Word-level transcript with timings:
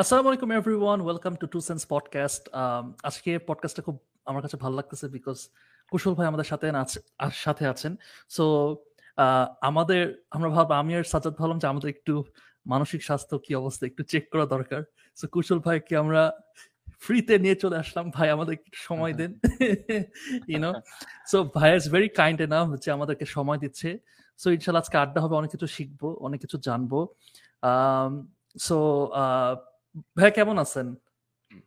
আসসালামু 0.00 0.28
আলাইকুম 0.30 0.50
everyone 0.58 0.98
welcome 1.06 1.32
to 1.40 1.46
two 1.52 1.58
cents 1.68 1.82
podcast 1.94 2.42
আজকে 3.08 3.30
পডকাস্টটা 3.48 3.82
খুব 3.82 3.96
আমার 4.30 4.42
কাছে 4.42 4.56
ভালো 4.56 4.74
লাগতেছে 4.76 5.06
বিকজ 5.16 5.38
কুশল 5.90 6.12
ভাই 6.18 6.26
আমাদের 6.26 6.48
সাথে 6.52 6.66
সাথে 7.44 7.64
আছেন। 7.72 7.92
সো 8.36 8.44
আমাদের 9.60 10.02
আমরা 10.30 10.48
ভাব 10.48 10.68
আমি 10.80 10.92
আর 10.96 11.04
সাজাদ 11.12 11.34
ভাবলাম 11.38 11.58
যে 11.62 11.66
আমাদের 11.72 11.88
একটু 11.94 12.14
মানসিক 12.66 13.00
স্বাস্থ্য 13.02 13.34
কি 13.44 13.52
অবস্থা 13.54 13.84
একটু 13.86 14.02
চেক 14.12 14.24
করা 14.32 14.46
দরকার। 14.54 14.82
সো 15.18 15.24
কুশল 15.34 15.58
ভাইকে 15.58 15.94
আমরা 15.96 16.22
ফ্রিতে 17.04 17.34
নিয়ে 17.38 17.56
চলে 17.62 17.76
আসলাম। 17.82 18.06
ভাই 18.10 18.28
আমাদের 18.30 18.52
একটু 18.58 18.70
সময় 18.88 19.12
দেন। 19.20 19.32
ইউনো 20.52 20.72
সো 21.30 21.36
ভাই 21.54 21.70
ইজ 21.76 21.84
ভেরি 21.94 22.08
কাইন্ড 22.20 22.38
এনাফ 22.40 22.66
যে 22.84 22.88
আমাদেরকে 22.96 23.26
সময় 23.36 23.58
দিচ্ছে। 23.58 23.88
সো 24.40 24.46
ইনশাল্লাহ 24.56 24.82
আজকে 24.84 24.96
আড্ডা 24.98 25.20
হবে 25.24 25.34
অনেক 25.36 25.50
কিছু 25.50 25.66
শিখব 25.66 26.00
অনেক 26.26 26.38
কিছু 26.40 26.56
জানব। 26.66 26.92
সো 28.58 28.76
ভাই 30.16 30.30
কেমন 30.30 30.58
আছেন? 30.58 30.86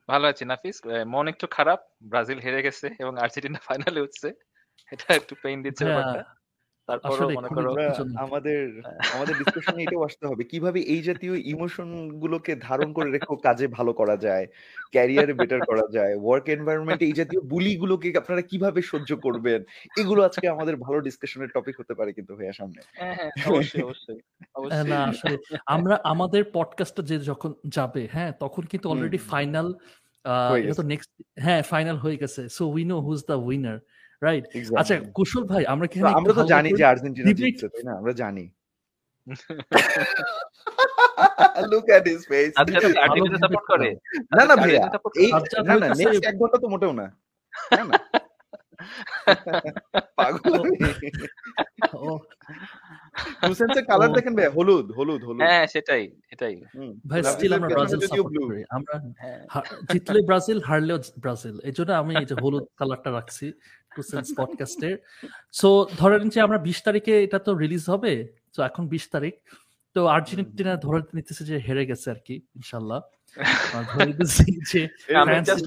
ভালো 0.08 0.28
আছি 0.28 0.44
নাফিস। 0.46 0.78
মন 1.08 1.28
একটু 1.28 1.48
খারাপ 1.48 1.80
ব্রাজিল 2.02 2.40
হেরে 2.40 2.62
গেছে 2.64 2.88
এবং 3.00 3.14
আর্জেন্টিনা 3.18 3.60
ফাইনালে 3.68 4.02
উঠছে। 4.02 4.28
এটা 4.92 5.14
একটু 5.14 5.36
পেইন 5.44 5.58
দিচ্ছে 5.64 5.86
ব্যাপারটা। 5.86 6.39
আমাদের 8.24 8.60
আমাদের 9.14 9.34
ডিসকাশনে 9.42 9.82
এটাও 9.84 10.06
আসতে 10.06 10.26
হবে। 10.30 10.44
কীভাবে 10.52 10.80
এই 10.94 11.02
জাতীয় 11.08 11.34
ইমোশন 11.54 11.90
গুলোকে 12.24 12.54
ধারণ 12.62 12.90
করে 12.98 13.10
রেখেও 13.10 13.36
কাজে 13.48 13.66
ভালো 13.78 13.92
করা 13.94 14.16
যায় 14.18 14.46
ক্যারিয়ারে 14.94 15.34
বেটার 15.34 15.62
করা 15.70 15.86
যায় 15.96 16.14
ওয়ার্ক 16.20 16.46
এনভায়রনমেন্টে 16.50 17.06
এই 17.06 17.16
জাতীয় 17.20 17.42
বুলি 17.52 17.72
গুলোকে 17.76 18.08
আপনারা 18.22 18.42
কীভাবে 18.52 18.82
সহ্য 18.92 19.10
করবেন 19.26 19.60
এগুলো 19.98 20.22
আজকে 20.24 20.46
আমাদের 20.50 20.76
ভালো 20.86 20.98
ডিসকাশনের 21.08 21.50
টপিক 21.56 21.76
হতে 21.82 21.94
পারে 22.00 22.12
কিন্তু 22.14 22.32
ভাইয়া 22.36 22.56
সামনে। 22.60 22.82
হ্যাঁ, 22.94 23.16
হ্যাঁ, 23.18 23.32
অবশ্যই 23.50 23.84
অবশ্যই 23.84 24.20
না 24.90 25.00
আসলে 25.12 25.36
আমরা 25.68 25.96
আমাদের 26.04 26.42
পডকাস্টটা 26.54 27.02
যে 27.02 27.16
যখন 27.30 27.52
যাবে 27.70 28.04
হ্যাঁ 28.14 28.32
তখন 28.44 28.64
কিন্তু 28.72 28.88
অলরেডি 28.90 29.20
ফাইনাল 29.32 29.68
এটা 30.60 30.76
তো 30.76 30.86
নেক্সট 30.92 31.10
হ্যাঁ 31.46 31.62
ফাইনাল 31.72 31.98
হয়ে 31.98 32.18
গেছে। 32.24 32.42
So 32.58 32.64
we 32.76 32.84
know 32.92 32.98
who's 33.08 33.20
the 33.30 33.38
winner 33.48 33.78
right 34.22 34.44
আচ্ছা 34.82 34.96
কুশল 35.18 35.44
ভাই 35.52 35.64
আমরা 35.74 35.88
কি 35.92 35.98
আমরা 36.20 36.34
তো 36.34 36.44
জানি 36.54 36.70
যে 36.80 36.84
আর্জেন্টিনা 36.92 37.32
জিতছে 37.40 37.68
তাই 37.74 37.84
না? 37.88 37.94
আমরা 38.00 38.14
জানি। 38.22 38.46
Look 41.72 41.86
at 41.98 42.06
his 42.12 42.22
face 42.30 42.52
Argentina 42.60 43.40
support 43.44 43.66
করে। 43.72 43.90
না 44.38 44.44
না 44.50 44.56
ভাইয়া 44.62 44.82
এই 45.24 45.30
না 45.68 45.74
না 45.82 45.88
নেক্সট 46.00 46.24
এক 46.30 46.36
ঘণ্টা 46.42 46.58
তো 46.64 46.68
মোটেও 46.74 46.94
না। 47.00 47.06
না 47.84 47.98
পাগল। 50.20 50.54
টুসেন্সের 53.42 53.86
কালার 53.90 54.12
দেখেন 54.18 54.34
ভাই 54.38 54.48
হলুদ 54.58 54.88
হলুদ 54.98 55.22
হলুদ। 55.28 55.42
হ্যাঁ 55.44 55.66
সেটাই 55.74 56.04
সেটাই। 56.30 56.56
ভাই 57.10 57.22
স্টিল 57.32 57.52
আমরা 57.58 57.70
ব্রাজিল 57.76 58.00
সাপোর্ট 58.04 58.34
করি। 58.42 58.62
আমরা 58.78 58.96
হ্যাঁ। 59.22 59.40
জিতলে 59.92 60.20
ব্রাজিল 60.30 60.60
হারলেও 60.70 61.00
ব্রাজিল 61.24 61.56
এই 61.68 61.74
জন্য 61.78 61.92
আমি 62.02 62.14
এই 62.22 62.28
যে 62.32 62.36
হলুদ 62.44 62.66
কালারটা 62.80 63.10
রাখছি। 63.18 63.46
টুসেন্স 63.92 64.28
পডকাস্টের 64.38 64.96
সো 65.54 65.70
ধরেন 65.98 66.24
যে 66.30 66.40
আমরা 66.42 66.58
বিশ 66.58 66.78
তারিখে 66.82 67.14
এটা 67.24 67.40
তো 67.40 67.52
রিলিজ 67.54 67.84
হবে 67.90 68.14
তো 68.56 68.60
এখন 68.64 68.84
বিশ 68.88 69.06
তারিখ। 69.10 69.36
তো 69.96 70.02
আর্জেন্টিনা 70.08 70.74
ধরে 70.76 71.00
নিতেছে 71.14 71.44
যে 71.46 71.56
হেরে 71.60 71.84
গেছে 71.86 72.08
আর 72.12 72.20
কি 72.26 72.36
ইনশাল্লাহ। 72.56 73.00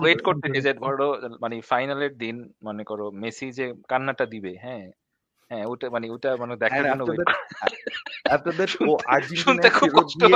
ওয়েট 0.00 0.20
করতেছি 0.22 0.58
যে 0.60 0.72
ধরো 0.74 1.08
মানে 1.40 1.56
ফাইনালের 1.60 2.12
দিন 2.16 2.36
মনে 2.62 2.84
করো 2.84 3.06
মেসি 3.22 3.46
যে 3.52 3.64
কান্নাটা 3.88 4.24
দিবে 4.26 4.52
হ্যাঁ? 4.64 4.84
হ্যাঁ 5.50 5.64
ওটা 5.66 5.86
মানে 5.90 6.06
ওটা 6.10 6.30
মানে 6.36 6.54
দেখার 6.56 6.84
জন্য 6.88 7.02
আপনাদের 8.30 8.68
ও 8.88 8.92
আর্জেন্টিনায় 9.06 9.74
ফেরত 9.80 10.08
গিয়ে 10.12 10.34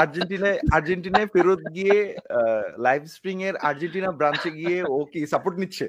আর্জেন্টিনায় 0.00 0.58
আর্জেন্টিনায় 0.72 1.28
ফেরত 1.32 1.62
গিয়ে 1.74 1.96
লাইভ 2.78 3.02
স্ট্রিং 3.06 3.36
এর 3.42 3.54
আর্জেন্টিনা 3.68 4.10
ব্রাঞ্চে 4.12 4.50
গিয়ে 4.50 4.78
ও 4.94 4.96
কি 5.12 5.20
সাপোর্ট 5.26 5.56
নিচ্ছে? 5.58 5.86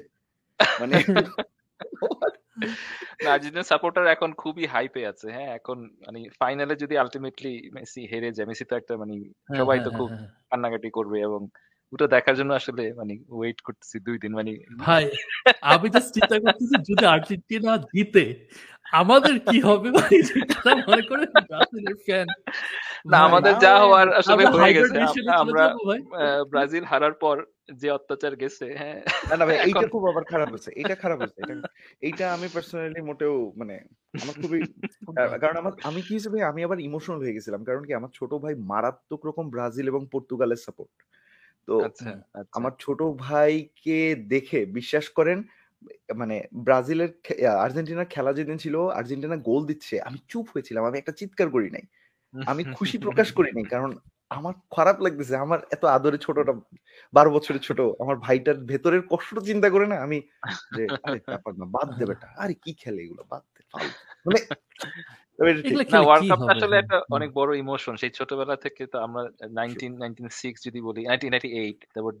মানে 0.80 0.94
আর্জেন্টিনা 3.32 3.64
সাপোর্টার 3.64 4.04
এখন 4.06 4.30
খুবই 4.34 4.64
হাইপে 4.66 5.02
আছে 5.06 5.26
হ্যাঁ? 5.32 5.50
এখন 5.54 5.78
মানে 6.06 6.18
ফাইনালে 6.40 6.74
যদি 6.76 6.94
আলটিমেটলি 6.98 7.52
মেসি 7.72 8.02
হেরে 8.06 8.30
যায় 8.32 8.48
মেসি 8.48 8.64
তো 8.64 8.74
একটা 8.76 8.94
মানে 8.96 9.14
হ্যাঁ, 9.16 9.58
সবাই 9.60 9.78
তো 9.78 9.82
হ্যাঁ, 9.82 9.98
খুব 9.98 10.08
হ্যাঁ, 10.10 10.28
কান্নাকাটি 10.50 10.88
করবে 10.90 11.18
এবং 11.20 11.40
ওটা 11.92 12.06
দেখার 12.06 12.34
জন্য 12.36 12.50
আসলে 12.54 12.84
মানে 12.92 13.14
ওয়েট 13.28 13.58
করতেছি 13.60 13.96
দুই 13.98 14.16
দিন 14.18 14.32
মানে 14.34 14.52
ভাই 14.78 15.04
আমি 15.68 15.88
তো 15.90 16.00
চিন্তা 16.08 16.36
করতেছি 16.40 16.74
যদি 16.88 17.04
আর্জেন্টিনা 17.06 17.72
জিতে 17.88 18.24
আমাদের 18.94 19.34
কি 19.46 19.58
হবে 19.68 19.88
ভাই? 19.96 20.16
মনে 20.88 21.02
করে 21.10 21.24
ব্রাজিলের 21.42 21.96
ফ্যান 22.04 22.28
না 23.06 23.16
আমাদের 23.28 23.54
যা 23.64 23.72
হওয়ার 23.82 24.08
আসলে 24.20 24.42
হয়ে 24.54 24.74
গেছে। 24.76 24.98
আমরা 25.42 25.64
ব্রাজিল 26.50 26.84
হারার 26.84 27.14
পর 27.22 27.36
যে 27.74 27.88
অত্যাচার 27.90 28.32
গেছে 28.36 28.66
হ্যাঁ। 28.80 29.00
না 29.28 29.34
না 29.36 29.44
ভাই 29.46 29.56
এইটা 29.66 29.86
খুব 29.94 30.02
আবার 30.10 30.24
খারাপ 30.32 30.48
হচ্ছে 30.54 30.70
এটা 30.82 30.94
খারাপ 31.02 31.18
হচ্ছে 31.20 31.38
এটা 31.42 31.54
এইটা 32.02 32.24
আমি 32.36 32.46
পার্সোনালি 32.54 33.00
মোটেও 33.02 33.34
মানে 33.56 33.74
আমার 34.14 34.34
খুবই 34.42 34.60
কারণ 35.42 35.56
আমার 35.62 35.72
আমি 35.84 36.00
কি 36.06 36.12
হিসেবে 36.18 36.38
আমি 36.50 36.60
আবার 36.64 36.78
ইমোশনাল 36.80 37.18
হয়ে 37.22 37.36
গেছিলাম 37.36 37.60
কারণ 37.68 37.82
কি 37.86 37.92
আমার 37.94 38.10
ছোট 38.14 38.30
ভাই 38.42 38.54
মারাত্মক 38.64 39.20
রকম 39.26 39.44
ব্রাজিল 39.50 39.86
এবং 39.88 40.02
পর্তুগালের 40.12 40.60
সাপোর্ট 40.66 40.94
তো 41.68 41.74
আচ্ছা, 41.80 42.10
আচ্ছা। 42.34 42.54
আমার 42.58 42.72
ছোট 42.80 43.00
ভাইকে 43.20 43.98
দেখে 44.26 44.60
বিশ্বাস 44.78 45.06
করেন 45.10 45.38
মানে 46.20 46.36
ব্রাজিলের 46.66 47.10
আর্জেন্টিনার 47.64 48.12
খেলা 48.14 48.32
যেদিন 48.38 48.56
ছিল, 48.64 48.76
আর্জেন্টিনা 48.98 49.38
গোল 49.48 49.62
দিচ্ছে, 49.70 49.94
আমি 50.08 50.18
চুপ 50.30 50.46
হয়েছিলাম, 50.52 50.82
আমি 50.88 50.96
একটা 50.98 51.16
চিৎকার 51.20 51.48
করি 51.54 51.68
নাই। 51.76 51.84
আমি 52.34 52.62
খুশি 52.76 52.96
প্রকাশ 53.06 53.28
করি 53.38 53.50
নাই, 53.56 53.66
কারণ 53.74 53.90
আমার 54.38 54.54
খারাপ 54.76 54.96
লাগতেছে, 55.04 55.34
আমার 55.44 55.60
এত 55.74 55.82
আদরে 55.96 56.18
ছোটটা, 56.26 56.52
বারো 57.16 57.30
বছরের 57.36 57.62
ছোট, 57.68 57.80
আমার 58.02 58.16
ভাইটার 58.26 58.58
ভেতরের 58.70 59.02
কষ্ট 59.12 59.34
চিন্তা 59.48 59.68
করে 59.74 59.86
না, 59.92 59.96
আমি 60.06 60.18
যে 60.76 60.82
বাদ 61.76 61.88
দেবে 62.00 62.14
আরে 62.42 62.54
কি 62.62 62.72
খেলে 62.82 63.00
এগুলো, 63.06 63.22
বাদ 63.32 63.42
দে 63.54 63.60
মানে 64.26 64.38
ওয়ার্ল্ড 65.38 66.28
কাপটা 66.28 66.52
আসলে 66.52 66.76
একটা 66.76 67.02
অনেক 67.10 67.32
বড় 67.32 67.58
ইমোশন 67.58 67.96
সেই 67.96 68.10
ছোটবেলা 68.10 68.56
থেকে 68.56 68.86
তো 68.86 68.98
আমরা 68.98 69.22
যদি 70.64 70.80
বলি 70.80 71.06
তারপর 71.94 72.12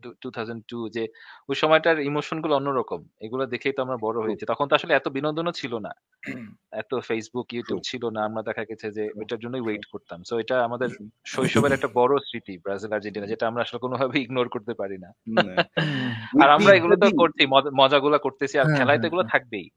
যে 0.88 1.08
ওই 1.48 1.54
সময়টার 1.54 2.00
ইমোশনগুলো 2.00 2.56
অন্যরকম। 2.56 3.08
এগুলো 3.20 3.46
দেখেই 3.46 3.72
তো 3.72 3.82
আমরা 3.82 3.96
বড় 3.96 4.22
হয়েছি। 4.22 4.46
তখন 4.46 4.68
তো 4.68 4.74
আসলে 4.74 4.94
এত 4.94 5.08
বিনোদনও 5.08 5.52
ছিল 5.52 5.78
না। 5.78 5.90
এত 6.72 6.94
ফেসবুক 6.98 7.54
ইউটিউব 7.54 7.80
ছিল 7.84 8.08
না। 8.08 8.24
আমরা 8.24 8.42
দেখা 8.42 8.64
গেছে 8.64 8.90
যে 8.90 9.10
এটার 9.22 9.38
জন্যই 9.38 9.60
ওয়েট 9.60 9.84
করতাম। 9.92 10.24
সো 10.24 10.38
এটা 10.38 10.64
আমাদের 10.64 10.88
শৈশবের 11.26 11.72
একটা 11.72 11.88
বড় 11.94 12.18
স্মৃতি 12.18 12.58
ব্রাজিল 12.58 12.92
আর্জেন্টিনা 12.92 13.26
যেটা 13.26 13.48
আমরা 13.48 13.62
আসলে 13.62 13.78
কোনোভাবে 13.78 14.20
ইগনোর 14.20 14.48
করতে 14.48 14.74
পারি 14.74 14.98
না। 14.98 15.12
আর 16.44 16.50
আমরা 16.50 16.74
এগুলো 16.74 16.96
তো 16.96 17.06
করছি 17.18 17.46
মজাগুলো 17.74 18.18
করতেছি 18.18 18.58
আর 18.58 18.66
হ্যাঁ, 18.66 18.76
খেলায় 18.76 18.96
তো 18.96 19.00
হ্যাঁ, 19.00 19.08
এগুলো 19.08 19.22
হ্যাঁ। 19.22 19.30
থাকবেই। 19.30 19.70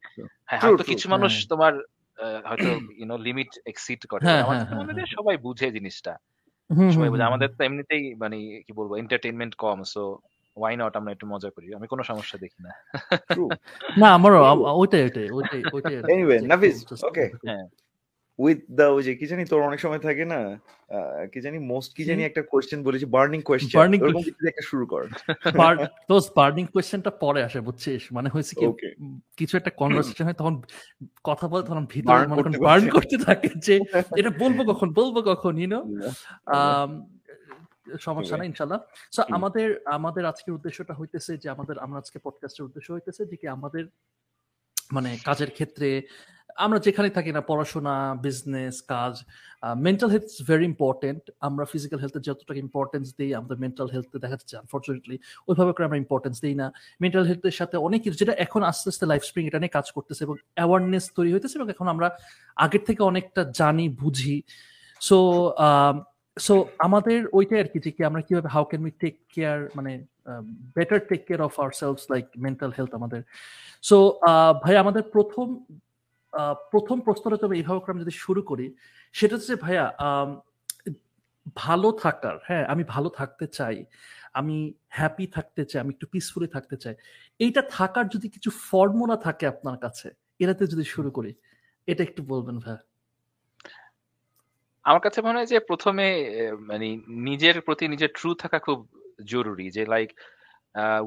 হ্যাঁ 0.45 0.59
হয়তো 0.61 0.83
কিছু 0.83 1.09
মানুষ 1.09 1.47
তোমার 1.49 1.73
হয়তো 2.45 2.69
ইউনো 2.97 3.17
লিমিট 3.17 3.47
এক্সিড 3.65 4.05
করে। 4.05 4.25
হ্যাঁ, 4.25 4.43
আমাদের 4.43 4.65
হ্যাঁ, 4.67 4.77
মনে 4.77 4.93
হয় 4.93 5.05
সবাই 5.05 5.37
বুঝে 5.37 5.71
জিনিসটা। 5.71 6.17
সবাই 6.93 7.09
বুঝে। 7.09 7.23
আমাদের 7.23 7.49
তো 7.49 7.63
এমনিতেই 7.63 8.15
মানে 8.15 8.37
কি 8.67 8.73
বলব 8.73 8.95
এন্টারটেইনমেন্ট 8.95 9.55
কম 9.55 9.83
সো 9.83 10.19
ওয়াই 10.57 10.77
নট 10.77 10.97
আমরা 10.97 11.11
একটু 11.11 11.27
মজা 11.27 11.49
করি? 11.49 11.73
আমি 11.73 11.87
কোনো 11.87 12.03
সমস্যা 12.03 12.39
দেখি 12.39 12.63
না। 12.63 12.71
না 13.97 14.13
আমারও 14.13 14.41
ওইটাই 14.73 15.03
ওইটাই 15.03 15.29
ওইটাই 15.31 15.63
ওইটাই 15.73 16.13
এনিওয়ে 16.13 16.39
নাফিস 16.41 17.03
ওকে 17.03 17.25
হ্যাঁ। 17.45 17.65
উইথ 18.39 18.59
দা 18.69 18.85
ওই 18.87 19.03
যে 19.03 19.11
কি 19.15 19.25
জানি 19.27 19.43
তোর 19.45 19.61
অনেক 19.61 19.79
সময় 19.79 19.99
থাকে 19.99 20.25
না 20.25 20.39
কি 21.33 21.39
জানি 21.41 21.57
মোস্ট 21.71 21.89
কি 21.97 22.03
জানি 22.03 22.21
একটা 22.23 22.41
কোশ্চেন 22.41 22.79
বলেছি 22.83 23.05
বার্নিং 23.05 23.39
কোশ্চেন 23.41 23.77
বার্নিং 23.79 23.99
একটা 24.51 24.63
শুরু 24.71 24.85
কর। 24.85 25.01
দোস 26.09 26.25
বার্নিং 26.35 26.65
কোশ্চেনটা 26.73 27.11
পরে 27.23 27.41
আসে 27.43 27.59
বুঝছিস? 27.61 28.01
মানে 28.13 28.29
হয়েছে 28.29 28.53
কি 28.59 28.65
কিছু 29.37 29.53
একটা 29.57 29.71
কনভারসেশন 29.77 30.25
হয় 30.25 30.33
তখন 30.33 30.55
কথা 31.23 31.45
বলে 31.47 31.63
তখন 31.63 31.85
ভিতরে 31.85 32.25
মনে 32.27 32.57
বার্ন 32.57 32.85
করতে 32.89 33.15
থাকে 33.17 33.49
যে 33.67 33.75
এটা 34.19 34.31
বলব 34.39 34.57
কখন 34.71 34.87
বলব 34.93 35.15
কখন 35.31 35.53
ইউ 35.57 35.67
নো 35.67 35.79
সমস্যা 37.99 38.35
নাই 38.37 38.47
ইনশাল্লাহ 38.47 38.79
সো 39.11 39.21
আমাদের 39.29 39.67
আমাদের 39.97 40.23
আজকের 40.25 40.53
উদ্দেশ্যটা 40.53 40.93
হইতেছে 40.93 41.31
যে 41.37 41.47
আমাদের 41.49 41.75
আমরা 41.79 41.97
আজকে 41.99 42.17
পডকাস্টের 42.19 42.65
উদ্দেশ্য 42.65 42.87
হইতেছে 42.93 43.21
যে 43.25 43.35
কি 43.41 43.47
আমাদের 43.47 43.83
মানে 44.91 45.09
কাজের 45.25 45.51
ক্ষেত্রে 45.51 45.89
আমরা 46.65 46.79
যেখানে 46.87 47.09
থাকি 47.17 47.31
না, 47.35 47.41
পড়াশোনা 47.49 47.95
বিজনেস 48.25 48.75
কাজ 48.93 49.13
mental 49.87 50.09
health 50.13 50.25
is 50.33 50.39
very 50.51 50.65
important 50.73 51.21
আমরা 51.47 51.63
ফিজিক্যাল 51.73 51.99
হেলথে 52.03 52.19
যতটা 52.27 52.53
ইম্পর্টেন্স 52.65 53.05
দিই, 53.17 53.31
আমাদের 53.39 53.57
মেন্টাল 53.63 53.87
হেলথে 53.93 54.17
দেখা 54.23 54.35
যাচ্ছে 54.39 54.55
আনফর্চুনেটলি 54.61 55.15
ওইভাবে 55.49 55.71
করে 55.75 55.85
আমরা 55.87 55.99
ইম্পর্টেন্স 56.03 56.35
দিই 56.43 56.55
না। 56.61 56.67
মেন্টাল 57.03 57.25
হেলথের 57.29 57.55
সাথে 57.59 57.75
অনেক 57.87 57.99
কিছু, 58.03 58.17
যেটা 58.21 58.33
এখন 58.45 58.61
আস্তে 58.71 58.87
আস্তে 58.91 59.05
লাইফ 59.11 59.21
স্প্রিং 59.29 59.43
এটা 59.49 59.59
নিয়ে 59.61 59.75
কাজ 59.77 59.87
করতেছে 59.95 60.21
এবং 60.27 60.35
অ্যাওয়ারনেস 60.57 61.05
তৈরি 61.17 61.29
হইতেছে 61.33 61.55
এবং 61.59 61.67
এখন 61.75 61.87
আমরা 61.93 62.07
আগের 62.65 62.83
থেকে 62.87 63.01
অনেকটা 63.11 63.41
জানি, 63.59 63.85
বুঝি। 64.01 64.37
সো 65.07 65.17
সো 66.37 66.53
আমাদের 66.87 67.19
ওইটাই 67.37 67.59
আর 67.63 67.69
কি, 67.71 67.77
যে 67.85 67.91
কি 67.95 68.01
আমরা 68.09 68.21
কীভাবে 68.27 68.49
how 68.55 68.63
can 68.69 68.81
we 68.87 68.93
take 69.03 69.15
care 69.33 69.59
মানে 69.77 69.91
better 70.77 70.99
take 71.09 71.21
care 71.27 71.41
of 71.47 71.53
our 71.59 71.71
self 71.81 71.97
like 72.13 72.25
mental 72.45 72.71
health 72.77 72.91
আমাদের। 72.99 73.21
সো 73.89 73.97
ভাই, 74.63 74.75
আমাদের 74.83 75.03
প্রথম 75.15 75.47
প্রথম 76.71 76.97
প্রশ্নটা 77.05 77.37
তবে 77.43 77.55
এইভাবে 77.59 77.79
আমি 77.93 78.01
যদি 78.05 78.15
শুরু 78.25 78.41
করি, 78.49 78.65
সেটা 79.15 79.33
হচ্ছে 79.37 79.53
ভাইয়া 79.65 79.85
ভালো 81.63 81.89
থাকার 82.03 82.35
হ্যাঁ 82.47 82.63
আমি 82.73 82.83
ভালো 82.93 83.09
থাকতে 83.19 83.45
চাই, 83.57 83.77
আমি 84.39 84.57
হ্যাপি 84.97 85.25
থাকতে 85.35 85.61
চাই, 85.69 85.79
আমি 85.83 85.91
একটু 85.95 86.07
পিসফুলি 86.13 86.47
থাকতে 86.55 86.75
চাই, 86.83 86.95
এইটা 87.39 87.61
থাকার 87.77 88.05
যদি 88.13 88.27
কিছু 88.35 88.49
ফর্মুলা 88.67 89.17
থাকে 89.25 89.45
আপনার 89.53 89.77
কাছে 89.83 90.07
এরাতে 90.43 90.63
যদি 90.73 90.85
শুরু 90.93 91.09
করি, 91.17 91.31
এটা 91.87 92.01
একটু 92.07 92.21
বলবেন 92.31 92.57
ভাই 92.65 92.77
আমার 94.85 95.01
কাছে 95.05 95.19
মনে 95.25 95.37
হয় 95.39 95.49
যে 95.53 95.57
প্রথমে 95.69 96.07
মানে 96.69 96.87
নিজের 97.27 97.55
প্রতি 97.67 97.85
নিজের 97.93 98.11
ট্রু 98.17 98.29
থাকা 98.43 98.57
খুব 98.67 98.79
জরুরি, 99.33 99.67
যে 99.77 99.83
like 99.93 100.09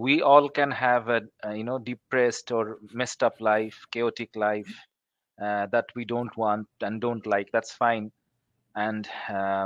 we 0.04 0.14
all 0.32 0.46
can 0.56 0.70
have 0.82 1.02
you 1.58 1.64
know 1.70 1.76
depressed 1.90 2.46
or 2.56 2.64
messed 3.00 3.20
up 3.28 3.34
life 3.50 3.72
chaotic 3.94 4.30
life 4.46 4.66
that 5.72 5.86
we 5.96 6.04
don't 6.12 6.32
want 6.38 6.66
and 6.82 6.96
don't 7.04 7.22
like 7.32 7.46
that's 7.54 7.72
fine 7.80 8.02
and 8.74 9.02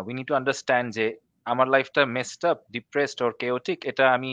we 0.06 0.12
need 0.18 0.26
to 0.30 0.34
understand 0.40 0.88
যে 0.98 1.06
আমার 1.52 1.66
লাইফটা 1.74 2.02
messed 2.16 2.42
up 2.50 2.58
depressed 2.76 3.18
or 3.24 3.32
chaotic 3.42 3.78
এটা 3.90 4.04
আমি 4.16 4.30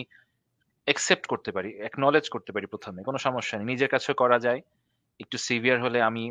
accept 0.87 1.25
করতে 1.31 1.49
পারি 1.55 1.69
acknowledge 1.89 2.25
করতে 2.35 2.51
পারি 2.55 2.65
প্রথমে, 2.73 2.99
কোনো 3.07 3.17
সমস্যা 3.27 3.55
নেই। 3.57 3.67
নিজের 3.73 3.89
কাছেও 3.93 4.15
করা 4.23 4.37
যায়, 4.45 4.61
একটু 5.23 5.37
সিভিয়ার 5.47 5.79
হলে 5.85 5.99
আমি 6.09 6.23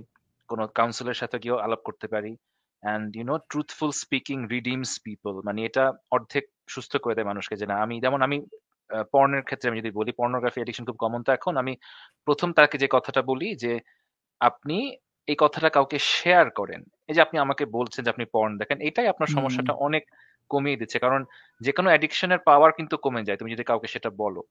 কোনো 0.51 0.65
কাউন্সিলের 0.79 1.19
সাথে 1.23 1.37
গিয়েও 1.43 1.59
আলাপ 1.65 1.81
করতে 1.89 2.07
পারি। 2.15 2.33
And 2.83 3.09
you 3.17 3.25
know 3.31 3.37
truthful 3.51 3.91
speaking 4.03 4.39
redeems 4.55 4.91
people 5.07 5.35
মানে 5.47 5.61
এটা 5.69 5.85
অর্ধেক 6.17 6.45
সুস্থ 6.75 6.93
করে 7.05 7.15
দেয় 7.17 7.29
মানুষকে 7.31 7.55
যে 7.61 7.67
না, 7.71 7.77
আমি 7.85 7.97
যেমন 8.05 8.21
আমি 8.27 8.37
পর্নের 9.15 9.45
ক্ষেত্রে 9.49 9.69
আমি 9.71 9.79
যদি 9.83 9.91
বলি 9.99 10.12
পর্নোগ্রাফি 10.21 10.59
এডিকশন 10.61 10.85
খুব 10.89 10.99
কমন 11.05 11.21
তো 11.27 11.31
এখন 11.39 11.55
আমি 11.62 11.73
প্রথম 12.27 12.49
তাকে 12.59 12.77
যে 12.83 12.89
কথাটা 12.97 13.21
বলি 13.31 13.49
যে 13.65 13.73
আপনি 14.40 14.96
এই 15.28 15.37
কথাটা 15.38 15.69
কাউকে 15.69 15.98
শেয়ার 15.98 16.50
করেন। 16.50 16.84
এই 17.08 17.14
যে 17.14 17.20
আপনি 17.20 17.38
আমাকে 17.38 17.64
বলছেন 17.66 18.04
যে 18.04 18.10
আপনি 18.10 18.25
পর্ন 18.25 18.58
দেখেন 18.58 18.81
এটাই 18.81 19.06
আপনার 19.06 19.28
সমস্যাটা 19.28 19.72
অনেক 19.72 20.04
কমিয়ে 20.50 20.76
দিচ্ছে। 20.76 20.98
কারণ 20.98 21.25
যে 21.60 21.72
কোনো 21.72 21.88
অ্যাডিকশনের 21.88 22.38
পাওয়ার 22.38 22.72
কিন্তু 22.72 22.96
কমে 22.96 23.22
যায় 23.22 23.38
তুমি 23.38 23.50
যদি 23.52 23.64
কাউকে 23.64 23.88
সেটা 23.88 24.10
বলো। 24.10 24.42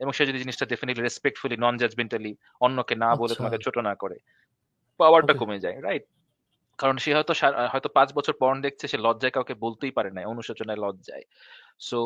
এবং 0.00 0.12
সে 0.12 0.26
যদি 0.26 0.38
জিনিসটা 0.38 0.66
ডেফিনেটলি 0.66 1.02
রেসপেক্টফুলি 1.02 1.56
নন 1.56 1.76
জাজমেন্টালি 1.76 2.36
অন্যকে 2.60 2.94
না 2.94 3.14
বলে 3.14 3.24
আচ্ছা। 3.24 3.34
তোমাকে 3.34 3.58
ছোট 3.64 3.78
না 3.78 3.94
করে 3.94 4.16
পাওয়ারটা 5.00 5.34
কমে 5.34 5.58
যায় 5.58 5.80
রাইট 5.80 6.04
কারণ 6.78 6.96
সে 6.96 7.14
হয়তো 7.14 7.32
হয়তো 7.72 7.88
পাঁচ 7.88 8.08
বছর 8.12 8.32
পর্ন 8.32 8.60
দেখছে 8.60 8.88
সে 8.88 8.98
লজ্জায় 8.98 9.30
কাউকে 9.30 9.54
বলতেই 9.54 9.90
পারে 9.90 10.10
না 10.10 10.20
অনুশোচনায় 10.26 10.76
লজ্জায়। 10.76 11.24
সো 11.78 11.98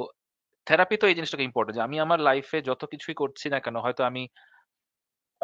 থেরাপি 0.67 0.97
তো 0.97 1.07
এই 1.07 1.15
জিনিসটাকে 1.15 1.45
ইম্পর্টেন্ট 1.45 1.79
আমি 1.79 2.01
আমার 2.01 2.21
লাইফে 2.21 2.63
যত 2.63 2.85
কিছুই 2.85 3.15
করছি 3.15 3.47
না 3.49 3.61
কেন 3.61 3.77
হয়তো 3.77 4.05
আমি 4.05 4.23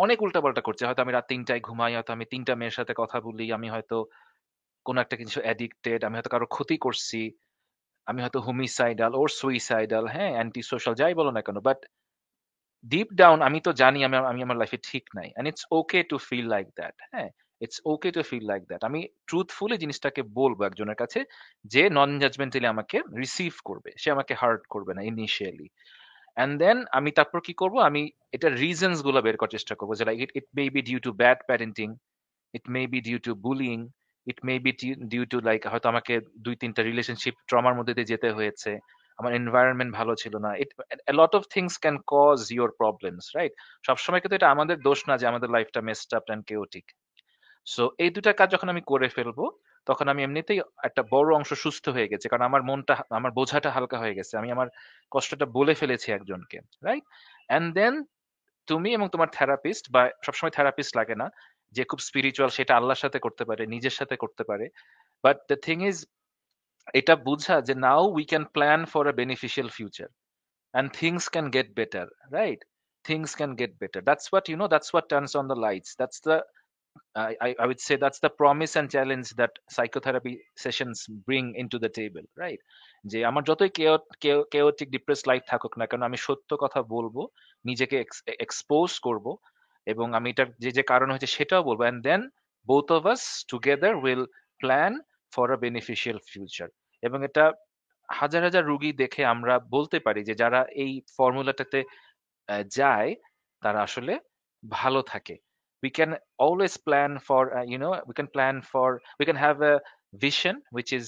অনেক 0.05 0.19
উল্টাপাল্টা 0.27 0.63
করছি। 0.67 0.83
হয়তো 0.89 1.01
আমি 1.05 1.13
রাত 1.17 1.27
তিনটায় 1.33 1.63
ঘুমাই, 1.69 1.93
হয়তো 1.97 2.11
আমি 2.17 2.25
তিনটা 2.33 2.53
মেয়ের 2.61 2.77
সাথে 2.79 2.93
কথা 3.03 3.19
বলি, 3.27 3.47
আমি 3.57 3.69
হয়তো 3.75 3.97
কোনো 4.87 4.99
একটা 5.05 5.17
কিছু 5.21 5.39
অ্যাডিক্টেড 5.45 6.01
আমি 6.07 6.15
হয়তো 6.19 6.31
কারও 6.35 6.49
ক্ষতি 6.57 6.77
করছি, 6.87 7.21
আমি 8.07 8.21
হয়তো 8.25 8.39
হোমিসাইডাল 8.49 9.13
ওর 9.21 9.29
সুইসাইডাল 9.41 10.05
হ্যাঁ 10.15 10.33
অ্যান্টি 10.37 10.63
সোশ্যাল 10.71 10.95
যাই 11.01 11.15
বলো 11.21 11.31
না 11.37 11.41
কেন। 11.47 11.59
বাট 11.69 11.81
ডিপ 12.93 13.09
ডাউন 13.21 13.39
আমি 13.49 13.59
তো 13.67 13.71
জানি 13.83 13.99
আমি 14.09 14.17
আমি 14.33 14.41
আমার 14.47 14.59
লাইফে 14.63 14.79
ঠিক 14.91 15.05
নাই। 15.19 15.29
And 15.39 15.47
it's 15.51 15.65
okay 15.79 16.01
to 16.11 16.17
feel 16.29 16.47
like 16.55 16.67
that 16.79 16.97
হ্যাঁ 17.13 17.29
it's 17.65 17.79
okay 17.93 18.09
to 18.17 18.21
feel 18.31 18.45
like 18.51 18.63
that 18.71 18.83
আমি 18.89 19.01
ট্রুথফুলি 19.29 19.77
জিনিসটাকে 19.83 20.23
বলব 20.39 20.59
একজনের 20.69 20.99
কাছে, 21.03 21.21
যে 21.73 21.83
নন 21.97 22.11
জাজমেন্টালি 22.23 22.69
আমাকে 22.75 22.97
রিসিভ 23.23 23.53
করবে, 23.69 23.91
সে 24.03 24.09
আমাকে 24.17 24.33
হার্ট 24.41 24.63
করবে 24.75 24.93
না 24.97 25.03
ইনিশিয়ালি 25.11 25.69
অ্যান্ড 26.39 26.55
দেন 26.63 26.77
আমি 26.99 27.11
তারপর 27.19 27.39
কি 27.47 27.53
করব? 27.61 27.75
আমি 27.89 28.03
রিজনসগুলো 28.65 29.19
বের 29.27 29.37
করার 29.41 29.55
চেষ্টা 29.57 29.75
করব 29.79 29.91
it 30.25 30.31
it 30.39 30.47
may 30.57 30.65
be 30.75 30.81
due 30.89 30.99
to 31.07 31.11
bad 31.23 31.39
parenting 31.49 31.89
it 32.55 32.65
may 32.75 32.81
be 32.93 32.99
due 33.09 33.19
to 33.27 33.33
bullying 33.47 33.79
it 34.27 34.39
may 34.49 34.55
be 34.65 34.73
due 35.13 35.23
to 35.33 35.39
like 35.49 35.61
হয়তো 35.73 35.87
আমাকে 35.93 36.15
দুই 36.45 36.55
তিনটা 36.63 36.81
রিলেশনশিপ 36.91 37.35
ট্রমার 37.51 37.75
মধ্যে 37.79 37.95
দিয়ে 37.97 38.11
যেতে 38.13 38.29
হয়েছে, 38.39 38.71
আমার 39.19 39.33
এনভায়রনমেন্ট 39.41 39.91
ভালো 39.99 40.13
ছিল 40.23 40.35
না 40.45 40.51
it 40.63 40.71
lot 41.21 41.33
of 41.39 41.43
things 41.55 41.75
can 41.83 41.97
cause 42.15 42.39
your 42.57 42.71
problems 42.81 43.25
right 43.37 43.53
সবসময় 43.89 44.21
কিন্তু 44.23 44.37
এটা 44.39 44.49
আমাদের 44.55 44.77
দোষ 44.89 44.99
না 45.09 45.15
যে, 45.21 45.27
আমাদের 45.33 45.49
লাইফটা 45.57 45.81
অ্যান্ড 46.29 46.43
কেওটিক 46.51 46.87
সো 47.67 47.83
এই 48.05 48.11
দুটা 48.17 48.33
কাজ 48.41 48.49
যখন 48.55 48.69
আমি 48.75 48.83
করে 48.93 49.09
ফেলব 49.17 49.39
তখন 49.89 50.07
আমি 50.13 50.21
এমনিতেই 50.23 50.61
একটা 50.85 51.03
বড় 51.15 51.29
অংশ 51.37 51.51
সুস্থ 51.65 51.89
হয়ে 51.89 52.11
গেছে। 52.13 52.29
কারণ 52.29 52.45
আমার 52.45 52.63
মনটা, 52.63 52.95
আমার 53.11 53.33
বোঝাটা 53.33 53.71
হালকা 53.71 53.99
হয়ে 53.99 54.15
গেছে। 54.15 54.37
আমি 54.39 54.49
আমার 54.53 54.69
কষ্টটা 55.11 55.47
বলে 55.47 55.75
ফেলেছি 55.75 56.13
একজনকে 56.13 56.59
রাইট 56.85 57.05
অ্যান্ড 57.49 57.69
দেন 57.75 57.95
তুমি 58.69 58.91
এবং 58.95 59.07
তোমার 59.13 59.29
থেরাপিস্ট 59.39 59.85
বা 59.91 60.03
সবসময় 60.27 60.51
থেরাপিস্ট 60.51 60.93
লাগে 60.97 61.15
না 61.15 61.27
যে 61.73 61.83
খুব 61.85 61.99
স্পিরিচুয়াল 61.99 62.51
সেটা 62.51 62.77
আল্লাহর 62.77 63.03
সাথে 63.05 63.19
করতে 63.19 63.45
পারে, 63.45 63.63
নিজের 63.67 63.91
সাথে 63.91 64.17
করতে 64.17 64.43
পারে। 64.45 64.67
বাট 65.25 65.37
দ্য 65.49 65.57
থিং 65.63 65.79
ইজ 65.89 65.99
এটা 66.95 67.15
বুঝা 67.17 67.57
যে 67.61 67.75
now 67.75 68.03
we 68.17 68.25
can 68.25 68.45
plan 68.45 68.81
for 68.85 69.05
a 69.09 69.13
beneficial 69.13 69.69
future 69.69 70.09
and 70.75 70.89
things 70.93 71.25
can 71.29 71.47
get 71.51 71.69
better 71.77 72.07
right 72.33 72.61
things 73.05 73.31
can 73.41 73.53
get 73.61 73.73
better 73.79 74.03
that's 74.03 74.27
what, 74.33 74.45
you 74.51 74.57
know, 74.59 74.69
that's 74.75 74.91
what 74.95 75.05
turns 75.13 75.33
on 75.39 75.45
the 75.49 75.59
lights. 75.67 75.91
That's 76.01 76.19
the 76.21 76.37
I, 77.17 77.55
I 77.59 77.67
would 77.67 77.81
say 77.81 77.97
that's 77.97 78.21
the 78.21 78.31
promise 78.31 78.77
and 78.77 78.91
challenge 78.91 79.29
that 79.31 79.51
psychotherapy 79.71 80.35
sessions 80.57 81.07
bring 81.27 81.55
into 81.55 81.79
the 81.79 81.89
table 81.89 82.25
right? 82.37 82.61
যে 83.05 83.19
আমার 83.25 83.43
যতই 83.43 83.71
chaotic 84.51 84.89
depress 84.91 85.21
life 85.27 85.43
থাকুক 85.47 85.73
না 85.79 85.87
কেন 85.87 86.03
আমি 86.03 86.17
সত্য 86.17 86.51
কথা 86.57 86.81
বলব 86.83 87.17
নিজেকে 87.65 87.97
এক্সপোজ 88.41 88.99
করব 88.99 89.27
এবং 89.87 90.07
আমি 90.15 90.31
এটা 90.31 90.45
যে 90.59 90.71
যে 90.71 90.83
কারণ 90.83 91.11
হয়েছে 91.11 91.27
সেটাও 91.27 91.63
বলব 91.63 91.81
and 91.81 92.01
then 92.05 92.21
both 92.67 92.87
of 92.93 93.03
us 93.07 93.23
together 93.49 93.95
will 93.95 94.25
plan 94.61 94.93
for 95.33 95.47
a 95.53 95.57
beneficial 95.57 96.19
future 96.29 96.69
এবং 97.03 97.19
এটা 97.25 97.45
হাজার 98.09 98.43
হাজার 98.45 98.65
রুগী 98.67 98.93
দেখে 98.93 99.23
আমরা 99.25 99.55
বলতে 99.59 99.99
পারি 100.01 100.21
যে 100.25 100.35
যারা 100.35 100.61
এই 100.85 100.93
ফর্মুলাটাতে 101.17 101.81
যায় 102.71 103.11
তারা 103.63 103.81
আসলে 103.83 104.13
ভালো 104.71 105.03
থাকে। 105.03 105.35
We 105.83 105.91
can 105.99 106.11
always 106.39 106.75
plan 106.89 107.11
for 107.29 107.43
uh, 107.57 107.67
you 107.73 107.79
know 107.83 107.93
we 108.09 108.15
can 108.19 108.29
plan 108.37 108.57
for 108.73 108.89
we 109.19 109.25
can 109.29 109.39
have 109.47 109.59
a 109.73 109.75
vision 110.27 110.55
which 110.77 110.91
is 110.99 111.07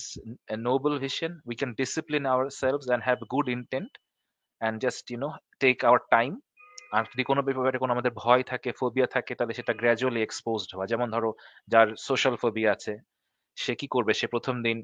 a 0.54 0.56
noble 0.68 0.96
vision. 0.98 1.30
We 1.50 1.54
can 1.60 1.70
discipline 1.82 2.26
ourselves 2.34 2.86
and 2.92 3.00
have 3.08 3.20
good 3.34 3.46
intent 3.56 3.92
and 4.60 4.74
just 4.86 5.04
you 5.12 5.18
know 5.22 5.32
take 5.64 5.80
our 5.90 6.00
time. 6.16 6.34
আর 6.92 7.04
যদি 7.12 7.24
কোনো 7.30 7.40
ব্যাপারে 7.42 7.78
কোনো 7.78 7.92
আমাদের 7.92 8.12
ভয় 8.24 8.42
থাকে 8.42 8.70
phobia 8.80 9.06
থাকে 9.14 9.32
তাহলে 9.34 9.54
সেটা 9.54 9.72
গ্র্যাজুয়ালি 9.80 10.20
এক্সপোজড 10.22 10.70
হওয়া। 10.74 10.86
যেমন 10.86 11.08
ধরো 11.10 11.30
যার 11.72 11.88
সোশ্যাল 11.98 12.34
ফোবিয়া 12.42 12.70
আছে 12.72 12.94
সে 13.62 13.72
কি 13.80 13.86
করবে? 13.94 14.12
সে 14.20 14.26
প্রথম 14.26 14.54
দিন 14.66 14.78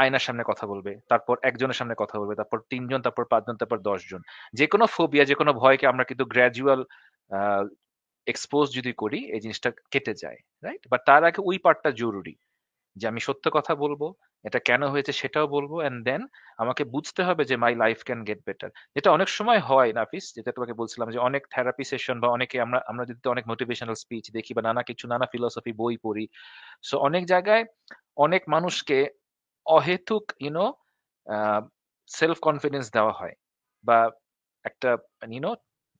আয়নার 0.00 0.24
সামনে 0.26 0.44
কথা 0.50 0.64
বলবে 0.72 0.92
তারপর 1.08 1.36
একজনের 1.48 1.78
সামনে 1.80 1.94
কথা 2.02 2.16
বলবে 2.20 2.34
তারপর 2.40 2.58
তিনজন 2.70 3.00
তারপর 3.06 3.24
পাঁচজন 3.32 3.56
তারপর 3.60 3.78
দশজন। 3.88 4.22
যে 4.58 4.66
কোনো 4.72 4.84
ফোবিয়া 4.86 5.24
যে 5.30 5.34
কোনো 5.40 5.52
ভয়কে 5.52 5.86
আমরা 5.92 6.04
কিন্তু 6.04 6.24
গ্র্যাজুয়াল 6.24 6.80
এক্সপোজ 8.26 8.66
যদি 8.74 8.92
করি 8.92 9.20
এই 9.34 9.40
জিনিসটা 9.40 9.70
কেটে 9.90 10.14
যায় 10.14 10.38
রাইট 10.62 10.82
বাট 10.88 11.00
তার 11.06 11.22
আগে 11.24 11.40
ওই 11.44 11.56
পার্টটা 11.58 11.90
জরুরি 11.92 12.34
যে 12.96 13.04
আমি 13.08 13.20
সত্য 13.20 13.44
কথা 13.50 13.72
বলব 13.74 14.02
এটা 14.44 14.58
কেন 14.58 14.82
হয়েছে 14.82 15.12
সেটাও 15.12 15.46
বলব 15.46 15.72
অ্যান্ড 15.74 15.98
দেন 16.04 16.22
আমাকে 16.58 16.82
বুঝতে 16.84 17.20
হবে 17.22 17.42
যে 17.44 17.56
my 17.56 17.72
life 17.74 17.98
can 18.04 18.20
get 18.24 18.40
better 18.46 18.70
যেটা 18.94 19.08
অনেক 19.10 19.28
সময় 19.28 19.60
হয় 19.60 19.90
নাফিস 19.92 20.24
যেটা 20.36 20.50
তোমাকে 20.52 20.74
বলছিলাম 20.74 21.08
যে 21.10 21.18
অনেক 21.18 21.42
থেরাপি 21.50 21.84
সেশন 21.84 22.16
বা 22.20 22.28
অনেকে 22.28 22.56
আমরা 22.60 22.78
আমরা 22.86 23.04
যদি 23.04 23.20
অনেক 23.28 23.44
মোটিভেশনাল 23.48 23.94
স্পিচ 23.94 24.24
দেখি 24.30 24.52
বা 24.54 24.62
নানা 24.62 24.82
কিছু 24.82 25.04
নানা 25.08 25.26
ফিলোসফি 25.32 25.72
বই 25.72 25.94
পড়ি 25.96 26.24
সো 26.82 26.94
অনেক 26.98 27.22
জায়গায় 27.26 27.64
অনেক 28.16 28.42
মানুষকে 28.48 28.98
অহেতুক 29.66 30.24
ইউনো 30.40 30.66
সেলফ 32.10 32.38
কনফিডেন্স 32.38 32.86
দেওয়া 32.92 33.12
হয় 33.12 33.34
বা 33.84 33.98
একটা 34.64 34.90
you know 35.28 35.52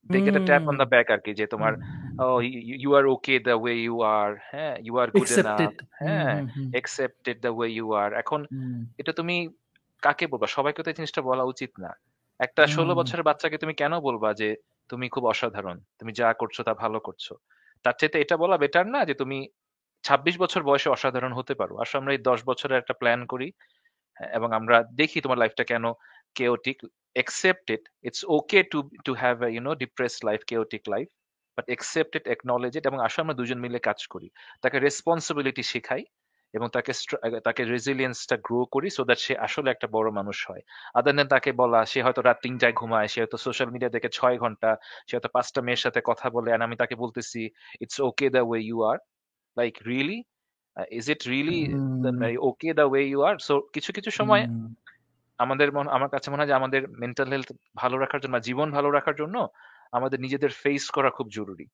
get 0.07 0.37
a 0.37 0.47
tap 0.47 0.63
on 0.63 0.77
the 0.77 0.87
আর 1.09 1.21
কি 1.25 1.33
যে 1.35 1.47
তোমার 1.47 1.73
oh 2.19 2.39
you, 2.41 2.75
you 2.85 2.91
are 2.99 3.07
okay 3.15 3.39
the 3.39 3.57
way 3.65 3.77
you 3.89 3.97
are 4.19 4.35
হ্যাঁ? 4.53 4.75
You 4.77 4.95
are 5.01 5.11
good 5.11 5.23
Accepted. 5.23 5.61
enough 5.61 5.75
হ্যাঁ? 6.01 6.43
accepted 6.81 7.37
the 7.47 7.53
way 7.59 7.71
you 7.79 7.87
are. 8.03 8.13
এখন 8.15 8.47
এটা 8.99 9.13
তুমি 9.13 9.49
কাকে 10.03 10.27
বলবা? 10.27 10.47
সবাইকে 10.47 10.83
তো 10.83 10.91
এই 10.91 10.95
জিনিসটা 10.95 11.23
বলা 11.23 11.43
উচিত 11.43 11.71
না। 11.81 11.91
একটা 12.39 12.67
ষোলো 12.67 12.95
বছরের 12.95 13.23
বাচ্চাকে 13.23 13.59
তুমি 13.59 13.75
কেন 13.75 14.01
বলবা 14.01 14.35
যে 14.35 14.57
তুমি 14.89 15.09
খুব 15.09 15.27
অসাধারণ? 15.27 15.81
তুমি 15.99 16.13
যা 16.13 16.33
করছ 16.33 16.61
তা 16.61 16.75
ভালো 16.75 17.01
করছ। 17.01 17.33
তার 17.83 17.95
চাইতে 17.99 18.21
এটা 18.21 18.37
বলা 18.37 18.57
বেটার 18.59 18.87
না 18.87 19.05
যে 19.05 19.15
তুমি 19.15 19.49
ছাব্বিশ 20.03 20.39
বছর 20.39 20.63
বয়সে 20.63 20.91
অসাধারণ 20.91 21.33
হতে 21.33 21.55
পারো। 21.55 21.79
আসলে 21.79 22.01
আমরা 22.01 22.13
এই 22.13 22.19
দশ 22.19 22.43
বছরের 22.45 22.79
একটা 22.79 22.95
প্ল্যান 22.95 23.27
করি 23.27 23.53
এবং 24.33 24.53
আমরা 24.53 24.83
দেখি 24.83 25.21
তোমার 25.21 25.39
লাইফটা 25.39 25.65
কেন 25.65 25.93
chaotic 26.39 26.79
accept 27.19 27.67
it 27.75 27.83
it's 28.07 28.23
okay 28.37 28.63
to 28.73 28.79
to 29.07 29.13
have 29.15 29.39
a 29.43 29.51
you 29.57 29.63
know 29.65 29.75
depressed 29.85 30.23
life 30.29 30.43
chaotic 30.51 30.83
life 30.95 31.11
but 31.57 31.67
accept 31.75 32.13
it 32.19 32.25
acknowledge 32.35 32.77
it 32.79 32.85
এবং 32.91 32.99
আসলে 33.07 33.23
আমরা 33.25 33.37
দুজন 33.41 33.59
মিলে 33.65 33.79
কাজ 33.89 34.01
করি। 34.13 34.29
তাকে 34.63 34.77
রেসপন্সিবিলিটি 34.87 35.63
শেখাই 35.73 36.03
এবং 36.55 36.67
তাকে 36.77 36.93
তাকে 37.47 37.63
রেজিলিয়েন্সটা 37.75 38.37
গ্রো 38.47 38.61
করি 38.75 38.89
সো 38.97 39.03
দ্যাট 39.09 39.21
সে 39.27 39.33
আসলে 39.47 39.69
একটা 39.75 39.87
বড় 39.97 40.09
মানুষ 40.19 40.39
হয়। 40.49 40.63
আদার 40.99 41.15
দেন 41.17 41.29
তাকে 41.35 41.51
বলা 41.63 41.81
সে 41.93 41.99
হয়তো 42.07 42.21
রাত 42.29 42.39
তিনটায় 42.45 42.75
ঘুমায় 42.81 43.09
সে 43.13 43.19
হয়তো 43.23 43.39
সোশ্যাল 43.47 43.69
মিডিয়া 43.75 43.91
দেখে 43.97 44.11
ছয় 44.19 44.37
ঘণ্টা 44.43 44.71
সে 45.09 45.13
হয়তো 45.17 45.31
পাঁচটা 45.37 45.61
মেয়ের 45.67 45.83
সাথে 45.85 46.01
কথা 46.11 46.27
বলে 46.37 46.49
আর 46.55 46.61
আমি 46.67 46.77
তাকে 46.83 46.95
বলতেছি 47.03 47.41
it's 47.83 47.97
okay 48.09 48.27
the 48.35 48.43
way 48.49 48.61
you 48.69 48.79
are 48.91 48.99
like 49.57 49.75
really 49.91 50.19
is 50.99 51.05
it 51.15 51.23
really 51.33 51.61
okay 52.49 52.71
the 52.79 52.87
way 52.91 53.03
you 53.11 53.19
are 53.29 53.37
so 53.49 53.55
কিছু 53.75 53.91
কিছু 53.97 54.11
সময়। 54.21 54.45
আমাদের 55.39 55.69
আমার 55.97 56.11
কাছে 56.15 56.29
মনে 56.31 56.41
হয় 56.43 56.51
যে 56.51 56.57
আমাদের 56.61 56.83
মেন্টাল 57.03 57.29
হেলথ 57.35 57.49
ভালো 57.81 57.97
রাখার 58.03 58.21
জন্য 58.25 58.37
জীবন 58.49 58.69
ভালো 58.77 58.89
রাখার 58.97 59.17
জন্য 59.21 59.37
আমাদের 59.93 60.21
নিজেদের 60.21 60.53
ফেস 60.63 60.85
করা 60.91 61.11
খুব 61.11 61.27
জরুরি। 61.29 61.67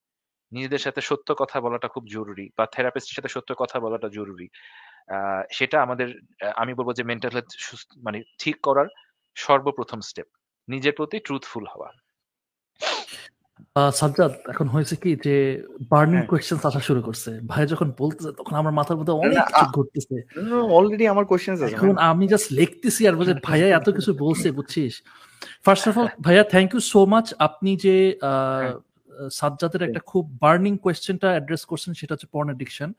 নিজেদের 0.52 0.78
সাথে 0.78 1.00
সত্য 1.00 1.28
কথা 1.34 1.58
বলাটা 1.60 1.88
খুব 1.88 2.04
জরুরি 2.08 2.46
বা 2.58 2.64
থেরাপিস্টের 2.66 3.16
সাথে 3.16 3.28
সত্য 3.28 3.50
কথা 3.58 3.80
বলাটা 3.80 4.08
জরুরি। 4.08 4.46
সেটা 5.52 5.82
আমাদের, 5.82 6.08
আমি 6.56 6.74
বলব 6.74 6.90
যে 6.92 7.04
মেন্টাল 7.04 7.30
হেলথ 7.30 7.50
মানে 8.02 8.18
ঠিক 8.38 8.56
করার 8.62 8.88
সর্বপ্রথম 9.36 10.00
স্টেপ 10.00 10.28
নিজের 10.68 10.94
প্রতি 10.96 11.18
ট্রুথফুল 11.18 11.64
হওয়া। 11.74 11.90
সাজ্জাদ 13.92 14.32
এখন 14.48 14.66
হয়েছে 14.68 14.94
কি 15.02 15.10
যে 15.26 15.36
বার্নিং 15.90 16.16
হ্যাঁ। 16.16 16.28
কোয়েশ্চেন 16.30 16.58
আসা 16.62 16.80
শুরু 16.80 17.00
করছে। 17.02 17.30
ভাই 17.46 17.62
যখন 17.66 17.88
বলতেছে 17.98 18.30
তখন 18.32 18.54
আমার 18.54 18.72
মাথার 18.72 18.96
মধ্যে 18.96 19.14
অনেক 19.16 19.36
কিছু 19.50 19.66
ঘটতেছে 19.76 20.16
অলরেডি 20.72 21.04
আমার 21.08 21.24
কোয়েশ্চেন 21.24 21.52
আছে 21.56 21.66
এখন 21.70 21.90
আমি 22.10 22.24
জাস্ট 22.28 22.48
লিখতেছি 22.52 23.02
আর 23.08 23.14
বলছে 23.18 23.34
ভাইয়া 23.48 23.66
এত 23.70 23.88
কিছু 23.90 24.10
বলছে 24.18 24.48
বুঝছিস? 24.50 24.94
ফার্স্ট 25.64 25.84
অফ 25.90 25.94
অল 25.98 26.08
ভাইয়া 26.20 26.44
থ্যাংক 26.52 26.68
ইউ 26.74 26.80
সো 26.92 27.00
মাচ 27.06 27.26
আপনি 27.38 27.70
যে 27.76 27.96
আহ, 28.08 28.18
হ্যাঁ। 28.58 28.74
সাজ্জাদের 29.30 29.82
একটা 29.82 30.00
খুব 30.00 30.24
বার্নিং 30.42 30.72
কোয়েশ্চেনটা 30.78 31.28
অ্যাড্রেস 31.30 31.62
করছেন 31.64 31.92
সেটা 31.94 32.12
হচ্ছে 32.14 32.28
পর্ন 32.32 32.48
এডিকশন 32.50 32.90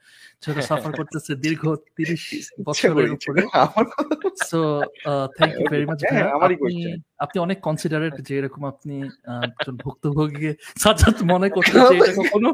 সেটা 0.43 0.61
সাফার 0.61 0.91
করতেছে 0.97 1.31
দীর্ঘ 1.35 1.63
তিরিশ 1.97 2.23
ইচ্ছা 2.33 2.53
বছরের 2.63 3.11
উপরে। 3.11 3.41
So 4.49 4.59
thank 5.37 5.53
you 5.59 5.65
very 5.71 5.85
much 5.85 5.99
আপনি 7.19 7.37
অনেক 7.39 7.57
কনসিডারেট 7.61 8.15
যে 8.21 8.33
এরকম 8.37 8.61
আপনি 8.65 8.95
একজন 9.43 9.75
ভুক্তভোগী। 9.77 10.49
সাজ্জাদ 10.77 11.17
মনে 11.23 11.47
করতে 11.55 11.77
যে 11.79 11.95
এটা 11.97 12.13
কখনো 12.21 12.49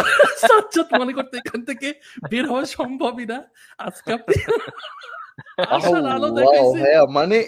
সাজ্জাদ 0.48 0.88
মনে 1.00 1.12
করতে 1.12 1.34
এখান 1.38 1.60
থেকে 1.64 1.88
বের 2.30 2.44
হওয়া 2.46 2.64
সম্ভবই 2.78 3.26
না। 3.26 3.38
আজকে 3.78 4.08
আপনি 4.12 4.34
আশার 5.76 6.04
আলো 6.06 6.28
দেখাইছি। 6.30 6.78
হ্যাঁ 6.78 7.04
মানে 7.08 7.38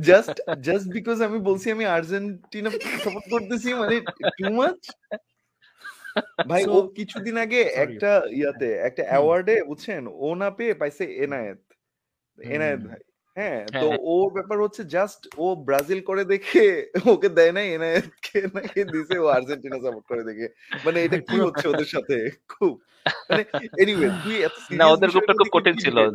জাস্ট 0.00 0.36
জাস্ট 0.60 0.86
বিকজ 0.88 1.18
আমি 1.22 1.38
বলছি 1.38 1.66
আমি 1.70 1.84
আর্জেন্টিনা 1.86 2.70
সাপোর্ট 3.04 3.26
করতেছি 3.32 3.68
মানে 3.74 3.96
টু 4.38 4.46
মাচ 4.52 4.78
ভাই 6.50 6.62
ও 6.66 6.78
কিছুদিন 6.98 7.36
আগে 7.44 7.60
একটা 7.84 8.10
ইয়াতে 8.30 8.68
একটা 8.88 9.02
অ্যাওয়ার্ডে 9.10 9.56
বুঝছেন 9.62 10.02
ও 10.18 10.28
না 10.34 10.48
পেয়ে 10.58 10.74
পাইছে 10.74 11.04
এনায়েত। 11.24 11.60
এনায়েত 12.38 12.80
ভাই। 12.80 13.02
হ্যাঁ 13.36 13.66
তো 13.80 13.88
হ্যাঁ। 13.88 13.98
ওর 14.00 14.32
ব্যাপার 14.32 14.62
হচ্ছে 14.62 14.84
জাস্ট 14.84 15.28
ও 15.38 15.54
ব্রাজিল 15.56 16.00
করে 16.00 16.24
দেখে 16.24 16.90
ওকে 17.06 17.28
দেয় 17.28 17.52
নাই 17.52 17.74
এনায়েতকে 17.74 18.42
নাকি 18.54 18.84
দিছে 18.84 19.18
ও 19.18 19.26
আর্জেন্টিনা 19.26 19.76
সাপোর্ট 19.76 20.06
করে 20.06 20.24
দেখে। 20.24 20.48
মানে 20.84 21.04
এটা 21.04 21.18
কি 21.18 21.40
হচ্ছে 21.40 21.68
ওদের 21.68 21.84
সাথে? 21.84 22.30
খুব 22.48 22.80
মানে 23.30 23.44
এনিওয়ে 23.78 24.08
তুই 24.08 24.76
না 24.76 24.86
ওদের 24.86 25.10
গ্রুপটা 25.10 25.32
খুব 25.32 25.46
কঠিন 25.52 25.74
ছিল। 25.74 26.10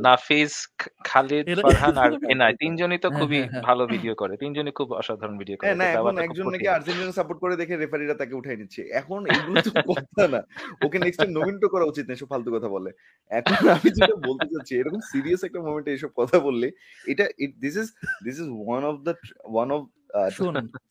খ- 0.78 0.88
খালিদ 1.04 1.62
ফারহান 1.62 1.98
আর 1.98 2.12
এরা- 2.14 2.56
তিনজনই 2.60 2.98
তো 2.98 3.10
হ্যাঁ, 3.10 3.22
খুবই 3.22 3.44
হ্যাঁ। 3.44 3.62
ভালো 3.62 3.88
ভিডিও 3.88 4.16
করে। 4.16 4.38
তিনজনই 4.38 4.72
খুব 4.72 4.94
অসাধারণ 4.94 5.38
ভিডিও 5.38 5.58
করে। 5.58 5.76
না 5.76 5.84
এখন 5.84 6.18
একজন 6.18 6.50
নাকি 6.50 6.68
আর্জেন্টিনা 6.68 7.12
সাপোর্ট 7.12 7.40
করে 7.40 7.56
দেখে 7.56 7.78
রেফারিরা 7.78 8.14
তাকে 8.14 8.36
উঠাই 8.36 8.58
নিচ্ছে। 8.58 8.82
এখন 8.82 9.26
এগুলো 9.26 9.62
তো 9.62 9.94
কথা 9.94 10.28
না। 10.28 10.42
ওকে 10.86 11.00
নেক্সট 11.00 11.22
টাইম 11.22 11.32
নমিনেট 11.32 11.66
করা 11.66 11.86
উচিত 11.86 12.08
না 12.08 12.14
এসব 12.14 12.30
ফালতু 12.30 12.52
কথা 12.52 12.68
বলে। 12.68 12.92
এখন 13.30 13.70
আমি 13.70 13.90
যেটা 13.90 14.16
বলতে 14.16 14.46
চাচ্ছি 14.46 14.78
এরকম 14.78 15.00
সিরিয়াস 15.00 15.44
একটা 15.44 15.60
মোমেন্টে 15.62 15.94
এসব 15.94 16.10
কথা 16.16 16.40
বললে 16.40 16.72
এটা 17.12 17.26
this 17.64 17.76
is 17.82 17.88
this 18.26 18.38
is 18.40 18.48
one 18.66 18.82
of 18.84 18.96
the 19.06 19.14
one 19.44 19.68
of 19.72 19.82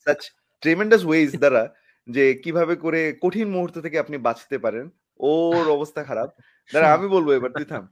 such 0.05 0.21
tremendous 0.61 1.01
ways 1.05 1.31
দ্বারা 1.37 1.63
যে 2.07 2.23
কীভাবে 2.43 2.75
করে 2.75 3.01
কঠিন 3.21 3.47
মুহূর্ত 3.49 3.75
থেকে 3.79 3.97
আপনি 3.99 4.17
বাঁচতে 4.17 4.57
পারেন। 4.57 4.85
ওর 5.19 5.65
অবস্থা 5.71 6.01
খারাপ। 6.03 6.29
দাঁড়া 6.73 6.89
আমি 6.93 7.07
বলব 7.07 7.27
এবার 7.29 7.51
তুই 7.51 7.65
থাম। 7.65 7.83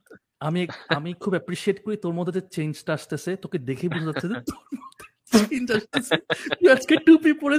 আমি 0.48 0.62
আমি 0.88 1.14
খুব 1.14 1.34
অ্যাপ্রিসিয়েট 1.34 1.78
করি 1.84 1.98
তোর 1.98 2.14
মধ্যে 2.14 2.34
যে 2.38 2.48
চেঞ্জটা 2.52 2.92
আসতেছে। 2.94 3.32
তোকে 3.36 3.58
দেখে 3.70 3.86
বোঝা 3.90 4.06
যাচ্ছে 4.06 4.28
যে 4.28 4.38
তোর 4.50 4.64
মধ্যে 4.80 5.06
চেঞ্জ 5.32 5.68
আসতেছে। 5.72 6.16
তুই 6.60 6.68
আজকে 6.76 6.96
টুপি 7.06 7.32
পরে 7.34 7.58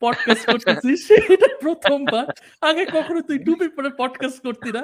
পডকাস্ট 0.00 0.44
করতেছিস। 0.52 1.02
এটা 1.34 1.48
প্রথমবার। 1.60 2.26
আগে 2.68 2.84
কখনো 2.96 3.20
তুই 3.28 3.38
টুপি 3.38 3.66
পরে 3.68 3.90
পডকাস্ট 3.98 4.38
করতি 4.46 4.70
না। 4.76 4.82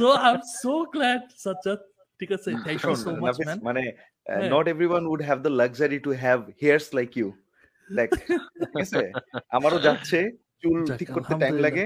তো 0.00 0.06
I 0.26 0.32
am 0.34 0.40
so 0.62 0.72
glad 0.92 1.22
Sajjad 1.44 1.80
ঠিক 2.20 2.30
আছে? 2.36 2.50
থ্যাংক 2.64 2.80
ইউ 2.84 2.94
শোন 2.94 2.96
সো 3.04 3.10
মাচ 3.24 3.36
ম্যান 3.46 3.58
মানে 3.68 3.82
হ্যাঁ। 4.26 4.48
Not 4.54 4.64
everyone 4.68 5.02
would 5.10 5.22
have 5.22 5.40
the 5.46 5.52
have 6.24 6.38
hairs 6.62 6.86
like 6.98 7.10
you 7.16 7.28
like 7.88 8.08
ঠিক 8.60 8.74
আছে? 8.84 9.02
আমারও 9.56 9.78
যাচ্ছে 9.86 10.18
চুল 10.62 10.78
ঠিক 10.98 11.08
করতে 11.16 11.32
টাইম 11.42 11.54
লাগে। 11.66 11.84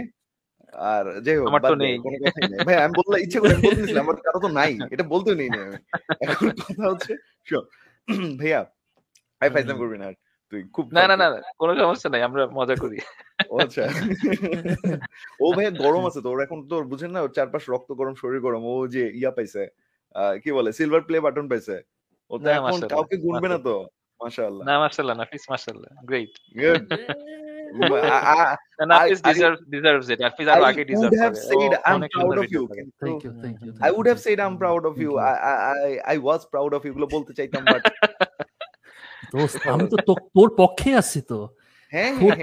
আর 0.91 1.05
যাই 1.25 1.37
হোক 1.39 1.47
আমার 1.51 1.63
তো 1.71 1.75
নেই। 1.83 1.95
কোনো 2.05 2.17
কথাই 2.25 2.47
নেই। 2.53 2.59
ভাই 2.67 2.77
আমি 2.85 2.95
বললাম 3.01 3.19
ইচ্ছে 3.25 3.39
করে 3.43 3.53
আমি 3.55 3.65
বলতে 3.69 4.01
আমার 4.05 4.17
কারও 4.25 4.41
তো 4.45 4.49
নাই। 4.61 4.73
এটা 4.95 5.05
বলতেও 5.13 5.35
নেই 5.41 5.49
আমি। 5.55 5.77
এখন 6.25 6.47
কথা 6.61 6.85
হচ্ছে 6.93 7.13
ভাইয়া 8.41 8.61
আই 9.41 9.49
ফাইজলাম 9.55 9.77
করবি 9.83 9.97
না? 10.03 10.07
তুই 10.53 10.61
খুব 10.77 10.87
না 10.97 11.03
না 11.11 11.15
না 11.23 11.27
কোনো 11.61 11.73
সমস্যা 11.83 12.09
নাই 12.15 12.23
আমরা 12.29 12.43
মজা 12.59 12.75
করি। 12.83 12.99
ও 13.53 13.55
আচ্ছা। 13.65 13.83
ও 15.45 15.47
ভাইয়া 15.57 15.73
গরম 15.85 16.03
আছে 16.09 16.21
তো 16.25 16.29
ওর 16.33 16.41
এখন 16.47 16.59
তো 16.71 16.75
ওর 16.79 16.87
বুঝেন 16.93 17.11
না 17.15 17.21
ওর 17.23 17.33
চারপাশ 17.37 17.63
রক্ত 17.75 17.91
গরম 18.01 18.15
শরীর 18.23 18.41
গরম। 18.47 18.63
ও 18.65 18.75
যে 18.95 19.03
ইয়া 19.21 19.33
পাইছে 19.37 19.63
আহ, 20.15 20.35
কি 20.43 20.51
বলে 20.53 20.71
সিলভার 20.79 21.03
প্লে 21.09 21.19
বাটন 21.27 21.47
পাইছে। 21.53 21.77
ও 22.31 22.35
তো 22.37 22.45
মাশাআল্লাহ, 22.63 22.89
কাউকে 22.95 23.17
গুনবে 23.17 23.49
না 23.49 23.59
তো? 23.59 23.75
মাশাআল্লাহ। 24.21 24.63
না 24.69 24.75
মাশাআল্লাহ 24.79 25.17
নাফিস 25.17 25.45
মাশাআল্লাহ 25.51 25.91
great 26.05 26.33
good 26.55 26.83
Nafis 28.91 29.19
I- 29.21 29.27
deserve 29.29 29.57
deserves 29.69 30.07
it 30.11 30.19
I 30.19 30.61
would 30.61 30.87
deserve 30.87 31.13
have 31.17 31.37
said 31.43 31.73
ও 31.73 31.83
I'm 31.91 32.01
proud 32.17 32.37
of 32.39 32.49
you. 32.55 32.63
করে। 32.69 32.79
কিন্তু 32.79 32.95
thank 33.01 33.19
you 33.25 33.33
thank 33.43 33.57
you 33.63 33.71
I 33.81 33.91
would 33.91 34.07
have 34.07 34.21
said 34.21 34.39
I'm 34.41 34.57
proud 34.59 34.83
of 34.91 34.95
you. 34.97 35.11
I 35.21 35.33
I 35.45 35.55
I, 35.85 35.91
I 36.15 36.17
was 36.19 36.41
proud 36.47 36.73
of 36.73 36.83
you. 36.85 36.91
এগুলো 36.91 37.07
বলতে 37.07 37.33
চাইতাম 37.39 37.63
but 37.65 37.83
দোস্ত 39.33 39.63
আমি 39.75 39.85
তো 39.93 39.97
তো- 40.09 40.23
তোর 40.37 40.49
পক্ষে 40.57 40.91
আছি 40.95 41.21
তো। 41.23 41.39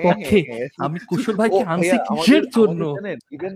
পক্ষে। 0.03 0.39
হ্যাঁ, 0.41 0.57
হ্যাঁ। 0.59 0.67
আমি 0.85 0.97
কুশল 1.09 1.35
ভাইকে 1.35 1.61
আনছি 1.65 1.95
কিসের 2.07 2.43
জন্য? 2.57 2.81
ইভেন 3.35 3.53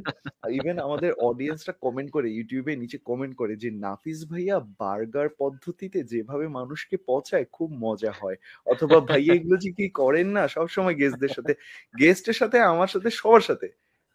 ইভেন 0.50 0.75
আমাদের 0.79 1.12
অডিয়েন্সটা 1.20 1.74
কমেন্ট 1.82 2.10
করে 2.12 2.27
ইউটিউবে 2.29 2.74
নিচে 2.75 2.98
কমেন্ট 3.10 3.34
করে 3.36 3.53
যে 3.56 3.70
নাফিস 3.86 4.20
ভাইয়া 4.32 4.58
বার্গার 4.79 5.29
পদ্ধতিতে 5.38 6.00
যেভাবে 6.03 6.46
মানুষকে 6.48 6.96
পচায় 7.10 7.46
খুব 7.51 7.70
মজা 7.86 8.12
হয়। 8.22 8.38
অথবা 8.67 8.98
ভাইয়া 9.00 9.34
এগুলো 9.34 9.56
যে 9.58 9.70
কি 9.72 9.86
করেন 9.89 10.27
না 10.27 10.44
সব 10.48 10.67
সময় 10.67 10.96
গেস্টদের 11.01 11.29
সাথে 11.29 11.53
গেস্টের 12.00 12.34
সাথে 12.34 12.58
আমার 12.62 12.89
সাথে 12.89 13.10
সবার 13.20 13.41
সাথে। 13.41 13.67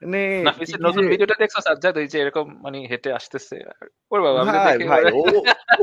মানে 0.02 0.22
নাফিসের 0.48 0.80
নতুন 0.80 1.04
ভিডিওটা 1.08 1.36
দেখছ 1.38 1.56
সাজ্জাদ? 1.58 1.94
ওই 1.96 2.06
যে 2.06 2.16
এরকম 2.20 2.46
মানে 2.64 2.78
হেঁটে 2.90 3.10
আসতেছে। 3.12 3.56
ওর 4.12 4.20
বাবা 4.20 4.38
আমি 4.40 4.58
ভাই 4.58 5.02
ও 5.12 5.22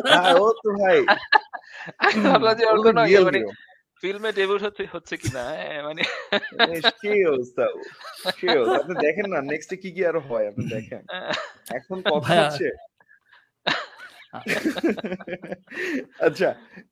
ভাই, 0.08 0.34
ও 0.44 0.48
তো 0.64 0.70
ভাই। 0.82 1.00
আমি 2.00 2.20
ভাবলাম 2.32 2.54
যে 2.60 2.64
ওর 2.66 2.78
ও 2.80 3.52
ফিল্মে 4.04 4.32
ডেবিউট 4.32 4.62
হচ্ছে 4.66 4.84
হচ্ছে 4.94 5.18
কিনা? 5.18 5.44
হ্যাঁ, 5.52 5.82
মানে 5.88 6.02
সে 7.00 7.12
অবস্থা 7.32 7.64
সে 8.38 8.48
আপনি 8.80 8.94
দেখেন 9.06 9.26
না 9.34 9.40
নেক্সটে 9.52 9.76
কি 9.84 9.90
কি 9.96 10.06
আরও 10.06 10.20
হয় 10.30 10.48
আপনি 10.52 10.64
দেখেন। 10.76 11.02
এখন 11.72 11.98
কথা 12.04 12.28
ভাইয়া। 12.28 12.46
হচ্ছে। 12.46 12.70
আচ্ছা 16.20 16.50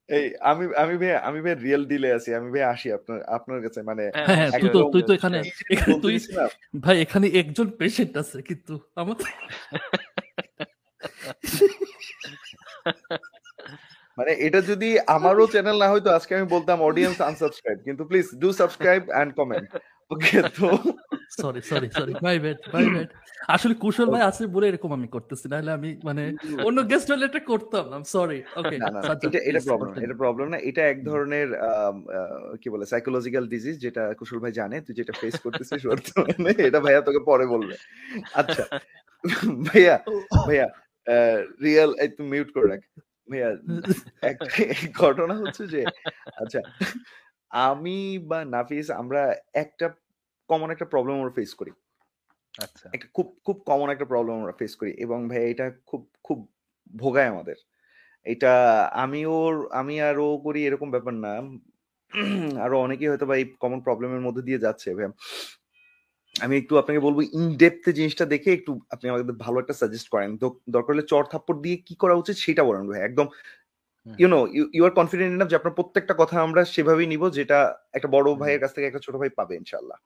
এই 0.10 0.34
আমি 0.52 0.66
আমি 0.76 0.98
ভাই 1.02 1.12
আমি 1.28 1.40
ভাই 1.46 1.56
রিয়েল 1.58 1.86
ডিলে 1.86 2.10
আছি 2.18 2.34
আমি 2.34 2.50
ভাই 2.54 2.64
আসি 2.74 2.88
আপনার 2.98 3.20
আপনার 3.38 3.60
কাছে 3.66 3.80
মানে 3.84 4.04
হ্যাঁ 4.20 4.38
হ্যাঁ 4.40 4.52
তুই 4.62 4.70
তো 4.76 4.80
তুই 4.94 5.04
তো 5.08 5.14
এখানে 5.14 5.38
তুই 6.04 6.16
ভাই 6.84 6.96
এখানে 7.06 7.28
একজন 7.42 7.68
পেশেন্ট 7.80 8.18
আছে 8.18 8.42
কিন্তু 8.50 8.74
আমার 8.96 9.16
মানে 14.18 14.32
এটা 14.46 14.60
যদি 14.72 14.90
আমারও 15.16 15.46
চ্যানেল 15.54 15.76
না 15.84 15.88
হয়তো 15.92 16.10
আজকে 16.18 16.32
আমি 16.38 16.48
বলতাম 16.56 16.78
অডিয়েন্স 16.90 17.18
আনসাবস্ক্রাইব 17.30 17.78
কিন্তু 17.88 18.04
please 18.10 18.28
do 18.42 18.50
subscribe 18.62 19.02
and 19.20 19.32
comment 19.40 19.70
okay 20.14 20.38
তো 20.58 20.68
sorry 21.40 21.62
sorry 21.72 21.88
sorry 22.00 22.14
my 22.26 22.38
bad 22.44 22.60
my 22.76 22.86
bad 22.94 23.10
আসলে 23.56 23.74
কুশল 23.84 24.08
ভাই 24.14 24.24
আছে 24.30 24.44
বলে 24.56 24.66
এরকম 24.70 24.92
আমি 24.98 25.08
করতেছি 25.16 25.46
নাহলে 25.52 25.72
আমি 25.78 25.90
মানে 26.08 26.24
অন্য 26.68 26.80
গেস্ট 26.92 27.08
হলে 27.12 27.26
এটা 27.30 27.42
করতাম 27.52 27.86
আই 27.96 28.02
সরি 28.16 28.40
ওকে 28.60 28.76
এটা 29.26 29.40
এটা 29.50 29.62
প্রবলেম 29.70 29.92
এটা 30.06 30.16
প্রবলেম 30.24 30.48
না 30.54 30.58
এটা 30.70 30.82
এক 30.92 31.00
ধরনের 31.10 31.50
কি 32.62 32.68
বলে 32.74 32.86
সাইকোলজিক্যাল 32.92 33.46
ডিজিজ 33.54 33.76
যেটা 33.86 34.04
কুশল 34.20 34.40
ভাই 34.44 34.54
জানে 34.60 34.78
তুই 34.86 34.94
যেটা 35.00 35.14
ফেস 35.22 35.36
করতেছিস 35.46 35.82
বর্তমানে 35.90 36.52
এটা 36.68 36.80
ভাইয়া 36.86 37.02
তোকে 37.08 37.22
পরে 37.30 37.46
বলবে। 37.54 37.76
আচ্ছা 38.40 38.64
ভাইয়া 39.68 39.96
ভাইয়া 40.48 40.68
রিয়েল 41.66 41.92
তুমি 42.16 42.28
মিউট 42.34 42.50
করে 42.56 42.68
রাখ। 42.72 42.82
ভাইয়া 43.32 43.50
ঘটনা 44.94 45.34
হচ্ছে 45.34 45.68
যে 45.68 45.86
আচ্ছা 46.42 46.60
আমি 47.50 48.20
বা 48.20 48.46
নাফিস 48.46 48.92
আমরা 48.92 49.36
একটা 49.54 49.90
কমন 50.48 50.72
একটা 50.72 50.86
প্রবলেম 50.86 51.16
আমরা 51.20 51.30
ফেস 51.30 51.54
করি। 51.54 51.72
আচ্ছা। 52.58 52.90
একটা 52.94 53.08
খুব 53.14 53.40
খুব 53.46 53.64
কমন 53.66 53.90
একটা 53.90 54.06
প্রবলেম 54.06 54.36
আমরা 54.40 54.52
ফেস 54.52 54.76
করি 54.76 54.92
এবং 54.92 55.30
ভাই 55.30 55.52
এটা 55.52 55.72
খুব 55.86 56.10
খুব 56.24 56.52
ভোগায় 56.98 57.26
আমাদের। 57.26 57.56
এটা 58.26 58.54
আমি 58.94 59.26
ওর 59.26 59.70
আমি 59.72 60.02
আর 60.02 60.18
ও 60.18 60.38
করি 60.38 60.66
এরকম 60.66 60.92
ব্যাপার 60.92 61.14
না। 61.14 61.42
আরও 62.62 62.80
অনেকেই 62.80 63.08
হয়তো 63.08 63.26
বা 63.26 63.36
এই 63.38 63.56
কমন 63.60 63.82
প্রবলেমের 63.82 64.22
মধ্যে 64.22 64.42
দিয়ে 64.42 64.60
যাচ্ছে 64.60 64.96
ভাই। 64.96 65.08
আমি 66.44 66.56
একটু 66.58 66.74
আপনাকে 66.78 67.00
বলব 67.00 67.18
ইন 67.38 67.46
ডেপথে 67.58 67.92
জিনিসটা 67.94 68.26
দেখে 68.26 68.50
একটু 68.54 68.72
আপনি 68.90 69.06
আমাকে 69.10 69.26
ভালো 69.46 69.58
একটা 69.60 69.74
সাজেস্ট 69.74 70.08
করেন। 70.10 70.30
তো 70.38 70.46
দরকার 70.70 70.92
হলে 70.96 71.06
চর 71.08 71.24
থাপ্পড় 71.32 71.60
দিয়ে 71.62 71.78
কি 71.88 71.94
করা 71.96 72.16
উচিত 72.16 72.36
সেটা 72.36 72.64
বলেন 72.64 72.84
ভাই। 72.90 73.02
একদম 73.02 73.28
you 74.06 74.28
know 74.28 74.40
you 74.76 74.84
are 74.86 74.94
confident 75.00 75.32
enough 75.34 75.50
যে 75.50 75.56
আপনার 75.56 75.74
প্রত্যেকটা 75.74 76.14
কথা 76.18 76.36
আমরা 76.42 76.62
সেভাবেই 76.66 77.08
নিব 77.08 77.24
যেটা 77.30 77.58
একটা 77.94 78.08
বড় 78.08 78.28
ভাইয়ের 78.36 78.62
কাছ 78.62 78.72
থেকে 78.76 78.88
একটা 78.88 79.00
ছোট 79.00 79.16
ভাই 79.16 79.30
পাবে 79.30 79.54
ইনশাল্লাহ 79.56 79.98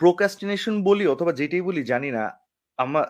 প্রোকাস্টিনেশন 0.00 0.74
বলি 0.82 1.04
অথবা 1.06 1.32
যেটাই 1.32 1.62
বলি 1.62 1.80
জানি 1.84 2.10
না 2.10 2.24
আমার 2.78 3.04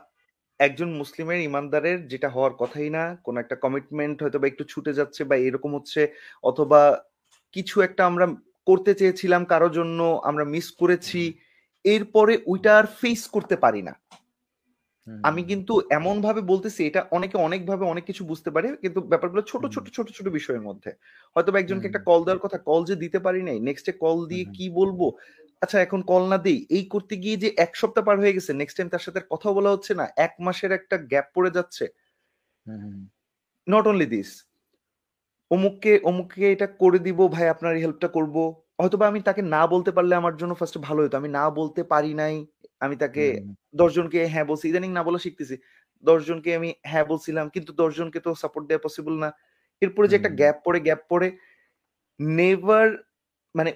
একজন 0.61 0.89
মুসলিমের 0.93 1.41
ইমানদারের 1.41 1.99
যেটা 2.09 2.29
হওয়ার 2.29 2.53
কথাই 2.53 2.91
না 2.91 3.03
কোন 3.25 3.35
একটা 3.39 3.57
কমিটমেন্ট 3.57 4.17
হয়তো 4.23 4.39
বা 4.39 4.47
একটু 4.47 4.65
ছুটে 4.65 4.93
যাচ্ছে 4.93 5.23
বা 5.25 5.37
এরকম 5.37 5.71
হচ্ছে 5.75 6.01
অথবা 6.45 6.81
কিছু 7.57 7.77
একটা 7.81 8.03
আমরা 8.07 8.27
করতে 8.69 8.93
চেয়েছিলাম 8.95 9.43
কারোর 9.53 9.73
জন্য 9.79 10.01
আমরা 10.29 10.45
মিস 10.55 10.67
করেছি 10.81 11.23
এরপরে 11.85 12.33
ওইটা 12.47 12.71
আর 12.79 12.87
ফেস 13.01 13.23
করতে 13.35 13.57
পারি 13.65 13.83
না। 13.89 13.95
আমি 15.29 15.43
কিন্তু 15.51 15.75
এমন 15.99 16.17
ভাবে 16.27 16.41
বলতেছি 16.53 16.81
এটা 16.89 17.01
অনেকে 17.17 17.37
অনেক 17.47 17.61
ভাবে 17.71 17.85
অনেক 17.93 18.05
কিছু 18.11 18.23
বুঝতে 18.31 18.51
পারে 18.55 18.69
কিন্তু 18.83 19.01
ব্যাপারগুলো 19.13 19.43
ছোট 19.51 19.63
ছোট 19.75 19.87
ছোট 19.97 20.07
ছোট 20.17 20.27
বিষয়ের 20.39 20.67
মধ্যে। 20.69 20.91
হয়তো 21.37 21.51
একজনকে 21.61 21.87
একটা 21.89 22.07
কল 22.09 22.21
দেওয়ার 22.25 22.43
কথা 22.45 22.59
কল 22.69 22.81
যে 22.91 22.95
দিতে 23.05 23.19
পারি 23.27 23.41
নাই 23.49 23.59
নেক্সটে 23.69 23.93
কল 24.05 24.19
দিয়ে 24.31 24.45
কি 24.57 24.65
বলব? 24.81 25.01
আচ্ছা 25.63 25.79
এখন 25.87 26.01
কল 26.11 26.23
না 26.33 26.39
দেই। 26.47 26.59
এই 26.77 26.85
করতে 26.95 27.15
গিয়ে 27.23 27.37
যে 27.43 27.49
এক 27.65 27.73
সপ্তাহ 27.81 28.03
পার 28.07 28.17
হয়ে 28.23 28.37
গেছে 28.37 28.51
নেক্সট 28.61 28.77
টাইম 28.79 28.89
তার 28.95 29.05
সাথে 29.07 29.21
কথা 29.33 29.49
বলা 29.57 29.71
হচ্ছে 29.75 29.93
না 30.01 30.05
এক 30.27 30.33
মাসের 30.47 30.71
একটা 30.79 30.97
গ্যাপ 31.11 31.27
পড়ে 31.35 31.51
যাচ্ছে। 31.57 31.85
নট 33.67 33.85
অনলি 33.91 34.07
দিস 34.15 34.31
অমুককে 35.51 35.93
অমুককে 36.05 36.47
এটা 36.55 36.67
করে 36.83 36.99
দিব 36.99 37.19
ভাই 37.35 37.47
আপনার 37.49 37.73
এই 37.77 37.83
হেল্পটা 37.85 38.09
করব। 38.17 38.37
হয়তোবা 38.81 39.05
আমি 39.11 39.21
তাকে 39.29 39.43
না 39.55 39.63
বলতে 39.67 39.91
পারলে 39.97 40.15
আমার 40.15 40.35
জন্য 40.41 40.53
ফার্স্ট 40.61 40.77
ভালো 40.89 41.01
হতো। 41.05 41.17
আমি 41.21 41.31
না 41.39 41.45
বলতে 41.51 41.83
পারি 41.93 42.13
নাই 42.15 42.35
আমি 42.81 42.95
তাকে 43.03 43.25
দশজনকে 43.75 44.19
হ্যাঁ 44.33 44.47
বলছি 44.51 44.65
ইদানিং 44.69 44.91
না 44.99 45.03
বলা 45.03 45.19
শিখতেছি। 45.19 45.55
দশজনকে 46.05 46.51
আমি 46.59 46.69
হ্যাঁ 46.91 47.07
বলছিলাম 47.13 47.47
কিন্তু 47.55 47.71
দশজনকে 47.81 48.19
তো 48.27 48.31
সাপোর্ট 48.43 48.65
দেওয়া 48.69 48.83
পসিবল 48.87 49.15
না। 49.25 49.29
এরপরে 49.83 50.07
যে 50.11 50.15
একটা 50.19 50.33
গ্যাপ 50.41 50.57
পড়ে 50.67 50.79
গ্যাপ 50.81 51.01
পড়ে 51.11 51.29
নেভার 52.21 52.89
মানে 53.55 53.71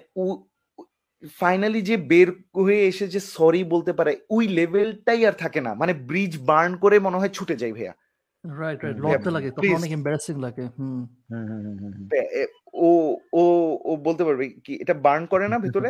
ফাইনালি 1.37 1.81
যে 1.89 1.95
বের 2.11 2.27
হয়ে 2.57 2.81
এসে 2.91 3.05
যে 3.07 3.19
সরি 3.35 3.61
বলতে 3.65 3.91
পারে 3.93 4.11
ওই 4.29 4.45
লেভেলটাই 4.57 5.21
আর 5.29 5.35
থাকে 5.43 5.59
না। 5.67 5.71
মানে 5.81 5.93
ব্রিজ 6.09 6.33
বার্ন 6.49 6.71
করে 6.83 6.97
মনে 6.99 7.19
হয় 7.21 7.31
ছুটে 7.37 7.55
যায় 7.61 7.73
ভাইয়া। 7.77 7.93
রাইট 8.43 8.79
রাইট 8.83 8.97
লাগে 9.27 9.49
তখন 9.51 9.73
অনেক 9.79 9.91
এমবারাসিং 9.97 10.35
লাগে 10.45 10.65
হুম 10.77 11.01
ও 12.81 12.89
ও 13.33 13.43
ও 13.83 13.91
বলতে 14.07 14.23
পারবে 14.27 14.43
কি 14.65 14.73
এটা 14.83 14.93
বার্ন 15.05 15.23
করে 15.31 15.45
না 15.47 15.57
ভিতরে 15.65 15.89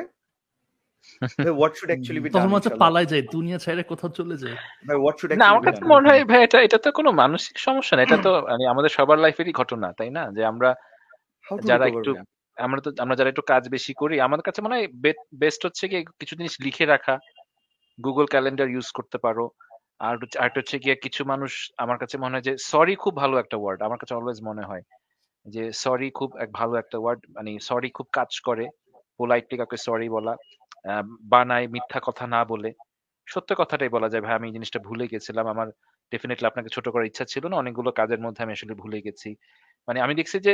হোয়াট 1.51 1.73
শুড 1.77 1.89
অ্যাকচুয়ালি 1.91 2.21
বি 2.21 2.29
তখন 2.29 2.49
মনে 2.49 2.69
পালাই 2.83 3.05
যায় 3.11 3.23
দুনিয়া 3.35 3.57
ছেড়ে 3.65 3.83
কোথাও 3.91 4.09
চলে 4.19 4.35
যায় 4.43 4.57
ভাই 4.87 4.97
হোয়াট 5.01 5.15
শুড 5.19 5.29
না 5.33 5.47
আমার 5.51 5.63
কাছে 5.67 5.81
মনে 5.93 6.07
হয় 6.09 6.23
ভাই 6.31 6.41
এটা 6.45 6.57
এটা 6.67 6.77
তো 6.83 6.89
কোনো 6.99 7.09
মানসিক 7.21 7.55
সমস্যা 7.67 7.93
না 7.95 8.01
এটা 8.03 8.17
তো 8.25 8.31
মানে 8.49 8.63
আমাদের 8.73 8.91
সবার 8.97 9.17
লাইফেরই 9.23 9.53
ঘটনা 9.61 9.87
তাই 9.99 10.09
না 10.17 10.23
যে 10.35 10.41
আমরা 10.51 10.69
যারা 11.65 11.85
একটু 11.91 12.11
আমরা 12.57 12.79
তো 12.85 12.89
আমরা 13.03 13.15
যারা 13.19 13.31
একটু 13.31 13.43
কাজ 13.51 13.63
বেশি 13.75 13.93
করি 14.01 14.15
আমাদের 14.19 14.45
কাছে 14.47 14.59
মনে 14.61 14.75
হয় 14.75 14.87
বেস্ট 15.41 15.61
হচ্ছে 15.67 15.83
কি 15.91 15.97
কিছু 16.19 16.33
জিনিস 16.39 16.53
লিখে 16.65 16.85
রাখা 16.85 17.15
গুগল 17.99 18.25
ক্যালেন্ডার 18.33 18.67
ইউজ 18.71 18.87
করতে 18.97 19.17
পারো 19.25 19.45
আর 20.07 20.15
হচ্ছে 20.57 20.75
গিয়ে 20.83 20.95
কিছু 21.05 21.21
মানুষ 21.31 21.51
আমার 21.83 21.97
কাছে 22.01 22.15
মনে 22.23 22.33
হয় 22.35 22.45
যে 22.47 22.53
সরি 22.71 22.93
খুব 23.03 23.13
ভালো 23.23 23.35
একটা 23.43 23.57
ওয়ার্ড 23.61 23.79
আমার 23.87 23.99
কাছে 24.01 24.13
অলওয়েজ 24.17 24.39
মনে 24.49 24.63
হয় 24.69 24.83
যে 25.45 25.63
সরি 25.83 26.07
খুব 26.19 26.29
এক 26.43 26.49
ভালো 26.59 26.73
একটা 26.81 26.97
ওয়ার্ড 27.03 27.21
মানে 27.35 27.51
সরি 27.69 27.89
খুব 27.97 28.07
কাজ 28.17 28.31
করে 28.47 28.65
পোলাইটলি 29.19 29.55
কাউকে 29.59 29.77
সরি 29.87 30.07
বলা 30.15 30.33
বানায় 31.33 31.65
মিথ্যা 31.73 31.99
কথা 32.07 32.25
না 32.35 32.41
বলে, 32.51 32.69
সত্য 33.27 33.49
কথাটাই 33.61 33.91
বলা 33.95 34.07
যায়। 34.11 34.23
ভাই, 34.25 34.35
আমি 34.39 34.47
এই 34.49 34.55
জিনিসটা 34.57 34.79
ভুলে 34.87 35.05
গেছিলাম, 35.13 35.45
আমার 35.53 35.67
ডেফিনেটলি 36.11 36.45
আপনাকে 36.51 36.69
ছোট 36.75 36.85
করার 36.93 37.09
ইচ্ছা 37.09 37.25
ছিল 37.33 37.43
না, 37.51 37.55
অনেকগুলো 37.63 37.89
কাজের 37.99 38.21
মধ্যে 38.25 38.41
আমি 38.45 38.53
আসলে 38.57 38.73
ভুলে 38.83 38.99
গেছি। 39.07 39.29
মানে 39.87 39.99
আমি 40.05 40.13
দেখছি 40.19 40.37
যে 40.47 40.51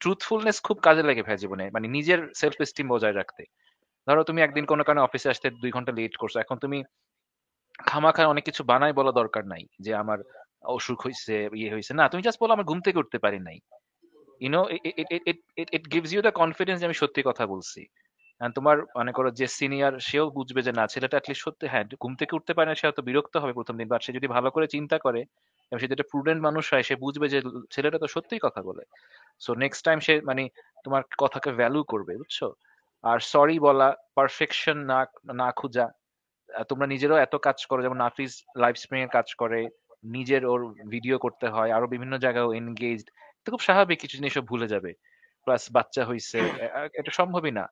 ট্রুথফুলনেস 0.00 0.56
খুব 0.66 0.76
কাজে 0.86 1.02
লাগে 1.08 1.22
ভাই 1.26 1.36
জীবনে 1.42 1.64
মানে 1.74 1.86
নিজের 1.96 2.20
সেলফ 2.40 2.58
এস্টিম 2.64 2.86
বজায় 2.94 3.16
রাখতে। 3.20 3.42
ধরো 4.06 4.22
তুমি 4.28 4.40
একদিন 4.46 4.64
কোনো 4.72 4.82
কারণে 4.86 5.02
অফিসে 5.06 5.28
আসতে 5.32 5.46
দুই 5.62 5.70
ঘণ্টা 5.76 5.92
লেট 5.98 6.14
করছ, 6.22 6.34
এখন 6.44 6.56
তুমি 6.64 6.78
খামাখা 7.90 8.22
অনেক 8.32 8.44
কিছু 8.48 8.62
বানাই 8.70 8.92
বলা 8.98 9.12
দরকার 9.20 9.44
নাই, 9.52 9.64
যে 9.84 9.92
আমার 10.02 10.18
অসুখ 10.76 10.98
হয়েছে 11.06 11.34
ইয়ে 11.60 11.70
হয়েছে 11.74 11.92
না, 11.98 12.04
তুমি 12.10 12.22
জাস্ট 12.26 12.38
বলো, 12.42 12.52
আমার 12.56 12.68
ঘুম 12.70 12.80
থেকে 12.86 13.00
উঠতে 13.02 13.18
পারি 13.24 13.38
নাই। 13.48 13.58
You know 14.44 14.60
it 15.76 15.84
gives 15.94 16.10
you 16.14 16.20
the 16.26 16.34
confidence 16.42 16.78
যে 16.80 16.88
আমি 16.88 16.98
সত্যি 17.02 17.20
কথা 17.28 17.44
বলছি। 17.54 17.82
তোমার 18.56 18.76
মনে 18.98 19.12
করো 19.16 19.28
যে 19.40 19.46
সিনিয়র 19.58 19.92
সেও 20.08 20.24
বুঝবে 20.38 20.60
যে 20.66 20.72
না, 20.78 20.84
ছেলেটা 20.92 21.14
অ্যাটলিস্ট 21.16 21.42
সত্যি 21.46 21.64
হ্যাঁ 21.72 21.84
ঘুম 22.02 22.12
থেকে 22.20 22.32
উঠতে 22.38 22.52
পারে 22.56 22.68
না, 22.70 22.74
সে 22.78 22.84
হয়তো 22.88 23.02
বিরক্ত 23.08 23.34
হবে 23.42 23.52
প্রথম 23.58 23.74
দিন। 23.80 23.88
বাট 23.92 24.00
সে 24.04 24.10
যদি 24.18 24.26
ভালো 24.36 24.48
করে 24.54 24.66
চিন্তা 24.74 24.96
করে, 25.06 25.20
এবং 25.70 25.78
সে 25.82 25.90
যেটা 25.92 26.04
প্রুডেন্ট 26.12 26.40
মানুষ 26.46 26.64
হয়, 26.72 26.84
সে 26.88 26.94
বুঝবে 27.04 27.26
যে 27.34 27.38
ছেলেটা 27.74 27.98
তো 28.02 28.06
সত্যিই 28.14 28.42
কথা 28.46 28.60
বলে। 28.68 28.82
সো 29.44 29.50
নেক্সট 29.62 29.82
টাইম 29.86 29.98
সে 30.06 30.14
মানে 30.28 30.42
তোমার 30.84 31.02
কথাকে 31.22 31.50
ভ্যালু 31.60 31.80
করবে, 31.92 32.12
বুঝছ? 32.20 32.38
আর 33.04 33.18
সরি 33.32 33.56
বলা 33.66 33.88
পারফেকশন 34.16 34.78
না 34.90 34.98
না 35.40 35.48
খুঁজা 35.60 35.86
তোমরা 36.70 36.86
নিজেরও 36.92 37.22
এত 37.26 37.34
কাজ 37.46 37.58
করো, 37.68 37.80
যেমন 37.84 37.98
নাফিস 38.04 38.32
লাইফ 38.62 38.74
স্প্রিং 38.82 39.00
এর 39.06 39.12
কাজ 39.16 39.28
করে, 39.40 39.60
নিজের 40.16 40.42
ওর 40.52 40.60
ভিডিও 40.94 41.16
করতে 41.24 41.46
হয়, 41.54 41.70
আরও 41.76 41.86
বিভিন্ন 41.94 42.14
জায়গায় 42.24 42.48
এনগেজড 42.60 43.08
তো 43.42 43.46
খুব 43.52 43.62
স্বাভাবিক, 43.68 43.98
কিছু 44.02 44.14
জিনিস 44.18 44.34
ভুলে 44.50 44.66
যাবে। 44.74 44.90
প্লাস 45.46 45.62
বাচ্চা 45.76 46.02
হইছে 46.10 46.38
এটা 47.00 47.10
সম্ভবই 47.20 47.52
না। 47.58 47.64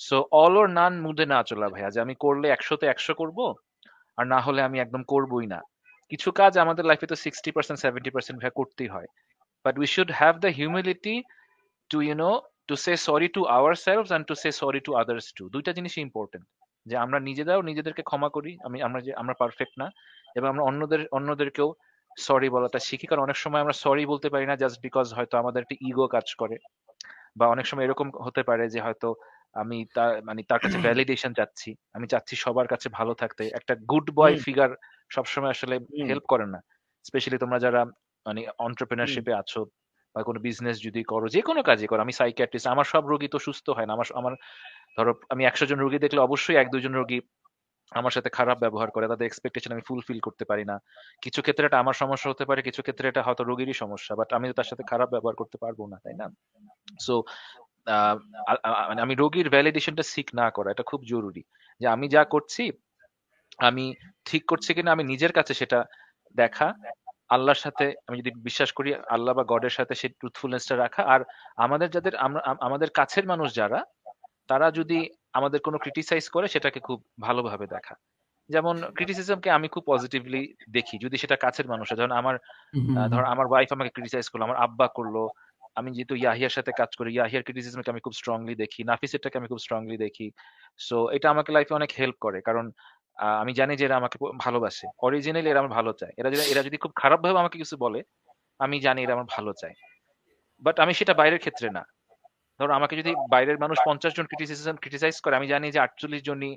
সো 0.00 0.16
অল 0.42 0.54
ওর 0.60 0.68
নান 0.78 0.92
মুদে 1.04 1.24
না 1.32 1.38
চলা 1.48 1.68
ভাইয়া, 1.74 1.88
যে 1.94 1.98
আমি 2.04 2.14
করলে 2.24 2.46
একশোতে 2.56 2.86
একশো 2.92 3.12
করব, 3.20 3.38
আর 4.18 4.24
না 4.32 4.38
হলে 4.46 4.60
আমি 4.68 4.76
একদম 4.84 5.02
করবই 5.12 5.46
না। 5.54 5.60
কিছু 6.12 6.28
কাজ 6.40 6.52
আমাদের 6.64 6.84
লাইফে 6.90 7.06
তো 7.12 7.16
সিক্সটি 7.24 7.50
পার্সেন্ট 7.56 7.78
সেভেন্টি 7.84 8.10
পার্সেন্ট 8.14 8.36
ভাইয়া 8.40 8.58
করতেই 8.60 8.90
হয়। 8.94 9.08
But 9.64 9.74
we 9.80 9.86
should 9.94 10.10
have 10.20 10.34
the 10.44 10.50
humility 10.58 11.14
to 11.90 11.98
you 12.06 12.14
know 12.24 12.30
to 12.68 12.74
say 12.84 12.92
sorry 13.06 13.28
to 13.36 13.40
ourselves 13.86 14.10
and 14.12 14.24
to 14.28 14.34
say 14.42 14.50
sorry 14.60 14.80
to 14.86 14.90
others 15.02 15.26
to 15.36 15.44
দুইটা 15.54 15.70
জিনিসই 15.78 16.02
ইম্পর্টেন্ট 16.08 16.44
যে 16.88 16.94
আমরা 16.96 17.18
নিজেরাও 17.20 17.60
নিজেদেরকে 17.62 18.02
ক্ষমা 18.02 18.28
করি 18.28 18.52
আমি 18.64 18.78
আমরা 18.82 19.00
যে 19.00 19.12
আমরা 19.14 19.34
পারফেক্ট 19.34 19.74
না 19.78 19.86
এবং 20.36 20.46
আমরা 20.48 20.62
অন্যদের 20.62 21.00
অন্যদেরকেও 21.12 21.68
সরি 22.16 22.48
বলাটা 22.48 22.78
শিখি। 22.78 23.06
কারণ 23.06 23.22
অনেক 23.22 23.36
সময় 23.36 23.62
আমরা 23.62 23.76
সরি 23.76 24.02
বলতে 24.06 24.28
পারি 24.28 24.44
না 24.46 24.54
জাস্ট 24.56 24.78
বিকজ 24.82 25.06
হয়তো 25.14 25.34
আমাদের 25.38 25.60
একটা 25.62 25.76
ইগো 25.80 26.06
কাজ 26.06 26.26
করে 26.34 26.56
বা 27.38 27.44
অনেক 27.48 27.66
সময় 27.66 27.84
এরকম 27.84 28.08
হতে 28.24 28.42
পারে 28.42 28.64
যে 28.68 28.80
হয়তো 28.80 29.08
আমি 29.54 29.78
তার 29.94 30.12
মানে 30.24 30.40
তার 30.42 30.60
কাছে 30.60 30.78
ভ্যালিডেশন 30.78 31.32
চাচ্ছি 31.34 31.70
আমি 31.94 32.06
চাচ্ছি 32.08 32.34
সবার 32.36 32.66
কাছে 32.66 32.88
ভালো 32.88 33.12
থাকতে। 33.14 33.42
একটা 33.54 33.74
গুড 33.90 34.06
বয় 34.14 34.36
ফিগার 34.44 34.70
সবসময় 35.10 35.50
আসলে 35.50 35.74
হেল্প 36.08 36.24
করে 36.28 36.46
না। 36.46 36.58
স্পেশালি 37.04 37.38
তোমরা 37.38 37.58
যারা 37.58 37.80
মানে 38.26 38.40
অন্টারপ্রিনারশিপে 38.58 39.32
আছো 39.34 39.60
বা 40.14 40.20
কোনো 40.22 40.38
বিজনেস 40.40 40.76
যদি 40.82 41.00
করো 41.02 41.26
যে 41.28 41.40
কোনো 41.42 41.60
কাজই 41.62 41.86
করো 41.86 42.00
আমি 42.00 42.14
সাইকিয়াট্রিস্ট 42.20 42.68
আমার 42.68 42.84
সব 42.84 43.02
রোগী 43.06 43.28
তো 43.28 43.38
সুস্থ 43.38 43.66
হয় 43.70 43.86
না 43.86 43.92
আমার 43.92 44.06
আমার 44.14 44.34
ধরো, 44.96 45.12
আমি 45.32 45.42
একশো 45.50 45.64
জন 45.70 45.78
রোগী 45.84 45.98
দেখলে 46.04 46.20
অবশ্যই 46.28 46.56
এক, 46.60 46.66
দুজন 46.74 46.94
রোগী 47.00 47.18
আমার 47.92 48.14
সাথে 48.16 48.30
খারাপ 48.38 48.56
ব্যবহার 48.64 48.88
করে, 48.94 49.04
তাদের 49.12 49.26
এক্সপেকটেশন 49.28 49.70
আমি 49.76 49.84
ফুলফিল 49.88 50.18
করতে 50.26 50.44
পারি 50.50 50.64
না। 50.70 50.76
কিছু 51.24 51.40
ক্ষেত্রে 51.44 51.64
এটা 51.68 51.82
আমার 51.82 51.96
সমস্যা 52.02 52.28
হতে 52.32 52.44
পারে, 52.48 52.60
কিছু 52.68 52.80
ক্ষেত্রে 52.86 53.06
এটা 53.08 53.22
হয়তো 53.26 53.42
রোগীরই 53.50 53.76
সমস্যা 53.82 54.12
বাট 54.20 54.28
আমি 54.36 54.46
তার 54.58 54.68
সাথে 54.70 54.84
খারাপ 54.90 55.08
ব্যবহার 55.14 55.36
করতে 55.40 55.56
পারব 55.62 55.80
না, 55.92 55.96
তাই 56.04 56.16
না? 56.20 56.26
সো 57.06 57.14
মানে 58.88 59.00
আমি 59.06 59.14
রোগীর 59.22 59.48
ভ্যালিডেশনটা 59.54 60.04
সিক 60.12 60.28
না 60.40 60.46
করা, 60.56 60.68
এটা 60.74 60.84
খুব 60.90 61.00
জরুরি 61.12 61.42
যে 61.80 61.86
আমি 61.94 62.06
যা 62.14 62.22
করছি, 62.34 62.64
আমি 63.68 63.84
ঠিক 64.28 64.42
করছি 64.50 64.70
কিনা, 64.76 64.90
আমি 64.96 65.04
নিজের 65.12 65.32
কাছে 65.38 65.52
সেটা 65.60 65.78
দেখা, 66.34 66.68
আল্লাহর 67.34 67.60
সাথে, 67.64 67.84
আমি 68.08 68.16
যদি 68.20 68.30
বিশ্বাস 68.48 68.70
করি, 68.78 68.88
আল্লাহ 69.14 69.32
বা 69.38 69.44
গডের 69.52 69.74
সাথে 69.78 69.94
সেই 70.00 70.10
ট্রুথফুলনেসটা 70.18 70.74
রাখা, 70.84 71.02
আর 71.14 71.20
আমাদের 71.64 71.88
যাদের, 71.94 72.14
আমরা 72.26 72.40
আমাদের 72.66 72.88
কাছের 72.98 73.24
মানুষ 73.32 73.48
যারা 73.60 73.80
তারা 74.48 74.70
যদি 74.70 74.98
আমাদের 75.32 75.60
কোনো 75.60 75.78
ক্রিটিসাইজ 75.78 76.28
করে 76.28 76.48
সেটাকে 76.48 76.80
খুব 76.80 77.04
ভালোভাবে 77.20 77.66
দেখা। 77.66 77.94
যেমন 78.48 78.76
ক্রিটিসিজমকে 78.92 79.50
আমি 79.50 79.68
খুব 79.68 79.82
পজিটিভলি 79.86 80.54
দেখি। 80.70 80.98
যদি 80.98 81.16
সেটা 81.16 81.36
কাছের 81.36 81.66
মানুষ 81.68 81.88
যেমন 81.96 82.10
আমার 82.10 82.38
ধর 83.10 83.24
আমার 83.24 83.46
ওয়াইফ 83.46 83.72
আমাকে 83.72 83.90
ক্রিটিসাইজ 83.90 84.28
করল 84.28 84.42
আমার 84.42 84.56
আব্বা 84.56 84.88
করল 84.88 85.16
আমি 85.74 85.92
যেহেতু 85.92 86.14
ইয়াহিয়ার 86.14 86.50
সাথে 86.50 86.72
কাজ 86.72 86.90
করি 86.96 87.14
ইয়াহিয়ার 87.14 87.42
ক্রিটিসিজমকে 87.42 87.90
আমি 87.90 88.00
খুব 88.00 88.12
স্ট্রংলি 88.12 88.54
দেখি 88.54 88.84
নাফিসেরটাকে 88.84 89.38
আমি 89.38 89.48
খুব 89.48 89.58
স্ট্রংলি 89.58 89.96
দেখি। 89.96 90.30
সো 90.78 91.08
এটা 91.08 91.30
আমাকে 91.30 91.52
লাইফে 91.52 91.74
অনেক 91.74 91.90
হেল্প 91.98 92.16
করে। 92.20 92.40
কারণ 92.40 92.70
আমি 93.16 93.52
জানি 93.52 93.76
যে 93.76 93.84
এরা 93.84 93.96
আমাকে 93.96 94.18
ভালোবাসে। 94.38 94.86
অরিজিনালি 95.02 95.50
এরা 95.50 95.58
আমার 95.58 95.70
ভালো 95.70 95.92
চায়। 95.92 96.12
এরা 96.18 96.30
যদি 96.30 96.50
এরা 96.50 96.62
যদি 96.62 96.76
খুব 96.76 96.92
খারাপ 96.94 97.20
ভাবে 97.20 97.38
আমাকে 97.38 97.58
কিছু 97.58 97.76
বলে 97.76 98.02
আমি 98.58 98.80
জানি 98.80 99.02
এরা 99.02 99.12
আমার 99.12 99.28
ভালো 99.30 99.52
চায়। 99.60 99.74
বাট 100.62 100.80
আমি 100.80 100.92
সেটা 100.94 101.14
বাইরের 101.14 101.38
ক্ষেত্রে 101.38 101.70
না। 101.70 101.82
ধরো 102.60 102.72
আমাকে 102.74 102.94
যদি 102.96 103.14
বাইরের 103.28 103.58
মানুষ 103.58 103.78
পঞ্চাশ 103.86 104.12
জন 104.16 104.26
ক্রিটিসিজম 104.26 104.76
ক্রিটিসাইজ 104.76 105.20
করে 105.20 105.34
আমি 105.36 105.46
জানি 105.46 105.66
যে 105.70 105.80
আটচল্লিশ 105.80 106.22
জনই 106.22 106.52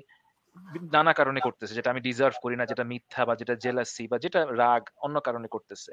নানা 0.92 1.12
কারণে 1.12 1.40
করতেছে 1.40 1.74
যেটা 1.74 1.90
আমি 1.90 2.00
ডিজার্ভ 2.00 2.34
করি 2.42 2.56
না 2.56 2.64
যেটা 2.66 2.84
মিথ্যা 2.84 3.22
বা 3.24 3.34
যেটা 3.36 3.54
জেলাসি 3.54 4.04
বা 4.08 4.18
যেটা 4.18 4.40
রাগ 4.56 4.82
অন্য 4.96 5.16
কারণে 5.20 5.48
করতেছে। 5.48 5.92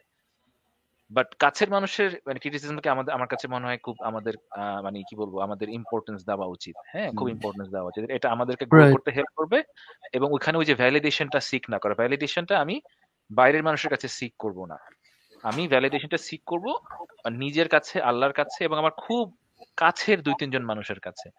বাট 1.12 1.36
কাছের 1.39 1.69
মানুষের 1.69 2.12
মানে 2.28 2.39
ক্রিটিসিজমকে 2.39 2.89
আমাদের 2.89 3.12
আমার 3.13 3.28
কাছে 3.28 3.45
মনে 3.48 3.67
হয় 3.67 3.78
খুব 3.78 3.95
আমাদের 4.02 4.34
মানে 4.84 4.98
কি 5.10 5.15
বলব 5.15 5.34
আমাদের 5.39 5.67
ইম্পর্টেন্স 5.69 6.19
দেওয়া 6.26 6.48
উচিত। 6.48 6.76
হ্যাঁ 6.88 7.10
খুব 7.12 7.28
ইম্পর্টেন্স 7.30 7.67
দেওয়া 7.69 7.88
উচিত। 7.88 8.02
এটা 8.10 8.28
আমাদেরকে 8.30 8.65
গ্রো 8.65 8.84
করতে 8.91 9.10
হেল্প 9.12 9.32
করবে 9.36 9.58
এবং 10.13 10.28
ওখানে 10.34 10.58
ওই 10.58 10.65
যে 10.65 10.76
ভ্যালিডেশনটা 10.76 11.39
সিক 11.39 11.63
না 11.69 11.78
করা 11.80 11.93
ভ্যালিডেশনটা 11.93 12.56
আমি 12.60 12.76
বাইরের 13.30 13.63
মানুষের 13.63 13.89
কাছে 13.89 14.08
সিক 14.08 14.34
করব 14.39 14.60
না। 14.65 14.78
আমি 15.43 15.63
ভ্যালিডেশনটা 15.67 16.17
সিক 16.17 16.41
করব 16.45 16.65
নিজের 17.43 17.67
কাছে 17.69 17.95
আল্লাহর 18.02 18.34
কাছে 18.34 18.60
এবং 18.63 18.78
আমার 18.78 18.93
খুব 18.98 19.26
কাছের 19.78 20.22
দুই, 20.22 20.34
তিনজন 20.39 20.63
মানুষের 20.63 21.00
কাছে। 21.00 21.30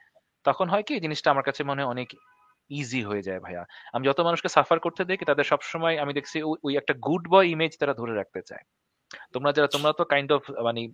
তখন 0.44 0.68
হয় 0.68 0.82
কি, 0.82 1.00
জিনিসটা 1.00 1.30
আমার 1.30 1.42
কাছে 1.42 1.64
মনে 1.64 1.82
অনেক 1.84 2.14
ইজি 2.70 3.02
হয়ে 3.02 3.22
যায় 3.22 3.40
ভাইয়া। 3.40 3.64
আমি 3.92 4.06
যত 4.06 4.20
মানুষকে 4.20 4.48
সাফার 4.48 4.78
করতে 4.78 5.04
দেখি, 5.04 5.24
তাদের 5.24 5.44
সবসময় 5.44 5.98
আমি 5.98 6.12
দেখছি 6.12 6.42
ওই 6.42 6.76
একটা 6.76 6.94
গুড 6.94 7.28
বয় 7.28 7.46
ইমেজ 7.46 7.78
তারা 7.78 7.94
ধরে 7.94 8.14
রাখতে 8.14 8.42
চায়। 8.42 8.64
তোমরা 9.32 9.52
যারা, 9.52 9.66
তোমরা 9.66 9.92
তো 9.92 10.04
কাইন্ড 10.04 10.32
অফ 10.32 10.50
মানে 10.50 10.88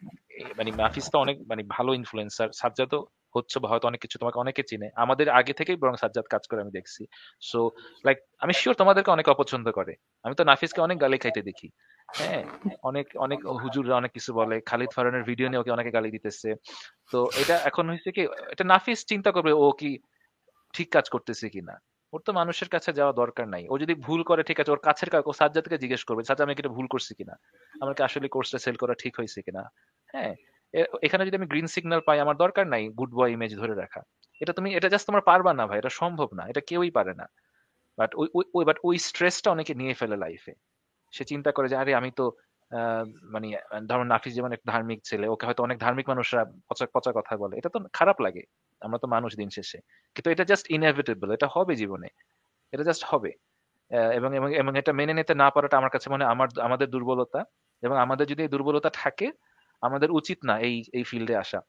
মানে 0.56 0.70
মাফিস 0.72 1.10
তো 1.10 1.18
অনেক 1.18 1.36
মানে 1.48 1.62
ভালো 1.68 1.94
ইনফ্লুয়েন্সার 1.94 2.48
সাজ্জাদ 2.54 2.94
হচ্ছে 3.36 3.58
বা 3.58 3.68
হয়তো 3.68 3.88
অনেক 3.88 4.00
কিছু 4.00 4.18
তোমাকে 4.18 4.38
অনেকে 4.38 4.62
চিনে। 4.62 4.90
আমাদের 4.96 5.28
আগে 5.28 5.52
থেকেই 5.52 5.76
বরং 5.76 5.96
সাজ্জাদ 5.96 6.24
কাজ 6.24 6.46
করে 6.46 6.60
আমি 6.60 6.70
দেখছি। 6.70 7.06
সো 7.40 7.70
লাইক 8.04 8.18
আমি 8.38 8.52
শিওর 8.52 8.74
তোমাদেরকে 8.76 9.10
অনেক 9.10 9.28
অপছন্দ 9.28 9.70
করে। 9.70 9.94
আমি 10.22 10.34
তো 10.34 10.44
নাফিসকে 10.44 10.80
অনেক 10.80 11.00
গালি 11.00 11.18
খাইতে 11.18 11.42
দেখি। 11.42 11.68
হ্যাঁ 12.08 12.42
অনেক 12.88 13.06
অনেক 13.24 13.40
হুজুররা 13.62 13.94
অনেক 14.00 14.12
কিছু 14.16 14.30
বলে। 14.40 14.56
খালিদ 14.70 14.90
ফারানের 14.96 15.24
ভিডিও 15.30 15.46
নিয়ে 15.48 15.60
ওকে 15.62 15.74
অনেকে 15.76 15.90
গালি 15.96 16.10
দিতেছে। 16.16 16.50
তো 17.12 17.18
এটা 17.42 17.56
এখন 17.70 17.84
হয়েছে 17.90 18.10
কি, 18.16 18.22
এটা 18.52 18.64
নাফিস 18.72 19.00
চিন্তা 19.10 19.30
করবে 19.36 19.52
ও 19.62 19.64
কি 19.80 19.90
ঠিক 20.74 20.88
কাজ 20.96 21.06
করতেছে 21.14 21.46
কিনা। 21.54 21.74
ওর 22.12 22.20
তো 22.26 22.30
মানুষের 22.40 22.68
কাছে 22.74 22.90
যাওয়া 22.98 23.12
দরকার 23.22 23.46
নাই। 23.54 23.64
ও 23.72 23.74
যদি 23.82 23.94
ভুল 24.06 24.20
করে, 24.30 24.42
ঠিক 24.48 24.58
আছে, 24.60 24.70
ওর 24.74 24.82
কাছের 24.88 25.08
কাউ 25.12 25.32
সাজ্জাদকে 25.40 25.76
জিজ্ঞেস 25.82 26.02
করবে, 26.08 26.22
সাজ্জাদ, 26.28 26.46
আমি 26.46 26.52
এটা 26.54 26.76
ভুল 26.78 26.86
করছি 26.94 27.12
কিনা? 27.18 27.34
আমাকে 27.82 28.00
আসলে 28.08 28.26
কোর্সটা 28.34 28.58
সেল 28.64 28.76
করা 28.82 28.94
ঠিক 29.02 29.12
হয়েছে 29.18 29.38
কিনা? 29.46 29.62
হ্যাঁ 30.14 30.32
এখানে 31.06 31.22
যদি 31.26 31.36
আমি 31.40 31.48
গ্রিন 31.52 31.68
সিগন্যাল 31.74 32.00
পাই, 32.08 32.18
আমার 32.24 32.36
দরকার 32.44 32.64
নাই 32.74 32.82
গুড 32.98 33.10
বয় 33.18 33.30
ইমেজ 33.36 33.52
ধরে 33.62 33.74
রাখা। 33.82 34.00
এটা 34.40 34.52
তুমি, 34.58 34.68
এটা 34.78 34.88
জাস্ট 34.92 35.06
তোমার 35.08 35.24
পারবা 35.30 35.52
না 35.58 35.64
ভাই, 35.68 35.78
এটা 35.82 35.92
সম্ভব 36.00 36.28
না, 36.38 36.42
এটা 36.50 36.62
কেউই 36.70 36.90
পারে 36.98 37.12
না। 37.20 37.26
বাট 37.98 38.10
ওই 38.20 38.26
ওই 38.58 38.64
বাট 38.68 38.78
ওই 38.88 38.96
স্ট্রেসটা 39.08 39.48
অনেকে 39.54 39.72
নিয়ে 39.80 39.94
ফেলে 40.00 40.16
লাইফে 40.24 40.52
সে 41.16 41.24
চিন্তা 41.24 41.50
করে 41.52 41.66
যে, 41.68 41.76
আরে, 41.76 41.92
আমি 42.00 42.10
তো 42.18 42.24
মানে 43.34 43.48
ধরো 43.88 44.04
নাফিস 44.04 44.32
যেমন 44.34 44.50
একটা 44.52 44.68
ধার্মিক 44.72 45.00
ছেলে, 45.04 45.26
ওকে 45.28 45.44
হয়তো 45.46 45.62
অনেক 45.62 45.78
ধার্মিক 45.78 46.06
মানুষরা 46.08 46.42
পচা 46.68 46.86
পচা 46.94 47.10
কথা 47.18 47.34
বলে। 47.36 47.54
এটা 47.58 47.70
তো 47.74 47.78
খারাপ 47.92 48.18
লাগে। 48.20 48.42
আমরা 48.82 48.98
তো 48.98 49.06
মানুষ 49.06 49.30
দিন 49.36 49.48
শেষে। 49.50 49.78
কিন্তু 50.16 50.28
এটা 50.30 50.44
জাস্ট 50.44 50.66
ইনএভিটেবল 50.70 51.28
এটা 51.32 51.48
হবে 51.54 51.74
জীবনে। 51.76 52.08
এটা 52.72 52.84
জাস্ট 52.84 53.04
হবে। 53.06 53.30
এবং 54.18 54.30
এবং 54.60 54.72
এটা 54.78 54.92
মেনে 54.92 55.14
নিতে 55.14 55.34
না 55.34 55.48
পারাটা 55.50 55.76
আমার 55.78 55.90
কাছে 55.90 56.08
মনে 56.10 56.24
আমার, 56.24 56.48
আমাদের 56.62 56.88
দুর্বলতা। 56.90 57.40
এবং 57.82 57.96
আমাদের 57.98 58.26
যদি 58.26 58.42
এই 58.42 58.48
দুর্বলতা 58.48 58.90
থাকে, 58.94 59.28
আমাদের 59.82 60.10
উচিত 60.10 60.38
না 60.44 60.54
এই 60.68 60.76
এই 60.94 61.04
ফিল্ডে 61.04 61.36
আসা। 61.36 61.60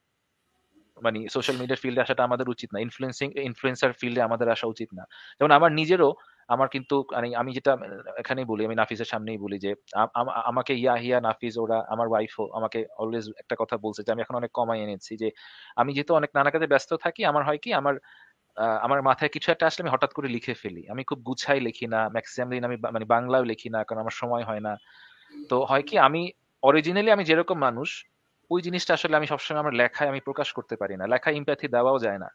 মানে 0.97 1.19
সোশ্যাল 1.29 1.57
মিডিয়ার 1.57 1.81
ফিল্ডে 1.83 2.01
আসাটা 2.01 2.23
আমাদের 2.23 2.47
উচিত 2.49 2.69
না। 2.73 2.79
ইনফ্লুয়েন্সিং 2.79 3.27
ইনফ্লুয়েন্সার 3.41 3.91
ফিল্ডে 4.01 4.21
আমাদের 4.21 4.47
আসা 4.49 4.67
উচিত 4.67 4.89
না। 4.97 5.03
যেমন 5.39 5.51
আমার 5.51 5.71
নিজেরও 5.71 6.09
আমার 6.49 6.67
কিন্তু 6.75 6.95
মানে 7.15 7.27
আমি 7.41 7.51
যেটা, 7.57 7.71
এখানেই 8.21 8.45
বলি, 8.51 8.61
আমি 8.67 8.75
নাফিসের 8.81 9.09
সামনেই 9.13 9.39
বলি 9.43 9.57
যে 9.65 9.71
আমাকে 10.51 10.73
ইয়া 10.83 10.95
হিয়া 11.03 11.17
নাফিস, 11.27 11.53
ওরা 11.57 11.77
আমার 11.93 12.07
ওয়াইফও 12.11 12.45
আমাকে 12.59 12.79
অলওয়েজ 13.01 13.25
একটা 13.41 13.55
কথা 13.61 13.75
বলছে 13.85 14.01
যে, 14.05 14.09
আমি 14.13 14.21
এখন 14.25 14.35
অনেক 14.41 14.51
কমাই 14.59 14.79
এনেছি 14.85 15.13
যে, 15.21 15.29
আমি 15.81 15.91
যেহেতু 15.95 16.11
অনেক 16.19 16.31
নানা 16.37 16.49
কাজে 16.53 16.67
ব্যস্ত 16.73 16.91
থাকি, 17.05 17.21
আমার 17.31 17.43
হয় 17.47 17.59
কি, 17.63 17.69
আমার 17.81 17.95
আমার 18.85 18.99
মাথায় 19.09 19.31
কিছু 19.35 19.47
একটা 19.51 19.65
আসলে 19.69 19.81
আমি 19.85 19.93
হঠাৎ 19.95 20.11
করে 20.17 20.27
লিখে 20.35 20.53
ফেলি। 20.53 20.83
আমি 20.93 21.01
খুব 21.09 21.19
গুছাই 21.27 21.59
লিখি 21.59 21.85
না 21.93 21.99
ম্যাক্সিমাম 22.15 22.49
দিন 22.53 22.63
আমি 22.69 22.77
মানে 22.95 23.05
বাংলাও 23.05 23.43
লিখি 23.51 23.69
না, 23.75 23.79
কারণ 23.87 23.99
আমার 24.03 24.15
সময় 24.21 24.43
হয় 24.49 24.61
না। 24.67 24.73
তো 25.49 25.57
হয় 25.69 25.83
কি, 25.89 25.95
আমি 26.07 26.21
অরিজিনালি 26.63 27.09
আমি 27.15 27.23
যেরকম 27.29 27.57
মানুষ, 27.67 27.89
ওই 28.51 28.59
জিনিসটা 28.61 28.91
আসলে 28.97 29.15
আমি 29.19 29.27
সবসময় 29.33 29.61
আমার 29.63 29.75
লেখায় 29.81 30.09
আমি 30.11 30.21
প্রকাশ 30.27 30.49
করতে 30.57 30.75
পারি 30.81 30.95
না। 30.99 31.05
লেখায় 31.13 31.35
ইম্প্যাথি 31.39 31.67
দেওয়াও 31.75 31.97
যায় 31.99 32.19
না। 32.23 32.29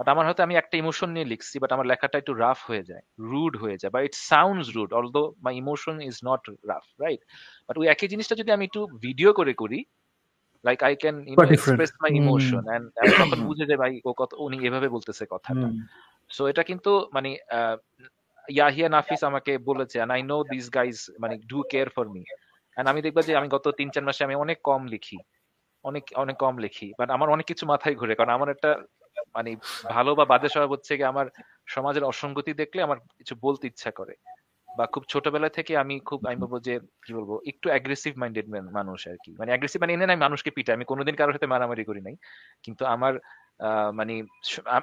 বাট 0.00 0.06
আমার 0.08 0.24
হয়তো 0.26 0.42
আমি 0.42 0.54
একটা 0.56 0.74
ইমোশন 0.76 1.08
নিয়ে 1.10 1.24
লিখছি 1.24 1.56
বাট 1.58 1.70
আমার 1.72 1.86
লেখাটা 1.86 2.16
একটু 2.18 2.32
রাফ 2.34 2.60
হয়ে 2.70 2.82
যায় 2.82 3.04
রুড 3.30 3.52
হয়ে 3.56 3.76
যায় 3.76 3.92
বা 3.94 4.00
it 4.00 4.14
sounds 4.30 4.66
rude 4.76 4.90
although 4.92 5.22
my 5.40 5.52
emotion 5.56 5.96
is 6.00 6.16
not 6.24 6.42
rough 6.70 6.84
right 7.00 7.20
but 7.68 7.76
ওই 7.78 7.86
একই 7.88 8.08
জিনিসটা 8.08 8.34
যদি 8.34 8.50
আমি 8.52 8.64
একটু 8.64 8.80
ভিডিও 8.98 9.30
করে 9.32 9.52
করি 9.54 9.80
like 10.64 10.78
I 10.82 10.94
can 10.96 11.16
express 11.50 11.92
my 12.02 12.10
emotion 12.16 12.62
and 12.74 12.86
তখন 13.20 13.40
বুঝে 13.46 13.64
যায় 13.66 13.78
ভাই 13.78 13.92
ও 14.04 14.10
কত 14.12 14.30
উনি 14.38 14.56
এভাবে 14.66 14.88
বলতেছে 14.88 15.24
কথাটা। 15.30 15.68
সো 16.30 16.42
এটা 16.46 16.62
কিন্তু 16.62 16.92
মানে 17.12 17.30
ইয়াহিয়া 18.48 18.88
নাফিস 18.88 19.20
আমাকে 19.24 19.52
বলেছে 19.58 19.96
and 19.98 20.12
I 20.12 20.22
know 20.22 20.36
this 20.50 20.66
guys 20.70 20.96
মানে 21.20 21.34
do 21.50 21.58
care 21.70 21.88
for 21.88 22.06
me 22.08 22.22
and 22.76 22.86
আমি 22.88 23.00
দেখবা 23.02 23.22
যে 23.22 23.32
আমি 23.36 23.48
গত 23.48 23.66
তিন 23.78 23.88
চার 23.90 24.04
মাসে 24.04 24.22
আমি 24.24 24.34
অনেক 24.34 24.58
কম 24.64 24.82
লিখি 24.86 25.18
অনেক 25.84 26.04
অনেক 26.14 26.36
কম 26.36 26.54
লিখি 26.58 26.88
বাট 26.98 27.08
আমার 27.10 27.28
অনেক 27.30 27.46
কিছু 27.46 27.64
মাথায় 27.66 27.94
ঘুরে 27.94 28.14
কারণ 28.14 28.32
আমার 28.32 28.48
একটা 28.50 28.70
মানে 29.34 29.50
ভালো 29.90 30.10
বা 30.14 30.24
বাদে 30.24 30.48
স্বভাব 30.48 30.70
হচ্ছে 30.70 30.92
কি 30.96 31.04
আমার 31.04 31.26
সমাজের 31.66 32.04
অসঙ্গতি 32.04 32.52
দেখলে 32.52 32.80
আমার 32.82 32.98
কিছু 33.18 33.34
বলতে 33.40 33.64
ইচ্ছা 33.66 33.90
করে। 33.90 34.14
বা 34.68 34.84
খুব 34.86 35.02
ছোটবেলা 35.08 35.48
থেকে 35.48 35.72
আমি 35.76 35.94
খুব, 36.00 36.20
আমি 36.26 36.36
বলব 36.36 36.54
যে, 36.60 36.74
কি 37.04 37.10
বলব, 37.14 37.30
একটু 37.46 37.66
অ্যাগ্রেসিভ 37.68 38.12
মাইন্ডেড 38.18 38.46
মানুষ 38.78 39.00
আর 39.08 39.16
কি। 39.24 39.30
মানে 39.38 39.50
অ্যাগ্রেসিভ 39.52 39.78
মানে 39.80 39.92
এনে 39.92 40.04
আমি 40.04 40.22
মানুষকে 40.26 40.50
পিটাই 40.50 40.74
আমি 40.74 40.84
কোনোদিন 40.84 41.14
কারোর 41.16 41.34
সাথে 41.34 41.46
মারামারি 41.46 41.84
করি 41.84 42.00
নাই। 42.00 42.16
কিন্তু 42.64 42.82
আমার 42.94 43.12
মানে 43.94 44.14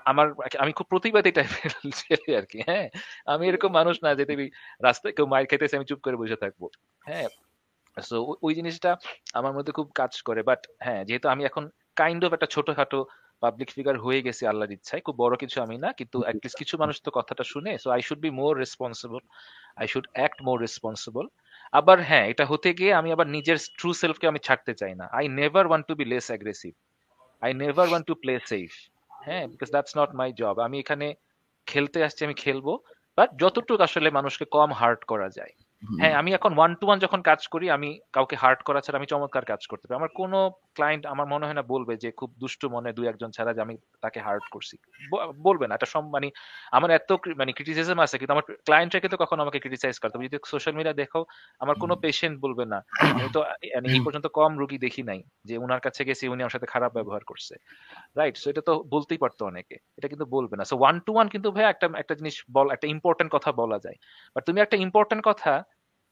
আমার, 0.06 0.28
আমি 0.60 0.72
খুব 0.78 0.88
প্রতিবাদী 0.90 1.32
টাইপের 1.32 1.72
ছেলে 2.02 2.32
আর 2.40 2.46
কি 2.52 2.60
হ্যাঁ। 2.70 2.88
আমি 3.26 3.44
এরকম 3.48 3.72
মানুষ 3.80 3.96
না 4.04 4.10
যে 4.16 4.24
তুমি 4.26 4.46
রাস্তায় 4.84 5.14
কেউ 5.16 5.26
মায়ের 5.26 5.48
খেতেছে, 5.52 5.78
আমি 5.78 5.88
চুপ 5.90 6.00
করে 6.06 6.16
বসে 6.22 6.38
থাকব 6.44 6.62
হ্যাঁ। 7.02 7.28
সো 7.98 8.16
ওই 8.42 8.54
জিনিসটা 8.56 8.92
আমার 9.34 9.54
মধ্যে 9.54 9.72
খুব 9.78 9.88
কাজ 9.96 10.14
করে। 10.28 10.42
বাট 10.44 10.62
হ্যাঁ 10.86 11.02
যেহেতু 11.08 11.28
আমি 11.34 11.44
এখন 11.46 11.64
কাইন্ড 11.96 12.22
অফ 12.26 12.32
একটা 12.34 12.48
ছোটখাটো 12.56 13.00
পাবলিক 13.44 13.70
ফিগার 13.76 13.96
হয়ে 14.06 14.20
গেছি 14.26 14.44
আল্লাহর 14.52 14.76
ইচ্ছায়। 14.78 15.02
খুব 15.06 15.16
বড় 15.24 15.34
কিছু 15.44 15.58
আমি 15.66 15.76
না 15.84 15.90
কিন্তু 16.00 16.18
অ্যাটলিস্ট 16.26 16.58
কিছু 16.62 16.76
মানুষ 16.84 16.96
তো 17.06 17.10
কথাটা 17.18 17.44
শুনে 17.54 17.72
so 17.84 17.88
I 17.96 18.02
should 18.08 18.22
be 18.26 18.32
more 18.42 18.54
responsible 18.64 19.22
I 19.82 19.86
should 19.92 20.08
act 20.18 20.40
more 20.48 20.58
responsible 20.66 21.26
আবার 21.74 21.98
হ্যাঁ 22.10 22.26
এটা 22.32 22.44
হতে 22.52 22.70
গিয়ে 22.80 22.92
আমি 23.00 23.10
আবার 23.16 23.28
নিজের 23.36 23.58
ট্রু 23.80 23.90
সেলফকে 24.02 24.26
আমি 24.32 24.40
ছাড়তে 24.48 24.74
চাই 24.82 24.94
না। 25.02 25.06
I 25.18 25.26
never 25.40 25.66
want 25.70 25.86
to 25.90 25.94
be 26.00 26.06
less 26.12 26.26
aggressive 26.32 26.74
I 27.42 27.52
never 27.64 27.88
want 27.90 28.06
to 28.10 28.14
play 28.22 28.34
safe 28.52 28.72
হ্যাঁ 29.12 29.44
because 29.54 29.70
that's 29.76 29.94
not 30.00 30.10
my 30.20 30.30
job 30.42 30.56
আমি 30.68 30.78
এখানে 30.84 31.08
খেলতে 31.68 31.98
আসছি 32.08 32.22
আমি 32.28 32.36
খেলব। 32.44 32.68
বাট 33.18 33.30
যতটুকু 33.42 33.84
আসলে 33.88 34.10
মানুষকে 34.18 34.46
কম 34.56 34.70
হার্ট 34.80 35.02
করা 35.12 35.28
যায়। 35.38 35.54
হ্যাঁ 35.84 36.14
আমি 36.20 36.30
এখন 36.34 36.52
ওয়ান 36.56 36.72
টু 36.80 36.86
ওয়ান 36.88 37.00
যখন 37.00 37.20
কাজ 37.22 37.42
করি 37.48 37.66
আমি 37.70 37.90
কাউকে 38.14 38.36
হার্ট 38.36 38.60
করা 38.64 38.80
ছাড়া 38.82 38.98
আমি 39.00 39.08
চমৎকার 39.08 39.44
কাজ 39.52 39.62
করতে 39.68 39.86
পারি। 39.86 40.00
আমার 40.00 40.12
কোনো 40.16 40.38
ক্লায়েন্ট 40.76 41.04
আমার 41.06 41.28
মনে 41.28 41.46
হয় 41.46 41.58
না 41.60 41.64
বলবে 41.74 41.94
যে 42.04 42.10
খুব 42.12 42.30
দুষ্ট 42.38 42.62
মনে 42.76 42.90
দুই 42.98 43.06
একজন 43.08 43.30
ছাড়া 43.32 43.52
যে 43.54 43.62
আমি 43.62 43.74
তাকে 44.02 44.20
হার্ট 44.20 44.46
করছি। 44.52 44.76
বলবে 45.48 45.66
না। 45.68 45.74
এটা 45.76 45.88
সব 45.96 46.04
মানে 46.16 46.28
আমার 46.72 46.90
এত 46.92 47.10
মানে 47.38 47.52
ক্রিটিসিজম 47.58 47.98
আছে 48.06 48.16
কিন্তু 48.20 48.34
আমার 48.36 48.46
ক্লায়েন্টরা 48.68 49.00
কিন্তু 49.00 49.18
কখনো 49.18 49.40
আমাকে 49.42 49.60
ক্রিটিসাইজ 49.60 49.96
করতে 50.00 50.16
যদি 50.24 50.38
সোশ্যাল 50.54 50.74
মিডিয়া 50.76 50.96
দেখো 51.04 51.20
আমার 51.62 51.76
কোনো 51.76 51.94
পেশেন্ট 52.04 52.36
বলবে 52.42 52.64
না। 52.66 52.80
আমি 53.12 53.30
তো 53.36 53.40
মানে 53.76 53.88
এই 53.90 54.02
পর্যন্ত 54.06 54.28
কম 54.30 54.52
রুগী 54.60 54.78
দেখি 54.78 55.02
নাই 55.04 55.20
যে 55.46 55.56
উনার 55.58 55.82
কাছে 55.82 56.02
গেছি 56.04 56.24
উনি 56.28 56.42
আমার 56.42 56.56
সাথে 56.56 56.68
খারাপ 56.68 56.92
ব্যবহার 56.94 57.24
করছে। 57.24 57.54
রাইট 58.16 58.36
সো 58.38 58.48
এটা 58.50 58.62
তো 58.62 58.74
বলতেই 58.90 59.18
পারতো 59.18 59.42
অনেকে। 59.46 59.76
এটা 59.98 60.08
কিন্তু 60.08 60.26
বলবে 60.36 60.56
না। 60.60 60.64
সো 60.64 60.76
ওয়ান 60.78 60.96
টু 61.06 61.12
ওয়ান 61.14 61.28
কিন্তু 61.30 61.48
ভাই 61.52 61.66
একটা 61.66 61.86
একটা 61.98 62.14
জিনিস 62.16 62.36
বল 62.52 62.68
একটা 62.72 62.88
ইম্পর্টেন্ট 62.88 63.30
কথা 63.32 63.50
বলা 63.52 63.78
যায়। 63.80 63.98
বাট 64.36 64.44
তুমি 64.48 64.60
একটা 64.62 64.78
ইম্পর্টেন্ট 64.78 65.24
কথা 65.26 65.54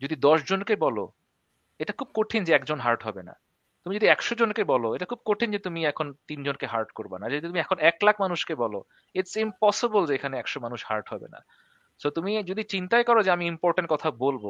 যদি 0.01 0.15
দশ 0.27 0.39
জনকে 0.43 0.75
বলো 0.75 1.03
এটা 1.79 1.93
খুব 1.93 2.09
কঠিন 2.15 2.41
যে 2.47 2.51
একজন 2.53 2.79
হার্ট 2.79 3.01
হবে 3.03 3.23
না। 3.23 3.33
তুমি 3.85 3.93
যদি 3.95 4.07
একশো 4.07 4.35
জনকে 4.35 4.63
বলো 4.63 4.87
এটা 4.95 5.05
খুব 5.05 5.21
কঠিন 5.25 5.49
যে 5.51 5.59
তুমি 5.59 5.79
এখন 5.85 6.07
তিনজনকে 6.27 6.67
হার্ট 6.73 6.89
করবে 6.91 7.17
না। 7.19 7.25
যদি 7.29 7.43
তুমি 7.47 7.59
এখন 7.59 7.77
এক 7.79 7.97
লাখ 8.03 8.15
মানুষকে 8.19 8.55
বলো 8.55 8.79
ইটস 9.15 9.35
ইম্পসিবল 9.37 10.01
যে 10.07 10.13
এখানে 10.15 10.35
একশো 10.37 10.59
মানুষ 10.59 10.79
হার্ট 10.89 11.07
হবে 11.13 11.27
না। 11.33 11.39
সো 12.01 12.09
তুমি 12.09 12.31
যদি 12.43 12.63
চিন্তাই 12.63 13.03
করো 13.03 13.19
যে 13.23 13.31
আমি 13.31 13.45
ইম্পর্টেন্ট 13.47 13.87
কথা 13.93 14.09
বলব 14.11 14.45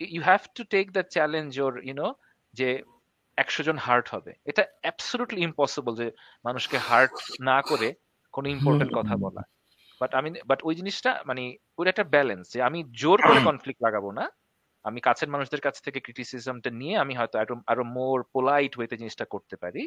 you 0.00 0.22
have 0.22 0.42
to 0.56 0.62
take 0.64 0.84
the 0.96 1.02
challenge 1.14 1.50
or 1.60 1.72
you know 1.88 2.08
যে 2.54 2.68
একশো 3.38 3.62
জন 3.62 3.76
হার্ট 3.76 4.06
হবে। 4.14 4.32
এটা 4.46 4.62
অ্যাবসলুটলি 4.84 5.40
ইম্পসিবল 5.48 5.92
যে 6.00 6.06
মানুষকে 6.44 6.76
হার্ট 6.88 7.14
না 7.40 7.62
করে 7.62 7.88
কোনো 8.34 8.46
ইম্পর্টেন্ট 8.48 8.90
কথা 8.98 9.14
বলা। 9.16 9.42
বাট 10.00 10.10
আমি 10.14 10.28
বাট 10.46 10.60
ওই 10.64 10.74
জিনিসটা 10.74 11.10
মানে 11.26 11.42
ওই 11.78 11.84
একটা 11.88 12.04
ব্যালেন্স 12.04 12.44
যে 12.52 12.58
আমি 12.62 12.78
জোর 13.02 13.18
করে 13.28 13.40
কনফ্লিক্ট 13.50 13.80
লাগাবো 13.82 14.08
না। 14.12 14.24
আমি 14.84 14.98
কাছের 15.08 15.28
মানুষদের 15.34 15.62
কাছ 15.66 15.76
থেকে 15.86 15.98
ক্রিটিসিজমটা 16.06 16.70
নিয়ে 16.80 16.94
আমি 17.02 17.12
হয়তো 17.18 17.36
আরও 17.42 17.54
আরও 17.72 17.84
মোর 17.98 18.18
পোলাইট 18.34 18.72
ওয়েতে 18.76 18.96
জিনিসটা 19.00 19.26
করতে 19.34 19.56
পারি 19.62 19.82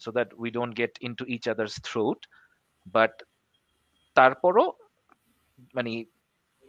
so 0.00 0.08
that 0.16 0.28
we 0.40 0.48
don't 0.56 0.72
get 0.80 0.94
into 1.20 1.24
each 1.34 1.42
others 1.54 1.74
throat 1.88 2.20
but 2.96 3.14
তারপরও 4.16 4.66
মানে 5.76 5.90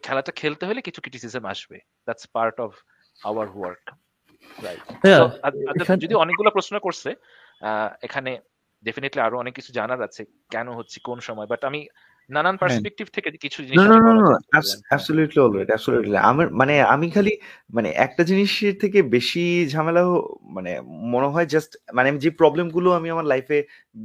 খেলাটা 0.03 0.31
খেলতে 0.41 0.63
হলে 0.69 0.79
কিছু 0.87 0.99
ক্রিটিসিজম 1.03 1.43
আসবে। 1.53 1.77
That's 2.07 2.25
part 2.35 2.55
of 2.65 2.71
our 3.29 3.47
work 3.55 3.83
right 4.65 4.81
যদি 6.03 6.15
অনেকগুলো 6.23 6.49
প্রশ্ন 6.57 6.75
করছে 6.85 7.09
এখানে 8.07 8.31
ডেফিনেটলি 8.83 9.21
আরও 9.27 9.41
অনেক 9.43 9.53
কিছু 9.59 9.71
জানার 9.79 10.01
আছে 10.07 10.21
কেন 10.53 10.67
হচ্ছে 10.77 10.97
কোন 11.07 11.17
সময়? 11.27 11.47
বাট 11.51 11.61
আমি 11.69 11.81
নানান 12.29 12.45
হ্যাঁ। 12.47 12.61
পার্সপেক্টিভ 12.61 13.05
থেকে 13.07 13.29
কিছু 13.45 13.59
জিনিস 13.63 13.77
নো 13.81 13.97
নো 13.97 14.11
নো। 14.19 14.25
হ্যাঁ। 14.51 14.63
অ্যাবসলিউটলি 14.89 15.39
অলরাইট 15.41 15.69
অ্যাবসলিউটলি 15.69 16.17
আমার 16.31 16.47
মানে 16.51 16.73
আমি 16.93 17.07
খালি 17.11 17.33
মানে 17.69 17.89
একটা 18.05 18.23
জিনিসের 18.23 18.75
থেকে 18.79 18.99
বেশি 19.15 19.43
ঝামেলা 19.67 20.01
মানে 20.55 20.71
মনে 21.13 21.27
হয় 21.27 21.47
জাস্ট 21.53 21.71
মানে 21.93 22.07
আমি 22.09 22.19
যে 22.19 22.29
প্রবলেমগুলো 22.31 22.89
আমি 22.93 23.07
আমার 23.09 23.25
লাইফে 23.25 23.57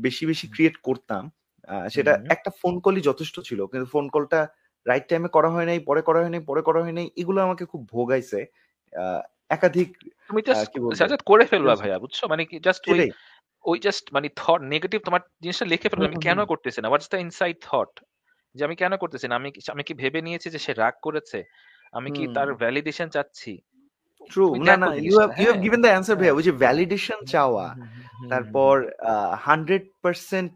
বেশি 0.04 0.24
বেশি 0.26 0.46
ক্রিয়েট 0.54 0.76
করতাম 0.78 1.22
সেটা 1.88 2.12
একটা 2.28 2.50
ফোন 2.60 2.74
কলই 2.80 3.00
যথেষ্ট 3.00 3.36
ছিল 3.40 3.60
কিন্তু 3.66 3.86
ফোন 3.86 4.04
কলটা 4.08 4.40
রাইট 4.86 5.04
টাইমে 5.08 5.28
করা 5.28 5.48
হয় 5.50 5.66
নাই 5.66 5.78
পরে 5.80 6.02
করা 6.02 6.18
হয় 6.20 6.32
নাই 6.34 6.42
পরে 6.42 6.62
করা 6.62 6.80
হয় 6.82 6.92
নাই 6.92 7.06
এগুলো 7.16 7.38
আমাকে 7.42 7.64
খুব 7.66 7.80
ভোগাইছে 7.92 8.40
একাধিক 9.50 9.88
তুমি 10.30 10.40
জাস্ট 10.42 11.22
করে 11.22 11.44
ফেলবা 11.44 11.74
ভাইয়া 11.74 11.96
বুঝছ 11.98 12.18
মানে 12.24 12.42
কি 12.44 12.56
জাস্ট 12.60 12.82
ওই 12.92 12.98
ওই 13.64 13.78
জাস্ট 13.78 14.04
মানে 14.12 14.28
থট 14.36 14.60
নেগেটিভ 14.64 14.98
তোমার 15.02 15.22
জিনিসটা 15.42 15.66
লিখে 15.66 15.88
ফেলবে 15.90 16.08
আমি 16.08 16.18
কেন। 16.18 16.38
করতেছি 16.52 16.78
না 16.80 16.88
হোয়াটস 16.88 17.08
দ্য 17.12 17.18
ইনসাইড 17.18 17.56
থট 17.62 17.92
যে 18.54 18.62
আমি 18.64 18.76
কেন 18.76 18.92
করতেছি 18.96 19.26
না? 19.28 19.34
আমি 19.36 19.48
আমি 19.74 19.82
কি 19.82 19.92
ভেবে 19.94 20.20
নিয়েছি 20.22 20.48
যে 20.54 20.58
সে 20.58 20.72
রাগ 20.74 20.94
করেছে? 21.02 21.38
আমি 21.92 22.08
কি 22.16 22.22
তার 22.36 22.48
ভ্যালিডেশন 22.62 23.08
চাচ্ছি? 23.10 23.52
ট্রু 24.30 24.44
না 24.60 24.74
না 24.76 24.86
ইউ 24.98 25.14
হ্যাভ 25.18 25.30
ইউ 25.32 25.46
হ্যাভ 25.46 25.50
হ্যাঁ 25.50 25.62
গিভেন 25.64 25.80
দ্য 25.84 25.90
অ্যান্সার 25.92 26.16
ভাইয়া 26.20 26.34
ওই 26.34 26.44
যে 26.48 26.52
ভ্যালিডেশন 26.62 27.18
চাওয়া 27.34 27.66
তারপর 28.30 28.74
হুম। 28.82 29.30
হান্ড্রেড 29.46 29.84
পার্সেন্ট 30.04 30.54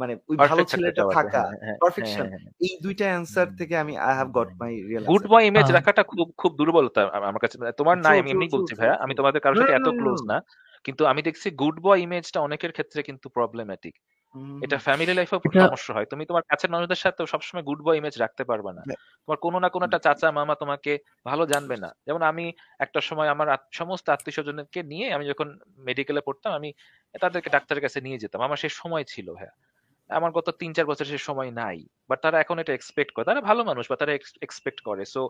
মানে 0.00 0.12
ওই 0.30 0.36
ভালো 0.44 0.62
ছেলেটা 0.72 1.02
থাকা 1.16 1.42
হ্যাঁ 1.42 1.50
হ্যাঁ 1.52 1.60
হ্যাঁ 1.66 1.78
পারফেকশন 1.82 2.26
হ্যাঁ। 2.32 2.42
এই 2.66 2.74
দুইটা 2.84 3.04
অ্যান্সার 3.10 3.48
থেকে 3.58 3.74
আমি 3.76 3.94
I 4.06 4.14
have 4.18 4.28
got 4.38 4.50
my 4.60 4.72
real 4.88 5.02
good 5.12 5.24
boy 5.32 5.44
image 5.46 5.68
রাখাটা 5.70 6.02
খুব 6.10 6.18
খুব 6.40 6.52
দুর্বলতা 6.58 7.00
আমার 7.20 7.42
কাছে। 7.44 7.56
তোমার 7.80 7.96
নাই 7.98 8.16
ট্রু 8.16 8.22
আমি 8.22 8.30
এমনি 8.34 8.46
বলছি 8.56 8.72
ভাইয়া। 8.74 8.94
আমি 9.04 9.12
তোমাদের 9.14 9.40
কারোর 9.44 9.58
সাথে 9.60 9.74
এত 9.74 9.88
ক্লোজ 10.00 10.20
না। 10.30 10.36
কিন্তু 10.84 11.02
আমি 11.06 11.20
দেখছি 11.22 11.48
গুড 11.62 11.76
বয় 11.80 11.98
ইমেজটা 12.04 12.38
অনেকের 12.40 12.72
ক্ষেত্রে 12.72 13.00
কিন্তু 13.02 13.26
প্রবলেমেটিক 13.28 13.94
এটা 14.62 14.76
ফ্যামিলি 14.78 15.12
লাইফেও 15.14 15.40
সমস্যা 15.62 15.92
হয়। 15.94 16.06
তুমি 16.06 16.22
তোমার 16.26 16.44
কাছের 16.48 16.70
মানুষদের 16.70 17.00
সাথে 17.04 17.20
সবসময় 17.26 17.64
গুড 17.64 17.80
বয় 17.82 17.96
ইমেজ 17.96 18.14
রাখতে 18.18 18.42
পারবে 18.44 18.70
না। 18.72 18.84
হ্যাঁ, 18.84 18.98
তোমার 19.24 19.38
কোনো 19.38 19.58
না 19.58 19.68
কোনো 19.68 19.84
একটা 19.84 19.98
চাচা 19.98 20.28
মামা 20.30 20.54
তোমাকে 20.54 20.92
ভালো 21.26 21.44
জানবে 21.46 21.76
না। 21.76 21.90
যেমন 22.06 22.22
আমি 22.22 22.44
একটা 22.80 23.00
সময় 23.00 23.28
আমার 23.28 23.48
সমস্ত 23.72 24.06
আত্মীয় 24.08 24.34
স্বজনকে 24.34 24.80
নিয়ে 24.82 25.06
আমি 25.14 25.24
যখন 25.26 25.48
মেডিকেলে 25.78 26.20
পড়তাম 26.20 26.52
আমি 26.52 26.68
তাদেরকে 27.14 27.48
ডাক্তারের 27.50 27.82
কাছে 27.82 27.98
নিয়ে 28.00 28.18
যেতাম। 28.18 28.40
আমার 28.42 28.58
সেই 28.58 28.72
সময় 28.72 29.04
ছিল 29.04 29.28
হ্যাঁ 29.34 29.54
আমার 30.10 30.30
গত 30.32 30.48
তিন 30.60 30.70
চার 30.74 30.86
বছর 30.86 31.04
সে 31.04 31.18
সময় 31.20 31.50
নাই। 31.52 31.78
বাট 32.10 32.18
তারা 32.22 32.36
এখন 32.40 32.56
এটা 32.58 32.72
এক্সপেক্ট 32.74 33.10
করে। 33.14 33.24
তারা 33.24 33.40
ভালো 33.40 33.62
মানুষ 33.64 33.84
বা 33.90 33.96
তারা 33.96 34.12
এক্সপেক্ট 34.42 34.80
করে। 34.80 35.02
সো 35.06 35.20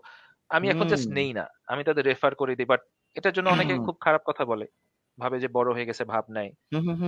আমি 0.50 0.66
এখন 0.70 0.86
জাস্ট 0.88 1.08
নেই 1.10 1.30
না। 1.32 1.44
আমি 1.66 1.82
তাদের 1.84 2.04
রেফার 2.06 2.32
করে 2.34 2.52
দিই। 2.56 2.68
বাট 2.68 2.80
এটার 3.16 3.34
জন্য 3.34 3.48
অনেকে 3.50 3.74
খুব 3.78 3.96
খারাপ 4.00 4.22
কথা 4.26 4.44
বলে। 4.44 4.66
ভাবে 5.22 5.36
যে 5.44 5.48
বড় 5.56 5.68
হয়ে 5.76 5.88
গেছে 5.90 6.04
ভাব 6.12 6.24
নাই। 6.36 6.48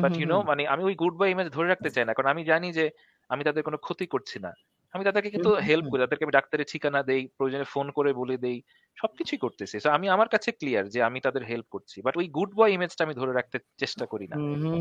বাট 0.04 0.12
ইউ 0.20 0.26
নো 0.32 0.38
মানে 0.50 0.62
আমি 0.72 0.82
ওই 0.88 0.94
গুড 1.02 1.14
বাই 1.20 1.28
ইমেজ 1.32 1.48
ধরে 1.56 1.68
রাখতে 1.72 1.90
চাই 1.94 2.04
না 2.06 2.12
কারণ 2.16 2.28
আমি 2.34 2.42
জানি 2.50 2.68
যে 2.78 2.84
আমি 3.32 3.42
তাদের 3.48 3.62
কোনো 3.68 3.78
ক্ষতি 3.84 4.06
করছি 4.14 4.38
না। 4.46 4.52
আমি 4.94 5.02
তাদেরকে 5.06 5.30
কিন্তু 5.34 5.50
হেল্প 5.68 5.86
করি 5.90 6.00
তাদেরকে 6.02 6.24
আমি 6.26 6.34
ডাক্তারের 6.38 6.68
ঠিকানা 6.72 7.00
দেই 7.08 7.22
প্রয়োজনে 7.36 7.66
ফোন 7.74 7.86
করে 7.98 8.10
বলে 8.20 8.36
দেই 8.44 8.58
সবকিছুই 9.00 9.40
করতেছি। 9.44 9.76
So 9.84 9.88
আমি 9.96 10.06
আমার 10.14 10.28
কাছে 10.34 10.48
ক্লিয়ার 10.58 10.84
যে 10.94 11.00
আমি 11.08 11.18
তাদের 11.26 11.42
হেল্প 11.50 11.66
করছি। 11.74 11.96
বাট 12.06 12.14
ওই 12.20 12.26
গুড 12.36 12.50
বয় 12.58 12.70
ইমেজটা 12.76 13.02
আমি 13.06 13.14
ধরে 13.20 13.32
রাখতে 13.38 13.56
চেষ্টা 13.82 14.04
করি 14.12 14.26
না। 14.32 14.36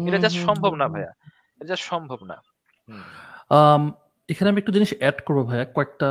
এটা 0.07 0.19
জাস্ট 0.25 0.39
সম্ভব 0.49 0.71
না 0.81 0.85
ভাইয়া। 0.93 1.11
এটা 1.57 1.67
জাস্ট 1.71 1.85
সম্ভব 1.91 2.19
না। 2.31 2.37
এখানে 4.31 4.47
আমি 4.51 4.59
একটু 4.61 4.73
জিনিস 4.77 4.91
অ্যাড 5.01 5.17
করব 5.27 5.39
ভাইয়া 5.49 5.65
কয়েকটা 5.75 6.09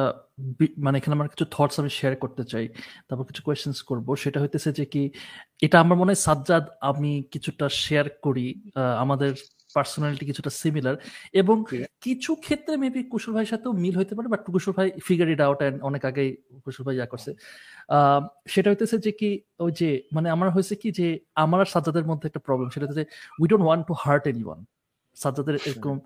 মানে 0.78 0.96
এখানে 0.98 1.14
আমার 1.14 1.28
কিছু 1.28 1.44
থটস 1.54 1.76
আমি 1.80 1.90
শেয়ার 1.90 2.14
করতে 2.16 2.42
চাই। 2.44 2.64
তারপর 3.08 3.24
কিছু 3.24 3.42
কোয়েশ্চেন্স 3.42 3.78
করব। 3.82 4.06
সেটা 4.14 4.38
হইতেছে 4.42 4.70
যে 4.72 4.84
কি 4.84 5.02
এটা 5.62 5.76
আমার 5.80 5.96
মনে 5.98 6.10
হয় 6.12 6.20
সাজ্জাদ 6.26 6.64
আমি 6.80 7.10
কিছুটা 7.32 7.66
শেয়ার 7.84 8.06
করি 8.24 8.46
আমাদের 9.04 9.30
পার্সোনালিটি 9.76 10.24
কিছুটা 10.26 10.50
সিমিলার 10.62 10.96
এবং 11.32 11.56
কিছু 12.00 12.30
ক্ষেত্রে 12.34 12.74
মেবি 12.76 13.00
কুশল 13.04 13.32
ভাইয়ের 13.34 13.50
সাথেও 13.50 13.72
মিল 13.82 13.94
হইতে 13.98 14.14
পারে 14.14 14.28
বাট 14.28 14.40
কুশল 14.46 14.72
ভাই 14.72 14.88
ফিগার 15.06 15.28
ইট 15.28 15.40
আউট 15.40 15.58
অ্যান্ড 15.62 15.76
অনেক 15.82 16.02
আগেই 16.04 16.30
কুশল 16.64 16.82
ভাই 16.86 16.94
ইয়া 16.96 17.06
করছে। 17.06 17.30
আহ, 17.88 18.20
সেটা 18.46 18.68
হইতেছে 18.70 18.96
যে 18.98 19.12
কি 19.20 19.28
ওই 19.64 19.72
যে 19.80 19.88
মানে 20.12 20.28
আমার 20.30 20.48
হয়েছে 20.50 20.74
কি 20.82 20.88
যে 20.98 21.06
আমার 21.34 21.58
আর 21.60 21.68
সাজ্জাদের 21.74 22.04
মধ্যে 22.10 22.26
একটা 22.28 22.40
প্রবলেম 22.46 22.68
সেটা 22.74 22.86
হচ্ছে 22.86 23.04
we 23.40 23.46
don't 23.48 23.64
want 23.66 23.84
to 23.86 23.94
hurt 24.04 24.24
any 24.26 24.44
one 24.44 24.60
সাজ্জাদের 25.16 25.56
এরকম 25.68 25.96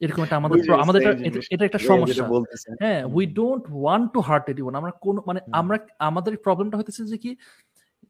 এরকম 0.00 0.22
একটা 0.22 0.36
আমাদের 0.36 0.58
আমাদের 0.82 1.02
এটা- 1.26 1.42
একটা 1.64 1.78
সমস্যা। 1.88 2.24
হ্যাঁ 2.80 3.04
we 3.04 3.26
don't 3.26 3.64
want 3.72 4.12
to 4.12 4.20
hurt 4.20 4.48
anyone 4.48 4.74
আমরা 4.74 4.90
কোন 5.00 5.18
মানে 5.26 5.40
আমরা 5.52 5.78
আমাদের 5.98 6.36
প্রবলেমটা 6.36 6.78
হইতেছে 6.78 7.04
যে 7.04 7.18
কি 7.18 7.36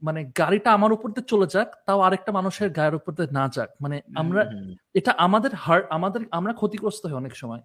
মানে 0.03 0.25
গাড়িটা 0.39 0.73
আমার 0.73 0.93
উপর 0.93 1.09
দিয়ে 1.11 1.25
চলে 1.27 1.47
যাক 1.47 1.75
তাও 1.87 2.01
আরেকটা 2.01 2.33
মানুষের 2.33 2.71
গায়ের 2.71 2.95
উপর 2.95 3.13
দিয়ে 3.13 3.29
না 3.33 3.51
যাক। 3.55 3.71
মানে 3.81 4.01
আমরা 4.17 4.45
এটা 4.95 5.15
আমাদের 5.19 5.55
হার্ট 5.55 5.87
আমাদের 5.91 6.21
আমরা 6.31 6.53
ক্ষতিগ্রস্ত 6.53 7.07
হই 7.07 7.13
অনেক 7.13 7.37
সময়। 7.37 7.61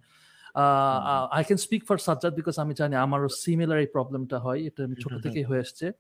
I 1.31 1.43
can 1.43 1.57
speak 1.57 1.85
for 1.87 1.97
Sajjad 1.97 2.33
because 2.35 2.59
আমি 2.59 2.73
জানি 2.73 2.95
আমারও 2.95 3.29
সিমিলার 3.29 3.79
এই 3.79 3.87
প্রবলেমটা 3.87 4.39
হয়। 4.39 4.59
এটা 4.65 4.83
আমি 4.83 4.95
ছোট 4.95 5.13
থেকেই 5.23 5.43
হয়ে 5.43 5.59
আসছে। 5.59 5.91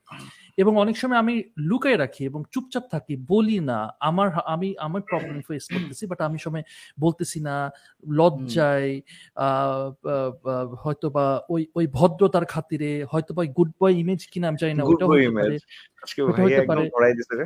এবং 0.57 0.77
অনেক 0.77 0.97
সময় 0.97 1.17
আমি 1.17 1.43
লুকাই 1.57 1.97
রাখি 1.97 2.25
এবং 2.25 2.43
চুপচাপ 2.51 2.83
থাকি 2.91 3.15
বলি 3.27 3.59
না। 3.59 3.89
আমার 3.99 4.27
আমি 4.45 4.75
আমার 4.77 5.01
প্রবলেম 5.01 5.41
ফেস 5.41 5.65
করতেছি 5.69 6.05
বাট 6.05 6.21
আমি 6.21 6.37
সময় 6.37 6.63
বলতেছি 6.99 7.39
না 7.39 7.71
লজ্জায় 8.07 9.01
হয়তো 10.83 11.09
বা 11.09 11.41
ওই 11.49 11.67
ওই 11.75 11.87
ভদ্রতার 11.87 12.45
খাতিরে 12.45 13.05
হয়তো 13.11 13.33
বা 13.33 13.45
গুড 13.57 13.71
বয় 13.81 13.93
ইমেজ 13.93 14.27
কিনা 14.27 14.47
আমি 14.47 14.57
জানি 14.57 14.73
না 14.73 14.83
ওইটাও 14.83 15.09
হতে 15.09 15.31
পারে। 15.39 15.55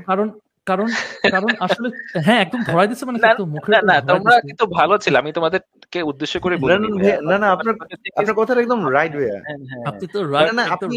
কারণ 0.04 0.28
কারণ 0.67 0.89
কারণ 1.32 1.52
আসলে 1.65 1.88
হ্যাঁ 2.26 2.39
একদম 2.41 2.62
ধরাই 2.63 2.88
দিচ্ছে 2.89 3.06
মানে 3.08 3.19
কি 3.30 3.43
মুখের 3.54 3.73
না 3.89 3.95
তোমরা 4.10 4.34
কিন্তু 4.41 4.63
ভালো 4.78 4.93
ছিল 5.04 5.13
আমি 5.21 5.32
তোমাদেরকে 5.38 5.99
উদ্দেশ্য 6.12 6.36
করে 6.43 6.56
না 6.63 6.76
না 6.80 6.88
না 7.30 7.36
না 7.38 7.47
আপনার 7.56 7.73
আপনার 8.19 8.36
কথাটা 8.39 8.60
একদম 8.63 8.80
রাইট 8.89 9.13
ভাইয়া। 9.19 9.38
হ্যাঁ 9.39 9.60
হ্যাঁ 9.71 9.84
আপনি 9.89 10.06
তো 10.13 10.19
রাইট 10.34 10.52
না 10.60 10.63
আপনি 10.76 10.95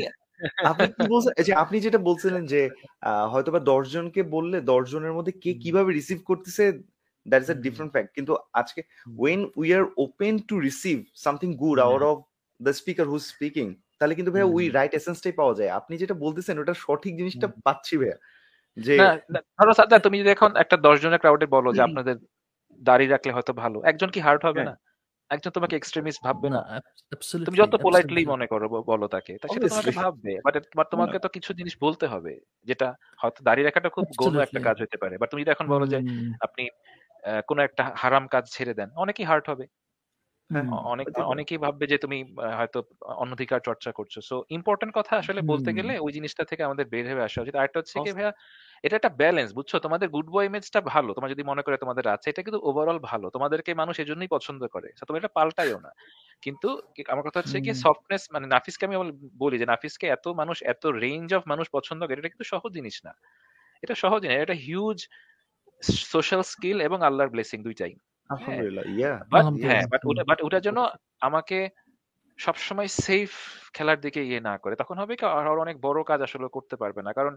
আপনি 0.71 0.87
কি 0.97 1.03
বলছেন 1.13 1.33
যে 1.41 1.53
আপনি 1.63 1.77
যেটা 1.87 1.99
বলছিলেন 2.09 2.43
যে 2.47 2.61
হয়তোবা 3.33 3.61
দশ 3.73 3.85
জনকে 3.95 4.21
বললে 4.35 4.57
দশ 4.73 4.83
জনের 4.93 5.15
মধ্যে 5.17 5.33
কে 5.43 5.51
কীভাবে 5.63 5.91
রিসিভ 5.93 6.19
করতেছে 6.31 6.65
that 7.27 7.41
is 7.45 7.51
a 7.51 7.57
different 7.65 7.91
fact 7.95 8.11
কিন্তু 8.17 8.33
আজকে 8.61 8.81
when 9.19 9.41
we 9.61 9.69
are 9.75 9.85
open 9.97 10.35
to 10.49 10.55
receive 10.61 10.97
something 11.25 11.49
good 11.63 11.79
out 11.81 12.03
of 12.11 12.17
the 12.61 12.73
speaker 12.73 13.05
who 13.07 13.17
speaking 13.31 13.67
তাহলে 13.99 14.15
কিন্তু 14.15 14.31
ভাইয়া 14.33 14.49
ওই 14.49 14.65
হুম। 14.65 14.75
রাইট 14.79 14.93
এসেন্সটাই 14.95 15.35
পাওয়া 15.41 15.55
যায়। 15.59 15.71
আপনি 15.79 15.95
যেটা 16.03 16.15
বলতেছেন 16.25 16.55
ওটা 16.59 16.75
সঠিক 16.85 17.13
জিনিসটা 17.21 17.47
পাচ্ছি 17.67 17.95
ভাইয়া। 17.97 18.17
ধরো 19.57 19.73
সাদা 19.73 19.97
তুমি 19.99 20.17
যদি 20.21 20.31
এখন 20.31 20.51
একটা 20.57 20.77
দশ 20.87 20.97
জনের 21.03 21.21
ক্রাউডে 21.23 21.47
বলো 21.49 21.69
যে 21.69 21.81
আপনাদের 21.89 22.17
দাড়ি 22.83 23.07
রাখলে 23.07 23.31
হয়তো 23.33 23.53
ভালো। 23.63 23.79
একজন 23.91 24.09
কি 24.11 24.21
হার্ট 24.21 24.43
হবে 24.45 24.61
হ্যাঁ। 24.61 24.71
না? 24.71 24.75
একজন 25.31 25.51
তোমাকে 25.51 25.75
এক্সট্রিমিস্ট 25.77 26.21
ভাববে 26.27 26.49
না? 26.51 26.61
তুমি 27.47 27.57
যত 27.61 27.75
পোলাইটলি 27.85 28.23
মনে 28.33 28.47
করো 28.47 28.67
বলো 28.91 29.07
তাকে 29.07 29.33
তা 29.35 29.47
সেটা 29.49 29.67
তোমাকে 29.67 29.93
ভাববে 30.01 30.33
বাট 30.77 30.87
তোমাকে 30.93 31.17
তো 31.19 31.29
কিছু 31.37 31.51
জিনিস 31.53 31.75
বলতে 31.81 32.05
হবে 32.07 32.33
যেটা 32.69 32.89
হয়তো 33.21 33.41
দাঁড়িয়ে 33.43 33.67
রাখাটা 33.67 33.89
খুব 33.89 34.07
গৌণ 34.21 34.35
একটা 34.39 34.61
কাজ 34.69 34.77
হতে 34.85 34.97
পারে। 35.03 35.15
বাট 35.17 35.29
তুমি 35.33 35.41
যদি 35.43 35.53
এখন 35.53 35.67
বলো 35.75 35.85
যে 35.87 35.99
আপনি 36.41 36.63
আহ, 37.23 37.41
কোনো 37.49 37.61
একটা 37.63 37.83
হারাম 37.97 38.25
কাজ 38.27 38.45
ছেড়ে 38.51 38.75
দেন 38.75 38.89
অনেকেই 38.97 39.27
হার্ট 39.27 39.47
হবে। 39.49 39.65
অনেক 40.87 41.09
অনেকেই 41.27 41.59
ভাববে 41.59 41.85
যে 41.87 41.99
তুমি 41.99 42.19
হয়তো 42.59 42.79
অনধিকার 43.17 43.61
চর্চা 43.61 43.91
করছ। 43.93 44.15
সো 44.23 44.37
ইম্পর্টেন্ট 44.51 44.93
কথা 44.95 45.15
আসলে 45.17 45.41
বলতে 45.47 45.71
গেলে 45.73 45.93
ওই 46.01 46.13
জিনিসটা 46.13 46.45
থেকে 46.45 46.63
আমাদের 46.63 46.87
বের 46.87 47.05
হয়ে 47.09 47.27
আসা 47.29 47.39
উচিত। 47.43 47.55
আরেকটা 47.57 47.79
হচ্ছে 47.81 47.97
কি 47.99 48.11
ভাইয়া 48.13 48.33
এটা 48.85 48.95
একটা 48.99 49.13
ব্যালেন্স 49.19 49.51
বুঝছ? 49.53 49.73
তোমাদের 49.85 50.09
গুড 50.09 50.29
বয় 50.31 50.47
ইমেজটা 50.47 50.81
ভালো 50.91 51.11
তোমার 51.17 51.31
যদি 51.35 51.45
মনে 51.45 51.63
করে 51.63 51.77
তোমাদের 51.79 52.05
আছে 52.15 52.27
এটা 52.31 52.43
কিন্তু 52.43 52.61
ওভারঅল 52.63 52.99
ভালো। 53.11 53.27
তোমাদেরকে 53.31 53.71
মানুষ 53.75 53.95
এজন্যই 53.99 54.31
পছন্দ 54.37 54.63
করে। 54.75 54.89
তুমি 55.01 55.19
এটা 55.19 55.33
পাল্টাইও 55.39 55.79
না। 55.81 55.91
কিন্তু 56.43 56.69
আমার 57.09 57.25
কথা 57.27 57.39
হচ্ছে 57.43 57.59
কি 57.61 57.71
সফটনেস 57.85 58.23
মানে 58.35 58.47
নাফিসকে 58.49 58.85
আমি 58.89 58.97
বলি 59.39 59.57
যে 59.59 59.69
নাফিসকে 59.69 60.07
এত 60.09 60.27
মানুষ 60.41 60.57
এত 60.67 60.85
রেঞ্জ 60.99 61.29
অফ 61.35 61.43
মানুষ 61.47 61.67
পছন্দ 61.73 62.01
করে 62.05 62.19
এটা 62.19 62.33
কিন্তু 62.33 62.49
সহজ 62.53 62.71
জিনিস 62.79 62.97
না। 63.07 63.13
এটা 63.83 63.95
সহজ 63.97 64.21
জিনিস 64.25 64.39
এটা 64.45 64.57
হিউজ 64.65 64.99
সোশ্যাল 66.09 66.43
স্কিল 66.47 66.79
এবং 66.83 66.99
আল্লাহর 67.03 67.33
ব্লেসিং 67.35 67.61
দুইটাই। 67.63 67.95
হ্যাঁ 67.95 68.06
আলহামদুলিল্লাহ 68.31 68.85
ইয়া 68.97 69.13
বাট 69.33 69.45
হ্যাঁ 69.65 69.85
বাট 69.93 70.03
ওটা 70.05 70.23
বাট 70.31 70.39
ওটার 70.43 70.63
জন্য 70.63 70.79
আমাকে 71.21 71.59
সবসময় 72.39 72.89
সেফ 73.07 73.31
খেলার 73.75 73.99
দিকে 74.01 74.21
ইয়ে 74.25 74.41
না 74.41 74.55
করে। 74.59 74.75
তখন 74.77 74.97
হবে 74.99 75.15
কি 75.17 75.25
আর 75.29 75.47
অনেক 75.65 75.77
বড় 75.81 75.99
কাজ 76.11 76.21
আসলে 76.23 76.47
করতে 76.49 76.75
পারবে 76.77 77.01
না। 77.03 77.11
কারণ 77.13 77.35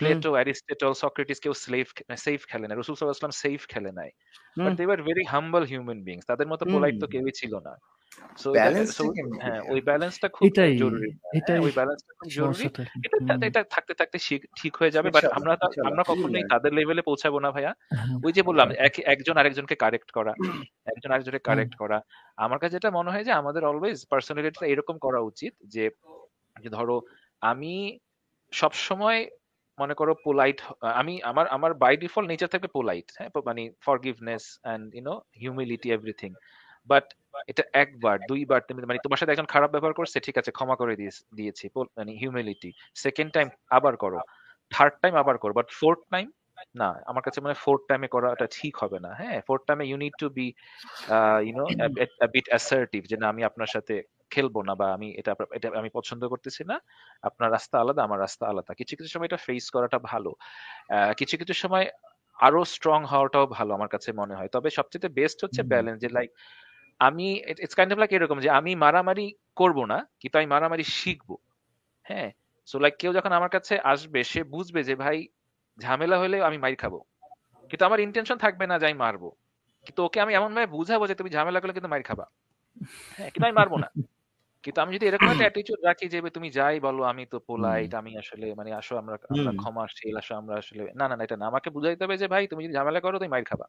প্লেটো 0.00 0.30
অ্যারিস্টটল 0.32 0.92
সক্রেটিস 1.02 1.38
কেউ 1.40 1.54
স্লেভ 1.64 1.86
সেফ 2.26 2.40
খেলে 2.50 2.66
না। 2.68 2.72
রাসূল 2.74 2.94
সাল্লাল্লাহু 2.94 3.26
আলাইহি 3.26 3.44
সেফ 3.46 3.60
খেলে 3.68 3.90
নাই। 3.92 4.10
But 4.64 4.72
they 4.78 4.84
were 4.86 5.02
very 5.02 5.24
humble 5.24 5.64
human 5.64 6.00
beings 6.02 6.24
তাদের 6.30 6.46
মতো 6.48 6.64
পোলাইট 6.72 6.96
তো 7.02 7.06
কেউই 7.06 7.34
ছিল 7.40 7.52
না। 7.66 7.72
সো 8.36 8.48
এটা 8.54 8.70
হ্যাঁ 9.44 9.60
ওই 9.72 9.80
ব্যালেন্সটা 9.80 10.28
খুব 10.28 10.44
জরুরি। 10.82 11.10
হ্যাঁ 11.12 11.34
এটাই 11.38 11.58
ওই 11.58 11.72
ব্যালেন্সটা 11.74 12.12
খুব 12.18 12.28
জরুরি। 12.30 12.64
এটা 13.06 13.46
এটা 13.46 13.60
থাকতে 13.64 13.94
থাকতে 13.94 14.18
ঠিক 14.56 14.76
হয়ে 14.76 14.90
যাবে 14.90 15.08
বাট 15.10 15.24
আমরা 15.24 15.52
আমরা 15.84 16.02
কখনোই 16.02 16.44
তাদের 16.50 16.72
লেভেলে 16.74 17.02
পৌঁছাবো 17.02 17.38
না 17.40 17.50
ভাইয়া। 17.50 17.72
হ্যাঁ। 17.94 18.18
ওই 18.24 18.32
যে 18.32 18.42
বললাম 18.42 18.68
এক 18.86 18.94
একজন 19.04 19.36
আরেকজনকে 19.36 19.74
কারেক্ট 19.74 20.10
করা 20.10 20.32
একজন 20.86 21.10
আরেকজনকে 21.12 21.38
কারেক্ট 21.38 21.74
করা। 21.76 21.98
আমার 22.36 22.58
কাছে 22.58 22.74
যেটা 22.74 22.90
মনে 22.90 23.10
হয় 23.10 23.24
যে 23.24 23.32
আমাদের 23.32 23.64
অলওয়েজ 23.64 23.98
পার্সোনালিটিটা 24.10 24.66
এরকম 24.66 24.98
করা 24.98 25.20
উচিত 25.20 25.52
যে 25.64 25.90
যে 26.56 26.68
ধরো 26.68 27.00
আমি 27.40 27.98
সব 28.52 28.72
সময় 28.88 29.26
মনে 29.78 29.94
করো 29.94 30.14
পোলাইট 30.24 30.58
আমি 31.00 31.14
আমার 31.22 31.46
আমার 31.46 31.74
বাই 31.74 31.96
ডিফল্ট 31.96 32.28
নেচার 32.28 32.48
থাকবে 32.48 32.68
পোলাইট 32.68 33.06
হ্যাঁ 33.18 33.30
মানে 33.44 33.70
forgiveness 33.80 34.44
and 34.62 34.94
you know 34.94 35.14
humility 35.40 35.88
everything 35.92 36.30
but 36.86 37.06
এটা 37.46 37.62
একবার 37.72 38.18
দুইবার 38.28 38.60
তুমি 38.68 38.84
মানে 38.84 38.98
তোমার 39.02 39.16
সাথে 39.16 39.32
একজন 39.32 39.44
খারাপ 39.44 39.70
ব্যবহার 39.70 39.92
করছে 39.92 40.20
ঠিক 40.20 40.38
আছে 40.38 40.50
ক্ষমা 40.50 40.76
করে 40.76 40.96
দিয়েছি 40.96 41.68
মানে 41.76 42.12
হিউমিলিটি 42.12 42.72
সেকেন্ড 42.94 43.32
টাইম 43.32 43.48
আবার 43.70 43.96
করো 43.96 44.20
থার্ড 44.70 44.94
টাইম 45.02 45.14
আবার 45.14 45.38
করো 45.38 45.52
বাট 45.52 45.66
ফোর্থ 45.80 46.00
টাইম 46.10 46.30
না 46.74 47.02
আমার 47.06 47.22
কাছে 47.22 47.40
মানে 47.40 47.54
ফোর্থ 47.54 47.82
টাইমে 47.88 48.08
করাটা 48.08 48.46
ঠিক 48.50 48.76
হবে 48.76 49.00
না 49.00 49.14
হ্যাঁ 49.14 49.40
ফোর্থ 49.46 49.64
টাইমে 49.66 49.86
you 49.86 49.96
need 49.96 50.12
to 50.18 50.28
be 50.28 50.54
you know 51.42 51.66
bit 52.26 52.48
assertive 52.48 53.04
যে 53.04 53.16
না 53.16 53.28
আমি 53.28 53.44
আপনার 53.44 53.66
সাথে 53.66 54.02
খেলব 54.30 54.62
না 54.62 54.74
বা 54.74 54.94
আমি 54.94 55.14
এটা 55.18 55.34
এটা 55.52 55.70
আমি 55.78 55.90
পছন্দ 55.92 56.28
করতেছি 56.28 56.64
না 56.64 56.80
আপনার 57.22 57.52
রাস্তা 57.52 57.80
আলাদা 57.80 58.02
আমার 58.02 58.20
রাস্তা 58.20 58.46
আলাদা। 58.46 58.74
কিছু 58.74 58.96
কিছু 58.96 59.08
সময় 59.08 59.24
এটা 59.24 59.36
ফেস 59.36 59.70
করাটা 59.70 59.98
ভালো 59.98 60.34
কিছু 61.16 61.36
কিছু 61.36 61.52
সময় 61.52 61.86
আরও 62.40 62.64
স্ট্রং 62.64 63.04
হওয়াটাও 63.04 63.46
ভালো 63.46 63.74
আমার 63.74 63.88
কাছে 63.88 64.12
মনে 64.12 64.34
হয় 64.34 64.48
তবে 64.48 64.70
সবচেয়ে 64.70 65.08
বেস্ট 65.08 65.44
হচ্ছে 65.44 65.62
ব্যালেন্স 65.62 66.00
যে 66.00 66.08
লাইক 66.08 66.30
আমি 67.00 67.26
ইটস 67.46 67.74
কাইন্ড 67.74 67.92
অফ 67.92 67.98
লাইক 67.98 68.12
এরকম 68.12 68.38
যে 68.40 68.50
আমি 68.50 68.74
মারামারি 68.74 69.26
করব 69.56 69.78
না 69.84 69.98
কিন্তু 70.20 70.36
আমি 70.38 70.46
মারামারি 70.46 70.84
শিখব। 70.84 71.30
হ্যাঁ? 72.06 72.30
সো 72.68 72.76
লাইক 72.78 72.94
কেউ 72.98 73.12
যখন 73.12 73.32
আমার 73.32 73.48
কাছে 73.48 73.74
আসবে 73.84 74.24
সে 74.24 74.44
বুঝবে 74.44 74.80
যে 74.82 74.94
ভাই 74.94 75.16
ঝামেলা 75.78 76.18
হলে 76.18 76.36
আমি 76.42 76.58
মাইর 76.58 76.76
খাব। 76.76 76.94
কিন্তু 77.70 77.84
আমার 77.84 78.00
ইন্টেনশন 78.00 78.38
থাকবে 78.38 78.66
না 78.66 78.78
যে 78.78 78.86
আমি 78.86 78.98
মারবো। 78.98 79.28
কিন্তু 79.86 80.00
ওকে 80.04 80.18
আমি 80.20 80.32
এমন 80.34 80.54
ভাবে 80.54 80.66
বুঝাবো 80.66 81.04
যে 81.06 81.14
তুমি 81.14 81.30
ঝামেলা 81.30 81.60
করলে 81.60 81.72
কিন্তু 81.72 81.88
মাইর 81.88 82.02
খাবা। 82.02 82.26
হ্যাঁ 83.10 83.30
কিন্তু 83.30 83.46
আমি 83.46 83.56
মারবো 83.56 83.76
না। 83.78 83.88
কিন্তু 84.64 84.80
আমি 84.80 84.90
যদি 84.96 85.06
এরকম 85.06 85.28
একটা 85.30 85.44
অ্যাটিটিউড 85.44 85.80
রাখি 85.84 86.06
যে 86.08 86.30
তুমি 86.30 86.48
যাই 86.50 86.80
বলো 86.80 87.02
আমি 87.02 87.24
তো 87.26 87.36
পোলাইট 87.40 87.94
আমি 87.94 88.12
আসলে 88.18 88.54
মানে 88.54 88.70
আসো 88.72 88.94
আমরা 88.96 89.16
আমরা 89.30 89.52
ক্ষমাশীল 89.52 90.14
আসো 90.16 90.32
আমরা 90.34 90.54
আসলে 90.56 90.82
না 90.94 91.04
না 91.08 91.24
এটা 91.24 91.36
না। 91.36 91.46
আমাকে 91.46 91.70
বুঝাইতে 91.70 92.04
হবে 92.04 92.16
যে 92.16 92.28
ভাই 92.28 92.42
তুমি 92.46 92.62
যদি 92.64 92.74
ঝামেলা 92.74 93.00
করো 93.00 93.16
তুমি 93.18 93.28
মাইর 93.28 93.44
খাবা। 93.44 93.66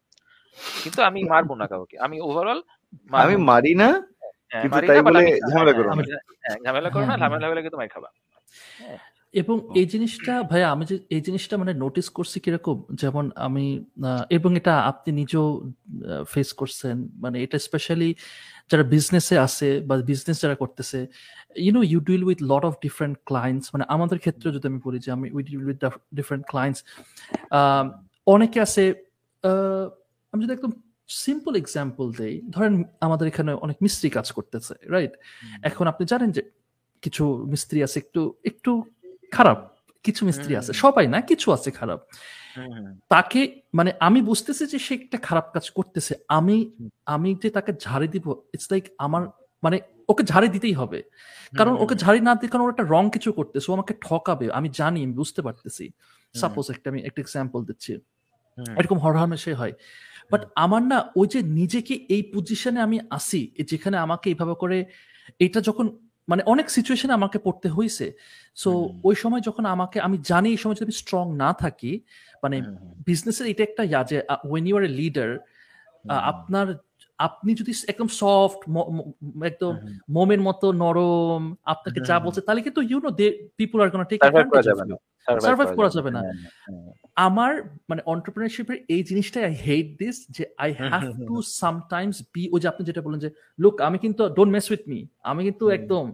কিন্তু 0.84 1.02
আমি 1.04 1.22
মারবো 1.26 1.54
না 1.56 1.68
কাউকে। 1.68 1.96
আমি 2.00 2.18
ওভারঅল 2.22 2.60
আমি 3.24 3.36
মারি 3.50 3.74
না 3.76 3.90
হ্যাঁ, 4.52 4.62
কিন্তু 4.64 4.80
তাই 4.90 5.00
বলে 5.08 5.22
ঝামেলা 5.52 5.74
করো 5.78 5.88
না। 5.90 5.94
হ্যাঁ, 6.44 6.58
ঝামেলা 6.66 6.90
করো 6.94 7.06
না 7.06 7.16
ঝামেলা 7.18 7.46
হলে 7.50 7.62
কিন্তু 7.62 7.78
খাবা। 7.96 8.10
হ্যাঁ। 8.80 9.00
এবং 9.34 9.56
এই 9.80 9.88
জিনিসটা 9.94 10.34
ভাইয়া 10.52 10.68
আমি 10.72 10.84
যে 10.92 10.96
এই 11.16 11.22
জিনিসটা 11.22 11.56
মানে 11.58 11.74
নোটিস 11.84 12.08
করছি 12.10 12.38
কীরকম 12.40 12.78
যেমন 12.94 13.26
আমি 13.48 13.66
এবং 14.30 14.52
এটা 14.60 14.74
আপনি 14.92 15.10
নিজেও 15.12 15.48
ফেস 16.34 16.50
করছেন 16.54 16.96
মানে 17.24 17.38
এটা 17.46 17.58
স্পেশালি 17.60 18.10
যারা 18.72 18.84
বিজনেসে 18.94 19.36
আছে 19.38 19.70
বা 19.88 19.96
বিজনেস 20.12 20.38
যারা 20.44 20.56
করতেছে 20.56 21.00
you 21.56 21.72
know 21.78 21.82
you 21.92 22.00
deal 22.10 22.24
with 22.24 22.40
lot 22.52 22.64
of 22.70 22.74
different 22.86 23.16
clients 23.26 23.66
মানে 23.74 23.84
আমাদের 23.96 24.18
ক্ষেত্রে 24.20 24.48
যদি 24.56 24.66
আমি 24.72 24.80
বলি 24.88 24.98
যে 25.06 25.10
আমি 25.12 25.28
we 25.36 25.42
deal 25.50 25.62
with 25.68 25.78
different 26.14 26.44
clients 26.52 26.80
অনেকে 28.28 28.58
আছে 28.66 28.84
আমি 30.34 30.40
যদি 30.44 30.54
একদম 30.54 30.72
সিম্পল 31.08 31.56
এক্সাম্পল 31.56 32.12
দেই 32.12 32.42
ধরেন 32.50 32.84
আমাদের 33.02 33.28
এখানে 33.28 33.54
অনেক 33.54 33.78
মিস্ত্রি 33.82 34.10
কাজ 34.10 34.32
করতেছে 34.32 34.74
রাইট 34.90 35.12
এখন 35.62 35.88
আপনি 35.88 36.06
জানেন 36.06 36.32
যে 36.32 36.42
কিছু 37.02 37.46
মিস্ত্রি 37.46 37.84
আছে 37.84 38.00
একটু 38.00 38.36
একটু 38.46 38.84
খারাপ 39.32 39.78
কিছু 40.04 40.26
মিস্ত্রি 40.26 40.56
আছে 40.56 40.74
সবাই 40.74 41.08
না 41.08 41.22
কিছু 41.22 41.52
আছে 41.52 41.72
খারাপ। 41.72 42.00
তাকে 43.10 43.62
মানে 43.74 43.94
আমি 44.00 44.22
বুঝতেছি 44.22 44.66
যে 44.66 44.80
সে 44.80 44.94
একটা 44.96 45.18
খারাপ 45.18 45.46
কাজ 45.54 45.70
করতেছে 45.70 46.16
আমি 46.28 46.72
আমি 47.06 47.36
যে 47.36 47.50
তাকে 47.50 47.74
ঝাড়ি 47.80 48.08
দিব 48.08 48.36
ইটস 48.54 48.72
লাইক 48.72 48.86
আমার 48.98 49.28
মানে 49.64 49.82
ওকে 50.10 50.24
ঝাড়ি 50.24 50.48
দিতেই 50.50 50.74
হবে। 50.74 51.04
কারণ 51.58 51.78
ওকে 51.80 51.96
ঝাড়ি 51.96 52.20
না 52.22 52.36
দিয়ে 52.36 52.52
কারণ 52.52 52.64
ওর 52.64 52.70
একটা 52.70 52.84
রং 52.84 53.10
কিছু 53.10 53.34
করতেছে 53.34 53.72
ও 53.72 53.74
আমাকে 53.74 53.94
ঠকাবে 54.02 54.52
আমি 54.52 54.70
জানি 54.70 55.04
আমি 55.04 55.14
বুঝতে 55.14 55.42
পারতেছি। 55.42 55.92
সাপোজ 56.36 56.72
একটা 56.72 56.90
আমি 56.90 57.02
একটা 57.02 57.22
এক্সাম্পল 57.22 57.66
দিচ্ছি। 57.66 57.98
এরকম 58.80 59.00
হরহামেশে 59.00 59.54
হয়। 59.54 59.74
বাট 60.32 60.42
আমার 60.56 60.82
না 60.92 60.98
ওই 61.16 61.28
যে 61.28 61.40
নিজেকে 61.60 61.94
এই 62.10 62.22
পজিশনে 62.34 62.80
আমি 62.82 62.98
আসি 63.12 63.42
যেখানে 63.72 63.96
আমাকে 63.98 64.26
এইভাবে 64.30 64.56
করে 64.56 64.78
এটা 65.40 65.60
যখন 65.62 65.86
মানে 66.28 66.42
অনেক 66.44 66.68
সিচুয়েশনে 66.70 67.14
আমাকে 67.14 67.38
পড়তে 67.38 67.68
হয়েছে 67.70 68.06
সো 68.58 68.70
ওই 69.04 69.16
সময় 69.16 69.42
যখন 69.42 69.64
আমাকে 69.66 69.98
আমি 70.00 70.18
জানি 70.30 70.48
এই 70.50 70.60
সময় 70.62 70.76
যদি 70.76 70.88
আমি 70.88 70.98
স্ট্রং 71.02 71.26
না 71.36 71.50
থাকি 71.54 71.92
মানে 72.44 72.58
বিজনেসের 73.08 73.48
এটা 73.48 73.64
একটা 73.66 73.84
ইয়া 73.84 74.02
যে 74.04 74.18
when 74.50 74.64
you 74.68 74.76
are 74.78 74.84
a 74.90 74.92
leader 75.02 75.30
আপনার 76.32 76.68
আপনি 77.20 77.52
যদি 77.54 77.72
একদম 77.88 78.10
সফট 78.20 78.60
একদম 79.46 79.74
মোমের 80.10 80.42
মতো 80.42 80.68
নরম 80.84 81.42
আপনাকে 81.66 82.00
যা 82.00 82.16
বলছে 82.20 82.42
তাহলে 82.42 82.62
কিন্তু 82.62 82.82
you 82.82 82.98
know 83.00 83.10
they 83.20 83.28
people 83.58 83.78
are 83.82 83.90
gonna 83.90 84.08
take 84.10 84.20
survive 85.46 85.70
করা 85.80 85.90
যাবে 85.96 86.10
না। 86.16 86.22
আমার 87.28 87.52
মানে 87.90 88.02
অন্টারপ্রিনারশিপের 88.14 88.78
এই 88.94 89.02
জিনিসটাই 89.10 89.44
আই 89.50 89.56
হেট 89.66 89.88
দিস 90.02 90.16
যে 90.36 90.44
I 90.64 90.70
have 90.82 91.04
to 91.30 91.36
sometimes 91.62 92.18
be 92.34 92.44
ওই 92.54 92.60
যে 92.62 92.68
আপনি 92.72 92.84
যেটা 92.90 93.02
বলেন 93.06 93.20
যে 93.26 93.30
লুক 93.64 93.76
আমি 93.88 93.98
কিন্তু 94.04 94.22
ডোন্ট 94.38 94.52
মেস 94.56 94.66
উইথ 94.72 94.84
মি 94.92 95.00
আমি 95.32 95.42
কিন্তু 95.48 95.66
একদম 95.78 96.06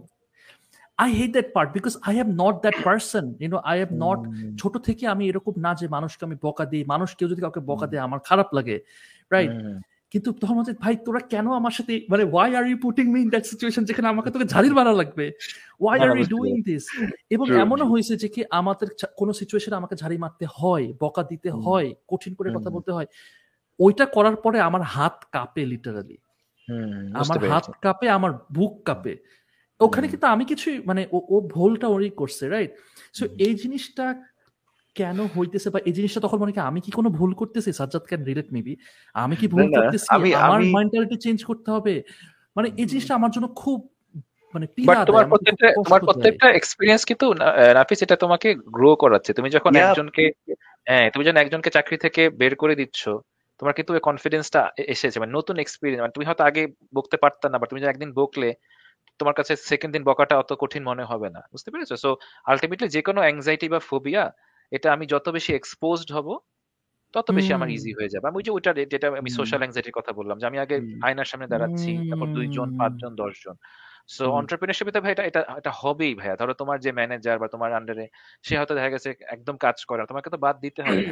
I 0.98 1.08
hate 1.18 1.30
that 1.36 1.48
part 1.56 1.68
because 1.76 1.92
I 2.08 2.12
have 2.18 2.28
not 2.42 2.54
that 2.64 2.76
person 2.86 3.24
you know 3.42 3.58
I 3.70 3.76
have 3.80 3.92
not 4.04 4.20
ছোট 4.60 4.74
থেকে 4.86 5.04
আমি 5.14 5.24
এরকম 5.30 5.54
না 5.64 5.70
যে 5.80 5.86
মানুষকে 5.96 6.22
আমি 6.28 6.36
বকা 6.46 6.64
দিই। 6.70 6.84
মানুষ 6.92 7.08
কেউ 7.18 7.28
যদি 7.32 7.40
কাউকে 7.44 7.60
বকা 7.70 7.86
দেয় 7.90 8.02
আমার 8.06 8.20
খারাপ 8.28 8.48
লাগে 8.56 8.76
রাইট 9.34 9.54
কিন্তু 10.14 10.32
তখন 10.32 10.54
বলছে 10.58 10.72
ভাই 10.84 10.94
তোরা 11.06 11.20
কেন 11.32 11.46
আমার 11.52 11.70
সাথে 11.70 11.92
মানে 12.08 12.24
why 12.24 12.50
are 12.56 12.64
you 12.66 12.78
putting 12.82 13.06
me 13.12 13.18
in 13.20 13.28
that 13.28 13.44
situation 13.46 13.84
যেখানে 13.84 14.08
আমাকে 14.08 14.30
তোকে 14.30 14.44
ঝাড়ির 14.44 14.74
মারা 14.74 14.92
লাগবে? 14.92 15.26
Why 15.80 15.98
are 16.00 16.10
you 16.18 16.26
doing 16.26 16.54
this 16.62 16.84
এবং 17.30 17.46
এমনও 17.52 17.84
হয়েছে 17.84 18.16
যে 18.16 18.28
কি 18.28 18.40
আমাদের 18.50 18.88
কোনো 19.16 19.32
সিচুয়েশনে 19.32 19.76
আমাকে 19.76 19.94
ঝাড়ি 19.96 20.16
মারতে 20.18 20.44
হয় 20.58 20.86
বকা 21.00 21.22
দিতে 21.22 21.50
হয় 21.50 21.88
কঠিন 22.08 22.34
করে 22.34 22.48
কথা 22.56 22.70
বলতে 22.70 22.90
হয় 22.92 23.08
ওইটা 23.78 24.04
করার 24.06 24.36
পরে 24.36 24.58
আমার 24.60 24.82
হাত 24.94 25.16
কাঁপে 25.32 25.62
লিটারালি 25.66 26.16
আমার 27.14 27.38
হাত 27.50 27.66
কাঁপে 27.82 28.06
আমার 28.08 28.32
বুক 28.52 28.74
কাঁপে। 28.84 29.14
ওখানে 29.80 30.06
কিন্তু 30.08 30.26
আমি 30.26 30.44
কিছুই 30.44 30.76
মানে 30.84 31.02
ও 31.12 31.36
ভুলটা 31.54 31.86
ওরই 31.88 32.10
করছে 32.10 32.44
রাইট 32.48 32.72
সো 33.12 33.24
এই 33.38 33.54
জিনিসটা 33.54 34.04
কেন 34.96 35.18
হইতেছে 35.34 35.68
বা 35.74 35.78
এই 35.88 35.94
জিনিসটা 35.98 36.20
তখন 36.24 36.38
মনে 36.42 36.52
আমি 36.70 36.80
কি 36.86 36.90
কোনো 36.98 37.08
ভুল 37.18 37.30
করতেছি? 37.40 37.70
সাজ্জাদ 37.78 38.04
ক্যান 38.08 38.22
রিলেট 38.30 38.48
মেবি 38.54 38.72
আমি 39.24 39.34
কি 39.40 39.46
ভুল 39.54 39.66
করতেছি? 39.76 40.08
আমার 40.46 40.60
মেন্টালিটি 40.76 41.16
চেঞ্জ 41.24 41.38
করতে 41.50 41.68
হবে? 41.74 41.94
মানে 42.56 42.68
এই 42.80 42.86
জিনিসটা 42.90 43.12
আমার 43.18 43.30
জন্য 43.34 43.46
খুব 43.62 43.78
মানে 44.54 44.66
তোমার 45.10 45.24
প্রত্যেকটা 45.32 45.66
তোমার 45.86 46.02
প্রত্যেকটা 46.08 46.46
এক্সপেরিয়েন্স 46.58 47.02
কিন্তু 47.10 47.26
নাফিস 47.78 48.00
এটা 48.04 48.16
তোমাকে 48.24 48.48
গ্রো 48.76 48.90
করাচ্ছে। 49.02 49.30
তুমি 49.38 49.48
যখন 49.56 49.72
একজনকে 49.82 50.24
হ্যাঁ 50.88 51.06
তুমি 51.12 51.22
যখন 51.26 51.38
একজনকে 51.42 51.70
চাকরি 51.76 51.96
থেকে 52.04 52.22
বের 52.40 52.54
করে 52.62 52.74
দিচ্ছ 52.80 53.02
তোমার 53.60 53.74
কিন্তু 53.78 53.90
ওই 53.96 54.02
কনফিডেন্সটা 54.08 54.60
এসেছে। 54.94 55.16
মানে 55.20 55.32
নতুন 55.38 55.56
এক্সপিরিয়েন্স 55.64 56.02
মানে 56.04 56.14
তুমি 56.16 56.26
হয়তো 56.28 56.42
আগে 56.48 56.62
বকতে 56.96 57.16
পারতা 57.22 57.46
না 57.52 57.56
বা 57.60 57.66
তুমি 57.70 57.80
একদিন 57.92 58.10
বকলে 58.20 58.50
তোমার 59.20 59.34
কাছে 59.38 59.52
সেকেন্ড 59.70 59.92
দিন 59.94 60.02
বকাটা 60.08 60.34
অত 60.42 60.50
কঠিন 60.62 60.82
মনে 60.90 61.04
হবে 61.10 61.28
না। 61.34 61.40
বুঝতে 61.52 61.68
পেরেছ? 61.72 61.90
সো 62.04 62.10
আলটিমেটলি 62.50 62.88
যে 62.96 63.00
কোনো 63.08 63.20
অ্যাংজাইটি 63.24 63.66
বা 63.74 63.80
ফোবিয়া 63.90 64.24
এটা 64.76 64.88
আমি 64.92 65.04
যত 65.06 65.26
বেশি 65.28 65.50
এক্সপোজড 65.54 66.10
হব 66.12 66.28
তত 67.14 67.28
বেশি 67.30 67.50
আমার 67.54 67.68
ইজি 67.70 67.92
হয়ে 67.92 68.08
যাবে। 68.08 68.24
আমি 68.28 68.36
ওই 68.36 68.44
যে 68.46 68.50
ওইটা 68.50 68.70
যেটা 68.92 69.06
আমি 69.22 69.30
সোশ্যাল 69.30 69.60
অ্যাংজাইটির 69.60 69.96
কথা 69.98 70.12
বললাম 70.12 70.36
যে 70.38 70.46
আমি 70.46 70.58
আগে 70.58 70.76
আয়নার 71.02 71.24
সামনে 71.24 71.46
দাঁড়াচ্ছি 71.46 71.90
তারপর 72.10 72.28
দুইজন 72.34 72.68
পাঁচজন 72.78 73.12
দশজন। 73.16 73.56
সো 74.08 74.24
অন্টারপ্রিনারশিপে 74.30 75.00
ভাই 75.00 75.12
এটা 75.12 75.24
এটা 75.24 75.40
এটা 75.56 75.72
হবেই 75.80 76.14
ভাইয়া। 76.14 76.36
ধরো 76.36 76.52
তোমার 76.54 76.78
যে 76.80 76.90
ম্যানেজার 76.92 77.36
বা 77.38 77.48
তোমার 77.48 77.70
আন্ডারে 77.72 78.06
সে 78.42 78.52
হয়তো 78.58 78.74
দেখা 78.74 78.90
গেছে 78.90 79.08
একদম 79.26 79.56
কাজ 79.56 79.76
করে 79.84 80.00
তোমাকে 80.06 80.28
তো 80.30 80.38
বাদ 80.38 80.56
দিতে 80.60 80.80
হবে 80.82 81.02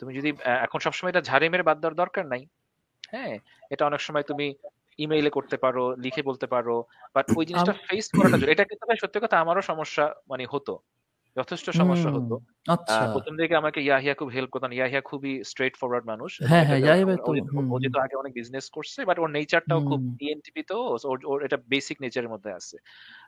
তুমি 0.00 0.12
যদি 0.18 0.30
এখন 0.66 0.78
সবসময় 0.80 1.10
এটা 1.10 1.22
ঝাড়ে 1.22 1.46
মেরে 1.48 1.62
বাদ 1.62 1.76
দেওয়ার 1.80 1.96
দরকার 1.96 2.24
নাই। 2.26 2.42
হ্যাঁ? 3.12 3.34
এটা 3.70 3.82
অনেক 3.86 4.00
সময় 4.00 4.22
তুমি 4.22 4.46
ইমেইলে 4.98 5.30
করতে 5.30 5.56
পারো 5.56 5.84
লিখে 5.96 6.22
বলতে 6.22 6.46
পারো 6.46 6.76
বাট 7.14 7.26
ওই 7.36 7.44
জিনিসটা 7.46 7.74
ফেস 7.86 8.06
করাটা 8.16 8.36
এটা 8.52 8.64
কিন্তু 8.64 8.84
সত্যি 9.00 9.18
কথা 9.20 9.36
আমারও 9.40 9.62
সমস্যা 9.62 10.04
মানে 10.28 10.44
হতো। 10.52 10.74
যথেষ্ট 11.36 11.66
সমস্যা 11.72 12.10
হতো। 12.10 12.34
আচ্ছা। 12.68 13.04
প্রথম 13.14 13.32
দিকে 13.36 13.54
আমাকে 13.56 13.80
ইয়াহিয়া 13.82 14.14
খুব 14.14 14.28
হেল্প 14.30 14.50
করতেন। 14.54 14.72
ইয়াহিয়া 14.78 15.02
খুবই 15.02 15.32
স্ট্রেট 15.50 15.74
ফরওয়ার্ড 15.80 16.06
মানুষ। 16.06 16.32
হ্যাঁ 16.42 16.64
হ্যাঁ 16.68 16.80
ইয়াহিয়া 16.80 17.06
তো 17.18 17.22
ও 17.68 17.76
যেহেতু 17.82 17.98
আগে 18.04 18.14
অনেক 18.16 18.32
বিজনেস 18.34 18.66
করছে 18.76 19.00
বাট 19.08 19.16
ওর 19.18 19.30
নেচারটাও 19.30 19.80
খুব 19.88 20.00
ইএনটিপি 20.20 20.62
তো 20.70 20.76
ওর 21.24 21.38
এটা 21.46 21.58
বেসিক 21.68 21.96
নেচারের 22.04 22.30
মধ্যে 22.34 22.50
আছে। 22.52 22.76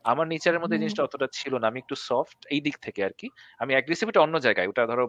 আমার 0.05 0.27
নেচারের 0.33 0.61
মধ্যে 0.62 0.79
জিনিসটা 0.79 1.03
অতটা 1.05 1.27
ছিল 1.38 1.53
না। 1.61 1.67
আমি 1.71 1.79
একটু 1.81 1.97
সফট 2.09 2.38
এই 2.55 2.61
দিক 2.61 2.77
থেকে 2.87 3.01
আর 3.09 3.14
কি। 3.21 3.27
আমি 3.61 3.73
অ্যাগ্রেসিভিটি 3.75 4.19
অন্য 4.19 4.37
জায়গায়। 4.47 4.69
ওটা 4.69 4.85
ধরো 4.87 5.05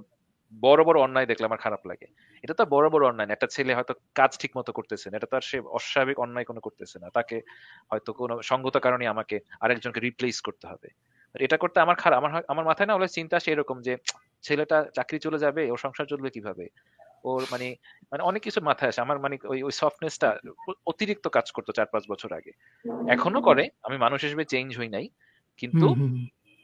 বড় 0.64 0.82
বড় 0.84 0.98
অন্যায় 1.02 1.28
দেখলে 1.32 1.46
আমার 1.46 1.62
খারাপ 1.62 1.82
লাগে। 1.92 2.08
এটা 2.44 2.54
তো 2.60 2.64
বড় 2.68 2.88
বড় 2.90 3.04
অন্যায় 3.08 3.30
একটা 3.30 3.50
ছেলে 3.56 3.72
হয়তো 3.78 3.94
কাজ 4.16 4.32
ঠিক 4.42 4.52
মতো 4.58 4.72
করতেছে 4.74 5.08
না। 5.10 5.16
এটা 5.20 5.30
তো 5.32 5.38
আর 5.38 5.46
সে 5.50 5.58
অস্বাভাবিক 5.78 6.18
অন্যায় 6.20 6.46
কোনো 6.46 6.62
করতেছে 6.62 6.98
না। 7.04 7.08
তাকে 7.10 7.38
হয়তো 7.92 8.10
কোনো 8.14 8.36
সঙ্গত 8.44 8.76
কারণে 8.78 9.06
আমাকে 9.08 9.36
আরেকজনকে 9.62 10.00
রিপ্লেস 10.02 10.38
করতে 10.42 10.66
হবে। 10.68 10.90
এটা 11.40 11.58
করতে 11.58 11.78
আমার 11.80 11.96
খারাপ 11.96 12.18
আমার 12.22 12.32
আমার 12.48 12.66
মাথায় 12.66 12.88
না 12.88 12.94
হলে 12.94 13.08
চিন্তা 13.18 13.38
সেরকম 13.40 13.78
যে 13.82 13.94
ছেলেটা 14.44 14.78
চাকরি 14.96 15.18
চলে 15.20 15.38
যাবে 15.38 15.62
ওর 15.72 15.80
সংসার 15.86 16.08
চলবে 16.08 16.30
কীভাবে? 16.30 16.66
ওর 17.24 17.42
মানে 17.52 17.68
মানে 18.12 18.22
অনেক 18.24 18.42
কিছু 18.44 18.60
মাথায় 18.62 18.90
আসে। 18.90 19.02
আমার 19.02 19.18
মানে 19.20 19.36
ওই 19.44 19.60
ওই 19.64 19.74
সফটনেসটা 19.82 20.30
অতিরিক্ত 20.88 21.26
কাজ 21.28 21.48
করতো 21.52 21.72
চার 21.72 21.88
পাঁচ 21.94 22.04
বছর 22.10 22.30
আগে। 22.34 22.52
এখনও 23.08 23.42
করে 23.42 23.64
আমি 23.84 23.98
মানুষ 23.98 24.20
হিসেবে 24.24 24.46
চেঞ্জ 24.46 24.70
হই 24.80 24.90
নাই। 24.90 25.06
কিন্তু 25.62 25.88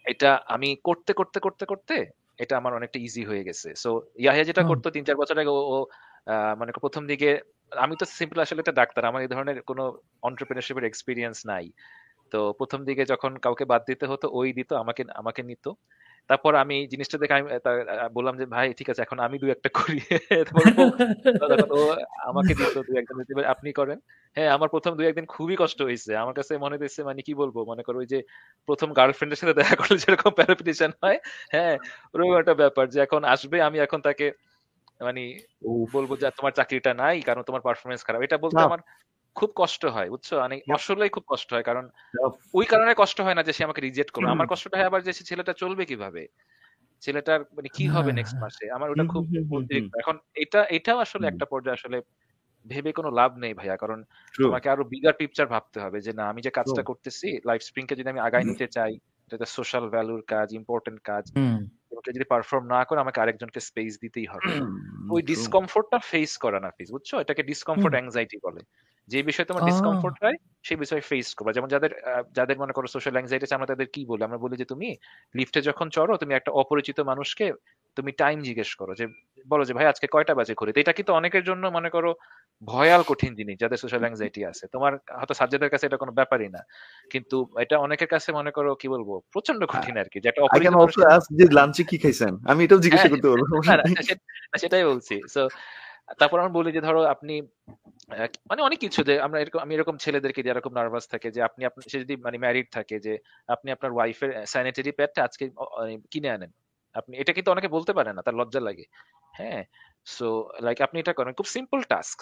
এটা 0.06 0.32
আমি 0.48 0.70
করতে 0.84 1.12
করতে 1.14 1.40
করতে 1.40 1.66
করতে 1.66 1.96
এটা 2.40 2.54
আমার 2.58 2.74
অনেকটা 2.74 3.00
ইজি 3.00 3.24
হয়ে 3.26 3.44
গেছে। 3.44 3.70
সো 3.76 3.90
ইয়াহিয়া 4.24 4.46
যেটা 4.46 4.64
করতো 4.64 4.88
তিন 4.96 5.04
চার 5.08 5.18
বছর 5.18 5.36
আগে 5.40 5.54
ও 5.74 5.78
মানে 6.58 6.72
প্রথম 6.84 7.04
দিকে 7.08 7.30
আমি 7.72 7.94
তো 7.96 8.06
সিম্পল 8.20 8.38
আসলে 8.40 8.62
একটা 8.62 8.76
ডাক্তার। 8.82 9.04
আমার 9.06 9.22
এই 9.22 9.32
ধরনের 9.34 9.58
কোনো 9.62 9.84
অন্টারপ্রেনারশিপের 10.24 10.86
এক্সপিরিয়েন্স 10.88 11.38
নাই। 11.46 11.66
তো 12.32 12.54
প্রথম 12.54 12.86
দিকে 12.86 13.06
যখন 13.06 13.38
কাউকে 13.38 13.66
বাদ 13.66 13.82
দিতে 13.88 14.06
হতো 14.06 14.30
ওই 14.32 14.54
দিত 14.54 14.74
আমাকে 14.74 15.04
আমাকে 15.16 15.44
নিত। 15.44 15.70
তারপর 16.28 16.56
আমি 16.56 16.88
জিনিসটা 16.88 17.18
দেখে 17.18 17.34
আমি 17.34 17.50
বললাম 18.14 18.38
যে 18.38 18.46
ভাই 18.46 18.74
ঠিক 18.74 18.90
আছে 18.90 19.02
এখন 19.02 19.20
আমি 19.20 19.40
দু 19.40 19.48
একটা 19.48 19.70
করি। 19.70 20.00
আমাকে 22.22 22.56
দিত 22.56 22.78
দু 22.78 22.98
একদিন 22.98 23.46
আপনি 23.46 23.74
করেন। 23.74 24.00
হ্যাঁ 24.38 24.50
আমার 24.50 24.70
প্রথম 24.70 24.96
দুই 24.96 25.08
একদিন 25.08 25.26
খুবই 25.26 25.56
কষ্ট 25.60 25.82
হয়েছে। 25.82 26.16
আমার 26.16 26.34
কাছে 26.34 26.58
মনে 26.58 26.78
হয়েছে 26.78 27.04
মানে 27.04 27.22
কি 27.22 27.34
বলব 27.34 27.64
মনে 27.64 27.84
করো 27.84 28.00
ওই 28.00 28.06
যে 28.06 28.24
প্রথম 28.66 28.94
গার্লফ্রেন্ডের 28.94 29.38
সাথে 29.38 29.54
দেখা 29.54 29.76
করলে 29.76 29.98
যেরকম 29.98 30.30
প্যারাপিটেশন 30.30 30.92
হয় 31.04 31.20
হ্যাঁ 31.52 31.78
ওরকম 32.14 32.38
একটা 32.38 32.54
ব্যাপার 32.54 32.90
যে 32.90 33.00
এখন 33.00 33.24
আসবে 33.24 33.62
আমি 33.62 33.80
এখন 33.80 34.02
তাকে 34.02 34.32
মানে 35.02 35.40
বলব 35.94 36.16
যে 36.16 36.30
তোমার 36.30 36.52
চাকরিটা 36.52 36.94
নাই 36.94 37.22
কারণ 37.22 37.42
তোমার 37.42 37.62
পারফরমেন্স 37.62 38.06
খারাপ। 38.06 38.22
এটা 38.22 38.38
বলতে 38.38 38.62
আমার 38.62 38.80
খুব 39.36 39.50
কষ্ট 39.56 39.84
হয় 39.96 40.10
বুঝছ? 40.10 40.30
মানে 40.44 40.56
আসলেই 40.78 41.12
খুব 41.16 41.26
কষ্ট 41.28 41.50
হয় 41.56 41.64
কারণ 41.64 41.86
ওই 42.54 42.66
কারণে 42.66 42.92
কষ্ট 42.98 43.18
হয় 43.22 43.36
না 43.36 43.44
যে 43.44 43.54
সে 43.54 43.64
আমাকে 43.64 43.82
রিজেক্ট 43.82 44.12
করবে। 44.12 44.30
আমার 44.32 44.48
কষ্টটা 44.48 44.78
হয় 44.78 44.88
আবার 44.88 45.02
যে 45.02 45.14
সে 45.14 45.24
ছেলেটা 45.24 45.54
চলবে 45.54 45.84
কীভাবে? 45.86 46.24
ছেলেটার 47.04 47.42
মানে 47.58 47.70
কি 47.70 47.86
হবে 47.88 48.12
নেক্সট 48.14 48.36
হ্যাঁ, 48.36 48.44
মাসে? 48.44 48.66
আমার 48.78 48.90
ওটা 48.90 49.06
খুব 49.06 49.24
এখন 50.02 50.16
এটা 50.44 50.62
এটাও 50.72 51.00
আসলে 51.00 51.26
একটা 51.28 51.46
পর্যায়ে 51.46 51.78
আসলে 51.80 51.98
ভেবে 52.66 52.92
কোনো 52.94 53.10
লাভ 53.20 53.32
নেই 53.44 53.54
ভাইয়া। 53.54 53.76
কারণ 53.78 54.00
তোমাকে 54.36 54.68
আরও 54.70 54.84
বিগার 54.94 55.16
পিকচার 55.22 55.48
ভাবতে 55.48 55.78
হবে 55.82 56.00
যে 56.02 56.12
না 56.14 56.26
আমি 56.32 56.42
যে 56.42 56.52
কাজটা 56.52 56.82
করতেছি 56.84 57.28
লাইফ 57.46 57.62
স্প্রিং 57.64 57.86
কে 57.88 57.96
যদি 57.96 58.10
আমি 58.10 58.22
আগায় 58.22 58.46
নিতে 58.46 58.68
চাই 58.68 58.92
এটা 59.32 59.48
সোশ্যাল 59.58 59.86
ভ্যালুর 59.90 60.22
কাজ 60.28 60.48
ইম্পর্টেন্ট 60.54 61.00
কাজ 61.04 61.26
যদি 62.08 62.26
পারফর্ম 62.34 62.66
না 62.68 62.82
করে 62.86 63.00
আমাকে 63.02 63.20
আরেকজনকে 63.22 63.60
স্পেস 63.62 63.94
দিতেই 64.02 64.28
হবে। 64.28 64.54
ওই 65.10 65.22
ডিসকমফোর্টটা 65.24 66.00
ফেস 66.12 66.32
করা 66.38 66.60
না 66.60 66.70
ফেস 66.78 66.90
বুঝছ? 66.92 67.10
এটাকে 67.16 67.42
ডিসকমফোর্ট 67.44 67.94
অ্যাংজাইটি 67.96 68.38
বলে। 68.44 68.62
যে 69.10 69.20
বিষয়ে 69.24 69.46
তোমার 69.46 69.64
ডিসকমফোর্ট 69.66 70.16
হয় 70.24 70.38
সেই 70.64 70.78
বিষয়ে 70.78 71.02
ফেস 71.02 71.34
করবা। 71.34 71.52
যেমন 71.52 71.70
যাদের 71.70 71.92
যাদের 72.32 72.58
মনে 72.60 72.74
করো 72.74 72.88
সোশ্যাল 72.88 73.14
অ্যাংজাইটি 73.14 73.46
আছে 73.46 73.56
আমরা 73.56 73.68
তাদের 73.68 73.88
কি 73.94 74.02
বলি? 74.06 74.22
আমরা 74.24 74.38
বলি 74.38 74.56
যে 74.58 74.66
তুমি 74.66 74.88
লিফটে 75.36 75.62
যখন 75.62 75.88
চড়ো 75.90 76.18
তুমি 76.18 76.34
একটা 76.34 76.52
অপরিচিত 76.52 76.98
মানুষকে 77.02 77.46
তুমি 77.98 78.12
টাইম 78.12 78.38
জিজ্ঞেস 78.42 78.76
করো 78.76 78.92
যে 78.96 79.06
বলো 79.48 79.64
যে 79.66 79.74
ভাই 79.74 79.86
আজকে 79.86 80.08
কয়টা 80.08 80.34
বাজে 80.36 80.54
ঘুরে 80.54 80.72
এটা 80.76 80.94
কিন্তু 80.94 81.12
অনেকের 81.14 81.44
জন্য 81.44 81.64
মনে 81.68 81.90
করো 81.90 82.12
ভয়াল 82.68 83.02
কঠিন 83.08 83.36
জিনিস 83.36 83.56
যাদের 83.60 83.78
সোশ্যাল 83.78 84.02
অ্যাংজাইটি 84.02 84.42
আছে। 84.46 84.64
তোমার 84.68 84.92
হয়তো 85.20 85.34
সাজ্জাদের 85.34 85.70
কাছে 85.70 85.86
এটা 85.86 85.98
কোনো 85.98 86.12
ব্যাপারই 86.12 86.50
না। 86.50 86.62
কিন্তু 87.12 87.38
এটা 87.60 87.76
অনেকের 87.78 88.08
কাছে 88.08 88.30
মনে 88.32 88.52
করো 88.52 88.76
কি 88.76 88.88
বলব 88.88 89.10
প্রচণ্ড 89.32 89.66
কঠিন 89.66 89.98
আর 89.98 90.08
কি 90.14 90.18
যে 90.20 90.30
একটা 90.30 90.42
যে 91.32 91.46
লাঞ্চে 91.52 91.84
কি 91.84 91.98
খাইছেন? 91.98 92.34
আমি 92.48 92.64
এটাও 92.64 92.80
জিজ্ঞাসা 92.80 93.10
করতে 93.10 93.28
পারব। 93.28 93.44
সেটাই 94.60 94.86
বলছি। 94.86 95.16
সো 95.30 95.42
তারপর 96.20 96.40
আমরা 96.40 96.54
বলি 96.54 96.72
যে, 96.72 96.82
ধরো 96.82 97.04
আপনি 97.04 97.42
মানে 98.50 98.62
অনেক 98.62 98.80
কিছু 98.80 99.04
যে, 99.04 99.22
আমরা 99.22 99.40
এরকম, 99.40 99.60
আমি 99.60 99.76
এরকম 99.76 99.98
ছেলেদেরকে 99.98 100.44
দিয়ে 100.44 100.54
এরকম 100.54 100.74
নার্ভাস 100.74 101.08
থাকে 101.08 101.32
যে, 101.32 101.42
আপনি 101.42 101.66
সে 101.90 102.00
যদি 102.00 102.16
মানে 102.16 102.38
ম্যারিড 102.38 102.68
থাকে 102.72 103.00
যে, 103.00 103.18
আপনি 103.48 103.72
আপনার 103.72 103.92
ওয়াইফের 103.92 104.46
স্যানিটারি 104.46 104.92
প্যাডটা 104.92 105.24
আজকে 105.24 105.50
কিনে 106.12 106.30
আনেন। 106.30 106.52
আপনি, 106.94 107.18
এটা 107.18 107.34
কিন্তু 107.34 107.52
অনেকে 107.52 107.68
বলতে 107.68 107.94
পারে 107.94 108.14
না, 108.14 108.22
তার 108.22 108.36
লজ্জা 108.36 108.60
লাগে। 108.60 108.86
হ্যাঁ? 109.38 109.64
সো 110.06 110.50
লাইক 110.62 110.82
আপনি 110.82 111.00
এটা 111.00 111.14
করেন, 111.14 111.34
খুব 111.34 111.46
সিম্পল 111.46 111.82
টাস্ক 111.82 112.22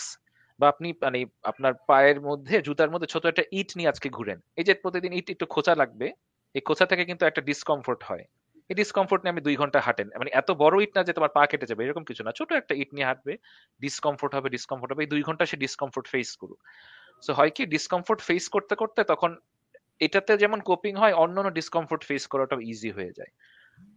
বা 0.60 0.70
আপনি 0.70 0.94
মানে 1.02 1.26
আপনার 1.44 1.74
পায়ের 1.88 2.22
মধ্যে, 2.22 2.62
জুতার 2.62 2.92
মধ্যে 2.92 3.08
ছোট 3.08 3.26
একটা 3.26 3.44
ইট 3.52 3.70
নিয়ে 3.78 3.90
আজকে 3.90 4.10
ঘুরেন। 4.10 4.40
এই 4.56 4.64
যে, 4.64 4.74
প্রতিদিন 4.74 5.14
ইট 5.14 5.30
একটু 5.30 5.46
খোঁচা 5.46 5.76
লাগবে, 5.76 6.14
এই 6.54 6.62
খোঁচা 6.62 6.86
থেকে 6.86 7.06
কিন্তু 7.06 7.26
একটা 7.26 7.42
ডিসকমফোর্ট 7.42 8.04
হয়। 8.04 8.26
এই 8.70 8.76
ডিসকমফোর্ট 8.76 9.22
নিয়ে 9.24 9.34
আমি 9.36 9.44
দুই 9.48 9.56
ঘণ্টা 9.56 9.80
হাঁটেন। 9.82 10.08
মানে 10.22 10.32
এত 10.34 10.50
বড় 10.64 10.76
ইট 10.84 10.92
না 10.98 11.02
যে 11.04 11.14
তোমার 11.14 11.32
পা 11.38 11.44
কেটে 11.52 11.66
যাবে 11.66 11.82
এরকম 11.86 12.04
কিছু 12.06 12.22
না। 12.24 12.32
ছোট 12.32 12.50
একটা 12.54 12.74
ইট 12.82 12.90
নিয়ে 12.96 13.08
হাঁটবে। 13.10 13.34
ডিসকমফোর্ট 13.82 14.32
হবে 14.38 14.48
ডিসকমফোর্ট 14.50 14.90
হবে। 14.94 15.04
এই 15.04 15.10
দুই 15.14 15.22
ঘণ্টা 15.24 15.44
সে 15.46 15.58
ডিসকমফোর্ট 15.58 16.06
ফেস 16.08 16.30
করুক। 16.42 16.60
সো 17.24 17.32
হয় 17.34 17.52
কি 17.56 17.64
ডিসকমফোর্ট 17.76 18.20
ফেস 18.22 18.46
করতে 18.50 18.74
করতে 18.76 19.02
তখন 19.04 19.32
এটাতে 20.02 20.34
যেমন 20.38 20.60
কোপিং 20.62 20.94
হয় 20.96 21.14
অন্য 21.24 21.36
অন্য 21.42 21.52
ডিসকমফোর্ট 21.52 22.02
ফেস 22.10 22.24
করাটাও 22.28 22.60
ইজি 22.72 22.92
হয়ে 22.92 23.14
যায়। 23.14 23.32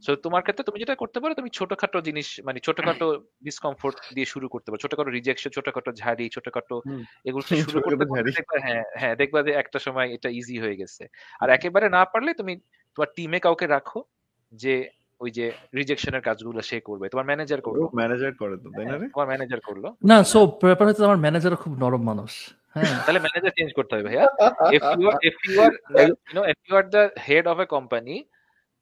সো 0.02 0.10
তোমার 0.24 0.42
ক্ষেত্রে 0.42 0.64
তুমি 0.64 0.78
যেটা 0.82 0.94
করতে 0.94 1.18
পারো 1.22 1.32
তুমি 1.34 1.50
ছোটখাটো 1.58 1.98
জিনিস 2.00 2.28
মানে 2.44 2.58
ছোটখাটো 2.60 3.06
ডিসকমফোর্ট 3.44 3.96
দিয়ে 4.14 4.28
শুরু 4.34 4.46
করতে 4.48 4.68
পারো। 4.70 4.80
ছোটখাটো 4.84 5.10
রিজেকশন 5.10 5.50
ছোটখাটো 5.56 5.90
ঝাড়ি 6.00 6.26
ছোটখাটো 6.28 6.76
এগুলো 7.24 7.44
শুরু 7.64 7.78
করতে 7.86 8.04
দেখবা 8.30 8.56
হ্যাঁ 8.66 8.84
হ্যাঁ 9.00 9.14
দেখবা 9.16 9.40
যে 9.46 9.52
একটা 9.62 9.78
সময় 9.78 10.08
এটা 10.16 10.28
ইজি 10.32 10.56
হয়ে 10.58 10.76
গেছে। 10.76 11.02
আর 11.40 11.48
একেবারে 11.50 11.86
না 11.88 12.02
পারলে 12.12 12.30
তুমি 12.40 12.52
তোমার 12.96 13.10
টিমে 13.16 13.38
কাউকে 13.40 13.66
রাখো। 13.68 14.00
যে 14.52 14.74
ওই 15.20 15.30
যে 15.30 15.46
রিজেকশনের 15.74 16.22
কাজগুলো 16.22 16.60
সে 16.62 16.76
করবে। 16.80 17.06
তোমার 17.08 17.26
ম্যানেজার 17.26 17.60
করল। 17.60 17.80
ম্যানেজার 18.00 18.32
করে 18.34 18.54
তো 18.56 18.68
তাই 18.76 18.84
না 18.84 18.96
তোমার 19.08 19.28
ম্যানেজার 19.28 19.60
করল। 19.60 19.84
না 20.10 20.16
সো 20.24 20.38
ব্যাপার 20.62 20.86
হচ্ছে 20.88 21.04
আমার 21.04 21.22
ম্যানেজার 21.24 21.60
খুব 21.62 21.72
নরম 21.82 22.02
মানুষ 22.10 22.32
হ্যাঁ। 22.74 22.84
তাহলে 23.06 23.20
ম্যানেজার 23.20 23.52
চেঞ্জ 23.58 23.70
করতে 23.78 23.92
হবে 23.94 24.04
ভাইয়া। 24.08 24.24
If 24.76 24.82
you 24.92 25.06
are 25.10 25.18
if 25.28 25.36
you 25.46 25.56
are 25.66 25.72
you 26.00 26.14
know 26.36 26.42
if 26.52 26.58
you 26.66 26.74
are 26.76 26.86
the 26.94 27.02
head 27.28 27.44
of 27.46 27.56
a 27.58 27.66
company 27.66 28.14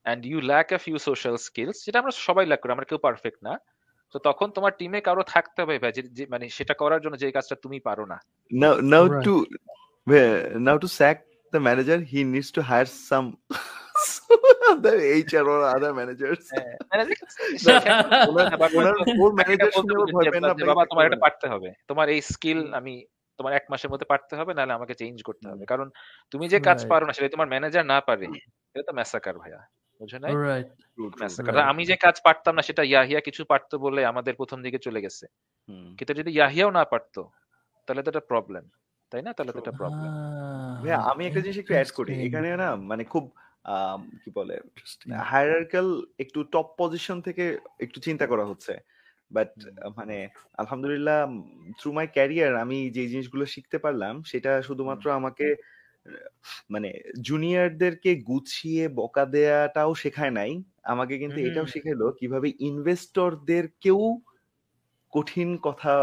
and 0.07 0.21
you 0.27 0.39
lack 0.51 0.67
a 0.73 0.79
few 0.85 0.97
social 1.09 1.37
skills 1.47 1.77
যেটা 1.85 1.99
আমরা 2.03 2.13
সবাই 2.27 2.45
ল্যাক 2.47 2.61
করি 2.63 2.73
আমরা 2.73 2.89
কেউ 2.91 2.99
পারফেক্ট 2.99 3.41
না 3.43 3.55
তো 4.15 4.19
তখন 4.29 4.49
তোমার 4.57 4.73
টিমে 4.79 5.01
কারও 5.01 5.25
থাকতে 5.35 5.59
হবে 5.63 5.75
ভাই 5.83 5.93
যে 6.19 6.23
মানে 6.31 6.45
সেটা 6.49 6.75
করার 6.75 7.01
জন্য 7.05 7.15
যে 7.17 7.37
কাজটা 7.37 7.57
তুমি 7.65 7.79
পারো 7.89 8.05
না। 8.13 8.17
Now 8.51 8.75
now 8.93 9.05
to 9.27 9.35
now 10.67 10.77
to 10.79 10.89
sack 10.99 11.17
the 11.53 11.61
manager 11.67 11.99
he 12.11 12.21
needs 12.33 12.51
to 12.57 12.61
hire 12.63 12.89
some 13.09 13.25
the 14.85 15.25
HR 15.25 15.45
or 15.45 15.65
other 15.67 15.95
managers. 15.95 16.51
তোমার 20.91 21.07
এটা 21.07 21.19
পারতে 21.25 21.47
হবে। 21.53 21.69
তোমার 21.91 22.07
এই 22.15 22.21
স্কিল 22.31 22.61
আমি 22.75 22.95
তোমার 23.39 23.53
এক 23.59 23.65
মাসের 23.73 23.91
মধ্যে 23.93 24.11
পারতে 24.13 24.35
হবে 24.39 24.53
নাহলে 24.55 24.75
আমাকে 24.79 24.95
চেঞ্জ 25.01 25.19
করতে 25.29 25.47
হবে। 25.51 25.65
কারণ 25.67 25.87
তুমি 26.33 26.45
যে 26.53 26.59
কাজ 26.69 26.79
পারো 26.91 27.05
না 27.07 27.13
সেটা 27.17 27.35
তোমার 27.35 27.51
ম্যানেজার 27.53 27.85
না 27.93 27.99
পারে 28.09 28.27
এটা 28.75 28.85
তো 28.89 28.93
ম্যাসাকার 28.99 29.37
ভাইয়া 29.43 29.61
বুঝো 30.01 30.19
না 30.23 30.29
আমি 31.71 31.83
যে 31.91 31.97
কাজ 31.97 32.17
পারতাম 32.27 32.53
না 32.59 32.63
সেটা 32.69 32.83
ইয়াহিয়া 32.93 33.21
কিছু 33.27 33.43
পারতো 33.53 33.75
বলে 33.85 34.01
আমাদের 34.13 34.35
প্রথম 34.41 34.59
দিকে 34.67 34.79
চলে 34.87 35.01
গেছে। 35.05 35.25
কিন্তু 35.99 36.13
যদি 36.21 36.31
ইয়াহিয়াও 36.37 36.71
না 36.79 36.85
পারতো 36.93 37.21
তাহলে 37.89 38.03
তো 38.05 38.11
এটা 38.13 38.25
প্রবলেম 38.31 38.65
তাই 39.13 39.23
না? 39.27 39.31
তাহলে 39.37 39.53
তো 39.55 39.59
এটা 39.63 39.75
প্রবলেম 39.81 40.11
ভাইয়া 40.83 40.99
আমি 41.11 41.23
একটা 41.27 41.41
জিনিস 41.45 41.59
একটু 41.63 41.73
অ্যাড 41.77 41.91
করি। 41.99 42.13
এখানে 42.27 42.49
না 42.63 42.69
মানে 42.91 43.03
খুব 43.13 43.25
কি 44.25 44.31
বলে 44.35 44.57
হায়ারার্কাল 45.31 45.89
একটু 46.19 46.39
টপ 46.45 46.67
পজিশন 46.79 47.17
থেকে 47.21 47.45
একটু 47.79 48.01
চিন্তা 48.01 48.27
করা 48.27 48.45
হচ্ছে। 48.45 48.75
বাট 49.31 49.51
মানে 49.97 50.29
আলহামদুলিল্লাহ 50.59 51.19
থ্রু 51.79 51.93
মাই 51.93 52.07
ক্যারিয়ার 52.07 52.53
আমি 52.57 52.91
যে 52.91 53.03
জিনিসগুলো 53.09 53.45
শিখতে 53.47 53.79
পারলাম 53.79 54.15
সেটা 54.23 54.63
শুধুমাত্র 54.63 55.07
আমাকে 55.11 55.47
মানে 56.71 56.91
জুনিয়রদেরকে 57.21 58.11
গুছিয়ে 58.17 58.89
বকা 58.89 59.25
দেয়াটাও 59.27 59.95
শেখায় 59.95 60.31
নাই। 60.31 60.53
আমাকে 60.83 61.15
কিন্তু 61.19 61.39
এটাও 61.41 61.67
শেখালো 61.67 62.07
কীভাবে 62.13 62.49
ইনভেস্টরদেরকেও 62.61 64.03
কঠিন 65.13 65.49
কথা 65.57 65.95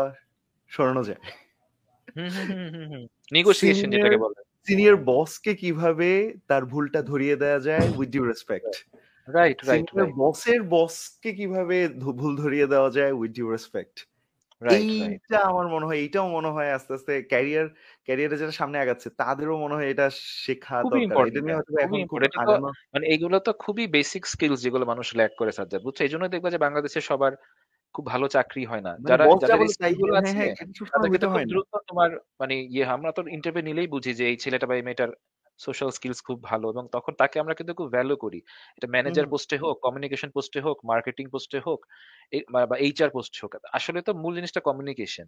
সরানো 0.72 1.04
যায়। 1.04 1.22
নেগোসিয়েশন 3.34 3.90
যেটাকে 3.90 4.18
বলে। 4.18 4.47
সিনিয়র 4.68 4.96
বসকে 5.06 5.52
কীভাবে 5.56 6.10
তার 6.48 6.64
ভুলটা 6.66 7.00
ধরিয়ে 7.02 7.36
দেওয়া 7.36 7.60
যায় 7.60 7.86
with 7.98 8.10
due 8.10 8.24
respect 8.24 8.74
right 9.28 9.60
right 9.64 9.88
বসের 10.18 10.62
বসকে 10.70 11.30
কীভাবে 11.34 11.78
ভুল 12.20 12.34
ধরিয়ে 12.36 12.68
দেওয়া 12.68 12.90
যায় 12.90 13.12
উইথ 13.12 13.32
ডিউ 13.32 13.48
রেসপেক্ট 13.52 13.98
এইটা 14.62 15.38
আমার 15.52 15.66
মনে 15.68 15.86
হয় 15.88 16.00
এইটাও 16.00 16.28
মনে 16.30 16.50
হয় 16.50 16.70
আস্তে 16.74 16.92
আস্তে 16.94 17.14
ক্যারিয়ার 17.32 17.68
ক্যারিয়ারে 18.08 18.36
যারা 18.42 18.54
সামনে 18.60 18.78
আগাচ্ছে 18.80 19.08
তাদেরও 19.22 19.56
মনে 19.64 19.76
হয় 19.78 19.90
এটা 19.90 20.06
শেখা 20.46 20.78
দরকার। 20.86 21.16
এটা 21.30 21.40
নিয়ে 21.42 21.56
হয়তো 21.58 21.72
এখন 21.82 22.00
মানে 22.94 23.06
এইগুলো 23.14 23.38
তো 23.40 23.52
খুবই 23.64 23.86
বেসিক 23.96 24.24
স্কিলস 24.26 24.60
যেগুলো 24.66 24.86
মানুষ 24.86 25.08
ল্যাক 25.20 25.32
করে 25.40 25.52
সাজ্জাদ 25.52 25.82
বুঝছ? 25.86 25.98
এই 26.02 26.12
জন্য 26.14 26.24
দেখবা 26.34 26.50
যে 26.54 26.60
বাংলাদেশের 26.66 27.04
সবার 27.10 27.34
খুব 27.98 28.06
ভালো 28.08 28.26
চাকরি 28.36 28.64
হয় 28.66 28.84
না। 28.84 28.92
মানে 29.04 29.16
যারা 29.42 29.56
হ্যাঁ, 30.16 30.34
হ্যাঁ, 30.38 30.68
দ্রুত 31.48 31.68
তোমার 31.90 32.10
মানে 32.42 32.56
ইয়ে 32.68 32.86
আমরা 32.96 33.10
তো 33.12 33.22
ইন্টারভিউ 33.38 33.64
নিলেই 33.70 33.88
বুঝি 33.94 34.12
যে 34.20 34.26
এই 34.32 34.38
ছেলেটা 34.44 34.66
বা 34.70 34.76
এই 34.76 34.86
মেয়েটার 34.88 35.12
সোশ্যাল 35.60 35.90
স্কিলস 35.92 36.20
খুব 36.28 36.38
ভালো 36.44 36.66
এবং 36.74 36.84
তখন 36.96 37.14
তাকে 37.22 37.38
আমরা 37.40 37.54
কিন্তু 37.54 37.74
খুব 37.80 37.90
ভ্যালু 37.96 38.16
করি। 38.18 38.40
এটা 38.78 38.88
ম্যানেজার 38.96 39.26
পোস্টে 39.34 39.56
হোক 39.64 39.76
কমিউনিকেশন 39.86 40.30
পোস্টে 40.36 40.60
হোক 40.66 40.78
মার্কেটিং 40.92 41.26
পোস্টে 41.34 41.60
হোক 41.68 41.80
বা 42.54 42.78
এইচআর 42.80 43.10
পোস্টে 43.16 43.40
হোক 43.44 43.52
আসলে 43.74 44.00
তো 44.02 44.12
মূল 44.24 44.34
জিনিসটা 44.40 44.62
কমিউনিকেশন 44.62 45.28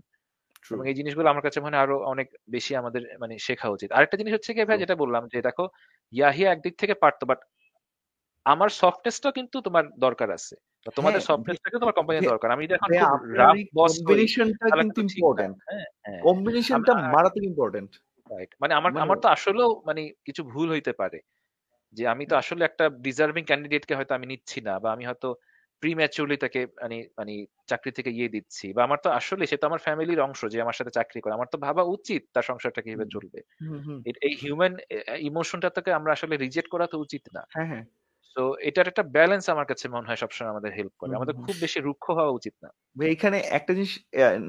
এবং 0.71 0.83
এই 0.85 0.97
জিনিসগুলো 0.99 1.27
আমার 1.29 1.45
কাছে 1.47 1.59
মানে 1.61 1.77
আরও 1.77 1.97
অনেক 2.13 2.27
বেশি 2.55 2.73
আমাদের 2.81 3.03
মানে 3.23 3.35
শেখা 3.47 3.69
উচিত। 3.71 3.89
আরেকটা 3.91 4.17
জিনিস 4.19 4.33
হচ্ছে 4.35 4.51
কি 4.53 4.61
ভাই 4.69 4.79
যেটা 4.79 4.95
বললাম 5.03 5.23
যে 5.33 5.39
দেখো 5.47 5.65
ইয়াহিয়া 6.13 6.49
একদিক 6.51 6.75
থেকে 6.81 6.95
পারতো 7.03 7.23
বাট 7.25 7.39
আমার 8.45 8.69
সফটনেসটা 8.75 9.29
কিন্তু 9.31 9.57
তোমার 9.61 9.85
দরকার 9.97 10.29
আছে। 10.31 10.55
তোমাদের 10.97 11.21
সফটনেসটাকে 11.27 11.77
তোমার 11.81 11.97
কোম্পানির 11.97 12.25
দরকার। 12.25 12.49
আমি 12.51 12.63
এখন 12.71 12.91
রাফ 13.39 13.59
বস 13.75 13.93
কম্বিনেশনটা 14.07 14.67
কিন্তু 14.77 14.99
ইম্পর্টেন্ট 15.05 15.55
কম্বিনেশনটা 16.23 16.93
মারাত্মক 17.07 17.45
ইম্পর্টেন্ট 17.51 17.91
রাইট 18.29 18.51
মানে 18.61 18.73
আমার 18.79 18.91
আমার 18.99 19.17
তো 19.23 19.29
আসলেও 19.35 19.69
মানে 19.87 20.01
কিছু 20.27 20.41
ভুল 20.53 20.67
হইতে 20.75 20.93
পারে। 21.01 21.19
যে 21.95 22.03
আমি 22.13 22.25
তো 22.27 22.35
আসলে 22.41 22.63
একটা 22.65 22.85
ডিজার্ভিং 23.07 23.43
ক্যান্ডিডেটকে 23.49 23.93
হয়তো 23.95 24.13
আমি 24.17 24.27
নিচ্ছি 24.31 24.59
না 24.67 24.75
বা 24.83 24.89
আমি 24.95 25.05
হয়তো 25.09 25.29
প্রিম্যাচুরলি 25.83 26.37
তাকে 26.43 26.61
মানে 26.83 26.97
মানে 27.19 27.33
চাকরি 27.69 27.91
থেকে 27.97 28.11
ইয়ে 28.17 28.29
দিচ্ছি 28.35 28.67
বা 28.75 28.81
আমার 28.87 28.99
তো 29.05 29.09
আসলে 29.19 29.43
সে 29.51 29.57
তো 29.61 29.67
আমার 29.69 29.81
ফ্যামিলির 29.85 30.21
অংশ 30.27 30.41
যে 30.53 30.59
আমার 30.61 30.77
সাথে 30.79 30.93
চাকরি 30.97 31.19
করে 31.23 31.33
আমার 31.37 31.49
তো 31.53 31.67
ভাবা 31.67 31.83
উচিত 31.95 32.21
তার 32.35 32.45
সংসারটা 32.51 32.81
কীভাবে 32.85 33.07
চলবে। 33.11 33.39
এই 34.23 34.33
হিউম্যান 34.41 34.73
ইমোশনটা 35.29 35.69
থেকে 35.77 35.91
আমরা 35.99 36.11
আসলে 36.17 36.35
রিজেক্ট 36.37 36.69
করা 36.73 36.87
তো 36.93 36.97
উচিত 37.05 37.23
না। 37.35 37.43
হ্যাঁ 37.49 37.67
হ্যাঁ। 37.71 37.83
তো 38.35 38.41
এটার 38.69 38.89
একটা 38.91 39.03
ব্যালেন্স 39.15 39.45
আমার 39.53 39.67
কাছে 39.71 39.85
মনে 39.95 40.07
হয় 40.09 40.19
সবসময় 40.23 40.51
আমাদের 40.53 40.71
হেল্প 40.77 40.93
করে। 40.99 41.11
আমাদের 41.19 41.35
খুব 41.45 41.55
বেশি 41.65 41.79
রুক্ষ 41.87 42.05
হওয়া 42.17 42.33
উচিত 42.39 42.55
না। 42.63 42.69
ভাই 42.97 43.07
এখানে 43.15 43.37
একটা 43.57 43.71
জিনিস 43.77 43.91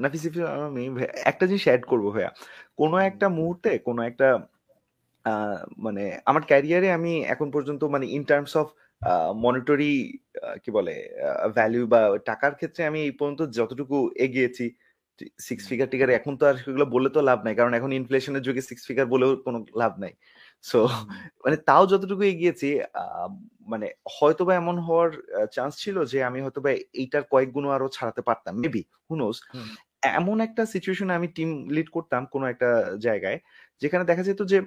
নাফিস 0.03 0.23
আমি 0.67 0.83
একটা 1.31 1.45
জিনিস 1.49 1.63
অ্যাড 1.67 1.83
করব 1.91 2.05
ভাইয়া। 2.15 2.31
কোনো 2.81 2.97
একটা 3.09 3.27
মুহূর্তে 3.37 3.69
কোনো 3.87 4.01
একটা 4.09 4.27
মানে 5.85 6.03
আমার 6.29 6.43
ক্যারিয়ারে 6.51 6.89
আমি 6.97 7.13
এখন 7.33 7.47
পর্যন্ত 7.55 7.81
মানে 7.95 8.05
ইন 8.17 8.23
টার্মস 8.29 8.53
অফ 8.61 8.67
মনিটরি 9.45 9.93
কি 10.63 10.69
বলে 10.77 10.93
ভ্যালু 11.57 11.81
বা 11.93 12.01
টাকার 12.29 12.53
ক্ষেত্রে 12.59 12.81
আমি 12.89 12.99
এই 13.07 13.13
পর্যন্ত 13.19 13.41
যতটুকু 13.59 13.97
এগিয়েছি 14.25 14.65
সিক্স 15.47 15.63
ফিগার 15.69 15.87
টিগার 15.91 16.09
এখন 16.19 16.33
তো 16.39 16.43
আর 16.49 16.55
সেগুলো 16.63 16.85
বলে 16.95 17.09
তো 17.15 17.19
লাভ 17.29 17.39
নাই। 17.45 17.53
কারণ 17.59 17.73
এখন 17.79 17.91
ইনফ্লেশনের 17.99 18.43
যুগে 18.47 18.61
সিক্স 18.69 18.83
ফিগার 18.87 19.07
বলেও 19.13 19.31
কোনো 19.45 19.59
লাভ 19.81 19.93
নাই। 20.03 20.13
সো 20.63 20.79
মানে 21.43 21.57
তাও 21.67 21.83
যতটুকু 21.91 22.23
এগিয়েছি 22.25 22.69
মানে 23.67 23.87
হয়তো 24.15 24.41
বা 24.47 24.53
এমন 24.55 24.75
হওয়ার 24.87 25.09
চান্স 25.53 25.73
ছিল 25.83 25.97
যে 26.11 26.17
আমি 26.29 26.39
হয়তো 26.45 26.59
বা 26.65 26.71
এইটার 26.93 27.23
কয়েক 27.31 27.49
গুণ 27.55 27.65
আরও 27.75 27.87
ছাড়াতে 27.89 28.21
পারতাম। 28.29 28.53
মেবি 28.63 28.81
হুনোস 29.09 29.37
এমন 30.15 30.37
একটা 30.41 30.63
সিচুয়েশনে 30.73 31.13
আমি 31.19 31.27
টিম 31.37 31.49
লিড 31.75 31.89
করতাম 31.89 32.21
কোনো 32.33 32.45
একটা 32.47 32.69
জায়গায় 32.99 33.37
যেখানে 33.81 34.03
দেখা 34.05 34.23
যেত 34.29 34.41
যে 34.51 34.57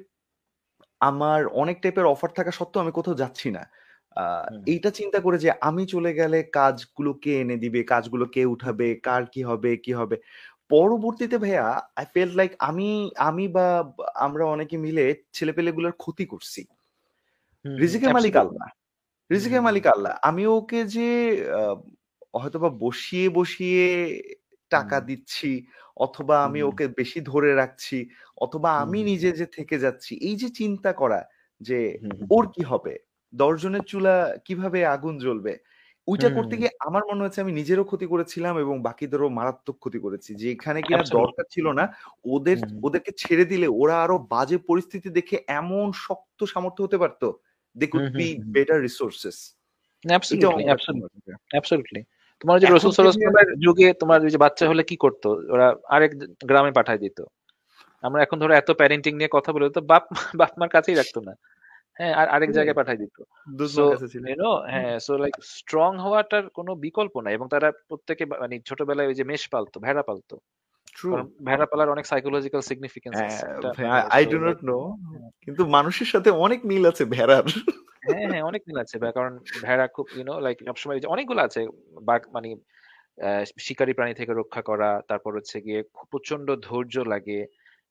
আমার 1.00 1.40
অনেক 1.54 1.76
টাইপের 1.82 2.06
অফার 2.06 2.30
থাকা 2.38 2.52
সত্ত্বেও 2.52 2.82
আমি 2.84 2.92
কোথাও 2.98 3.20
যাচ্ছি 3.22 3.48
না। 3.56 3.64
এইটা 4.66 4.90
চিন্তা 5.00 5.18
করে 5.20 5.36
যে 5.38 5.50
আমি 5.68 5.82
চলে 5.94 6.12
গেলে 6.14 6.38
কাজগুলো 6.58 7.12
কে 7.24 7.32
এনে 7.42 7.56
দিবে 7.64 7.80
কাজগুলো 7.92 8.24
কে 8.34 8.42
উঠাবে 8.54 8.88
কার 9.06 9.22
কি 9.34 9.40
হবে 9.50 9.70
কি 9.84 9.92
হবে? 10.00 10.16
পরবর্তীতে 10.74 11.36
ভাইয়া 11.38 11.66
আই 11.96 12.06
ফেল 12.14 12.30
লাইক 12.34 12.50
আমি 12.60 12.88
আমি 13.28 13.44
বা 13.48 13.66
আমরা 14.26 14.44
অনেকে 14.46 14.76
মিলে 14.78 15.04
ছেলেপেলেগুলোর 15.32 15.94
ক্ষতি 16.02 16.24
করছি। 16.26 16.60
রিজিকের 17.64 18.10
মালিক 18.10 18.34
আল্লাহ। 18.36 18.68
রিজিকের 19.30 19.62
মালিক 19.62 19.84
আল্লাহ। 19.86 20.12
আমি 20.22 20.42
ওকে 20.56 20.80
যে 20.96 21.08
হয়তোবা 22.34 22.70
বসিয়ে 22.84 23.26
বসিয়ে 23.30 23.84
টাকা 24.70 24.98
দিচ্ছি 25.00 25.50
অথবা 25.96 26.36
আমি 26.44 26.60
ওকে 26.62 26.86
বেশি 26.98 27.18
ধরে 27.22 27.50
রাখছি 27.54 27.98
অথবা 28.38 28.70
আমি 28.82 28.98
নিজে 29.04 29.30
যে 29.32 29.46
থেকে 29.56 29.76
যাচ্ছি 29.78 30.12
এই 30.28 30.36
যে 30.36 30.48
চিন্তা 30.60 30.90
করা 30.92 31.20
যে 31.60 31.78
ওর 32.30 32.44
কি 32.54 32.62
হবে? 32.64 32.94
দশজনের 33.32 33.84
চুলা 33.84 34.14
কীভাবে 34.46 34.80
আগুন 34.86 35.14
জ্বলবে? 35.18 35.52
ওইটা 36.08 36.28
করতে 36.36 36.54
গিয়ে 36.56 36.70
আমার 36.86 37.02
মনে 37.10 37.22
হচ্ছে 37.24 37.42
আমি 37.44 37.52
নিজেরও 37.52 37.84
ক্ষতি 37.84 38.06
করেছিলাম 38.06 38.54
এবং 38.58 38.74
বাকিদেরও 38.86 39.28
মারাত্মক 39.38 39.76
ক্ষতি 39.82 39.98
করেছি। 39.98 40.30
যে 40.40 40.46
এখানে 40.52 40.78
কিনা 40.86 41.02
দরকার 41.18 41.44
ছিল 41.54 41.66
না 41.78 41.84
ওদের 42.34 42.58
ওদেরকে 42.86 43.10
ছেড়ে 43.22 43.44
দিলে 43.44 43.66
ওরা 43.80 43.96
আরও 44.04 44.16
বাজে 44.32 44.56
পরিস্থিতি 44.68 45.08
দেখে 45.18 45.36
এমন 45.60 45.86
শক্ত 46.04 46.40
সামর্থ্য 46.52 46.80
হতে 46.84 46.98
পারতো। 47.02 47.26
They 47.76 47.86
could 47.92 48.06
be 48.18 48.28
better 48.54 48.78
resources 48.86 49.36
তোমার 52.42 52.56
যে 52.62 52.66
রসুল 52.66 52.92
যুগে 53.64 53.88
তোমার 54.00 54.18
যে 54.32 54.38
বাচ্চা 54.44 54.64
হলে 54.70 54.82
কি 54.90 54.96
করতো? 55.04 55.28
ওরা 55.54 55.66
আরেক 55.94 56.12
গ্রামে 56.48 56.72
পাঠায় 56.78 57.00
দিত। 57.04 57.18
আমরা 58.04 58.20
এখন 58.22 58.36
ধরো 58.42 58.52
এত 58.54 58.68
প্যারেন্টিং 58.80 59.12
নিয়ে 59.18 59.30
কথা 59.36 59.50
বলে 59.54 59.64
তো 59.76 59.80
বাপ 59.92 60.04
বাপ 60.40 60.52
মার 60.60 60.70
কাছেই 60.76 60.96
রাখতো 61.00 61.20
না। 61.28 61.32
হ্যাঁ 61.96 62.14
আর 62.14 62.26
আরেক 62.28 62.50
জায়গায় 62.50 62.76
পাঠাই 62.76 62.98
দিত। 62.98 63.16
ইউনো 64.24 64.50
হ্যাঁ 64.74 64.94
সো 65.00 65.12
লাইক 65.18 65.34
স্ট্রং 65.56 65.90
হওয়াটার 65.98 66.44
কোনো 66.48 66.72
বিকল্প 66.76 67.14
নাই 67.24 67.32
এবং 67.34 67.46
তারা 67.48 67.68
প্রত্যেকে 67.88 68.24
মানে 68.34 68.54
ছোটবেলায় 68.60 69.08
ওই 69.08 69.16
যে 69.20 69.24
মেষ 69.24 69.42
পালতো 69.48 69.76
ভেড়া 69.80 70.02
পালতো। 70.02 70.34
ভেড়া 71.48 71.66
পালার 71.66 71.88
অনেক 71.88 72.04
psychological 72.06 72.62
significance 72.62 73.16
I 74.16 74.22
do 74.24 74.38
not 74.38 74.58
know 74.62 74.78
কিন্তু 75.44 75.62
মানুষের 75.66 76.08
সাথে 76.12 76.30
অনেক 76.36 76.60
মিল 76.64 76.84
আছে 76.86 77.04
ভেড়ার। 77.04 77.46
হ্যাঁ 78.02 78.26
হ্যাঁ 78.30 78.42
অনেক 78.42 78.62
মিল 78.68 78.78
আছে 78.78 78.96
কারণ 79.16 79.32
ভেড়া 79.62 79.86
খুব 79.86 80.06
ইউনো 80.16 80.34
লাইক 80.40 80.56
সবসময় 80.68 80.98
অনেকগুলো 81.06 81.40
আছে 81.42 81.60
বাঘ 82.02 82.20
মানে 82.32 82.48
শিকারী 83.66 83.92
প্রাণী 83.92 84.12
থেকে 84.14 84.32
রক্ষা 84.32 84.62
করা 84.62 84.90
তারপর 85.08 85.30
হচ্ছে 85.34 85.56
গিয়ে 85.60 85.80
প্রচণ্ড 86.10 86.48
ধৈর্য 86.62 86.94
লাগে 87.12 87.40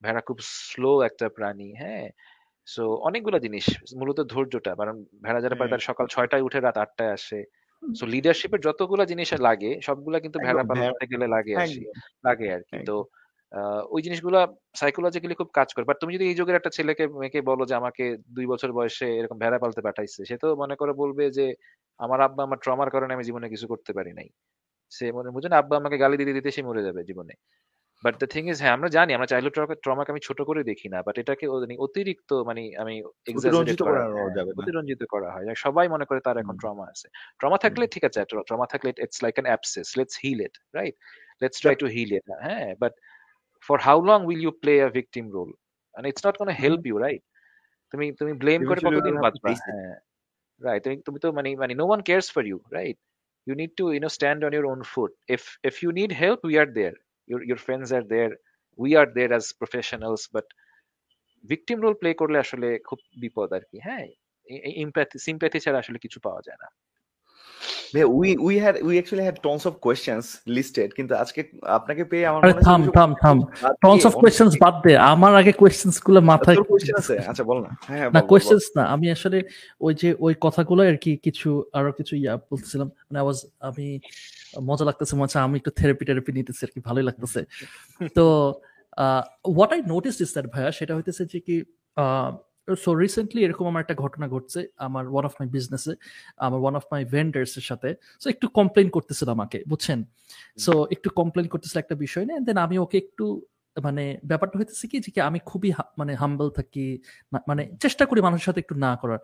ভেড়া 0.04 0.22
খুব 0.22 0.38
স্লো 0.62 0.92
একটা 1.02 1.26
প্রাণী 1.30 1.70
হ্যাঁ। 1.74 2.08
সো 2.68 2.84
অনেকগুলো 3.08 3.38
জিনিস 3.46 3.66
মূলত 4.00 4.20
ধৈর্যটা 4.32 4.72
কারণ 4.80 4.96
ভেড়া 5.24 5.40
যারা 5.44 5.56
পারে 5.60 5.70
তার 5.70 5.84
সকাল 5.90 6.06
ছয়টায় 6.14 6.44
উঠে 6.48 6.60
রাত 6.60 6.78
আটটায় 6.78 7.14
আসে। 7.18 7.40
সো 7.84 8.04
লিডারশিপের 8.14 8.62
যতগুলো 8.68 9.04
জিনিস 9.12 9.30
লাগে 9.48 9.72
সবগুলা 9.88 10.18
কিন্তু 10.26 10.38
ভেড়া 10.46 10.64
পালন 10.64 10.84
করতে 10.90 11.06
গেলে 11.12 11.26
লাগে 11.36 11.54
আসি 11.58 11.82
লাগে 12.28 12.48
আর 12.56 12.62
কি। 12.70 12.78
তো 12.88 12.96
ওই 13.94 14.02
জিনিসগুলো 14.06 14.38
সাইকোলজিক্যালি 14.76 15.36
খুব 15.42 15.50
কাজ 15.60 15.70
করে। 15.76 15.86
বাট 15.90 15.98
তুমি 16.02 16.12
যদি 16.16 16.26
এই 16.30 16.36
যুগের 16.40 16.58
একটা 16.60 16.72
ছেলেকে 16.78 17.04
মেয়েকে 17.14 17.40
বলো 17.50 17.64
যে 17.70 17.76
আমাকে 17.82 18.04
দুই 18.38 18.46
বছর 18.52 18.70
বয়সে 18.78 19.08
এরকম 19.20 19.38
ভেড়া 19.44 19.58
পালতে 19.64 19.82
পাঠাইছে 19.88 20.20
সে 20.30 20.36
তো 20.44 20.48
মনে 20.62 20.76
করে 20.82 20.94
বলবে 21.02 21.24
যে 21.38 21.46
আমার 22.00 22.20
আব্বা 22.28 22.42
আমার 22.48 22.60
ট্রমার 22.64 22.90
কারণে 22.94 23.12
আমি 23.16 23.26
জীবনে 23.30 23.48
কিছু 23.54 23.66
করতে 23.74 23.92
পারি 23.98 24.12
নাই। 24.20 24.28
সে 24.92 25.06
মনে 25.18 25.30
বুঝে 25.36 25.50
না? 25.52 25.58
আব্বা 25.62 25.76
আমাকে 25.82 25.98
গালি 26.04 26.16
দিতে 26.22 26.34
দিতে 26.38 26.50
সে 26.56 26.62
মরে 26.70 26.82
যাবে 26.88 27.02
জীবনে। 27.10 27.34
বাট 28.04 28.14
দ্য 28.22 28.28
থিং 28.34 28.44
ইজ 28.52 28.58
হ্যাঁ 28.64 28.74
আমরা 28.78 28.90
জানি 28.98 29.12
আমরা 29.18 29.30
চাইল্ডহুড 29.32 29.56
ট্রমাকে 29.84 30.12
আমি 30.14 30.22
ছোট 30.28 30.40
করে 30.50 30.62
দেখি 30.72 30.88
না 30.94 31.00
বাট 31.08 31.16
এটাকে 31.22 31.46
মানে 31.64 31.76
অতিরিক্ত 31.86 32.30
মানে 32.50 32.62
আমি 32.84 32.96
অতিরঞ্জিত 34.60 35.04
করা 35.14 35.30
হয় 35.34 35.46
সবাই 35.66 35.86
মনে 35.94 36.06
করে 36.10 36.20
তার 36.28 36.38
এখন 36.44 36.56
ট্রমা 36.62 36.86
আছে। 36.94 37.08
ট্রমা 37.40 37.58
থাকলে 37.64 37.86
ঠিক 37.94 38.04
আছে 38.10 38.20
ট্রমা 38.50 38.66
থাকলে 38.74 38.90
it's 39.06 39.20
like 39.26 39.34
an 39.38 39.48
abscess 39.52 39.88
let's 39.98 40.16
heal 40.24 40.40
it 40.48 40.56
right 40.78 40.96
let's 41.42 41.58
try 41.64 41.76
to 41.82 41.88
heal 41.96 42.12
it 42.18 42.26
হ্যাঁ 42.48 42.68
but 42.84 42.94
for 43.68 43.78
how 43.88 43.98
long 44.10 44.20
will 44.30 44.42
you 44.46 44.52
play 44.64 44.74
a 44.88 44.90
victim 44.98 45.26
role 45.38 45.52
and 45.96 46.06
it's 46.10 46.24
not 46.26 46.34
going 46.38 46.52
to 46.54 46.60
help 46.66 46.82
you 46.90 46.98
right? 47.06 47.24
তুমি 47.94 48.06
তুমি 48.20 48.32
blame 48.42 48.60
করে 48.70 48.80
কতদিন 48.88 49.16
বাঁচবা 49.26 49.50
হ্যাঁ 49.68 49.96
right 50.62 50.82
তুমি 50.86 50.98
তুমি 51.08 51.18
তো 51.24 51.28
মানে 51.38 51.50
মানে 51.62 51.74
no 51.80 51.86
one 51.90 52.02
cares 52.08 52.28
for 52.36 52.44
you 52.52 52.58
right 52.78 52.98
you 53.48 53.56
need 53.62 53.72
to 53.80 53.86
you 53.94 54.00
know 54.00 54.08
stand 54.08 54.40
on 54.44 54.52
your 54.54 54.68
own 54.72 54.82
foot. 54.84 55.12
If 55.36 55.44
if 55.64 55.76
you 55.84 55.92
need 55.92 56.12
help 56.24 56.40
we 56.44 56.56
are 56.58 56.72
there 56.80 56.96
your 57.29 57.41
your 57.45 57.59
friends 57.59 57.93
are 57.93 58.07
there 58.07 58.33
we 58.79 58.91
are 58.95 59.09
there 59.15 59.33
as 59.33 59.53
professionals 59.55 60.29
but 60.33 60.47
victim 61.45 61.79
role 61.81 61.99
play 62.03 62.15
করলে 62.21 62.39
আসলে 62.45 62.69
খুব 62.89 63.01
বিপদ 63.23 63.49
আর 63.57 63.65
কি 63.71 63.79
হ্যাঁ 63.87 64.05
empathy 64.85 65.17
sympathy 65.27 65.59
ছাড়া 65.65 65.79
আসলে 65.81 65.99
কিছু 66.05 66.19
পাওয়া 66.27 66.41
যায় 66.47 66.59
না 66.63 66.69
We 68.20 68.30
we 68.46 68.56
had 68.64 68.76
we 68.88 68.94
actually 68.98 69.26
had 69.28 69.38
tons 69.46 69.64
of 69.70 69.74
questions 69.86 70.26
listed 70.56 70.90
কিন্তু 70.98 71.14
আজকে 71.24 71.42
আপনাকে 71.78 72.04
পেয়ে 72.12 72.26
আমার 72.30 72.42
মনে 72.44 72.54
থাম 72.68 72.82
থাম 72.98 73.10
থাম। 73.24 73.38
টনস 73.84 74.04
অফ 74.10 74.14
কোশ্চেনস 74.22 74.54
বাদ 74.64 74.76
দে। 74.84 74.94
আমার 75.14 75.32
আগে 75.42 75.52
কোশ্চেনসগুলো 75.62 76.20
মাথায় 76.32 76.58
কোশ্চেন 76.72 76.96
আছে? 77.02 77.16
আচ্ছা 77.30 77.44
বল 77.50 77.58
না। 77.66 77.72
হ্যাঁ 77.90 78.06
না 78.16 78.22
কোশ্চেনস 78.32 78.66
না। 78.78 78.84
আমি 78.96 79.08
আসলে 79.16 79.38
ওই 79.86 79.94
যে 80.02 80.10
ওই 80.26 80.34
কথাগুলো 80.46 80.82
আর 80.90 80.98
কি 81.04 81.12
কিছু 81.26 81.50
আরও 81.78 81.92
কিছু 82.00 82.14
ইয়া 82.22 82.34
বলছিলাম 82.52 82.88
মানে 83.08 83.18
আই 83.22 83.26
ওয়াজ 83.26 83.40
আমি 83.70 83.88
মজা 84.70 84.84
লাগতেছে 84.90 85.14
হচ্ছে 85.20 85.38
আমি 85.46 85.56
একটু 85.62 85.72
থেরাপি 85.80 86.04
টেরাপি 86.08 86.32
নিতেছি 86.38 86.62
আর 86.66 86.72
কি 86.76 86.80
ভালোই 86.88 87.06
লাগতেছে। 87.10 87.42
তো 88.18 88.26
হোয়াট 89.56 89.72
আই 89.76 89.82
নোটিস 89.94 90.16
দ্যাট 90.36 90.48
ভাইয়া 90.54 90.72
সেটা 90.80 90.94
হইতেছে 90.98 91.24
যে 91.32 91.40
কি 91.48 91.56
সো 92.68 92.90
রিসেন্টলি 93.04 93.44
এরকম 93.44 93.66
আমার 93.68 93.82
একটা 93.82 93.96
ঘটনা 94.04 94.28
ঘটছে 94.28 94.68
আমার 94.78 95.04
ওয়ান 95.14 95.26
অফ 95.30 95.34
মাই 95.40 95.48
বিজনেসে 95.56 95.94
আমার 96.46 96.60
ওয়ান 96.64 96.76
অফ 96.80 96.86
মাই 96.92 97.02
ভেন্ডার্স 97.16 97.52
এর 97.60 97.66
সাথে। 97.70 97.90
সো 98.22 98.28
একটু 98.34 98.46
কমপ্লেন 98.60 98.88
করতেছিল 98.96 99.28
আমাকে 99.30 99.58
বুঝছেন? 99.72 100.00
সো 100.58 100.74
একটু 100.96 101.08
কমপ্লেন 101.20 101.48
করতেছিল 101.48 101.78
একটা 101.80 101.96
বিষয় 101.96 102.26
নিয়ে 102.28 102.42
দেন 102.48 102.58
আমি 102.66 102.76
ওকে 102.84 102.98
একটু 102.98 103.26
মানে 103.78 104.04
ব্যাপারটা 104.30 104.56
হইতেছে 104.60 104.86
কি 104.92 104.98
যে 105.06 105.10
কি 105.16 105.20
আমি 105.30 105.40
খুবই 105.50 105.70
মানে 106.00 106.12
হাম্বল 106.22 106.48
থাকি 106.50 106.86
মানে 107.50 107.64
চেষ্টা 107.84 108.04
করি 108.10 108.20
মানুষের 108.28 108.48
সাথে 108.50 108.62
একটু 108.64 108.76
না 108.86 108.92
করার। 109.02 109.20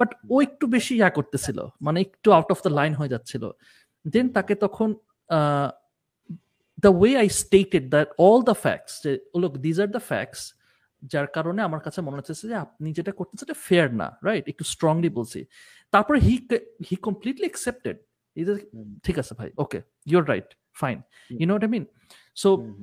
বাট 0.00 0.10
ও 0.32 0.34
একটু 0.46 0.64
বেশি 0.76 0.92
ইয়া 1.00 1.10
করতেছিল 1.18 1.58
মানে 1.86 1.98
একটু 2.06 2.28
আউট 2.36 2.50
অফ 2.54 2.58
দ্য 2.66 2.72
লাইন 2.78 2.92
হয়ে 2.94 3.12
যাচ্ছিল। 3.14 3.44
দেন 4.04 4.26
তাকে 4.36 4.54
তখন 4.64 4.88
the 6.84 6.90
way 7.00 7.10
I 7.22 7.28
stated 7.42 7.84
that 7.94 8.08
all 8.26 8.40
the 8.50 8.56
facts 8.64 8.92
যে 9.04 9.12
look 9.42 9.52
these 9.64 9.76
are 9.84 9.88
the 9.96 10.02
facts 10.10 10.42
যার 11.02 11.26
কারণে 11.26 11.62
আমার 11.62 11.80
কাছে 11.80 12.00
মনে 12.00 12.16
হচ্ছে 12.16 12.48
যে 12.48 12.54
আপনি 12.54 12.92
যেটা 12.92 13.12
করতেছেন 13.12 13.46
সেটা 13.46 13.60
ফেয়ার 13.68 13.94
না 13.94 14.16
রাইট 14.24 14.48
একটু 14.48 14.64
স্ট্রংলি 14.64 15.08
বলছি। 15.08 15.44
তারপরে 15.90 16.18
হি 16.20 16.48
হি 16.90 16.96
কমপ্লিটলি 16.96 17.46
অ্যাকসেপ্টেড 17.46 17.96
ঠিক 19.02 19.18
আছে 19.18 19.34
ভাই 19.38 19.50
okay 19.58 19.82
you're 20.06 20.28
right 20.28 20.44
fine 20.74 21.02
you 21.30 21.46
know 21.46 21.56
I 21.56 21.66
mean 21.66 21.84
so 22.34 22.74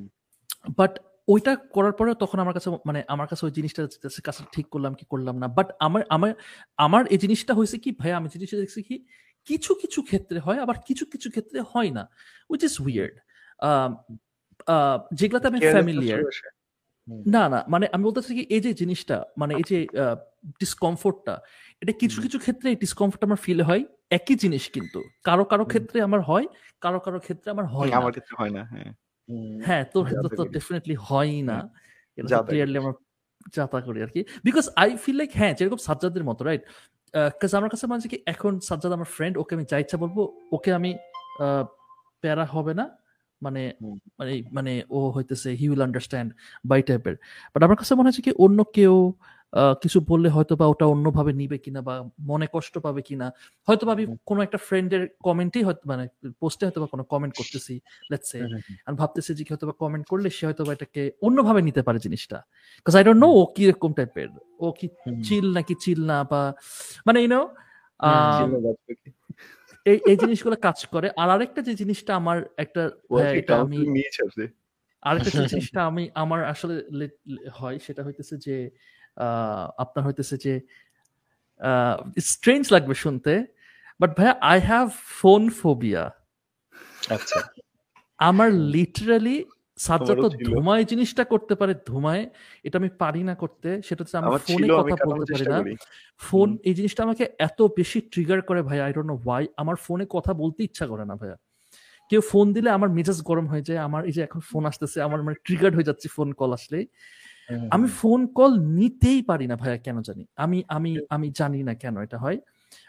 but 0.78 1.00
ওইটা 1.28 1.56
করার 1.56 1.92
পরে 1.92 2.14
তখন 2.16 2.40
আমার 2.40 2.54
কাছে 2.54 2.70
মানে 2.86 3.04
আমার 3.08 3.28
কাছে 3.28 3.46
ওই 3.46 3.52
জিনিসটা 3.52 3.88
কাছে 4.24 4.44
ঠিক 4.52 4.68
করলাম 4.68 4.94
কি 4.94 5.06
করলাম 5.10 5.38
না? 5.38 5.48
বাট 5.48 5.72
আমার 5.80 6.04
আমার 6.10 6.34
আমার 6.78 7.08
এই 7.08 7.18
জিনিসটা 7.18 7.54
হয়েছে 7.54 7.78
কি 7.78 7.92
ভাই 7.92 8.12
আমি 8.12 8.30
জিনিসটা 8.30 8.58
দেখছি 8.58 8.84
কি 8.84 9.06
কিছু 9.46 9.74
কিছু 9.74 10.02
ক্ষেত্রে 10.02 10.40
হয় 10.40 10.60
আবার 10.60 10.76
কিছু 10.88 11.06
কিছু 11.06 11.30
ক্ষেত্রে 11.30 11.62
হয় 11.74 11.92
না 11.92 12.10
উইচ 12.50 12.64
ইজ 12.64 12.80
উইয়ার্ড 12.80 13.20
যেগুলাতে 15.14 15.48
আমি 15.48 15.60
ফ্যামিলিয়ার 15.60 16.24
না 17.28 17.44
না 17.48 17.60
মানে 17.68 17.86
আমি 17.94 18.04
বলতেছি 18.04 18.32
কি 18.34 18.44
এই 18.50 18.62
যে 18.62 18.72
জিনিসটা 18.82 19.18
মানে 19.38 19.54
এই 19.56 19.66
যে 19.72 19.78
ডিসকমফোর্টটা 20.62 21.36
এটা 21.82 21.94
কিছু 22.02 22.18
কিছু 22.26 22.38
ক্ষেত্রে 22.40 22.68
এই 22.70 22.78
ডিসকমফোর্ট 22.84 23.22
আমার 23.24 23.40
ফিল 23.46 23.60
হয় 23.62 23.84
একই 24.12 24.36
জিনিস 24.44 24.64
কিন্তু। 24.76 25.00
কারও 25.28 25.44
কারও 25.52 25.66
ক্ষেত্রে 25.72 25.98
আমার 26.08 26.22
হয় 26.30 26.46
কারও 26.82 27.00
কারও 27.06 27.20
ক্ষেত্রে 27.20 27.48
আমার 27.56 27.66
হয় 27.74 27.90
আমার 28.00 28.12
ক্ষেত্রে 28.16 28.34
হয় 28.40 28.54
না 28.58 28.62
হ্যাঁ। 28.72 28.92
হ্যাঁ 29.60 29.84
তোর 29.94 30.04
ক্ষেত্রে 30.08 30.30
তো। 30.32 30.44
ডেফিনেটলি 30.56 30.96
হয়ই 31.08 31.40
না। 31.50 31.58
এটা 32.18 32.28
ক্লিয়ারলি 32.48 32.78
আমার 32.84 32.96
যাতা 33.56 33.78
করি 33.88 34.00
আর 34.06 34.12
কি। 34.16 34.22
বিকজ 34.48 34.66
আই 34.82 34.90
ফিল 35.04 35.18
লাইক 35.22 35.32
হ্যাঁ 35.40 35.54
যেরকম 35.58 35.80
সাজ্জাদের 35.88 36.24
মতো 36.30 36.42
রাইট 36.44 36.64
কাজ 37.42 37.52
আমার 37.60 37.70
কাছে 37.74 37.86
মানে 37.86 38.00
হচ্ছে 38.00 38.12
কি 38.14 38.20
এখন 38.34 38.54
সাজ্জাদ 38.70 38.92
আমার 38.94 39.10
ফ্রেন্ড 39.16 39.36
ওকে 39.38 39.54
আমি 39.56 39.66
যা 39.72 39.78
ইচ্ছা 39.84 39.98
বলব 40.04 40.18
ওকে 40.52 40.70
আমি 40.80 40.92
আহ, 41.38 41.64
প্যারা 42.24 42.46
হবে 42.56 42.74
না। 42.74 42.86
মানে 43.42 43.62
মানে 44.20 44.34
মানে 44.52 44.72
ও 44.92 45.00
হইতেছে 45.16 45.50
হি 45.60 45.66
উইল 45.70 45.82
আন্ডারস্ট্যান্ড 45.82 46.30
বাই 46.66 46.80
টাইপের 46.82 47.16
বাট 47.54 47.62
আমার 47.64 47.78
কাছে 47.82 47.94
মনে 47.96 48.08
হচ্ছে 48.10 48.24
কি 48.24 48.32
অন্য 48.46 48.60
কেউ 48.76 48.96
কিছু 49.84 49.98
বললে 50.10 50.30
হয়তো 50.30 50.54
বা 50.56 50.66
ওটা 50.68 50.86
অন্যভাবে 50.86 51.32
নিবে 51.34 51.58
কিনা 51.66 51.82
বা 51.82 51.94
মনে 52.30 52.48
কষ্ট 52.56 52.74
পাবে 52.86 53.02
কিনা। 53.02 53.28
হয়তো 53.68 53.84
বা 53.88 53.92
আমি। 53.94 54.06
কোনো 54.30 54.40
একটা 54.44 54.60
ফ্রেন্ডের 54.68 55.04
কমেন্টেই 55.24 55.64
হয়তো 55.68 55.84
মানে 55.92 56.04
পোস্টে 56.42 56.64
হয়তো 56.68 56.80
বা 56.84 56.90
কোনো 56.94 57.04
কমেন্ট 57.12 57.34
করতেছি 57.40 57.74
লেটস 58.12 58.30
সে 58.32 58.40
আমি 58.88 58.96
ভাবতেছি 59.02 59.32
যে 59.38 59.44
হয়তো 59.52 59.66
বা 59.70 59.76
কমেন্ট 59.84 60.06
করলে 60.12 60.28
সে 60.38 60.44
হয়তো 60.48 60.64
বা 60.68 60.72
এটাকে 60.74 61.02
অন্যভাবে 61.22 61.62
নিতে 61.68 61.82
পারে 61.88 62.00
জিনিসটা। 62.06 62.38
বিকজ 62.78 62.94
আই 62.96 63.04
ডোন্ট 63.08 63.20
নো 63.24 63.30
ও 63.40 63.54
কি 63.56 63.64
রকম 63.72 63.92
টাইপের 63.98 64.30
ও 64.60 64.68
কি 64.80 64.88
চিল 65.26 65.46
নাকি 65.58 65.74
চিল 65.84 66.00
না 66.12 66.18
বা 66.32 66.42
মানে 67.08 67.20
ইউনো 67.22 67.42
এই 69.88 69.98
এই 70.06 70.18
জিনিসগুলো 70.18 70.56
কাজ 70.58 70.80
করে। 70.94 71.08
আর 71.18 71.28
আরেকটা 71.30 71.62
যে 71.62 71.74
জিনিসটা 71.74 72.12
আমার 72.16 72.38
একটা 72.58 72.82
আমি 73.64 73.78
আরেকটা 75.04 75.30
যে 75.30 75.42
জিনিসটা 75.54 75.80
আমি 75.90 76.04
আমার 76.16 76.42
আসলে 76.46 76.76
হয় 77.54 77.78
সেটা 77.80 78.02
হইতেছে 78.04 78.36
যে 78.38 78.56
আহ, 79.18 79.66
আপনার 79.78 80.04
হইতেছে 80.08 80.36
যে 80.38 80.54
স্ট্রেঞ্জ 82.28 82.64
লাগবে 82.72 82.96
শুনতে। 82.96 83.34
বাট 84.00 84.12
ভাইয়া 84.18 84.34
আই 84.44 84.58
হ্যাভ 84.62 84.88
ফোন 85.20 85.42
ফোবিয়া 85.60 86.04
আচ্ছা। 87.10 87.40
আমার 88.20 88.50
লিটারালি 88.74 89.38
সাজ্জাদ 89.78 90.18
তো 90.24 90.30
ধুমায় 90.48 90.84
জিনিসটা 90.84 91.24
করতে 91.24 91.54
পারে 91.56 91.74
ধুমায় 91.90 92.24
এটা 92.66 92.76
আমি 92.82 92.90
পারি 93.04 93.22
না 93.24 93.34
করতে 93.36 93.70
সেটা 93.88 94.00
হচ্ছে 94.02 94.18
আমি 94.18 94.28
আমার 94.28 94.42
ফোনে 94.48 94.68
কথা 94.80 94.96
বলতে 95.10 95.32
পারি 95.34 95.46
না। 95.54 95.60
ফোন 96.22 96.48
এই 96.70 96.74
জিনিসটা 96.74 97.02
আমাকে 97.04 97.24
এত 97.40 97.60
বেশি 97.78 98.00
ট্রিগার 98.12 98.40
করে 98.42 98.62
ভাই 98.62 98.78
আই 98.86 98.92
ডোন্ট 98.94 99.10
নো 99.12 99.16
ওয়াই 99.26 99.44
আমার 99.62 99.76
ফোনে 99.86 100.06
কথা 100.16 100.32
বলতে 100.34 100.60
ইচ্ছা 100.64 100.86
করে 100.88 101.06
না 101.06 101.16
ভাইয়া। 101.22 101.38
কেউ 102.12 102.22
ফোন 102.32 102.46
দিলে 102.54 102.70
আমার 102.70 102.90
মেজাজ 102.90 103.20
গরম 103.22 103.46
হয়ে 103.48 103.64
যায় 103.70 103.80
আমার 103.88 104.02
এই 104.06 104.14
যে 104.18 104.22
এখন 104.24 104.40
ফোন 104.52 104.64
আসতেছে 104.66 104.98
আমার 105.02 105.20
মানে 105.24 105.38
ট্রিগার্ড 105.46 105.74
হয়ে 105.76 105.88
যাচ্ছে 105.90 106.08
ফোন 106.18 106.30
কল 106.34 106.52
আসলে 106.54 106.80
আমি 107.72 107.88
ফোন 108.00 108.20
কল 108.38 108.52
নিতেই 108.80 109.22
পারি 109.22 109.46
না 109.52 109.56
ভাইয়া 109.56 109.78
কেন 109.78 109.98
জানি? 110.02 110.24
আমি 110.38 110.58
আমি 110.68 110.92
আমি 111.10 111.28
জানি 111.40 111.60
না 111.64 111.74
কেন 111.74 111.96
এটা 112.06 112.18
হয়। 112.18 112.38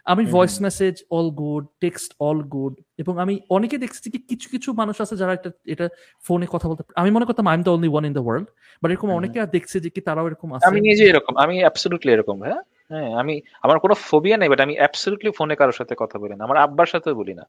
আমি 0.09 0.25
voice 0.35 0.57
message 0.67 0.95
all 1.11 1.29
good 1.43 1.65
text 1.81 2.11
all 2.21 2.39
good 2.55 2.75
এবং 3.03 3.15
আমি 3.25 3.35
অনেকে 3.51 3.77
দেখছি 3.79 3.99
যে 4.07 4.11
কিছু 4.31 4.47
কিছু 4.55 4.69
মানুষ 4.73 4.97
আছে 5.05 5.15
যারা 5.21 5.33
এটা 5.39 5.51
এটা 5.73 5.87
ফোনে 6.25 6.47
কথা 6.55 6.67
বলতে 6.69 6.83
আমি 7.03 7.11
মনে 7.11 7.27
করতাম 7.29 7.47
I 7.51 7.55
am 7.55 7.63
the 7.63 7.73
only 7.77 7.89
one 7.93 8.05
in 8.09 8.15
the 8.19 8.25
world 8.27 8.47
but 8.83 8.89
এরকম 8.91 9.09
অনেকে 9.11 9.39
আর 9.41 9.49
দেখছে 9.57 9.77
যে 9.85 9.89
কি 9.95 10.01
তারাও 10.01 10.27
এরকম 10.31 10.49
আছে। 10.55 10.67
আমি 10.71 10.81
নিজে 10.81 11.05
এরকম 11.13 11.35
আমি 11.45 11.55
অ্যাবসলিউটলি 11.65 12.11
এরকম 12.13 12.37
হ্যাঁ? 12.43 12.61
হ্যাঁ 12.91 13.11
আমি 13.23 13.35
আমার 13.63 13.77
কোনো 13.79 13.95
ফোবিয়া 14.09 14.37
নেই 14.37 14.49
বাট 14.53 14.61
আমি 14.61 14.75
অ্যাবসলিউটলি 14.77 15.31
ফোনে 15.39 15.55
কারোর 15.57 15.77
সাথে 15.81 15.95
কথা 16.03 16.17
বলি 16.19 16.35
না 16.37 16.43
আমার 16.45 16.59
আব্বার 16.67 16.89
সাথে 16.89 17.11
বলি 17.15 17.35
না। 17.35 17.45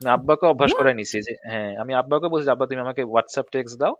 আমি 0.00 0.08
আব্বাকে 0.10 0.44
অভ্যাস 0.46 0.70
What? 0.70 0.78
করে 0.80 0.92
নিছি 0.94 1.18
যে 1.26 1.34
হ্যাঁ 1.50 1.70
আমি 1.82 1.92
আব্বাকে 1.94 2.26
বলছি 2.28 2.48
আব্বা 2.50 2.66
তুমি 2.66 2.80
আমাকে 2.80 3.02
হোয়াটসঅ্যাপ 3.10 3.46
টেক্সট 3.52 3.76
দাও 3.78 3.94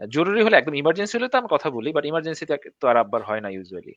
জরুরি 0.00 0.42
হলে 0.42 0.56
একদম 0.58 0.74
ইমার্জেন্সি 0.74 1.16
হলে 1.16 1.28
তো 1.28 1.38
আমি 1.40 1.48
কথা 1.54 1.68
বলি 1.76 1.92
বাট 1.96 2.04
ইমার্জেন্সিতে 2.04 2.54
তো 2.80 2.84
আর 2.90 2.96
আব্বার 2.98 3.22
হয় 3.28 3.40
না 3.44 3.48
ইউজুয়ালি 3.50 3.94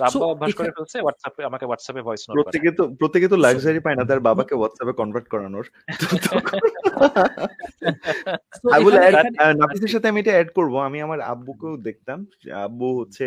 আব্বা 0.00 0.26
অভ্যাস 0.26 0.54
করে 0.58 0.70
ফেলছে 0.76 0.98
হোয়াটসঅ্যাপে 1.04 1.42
আমাকে 1.48 1.64
হোয়াটসঅ্যাপে 1.68 2.02
ভয়েস 2.06 2.22
নোট 2.26 2.34
প্রত্যেকে 2.38 2.70
তো 2.78 2.84
প্রত্যেকে 3.00 3.28
তো 3.28 3.36
লাক্সারি 3.44 3.80
পায় 3.86 3.96
না 3.98 4.04
তার 4.10 4.20
বাবাকে 4.28 4.54
হোয়াটসঅ্যাপে 4.58 4.92
কনভার্ট 5.00 5.26
করানোর। 5.32 5.66
নাফিসের 9.60 9.92
সাথে 9.94 10.08
আমি 10.08 10.20
এটা 10.22 10.32
অ্যাড 10.36 10.50
করব। 10.58 10.74
আমি 10.88 10.98
আমার 11.06 11.20
আব্বুকেও 11.32 11.74
দেখতাম। 11.88 12.18
আব্বু 12.66 12.88
হচ্ছে 13.00 13.26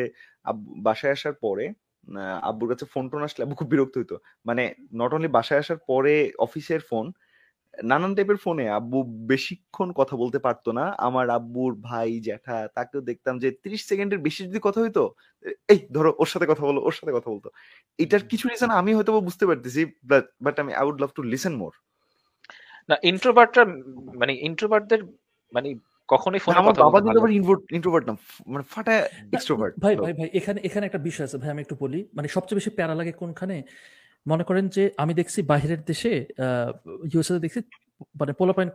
বাসায় 0.85 1.15
আসার 1.17 1.35
পরে 1.45 1.65
আহ, 2.13 2.37
আব্বুর 2.49 2.69
কাছে 2.71 2.85
ফোন 2.93 3.05
টোন 3.11 3.21
আসলে 3.27 3.43
আব্বু 3.45 3.55
খুব 3.59 3.69
বিরক্ত 3.73 3.95
হইতো। 3.99 4.15
মানে 4.45 4.63
নট 4.93 5.11
অনলি 5.15 5.29
বাসায় 5.37 5.61
আসার 5.63 5.79
পরে 5.89 6.13
অফিসের 6.45 6.81
ফোন 6.89 7.05
নানান 7.89 8.11
টাইপের 8.17 8.39
ফোনে 8.43 8.65
আব্বু 8.79 8.99
বেশিক্ষণ 9.31 9.89
কথা 9.99 10.15
বলতে 10.21 10.39
পারতো 10.45 10.69
না। 10.79 10.85
আমার 11.07 11.25
আব্বুর 11.37 11.71
ভাই 11.87 12.09
জ্যাঠা 12.27 12.57
তাকেও 12.77 13.01
দেখতাম 13.09 13.33
যে 13.43 13.49
তিরিশ 13.63 13.81
সেকেন্ডের 13.89 14.19
বেশি 14.27 14.41
যদি 14.47 14.59
কথা 14.67 14.79
হইতো 14.83 15.03
এই 15.73 15.79
ধরো 15.95 16.11
ওর 16.21 16.29
সাথে 16.33 16.45
কথা 16.51 16.63
বলো 16.69 16.79
ওর 16.87 16.95
সাথে 16.99 17.11
কথা 17.17 17.29
বলতো। 17.33 17.47
এটার 17.99 18.23
কিছু 18.31 18.45
রিজন 18.51 18.71
আমি 18.81 18.91
হয়তো 18.97 19.11
বুঝতে 19.27 19.45
পারতেছি 19.49 19.81
বাট 20.45 20.55
আমি 20.63 20.71
I 20.79 20.85
would 20.89 20.99
love 21.03 21.11
to 21.17 21.21
listen 21.31 21.53
more 21.61 21.73
না 22.89 22.95
ইন্ট্রোভার্টরা 23.11 23.63
মানে 24.21 24.33
ইন্ট্রোভার্টদের 24.49 25.01
মানে 25.55 25.69
কখনোই 26.09 26.41
ফোনে 26.43 26.59
কথা 26.67 26.81
বাবা 26.85 26.99
কিন্তু 27.03 27.19
আবার 27.21 27.31
ইন্ট্রোভার্ট 27.77 28.05
না। 28.09 28.13
মানে 28.53 28.63
ফাটা 28.73 28.93
এক্সট্রোভার্ট 29.35 29.73
ভাই 29.83 29.95
ভাই 30.03 30.13
ভাই 30.19 30.29
এখানে 30.39 30.59
এখানে 30.67 30.83
একটা 30.89 31.01
বিষয় 31.09 31.25
আছে 31.27 31.37
ভাই 31.41 31.51
আমি 31.53 31.61
একটু 31.65 31.75
বলি। 31.83 31.99
মানে 32.17 32.27
সবচেয়ে 32.35 32.57
বেশি 32.59 32.71
প্যারা 32.77 32.95
লাগে 32.99 33.13
কোনখানে? 33.21 33.57
মনে 34.25 34.43
করেন 34.49 34.65
যে 34.75 34.83
আমি 35.03 35.13
দেখছি 35.19 35.39
বাইরের 35.51 35.81
দেশে 35.89 36.13
ইউএসএ 37.13 37.41
দেখছি 37.45 37.61
মানে 38.19 38.31
পোলাপাইন 38.39 38.69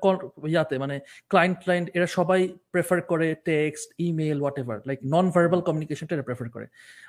ইয়াতে 0.53 0.75
মানে 0.85 0.97
ক্লায়েন্ট 1.31 1.57
ক্লায়েন্ট 1.63 1.89
এরা 1.97 2.09
সবাই 2.19 2.41
প্রেফার 2.73 2.99
করে 3.11 3.29
text 3.51 3.89
email 4.09 4.39
whatever 4.63 4.77
like 4.89 4.99
non 5.15 5.27
verbal 5.35 5.61
কমিউনিকেশনটা 5.69 6.15
এরা 6.17 6.27
প্রেফার 6.29 6.49
করে। 6.55 6.67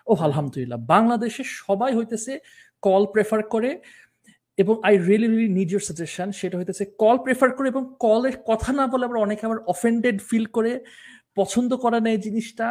ও 0.10 0.12
আলহামদুলিল্লাহ। 0.28 0.80
বাংলাদেশে 0.94 1.44
সবাই 1.62 1.92
হইতেছে 1.98 2.34
কল 2.88 3.04
প্রেফার 3.14 3.42
করে 3.54 3.72
এবং 4.58 4.76
I 4.88 4.94
really 5.08 5.28
really 5.28 5.50
need 5.60 5.70
your 5.74 5.84
suggestion 5.89 6.28
সেটা 6.39 6.56
হইতেছে 6.60 6.84
কল 7.04 7.18
প্রেফার 7.26 7.50
করে 7.58 7.68
এবং 7.74 7.84
কলের 8.06 8.36
কথা 8.50 8.70
না 8.80 8.84
বলে 8.92 9.04
আবার 9.08 9.24
অনেকে 9.26 9.44
আবার 9.48 9.60
অফেন্ডেড 9.74 10.18
ফিল 10.30 10.46
করে, 10.58 10.72
পছন্দ 11.39 11.72
করে 11.84 11.98
না 12.04 12.10
এই 12.16 12.22
জিনিসটা। 12.28 12.68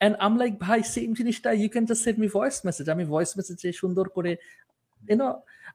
অ্যান্ড 0.00 0.14
আম 0.26 0.34
লাইক 0.40 0.52
ভাই 0.66 0.80
সেম 0.94 1.08
জিনিসটা। 1.20 1.48
You 1.60 1.68
can 1.74 1.84
just 1.90 2.02
send 2.06 2.18
me 2.24 2.28
voice 2.36 2.56
message 2.66 2.86
আমি 2.94 3.04
ভয়েস 3.12 3.30
মেসেজে 3.38 3.68
সুন্দর 3.82 4.06
করে 4.16 4.32
ইউনো 5.08 5.28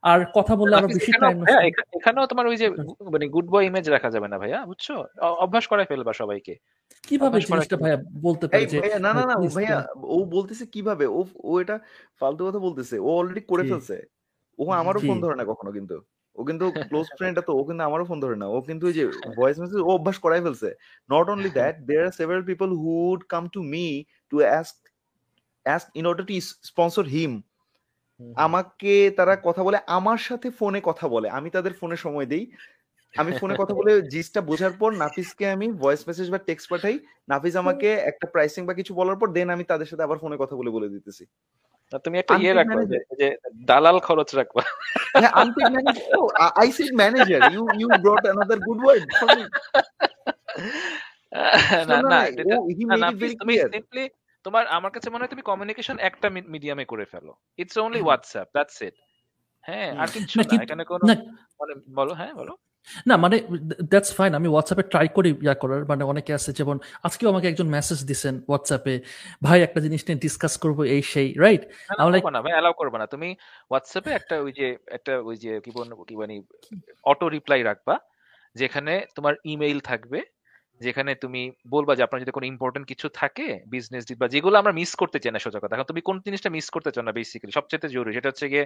আর 0.04 0.20
কথা 0.34 0.54
বললে 0.56 0.74
আরও 0.76 0.88
বেশি 0.88 1.12
এখানেও- 1.12 1.46
টাইম 1.50 1.74
এখানেও 1.98 2.26
তোমার 2.28 2.46
ওই 2.48 2.58
যে 2.58 2.68
মানে 3.14 3.26
গুড 3.28 3.48
বয় 3.50 3.66
ইমেজ 3.66 3.86
রাখা 3.90 4.10
যাবে 4.10 4.28
না 4.28 4.38
ভাইয়া 4.38 4.60
বুঝছ? 4.66 4.88
অভ্যাস 5.40 5.66
করায় 5.68 5.88
ফেলবা 5.88 6.14
সবাইকে। 6.14 6.54
কীভাবে 7.04 7.38
জিনিসটা 7.42 7.78
ভাইয়া 7.78 7.98
বলতে 8.22 8.46
পারে 8.48 8.66
যে 8.66 8.78
না 9.00 9.12
না 9.14 9.24
না 9.26 9.36
ভাইয়া 9.56 9.78
ও 10.08 10.18
বলতেছে 10.36 10.66
কীভাবে? 10.66 11.06
ও 11.10 11.20
ও 11.44 11.52
এটা 11.62 11.76
ফালতু 12.22 12.42
কথা 12.48 12.60
বলতেছে। 12.60 12.96
ও 13.00 13.10
অলরেডি 13.20 13.42
করে 13.52 13.64
ফেলছে। 13.64 13.98
ও 14.60 14.66
আমারও 14.82 15.00
ফোন 15.00 15.18
ধরে 15.22 15.36
না 15.36 15.46
কখনো 15.46 15.72
কিন্তু। 15.72 15.98
ও 16.36 16.42
কিন্তু 16.44 16.66
ক্লোজ 16.90 17.08
ফ্রেন্ড 17.18 17.36
তো 17.40 17.52
ও 17.52 17.62
কিন্তু 17.64 17.84
আমারও 17.84 18.06
ফোন 18.06 18.18
ধরে 18.20 18.36
না। 18.36 18.48
ও 18.48 18.58
কিন্তু 18.62 18.84
ওই 18.88 18.94
যে 18.94 19.04
ভয়েস 19.40 19.58
মেসেজ 19.60 19.80
ও 19.80 19.90
অভ্যাস 19.98 20.18
করাই 20.20 20.42
ফেলছে। 20.42 20.70
Not 21.10 21.26
only 21.30 21.50
that 21.50 21.76
there 21.88 22.06
are 22.06 22.14
several 22.20 22.44
people 22.44 22.70
who 22.74 22.90
would 23.08 23.22
come 23.30 23.44
to 23.48 23.60
me 23.74 23.86
to 24.32 24.36
ask 24.44 24.76
ask 25.66 25.88
in 25.96 26.06
order 26.06 26.26
to 26.26 26.34
sponsor 26.70 27.06
him 27.08 27.32
আমাকে 28.36 28.94
তারা 29.18 29.34
কথা 29.48 29.62
বলে 29.64 29.78
আমার 29.88 30.20
সাথে 30.28 30.48
ফোনে 30.50 30.80
কথা 30.84 31.06
বলে। 31.08 31.28
আমি 31.30 31.50
তাদের 31.50 31.74
ফোনে 31.74 31.98
সময় 31.98 32.26
দেই। 32.26 32.46
আমি 33.14 33.32
ফোনে 33.40 33.56
কথা 33.58 33.74
বলে 33.74 33.92
জিসটা 34.14 34.40
বোঝার 34.42 34.74
পর 34.80 34.90
নাফিসকে 34.94 35.46
আমি 35.50 35.68
ভয়েস 35.72 36.02
মেসেজ 36.08 36.28
বা 36.32 36.38
টেক্সট 36.38 36.68
পাঠাই। 36.70 36.96
নাফিস 37.30 37.56
আমাকে 37.56 37.90
একটা 38.10 38.26
প্রাইসিং 38.28 38.62
বা 38.66 38.74
কিছু 38.74 38.92
বলার 38.94 39.18
পর 39.18 39.28
দেন 39.32 39.48
আমি 39.50 39.64
তাদের 39.64 39.88
সাথে 39.88 40.04
আবার 40.04 40.18
ফোনে 40.18 40.38
কথা 40.40 40.56
বলে 40.56 40.70
বলে 40.70 40.88
দিতেছি। 40.90 41.26
না, 41.92 41.98
তুমি 42.00 42.16
একটা 42.20 42.34
ইয়ে 42.36 42.54
রাখবা 42.54 42.82
যে 43.20 43.28
দালাল 43.66 43.98
খরচ 44.00 44.30
রাখবা। 44.36 44.62
হ্যাঁ 45.22 45.32
I 46.62 46.68
said 46.72 46.92
manager 46.96 47.42
you 47.54 47.64
you 47.80 47.88
brought 48.04 48.24
another 48.26 48.60
good 48.60 48.80
word 48.84 49.04
না 51.90 51.98
না 52.12 52.20
তুমি 53.12 53.54
সিম্পলি 53.74 54.04
তোমার 54.46 54.64
আমার 54.78 54.92
কাছে 54.96 55.08
মনে 55.12 55.24
হয় 55.24 55.32
তুমি 55.34 55.44
কমিউনিকেশন 55.50 55.96
একটা 56.10 56.28
মিডিয়ামে 56.54 56.86
করে 56.92 57.06
ফেলো। 57.12 57.34
It's 57.62 57.76
only 57.86 58.02
WhatsApp 58.08 58.48
that's 58.56 58.78
it 58.88 58.96
হ্যাঁ 59.68 59.90
আর 60.02 60.08
কিছু 60.16 60.36
না, 60.38 60.64
এখানে 60.66 60.84
কোনো 60.92 61.04
মানে 61.60 61.74
বলো 62.00 62.14
হ্যাঁ 62.20 62.34
বলো। 62.42 62.54
না 63.10 63.16
মানে 63.24 63.36
দ্যাটস 63.92 64.12
ফাইন 64.18 64.32
আমি 64.40 64.48
হোয়াটসঅ্যাপে 64.54 64.86
ট্রাই 64.92 65.08
করি 65.18 65.32
ইয়া 65.46 65.56
করার 65.62 65.82
মানে 65.92 66.04
অনেকে 66.12 66.32
আছে 66.38 66.50
যেমন 66.60 66.78
আজকেও 67.08 67.32
আমাকে 67.34 67.48
একজন 67.52 67.68
মেসেজ 67.76 68.00
দিছেন 68.10 68.34
হোয়াটসঅ্যাপে 68.50 68.96
ভাই 69.46 69.60
একটা 69.68 69.80
জিনিস 69.86 70.02
নিয়ে 70.08 70.22
ডিসকাস 70.26 70.54
করব 70.64 70.78
এই 70.96 71.02
সেই 71.12 71.28
রাইট 71.44 71.64
না, 71.90 72.04
I'm 72.04 72.12
না, 72.36 72.40
ভাই 72.46 72.54
অ্যালাউ 72.56 72.74
করবা 72.82 72.98
না। 73.02 73.06
তুমি 73.14 73.30
হোয়াটসঅ্যাপে 73.70 74.12
একটা 74.20 74.36
ওই 74.46 74.52
যে 74.60 74.68
একটা 74.98 75.14
ওই 75.30 75.36
যে 75.44 75.52
কি 75.66 75.72
বলব 75.78 76.00
কি 76.10 76.14
মানে 76.22 76.36
অটো 77.12 77.26
রিপ্লাই 77.36 77.62
রাখবা 77.70 77.96
যেখানে 78.56 78.94
তোমার 79.16 79.34
ইমেইল 79.54 79.80
থাকবে 79.90 80.20
যেখানে 80.82 81.12
তুমি 81.16 81.42
বলবা 81.68 81.94
যে 81.96 82.04
আপনার 82.04 82.22
যদি 82.22 82.32
কোনো 82.32 82.46
ইম্পর্টেন্ট 82.46 82.86
কিছু 82.88 83.08
থাকে 83.14 83.48
বিজনেস 83.68 84.04
বা 84.18 84.28
যেগুলো 84.28 84.56
আমরা 84.58 84.72
মিস 84.72 84.92
করতে 84.96 85.18
চাই 85.20 85.32
না 85.32 85.40
সোজা 85.40 85.60
কথা। 85.60 85.76
এখন 85.76 85.84
তুমি 85.84 86.02
কোন 86.02 86.16
জিনিসটা 86.20 86.50
মিস 86.50 86.68
করতে 86.70 86.90
চাও 86.92 87.04
না 87.04 87.12
বেসিক্যালি 87.12 87.52
সবচেয়ে 87.52 87.90
জরুরি 87.90 88.14
সেটা 88.14 88.30
হচ্ছে 88.30 88.48
গিয়ে 88.50 88.66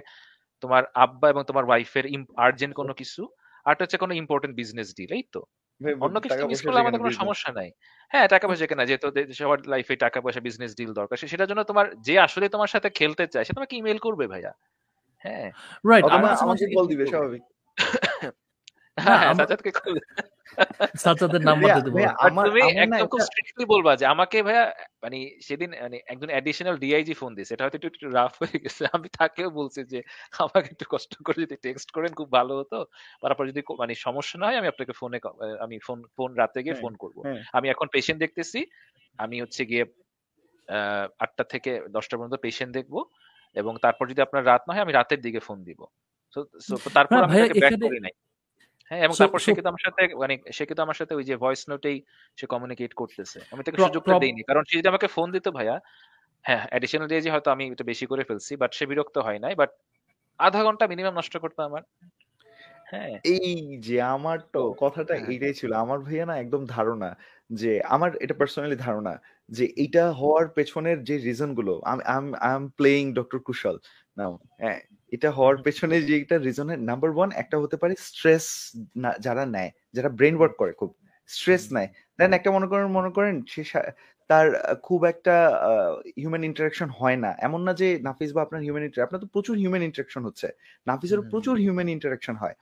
তোমার 0.62 0.82
আব্বা 0.94 1.26
এবং 1.30 1.42
তোমার 1.46 1.64
ওয়াইফের 1.64 2.04
আর্জেন্ট 2.36 2.74
কোনো 2.74 2.92
কিছু 2.94 3.22
আর 3.66 3.74
হচ্ছে 3.80 3.96
কোনো 3.96 4.12
ইম্পর্টেন্ট 4.14 4.52
বিজনেস 4.56 4.88
ডিল 4.96 5.10
এই 5.12 5.24
তো? 5.32 5.40
অন্য 6.00 6.16
কিছু 6.20 6.36
মিস 6.46 6.60
করলে 6.62 6.80
আমাদের 6.80 7.00
কোনো 7.00 7.12
সমস্যা 7.12 7.50
নাই। 7.52 7.68
হ্যাঁ 8.10 8.26
টাকা 8.28 8.44
পয়সা 8.48 8.66
কেনা 8.66 8.84
যেহেতু 8.86 9.06
সবার 9.32 9.58
লাইফে 9.66 9.94
টাকা 9.96 10.18
পয়সা 10.20 10.40
বিজনেস 10.40 10.72
ডিল 10.76 10.92
দরকার 10.92 11.16
সেটার 11.22 11.48
জন্য 11.48 11.62
তোমার 11.62 11.86
যে 12.00 12.14
আসলে 12.18 12.46
তোমার 12.48 12.68
সাথে 12.68 12.88
খেলতে 12.90 13.24
চায় 13.26 13.44
সে 13.44 13.52
তোমাকে 13.52 13.74
ইমেল 13.76 13.98
করবে 13.98 14.24
ভাইয়া। 14.26 14.52
হ্যাঁ 15.24 15.46
রাইট 15.84 16.04
আমার 16.04 16.56
দিবে 16.88 17.04
স্বাভাবিক। 17.06 17.42
না, 19.04 19.16
হ্যাঁ 21.66 21.74
হ্যাঁ 22.06 22.20
তুমি 22.44 22.60
একদম 22.80 23.06
খুব 23.06 23.20
স্ট্রিক্টলি 23.20 23.64
বলবা 23.64 23.96
যে 23.96 24.06
আমাকে 24.06 24.42
ভাইয়া 24.42 24.72
মানে 25.02 25.38
সেদিন 25.42 25.70
মানে 25.82 26.00
একজন 26.06 26.28
অ্যাডিশনাল 26.28 26.76
ডিআইজি 26.76 27.14
ফোন 27.14 27.34
দিছে 27.34 27.54
এটা 27.54 27.64
হয়তো 27.64 27.76
একটু 27.76 27.86
একটু 27.86 28.10
রাফ 28.10 28.42
হয়ে 28.42 28.58
গেছে। 28.58 28.86
আমি 28.92 29.08
তাকেও 29.08 29.50
বলছি 29.50 29.84
যে 29.84 30.02
আমাকে 30.38 30.68
একটু 30.70 30.84
কষ্ট 30.88 31.22
করে 31.24 31.42
যদি 31.42 31.56
টেক্সট 31.56 31.90
করেন 31.90 32.14
খুব 32.14 32.32
ভালো 32.32 32.58
হতো। 32.58 32.84
তারপর 33.22 33.48
যদি 33.48 33.62
মানে 33.78 33.94
সমস্যা 33.94 34.40
না 34.40 34.46
হয় 34.46 34.56
আমি 34.56 34.68
আপনাকে 34.68 34.92
ফোনে 34.92 35.20
আমি 35.60 35.78
ফোন 35.86 36.02
ফোন 36.16 36.34
রাতে 36.34 36.62
গিয়ে 36.62 36.74
ফোন 36.74 36.94
করব। 36.94 37.22
হ্যাঁ। 37.22 37.42
আমি 37.52 37.68
এখন 37.68 37.86
পেশেন্ট 37.86 38.20
দেখতেছি। 38.20 38.66
আমি 39.18 39.42
হচ্ছে 39.42 39.66
গিয়ে 39.66 39.84
আহ, 40.68 41.08
আটটা 41.18 41.44
থেকে 41.44 41.80
দশটা 41.90 42.16
পর্যন্ত 42.16 42.34
পেশেন্ট 42.34 42.74
দেখব। 42.74 43.04
এবং 43.54 43.76
তারপর 43.82 44.10
যদি 44.10 44.22
আপনার 44.22 44.46
রাত 44.46 44.62
না 44.68 44.74
হয় 44.74 44.82
আমি 44.82 44.92
রাতের 44.92 45.20
দিকে 45.20 45.38
ফোন 45.38 45.64
দিব। 45.64 45.84
So- 46.38 46.74
so 46.74 46.90
তারপর 46.94 47.16
আমি 47.24 47.34
ব্যাক 47.60 47.72
করি 47.88 48.00
নাই। 48.00 48.10
হ্যাঁ 48.90 49.02
এবং 49.06 49.14
তারপর 49.20 49.38
সে 49.44 49.50
কিন্তু 49.56 49.68
আমার 49.72 49.82
সাথে 49.86 50.02
মানে 50.22 50.34
সে 50.56 50.64
কিন্তু 50.68 50.82
আমার 50.82 50.98
সাথে 51.00 51.14
ওই 51.14 51.24
যে 51.24 51.34
ভয়েস 51.36 51.62
নোটেই 51.70 51.96
সে 52.38 52.44
কমিউনিকেট 52.46 52.92
করতেছে। 52.94 53.38
আমি 53.52 53.62
তাকে 53.66 53.78
সুযোগটা 53.84 54.14
দেইনি। 54.16 54.40
কারণ 54.48 54.62
সে 54.68 54.74
যদি 54.78 54.88
আমাকে 54.92 55.08
ফোন 55.10 55.28
দিত 55.34 55.46
ভাইয়া 55.56 55.76
হ্যাঁ 56.44 56.64
অ্যাডিশনাল 56.70 57.08
ডে 57.08 57.18
যে 57.22 57.30
হয়তো 57.34 57.50
আমি 57.54 57.64
একটু 57.70 57.84
বেশি 57.90 58.06
করে 58.06 58.24
ফেলছি 58.28 58.52
বাট 58.62 58.72
সে 58.78 58.84
বিরক্ত 58.90 59.16
হয় 59.26 59.40
নাই। 59.44 59.54
বাট 59.56 59.70
আধা 60.40 60.60
ঘণ্টা 60.66 60.84
মিনিমাম 60.92 61.14
নষ্ট 61.20 61.34
করতো 61.44 61.60
আমার। 61.68 61.82
হ্যাঁ। 62.90 63.12
এই 63.26 63.50
যে 63.78 64.02
আমার 64.10 64.38
তো 64.52 64.74
কথাটা 64.80 65.14
হ্যাঁ। 65.14 65.28
এইটাই 65.30 65.54
ছিল। 65.54 65.72
আমার 65.74 65.98
ভাইয়া 65.98 66.26
না 66.26 66.34
একদম 66.36 66.66
ধারণা 66.66 67.10
যে 67.50 67.80
আমার 67.86 68.10
এটা 68.20 68.34
পার্সোনালি 68.34 68.76
ধারণা 68.76 69.12
যে 69.48 69.64
এটা 69.76 70.12
হওয়ার 70.12 70.48
পেছনের 70.48 70.98
যে 71.02 71.18
রিজনগুলো 71.18 71.72
আমি 71.84 72.02
I 72.40 72.54
am 72.54 72.68
playing 72.68 73.14
doctor 73.14 73.38
Kushal 73.38 73.76
now 74.16 74.32
হ্যাঁ 74.58 74.78
এটা 75.12 75.30
হওয়ার 75.30 75.56
পেছনে 75.62 76.02
যে 76.02 76.20
একটা 76.20 76.38
রিজনের 76.38 76.78
নাম্বার 76.80 77.10
ওয়ান 77.10 77.30
একটা 77.32 77.58
হতে 77.58 77.76
পারে 77.76 77.94
স্ট্রেস 77.98 78.44
যারা 79.20 79.46
নেয় 79.46 79.70
যারা 79.92 80.08
ব্রেন 80.08 80.34
ওয়ার্ক 80.36 80.54
করে 80.56 80.72
খুব 80.72 80.90
স্ট্রেস 81.30 81.72
নেয়। 81.72 81.88
দেন 82.18 82.32
একটা 82.32 82.50
মনে 82.50 82.66
করেন 82.66 82.86
মনে 82.88 83.10
করেন 83.10 83.42
সে 83.48 83.64
সা- 83.64 83.92
তার 84.30 84.76
খুব 84.82 85.04
একটা 85.04 85.34
হিউম্যান 86.16 86.44
ইন্টারাকশন 86.44 86.88
হয় 86.88 87.16
না। 87.16 87.34
এমন 87.38 87.62
না 87.62 87.72
যে 87.72 87.98
নাফিস 88.02 88.32
বা 88.32 88.42
আপনার 88.42 88.62
হিউম্যান 88.62 88.84
আপনার 89.02 89.20
তো 89.20 89.26
প্রচুর 89.26 89.56
হিউম্যান 89.56 89.82
ইন্টারাকশন 89.82 90.24
হচ্ছে। 90.24 90.48
নাফিসেরও 90.86 91.22
প্রচুর 91.22 91.58
হিউম্যান 91.58 91.88
ইন্টারাকশন 91.88 92.36
হয়। 92.36 92.54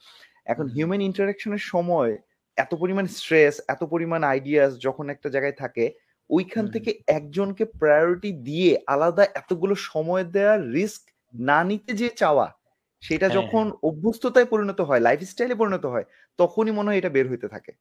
এখন 0.47 0.67
হিউম্যান 0.67 1.01
ইন্টারাকশনের 1.01 1.59
সময় 1.59 2.19
এত 2.57 2.75
পরিমাণ 2.75 3.07
স্ট্রেস 3.07 3.61
এত 3.69 3.85
পরিমাণ 3.85 4.25
আইডিয়াস 4.25 4.81
যখন 4.81 5.09
একটা 5.09 5.29
জায়গায় 5.29 5.53
থাকে 5.53 5.95
ওইখান 6.31 6.65
থেকে 6.69 6.91
একজনকে 7.07 7.65
প্রায়োরিটি 7.65 8.33
দিয়ে 8.33 8.79
আলাদা 8.87 9.25
এতগুলো 9.35 9.75
সময় 9.75 10.25
দেওয়ার 10.25 10.73
রিস্ক 10.73 11.03
না 11.35 11.65
নিতে 11.65 11.93
যে 11.93 12.09
চাওয়া 12.09 12.47
সেটা 13.01 13.27
হ্যাঁ, 13.27 13.37
যখন 13.37 13.65
অভ্যস্ততায় 13.83 14.45
পরিণত 14.45 14.81
হয় 14.81 15.01
লাইফস্টাইলে 15.01 15.55
পরিণত 15.55 15.87
হয় 15.87 16.05
তখনই 16.39 16.71
মনে 16.71 16.89
হয় 16.91 16.99
এটা 16.99 17.09
বের 17.09 17.29
হইতে 17.31 17.49
থাকে। 17.49 17.73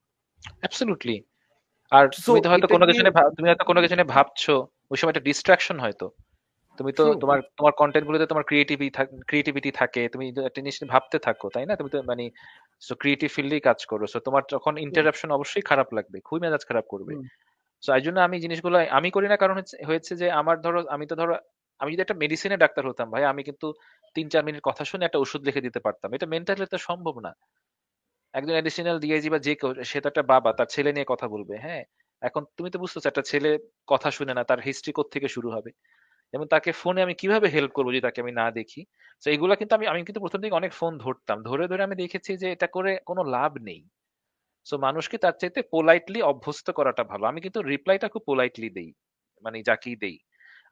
অ্যাবসলিউটলি 0.60 1.24
আর 1.92 2.06
তুমি 2.26 2.40
তো 2.44 2.48
হয়তো 2.52 2.68
কোনো 2.76 2.86
কিছু 2.90 3.02
নিয়ে 3.04 3.16
তুমি 3.38 3.48
হয়তো 3.50 3.66
কোনো 3.70 3.80
কিছু 3.84 3.96
নিয়ে 3.98 4.10
ভাবছ 4.16 4.44
ওই 4.92 4.98
সময় 5.00 5.12
একটা 5.14 5.26
ডিস্ট্রাকশন 5.30 5.78
হয়তো। 5.86 6.06
তুমি 6.80 6.92
তো 7.00 7.04
তোমার 7.22 7.40
তোমার 7.60 7.74
কন্টেন্ট 7.82 8.06
গুলোতে 8.08 8.26
তোমার 8.32 8.46
ক্রিয়েটিভিটি 8.50 8.92
ক্রিয়েটিভিটি 9.30 9.70
থাকে 9.82 10.02
তুমি 10.14 10.26
একটা 10.48 10.60
জিনিস 10.60 10.76
ভাবতে 10.94 11.18
থাকো 11.28 11.48
তাই 11.56 11.66
না? 11.70 11.74
তুমি 11.80 11.90
তো 11.94 11.98
মানে 12.12 12.24
সো 12.82 12.94
ক্রিয়েটিভ 13.02 13.30
ফিল্ডেই 13.36 13.62
কাজ 13.68 13.80
করো 13.92 14.06
সো 14.14 14.18
তোমার 14.28 14.44
যখন 14.54 14.74
ইন্টারাপশন 14.86 15.30
অবশ্যই 15.38 15.64
খারাপ 15.70 15.88
লাগবে 15.98 16.18
খুবই 16.28 16.42
মেজাজ 16.44 16.64
খারাপ 16.70 16.86
করবে। 16.94 17.14
সো 17.84 17.90
এই 17.98 18.04
জন্য 18.06 18.18
আমি 18.28 18.36
জিনিসগুলো 18.46 18.78
আমি 18.98 19.10
করি 19.16 19.28
না 19.32 19.38
কারণ 19.44 19.58
হয়েছে 19.90 20.14
যে 20.22 20.28
আমার 20.42 20.56
ধরো 20.66 20.80
আমি 20.96 21.06
তো 21.12 21.16
ধরো 21.22 21.34
আমি 21.82 21.90
যদি 21.94 22.04
একটা 22.06 22.18
মেডিসিনের 22.24 22.60
ডাক্তার 22.64 22.84
হতাম 22.90 23.08
ভাই 23.14 23.24
আমি 23.32 23.42
কিন্তু 23.50 23.68
তিন 24.16 24.26
চার 24.34 24.44
মিনিট 24.48 24.62
কথা 24.70 24.84
শুনে 24.92 25.04
একটা 25.06 25.20
ওষুধ 25.24 25.42
লিখে 25.48 25.66
দিতে 25.68 25.80
পারতাম। 25.86 26.10
এটা 26.16 26.28
মেন্টালি 26.34 26.66
তো 26.74 26.78
সম্ভব 26.90 27.16
না। 27.26 27.32
একজন 28.34 28.54
অ্যাডিশনাল 28.54 28.98
ডিআইজি 29.00 29.30
বা 29.30 29.40
যে 29.40 29.54
কেউ 29.56 29.70
সে 29.84 29.98
তো 30.02 30.08
একটা 30.10 30.24
বাবা 30.32 30.50
তার 30.54 30.68
ছেলে 30.68 30.92
নিয়ে 30.94 31.08
কথা 31.08 31.28
বলবে 31.28 31.56
হ্যাঁ? 31.58 31.84
এখন 32.22 32.44
তুমি 32.58 32.70
তো 32.74 32.78
বুঝতেছো 32.80 33.08
একটা 33.10 33.24
ছেলে 33.24 33.50
কথা 33.88 34.10
শুনে 34.12 34.34
না 34.34 34.44
তার 34.44 34.60
হিস্ট্রি 34.62 34.92
থেকে 35.12 35.28
শুরু 35.30 35.50
হবে? 35.52 35.72
এবং 36.34 36.46
তাকে 36.48 36.72
ফোনে 36.82 37.02
আমি 37.04 37.16
কীভাবে 37.22 37.48
হেল্প 37.56 37.72
করব 37.74 37.90
যদি 37.92 38.04
তাকে 38.08 38.20
আমি 38.24 38.34
না 38.34 38.48
দেখি? 38.52 38.82
তো 39.24 39.32
এইগুলা 39.34 39.56
কিন্তু 39.56 39.74
আমি 39.78 39.86
আমি 39.88 40.02
কিন্তু 40.08 40.22
প্রথম 40.26 40.40
দিকে 40.44 40.56
অনেক 40.56 40.74
ফোন 40.74 40.94
ধরতাম। 40.98 41.38
ধরে 41.50 41.66
ধরে 41.72 41.82
আমি 41.84 41.96
দেখেছি 41.96 42.32
যে 42.42 42.48
এটা 42.56 42.68
করে 42.76 42.92
কোনো 43.06 43.24
লাভ 43.36 43.52
নেই। 43.62 43.82
সো 44.66 44.76
মানুষকে 44.80 45.18
তার 45.18 45.36
চাইতে 45.42 45.60
পোলাইটলি 45.74 46.20
অভ্যস্ত 46.24 46.68
করাটা 46.72 47.04
ভালো। 47.12 47.24
আমি 47.28 47.40
কিন্তু 47.46 47.60
রিপ্লাইটা 47.72 48.08
খুব 48.14 48.24
পোলাইটলি 48.30 48.70
দেই 48.78 48.90
মানে 49.46 49.58
যাকেই 49.70 49.98
দেই। 49.98 50.18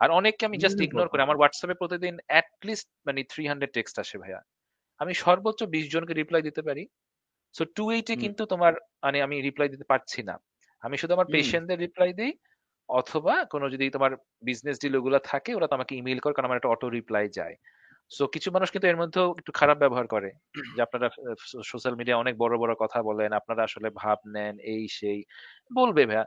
আর 0.01 0.09
অনেককে 0.11 0.43
আমি 0.49 0.57
জাস্ট 0.59 0.79
ইগনোর 0.81 1.09
করি। 1.11 1.21
আমার 1.21 1.37
হোয়াটসঅ্যাপে 1.37 1.79
প্রতিদিন 1.81 2.15
অ্যাটলিস্ট 2.27 2.87
মানে 3.07 3.21
থ্রি 3.31 3.43
হান্ড্রেড 3.47 3.71
টেক্সট 3.73 3.97
আসে 4.03 4.17
ভাইয়া। 4.23 4.39
আমি 4.99 5.13
সর্বোচ্চ 5.23 5.61
বিশ 5.75 5.85
জনকে 5.93 6.13
রিপ্লাই 6.15 6.43
দিতে 6.49 6.61
পারি। 6.61 6.83
সো 7.55 7.63
টু 7.75 7.83
এইটে 7.91 8.13
কিন্তু 8.23 8.43
তোমার 8.51 8.73
মানে 9.03 9.17
আমি 9.25 9.35
রিপ্লাই 9.47 9.69
দিতে 9.73 9.85
পারছি 9.91 10.19
না। 10.29 10.35
আমি 10.83 10.95
শুধু 11.01 11.13
আমার 11.17 11.29
পেশেন্টদের 11.31 11.79
রিপ্লাই 11.85 12.11
দিই 12.19 12.33
অথবা 12.89 13.35
কোনো 13.51 13.65
যদি 13.73 13.85
তোমার 13.91 14.11
বিজনেস 14.43 14.77
ডিল 14.81 14.95
ওগুলো 14.97 15.17
থাকে 15.25 15.51
ওরা 15.57 15.67
তো 15.69 15.75
আমাকে 15.79 15.93
ইমেল 15.95 16.19
করে 16.19 16.33
কারণ 16.35 16.47
আমার 16.49 16.59
একটা 16.59 16.73
অটো 16.73 16.87
রিপ্লাই 16.91 17.25
যায়। 17.39 17.55
সো 18.11 18.23
কিছু 18.35 18.49
মানুষ 18.55 18.69
কিন্তু 18.73 18.87
এর 18.87 18.99
মধ্যেও 19.01 19.27
একটু 19.39 19.51
খারাপ 19.59 19.77
ব্যবহার 19.83 20.07
করে 20.09 20.29
যে 20.73 20.81
আপনারা 20.87 21.07
সোশ্যাল 21.71 21.95
মিডিয়া 21.99 22.17
অনেক 22.19 22.35
বড় 22.39 22.55
বড় 22.59 22.73
কথা 22.83 22.99
বলেন 23.09 23.31
আপনারা 23.39 23.61
আসলে 23.69 23.89
ভাব 24.01 24.19
নেন 24.35 24.55
এই 24.67 24.83
সেই 24.97 25.19
বলবে 25.71 26.03
ভাইয়া। 26.07 26.25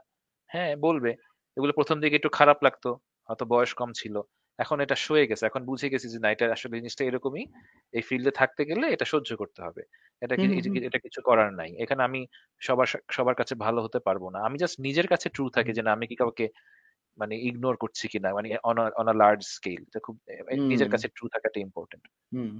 হ্যাঁ 0.49 0.73
বলবে। 0.81 1.11
এগুলো 1.57 1.73
প্রথম 1.75 1.97
দিকে 2.01 2.15
একটু 2.15 2.31
খারাপ 2.39 2.59
লাগতো 2.67 2.89
হয়তো 3.29 3.45
বয়স 3.51 3.71
কম 3.75 3.91
ছিল। 3.95 4.15
এখন 4.59 4.77
এটা 4.85 4.95
সয়ে 5.05 5.25
গেছে। 5.29 5.43
এখন 5.45 5.61
বুঝে 5.65 5.87
গেছি 5.93 6.07
যে 6.13 6.19
না 6.23 6.29
এটা 6.35 6.45
আসলে 6.55 6.73
জিনিসটা 6.75 7.03
এরকমই। 7.05 7.43
এই 7.93 8.03
ফিল্ডে 8.09 8.31
থাকতে 8.39 8.61
গেলে 8.69 8.85
এটা 8.95 9.05
সহ্য 9.13 9.29
করতে 9.41 9.59
হবে। 9.65 9.81
এটা 10.21 10.33
এটা 10.87 10.99
কিছু 11.05 11.19
করার 11.21 11.49
নাই। 11.59 11.69
এখানে 11.83 12.01
আমি 12.03 12.19
সবার 12.61 12.87
সবার 13.17 13.35
কাছে 13.39 13.53
ভালো 13.65 13.79
হতে 13.85 13.99
পারব 14.07 14.23
না। 14.35 14.39
আমি 14.47 14.57
জাস্ট 14.63 14.77
নিজের 14.87 15.07
কাছে 15.13 15.27
ট্রু 15.35 15.45
থাকি 15.55 15.71
যে 15.77 15.83
না 15.83 15.91
আমি 15.97 16.05
কি 16.11 16.15
কাউকে 16.21 16.45
মানে 17.17 17.35
ইগনোর 17.47 17.75
করছি 17.83 18.05
কিনা? 18.13 18.29
মানে 18.37 18.47
অন 18.69 18.77
আ 19.05 19.15
লার্জ 19.21 19.41
স্কেল 19.55 19.81
এটা 19.89 19.99
খুব 20.07 20.15
নিজের 20.71 20.89
কাছে 20.93 21.07
ট্রু 21.15 21.25
থাকাটা 21.35 21.59
ইম্পর্টেন্ট 21.61 22.03
হুম। 22.31 22.51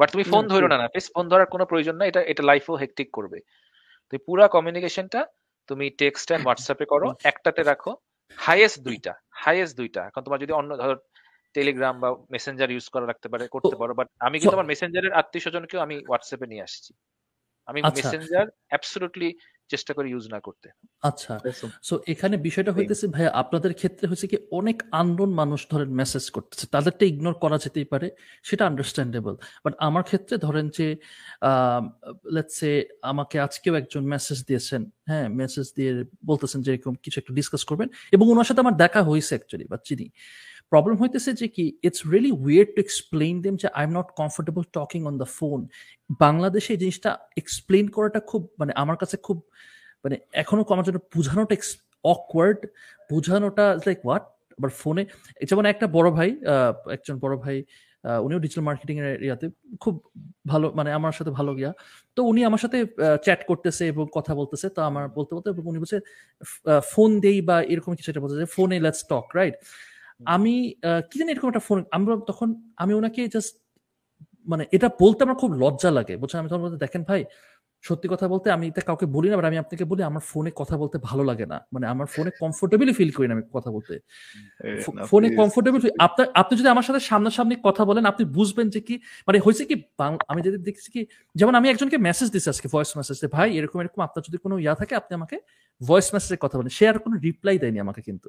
বাট 0.00 0.08
তুমি 0.14 0.24
ফোন 0.24 0.44
ধরো 0.52 0.66
না 0.66 0.76
না 0.76 0.86
প্লিজ 0.92 1.06
ফোন 1.14 1.24
ধরার 1.32 1.48
কোনো 1.54 1.64
প্রয়োজন 1.70 1.94
না 2.00 2.04
এটা 2.10 2.20
এটা 2.32 2.42
লাইফও 2.42 2.74
হেকটিক 2.82 3.08
করবে। 3.18 3.38
তুমি 4.08 4.20
পুরা 4.28 4.46
কমিউনিকেশনটা 4.56 5.20
তুমি 5.68 5.86
টেক্সট 6.00 6.28
এন্ড 6.30 6.44
হোয়াটসঅ্যাপে 6.46 6.86
করো 6.92 7.08
একটাতে 7.30 7.62
রাখো 7.64 7.92
হাইয়েস্ট 8.38 8.78
দুইটা 8.86 9.12
হাইয়েস্ট 9.42 9.74
দুইটা 9.76 10.00
এখন 10.06 10.20
তোমার 10.22 10.42
যদি 10.44 10.52
অন্য 10.52 10.70
ধর 10.76 10.96
টেলিগ্রাম 11.54 11.94
বা 12.02 12.08
মেসেঞ্জার 12.30 12.70
ইউজ 12.70 12.86
করা 12.88 13.06
রাখতে 13.06 13.28
পারে 13.28 13.44
করতে 13.48 13.74
পারো 13.76 13.92
বাট 13.94 14.08
আমি 14.20 14.36
কিন্তু 14.38 14.56
আমার 14.58 14.70
মেসেঞ্জারের 14.72 15.12
আত্মীয় 15.12 15.42
স্বজনকেও 15.44 15.80
আমি 15.80 15.94
হোয়াটসঅ্যাপে 16.08 16.46
নিয়ে 16.46 16.64
আসছি 16.68 16.90
আমি 17.68 17.80
আচ্ছা। 17.80 17.96
মেসেঞ্জার 17.98 18.46
অ্যাবসলুটলি 18.70 19.28
চেষ্টা 19.72 19.92
করি 19.96 20.08
ইউজ 20.10 20.24
না 20.34 20.38
করতে। 20.46 20.66
আচ্ছা 21.10 21.32
সো 21.88 21.94
এখানে 22.12 22.34
বিষয়টা 22.48 22.72
হইতেছে 22.76 23.06
ভাইয়া 23.14 23.30
আপনাদের 23.42 23.72
ক্ষেত্রে 23.80 24.04
হয়েছে 24.10 24.26
কি 24.32 24.36
অনেক 24.58 24.78
আননোন 25.00 25.30
মানুষ 25.40 25.60
ধরেন 25.72 25.90
মেসেজ 26.00 26.24
করতেছে। 26.36 26.64
তাদেরটা 26.74 27.04
ইগনোর 27.10 27.36
করা 27.44 27.56
যেতেই 27.64 27.86
পারে 27.92 28.06
সেটা 28.48 28.62
আন্ডারস্ট্যান্ডেবল 28.70 29.34
বাট 29.64 29.74
আমার 29.88 30.02
ক্ষেত্রে 30.08 30.34
ধরেন 30.46 30.66
যে 30.76 30.86
লেটসে 32.34 32.70
আমাকে 33.12 33.36
আজকেও 33.46 33.74
একজন 33.80 34.02
মেসেজ 34.14 34.38
দিয়েছেন 34.48 34.82
হ্যাঁ 35.10 35.26
মেসেজ 35.40 35.66
দিয়ে 35.76 35.92
বলতেছেন 36.30 36.60
যে 36.64 36.70
এরকম 36.74 36.94
কিছু 37.04 37.16
একটা 37.20 37.32
ডিসকাস 37.38 37.62
করবেন। 37.70 37.88
এবং 38.14 38.24
ওনার 38.34 38.46
সাথে 38.48 38.60
আমার 38.64 38.76
দেখা 38.84 39.00
হয়েছে 39.02 39.32
অ্যাকচুয়ালি 39.34 39.66
বা 39.72 39.78
চিনি। 39.88 40.06
প্রবলেম 40.72 40.96
হইতেছে 41.02 41.30
যে 41.40 41.46
কি 41.56 41.64
it's 41.86 42.00
really 42.12 42.32
weird 42.44 42.70
to 42.74 42.80
explain 42.86 43.34
them 43.44 43.54
যে 43.62 43.68
I 43.78 43.82
am 43.86 43.92
not 43.98 44.08
comfortable 44.20 44.62
talking 44.78 45.00
on 45.10 45.14
the 45.22 45.28
phone 45.38 45.58
বাংলাদেশে 46.24 46.70
এই 46.74 46.80
জিনিসটা 46.82 47.10
এক্সপ্লেন 47.40 47.84
করাটা 47.96 48.20
খুব 48.30 48.42
মানে 48.60 48.72
আমার 48.82 48.96
কাছে 49.02 49.16
খুব 49.26 49.38
মানে 50.04 50.16
এখনও 50.42 50.62
আমার 50.74 50.86
জন্য 50.88 50.98
বোঝানোটা 51.14 51.56
অকওয়ার্ড 52.04 52.60
বোঝানোটা 53.10 53.64
লাইক 53.86 53.98
হোয়াট 54.06 54.24
আবার 54.58 54.70
ফোনে 54.82 55.02
যেমন 55.48 55.64
একটা 55.72 55.86
বড় 55.96 56.08
ভাই 56.16 56.30
একজন 56.96 57.14
বড় 57.24 57.34
ভাই 57.44 57.56
উনিও 58.24 58.40
ডিজিটাল 58.44 58.64
মার্কেটিং 58.68 58.96
এর 59.00 59.18
ইয়াতে, 59.26 59.46
খুব 59.82 59.94
ভালো 60.52 60.66
মানে 60.78 60.90
আমার 60.98 61.14
সাথে 61.18 61.32
ভালো 61.38 61.50
গিয়া। 61.58 61.70
তো 62.16 62.20
উনি 62.30 62.40
আমার 62.48 62.60
সাথে 62.64 62.78
চ্যাট 63.24 63.40
করতেছে 63.50 63.84
এবং 63.92 64.04
কথা 64.16 64.32
বলতেছে। 64.40 64.66
তো 64.76 64.80
আমার 64.90 65.04
বলতে 65.16 65.32
বলতে 65.36 65.48
উনি 65.70 65.78
বলছে 65.82 65.98
ফোন 66.92 67.10
দেই 67.24 67.38
বা 67.48 67.56
এরকম 67.72 67.92
কিছু 67.98 68.08
একটা 68.12 68.22
বলতেছে 68.24 68.44
ফোনে 68.56 68.76
লেটস 68.84 69.02
টক 69.10 69.26
রাইট 69.38 69.56
আমি 70.20 70.54
কি 71.10 71.16
জানি 71.18 71.30
এরকম 71.32 71.48
একটা 71.48 71.60
ফোন 71.60 71.78
আমরা 71.90 72.12
তখন, 72.26 72.48
আমি 72.76 72.92
ওনাকে 72.94 73.22
জাস্ট 73.28 73.52
মানে 74.46 74.64
এটা 74.72 74.88
বলতে 75.00 75.20
আমার 75.24 75.36
খুব 75.36 75.52
লজ্জা 75.52 75.90
লাগে। 75.90 76.14
বলছেন 76.16 76.38
আমি 76.40 76.48
তখন 76.48 76.76
দেখেন 76.76 77.02
ভাই 77.04 77.20
সত্যি 77.84 78.06
কথা 78.12 78.26
বলতে 78.32 78.46
আমি 78.56 78.64
এটা 78.70 78.82
কাউকে 78.88 79.06
বলি 79.16 79.28
না 79.30 79.34
বাট 79.38 79.46
আমি 79.50 79.58
আপনাকে 79.62 79.84
বলি 79.90 80.02
আমার 80.10 80.22
ফোনে 80.30 80.50
কথা 80.60 80.74
বলতে 80.82 80.96
ভালো 81.08 81.22
লাগে 81.30 81.46
না। 81.52 81.58
মানে 81.74 81.86
আমার 81.92 82.06
ফোনে 82.14 82.30
কমফোর্টেবলি 82.42 82.92
ফিল 82.98 83.10
করি 83.16 83.26
না 83.28 83.34
আমি 83.36 83.44
কথা 83.56 83.70
বলতে। 83.76 83.94
ফোনে 85.10 85.28
কমফোর্টেবল 85.40 85.78
আপনার 86.06 86.26
আপনি 86.40 86.54
যদি 86.60 86.68
আমার 86.74 86.84
সাথে 86.88 87.00
সামনাসামনি 87.10 87.56
কথা 87.68 87.82
বলেন 87.90 88.04
আপনি 88.12 88.24
বুঝবেন 88.36 88.66
যে 88.74 88.80
কি 88.88 88.94
মানে 89.28 89.38
হয়েছে 89.44 89.62
কি 89.70 89.74
আমি 90.32 90.40
যদি 90.46 90.58
দেখছি 90.68 90.88
কি 90.94 91.00
যেমন 91.34 91.54
আমি 91.58 91.66
একজনকে 91.72 91.98
মেসেজ 92.08 92.28
দিচ্ছি 92.34 92.48
আজকে 92.54 92.68
ভয়েস 92.74 92.90
মেসেজ 92.98 93.16
ভাই 93.36 93.48
এরকম 93.58 93.78
এরকম 93.82 94.00
আপনার 94.06 94.22
যদি 94.28 94.38
কোনো 94.44 94.54
ইয়া 94.64 94.74
থাকে 94.80 94.94
আপনি 95.00 95.12
আমাকে 95.18 95.36
ভয়েস 95.80 96.08
মেসেজে 96.14 96.36
কথা 96.44 96.56
বলেন। 96.58 96.72
সে 96.78 96.84
আর 96.90 96.96
কোনো 97.04 97.14
রিপ্লাই 97.26 97.56
দেয়নি 97.62 97.78
আমাকে 97.86 98.00
কিন্তু। 98.08 98.28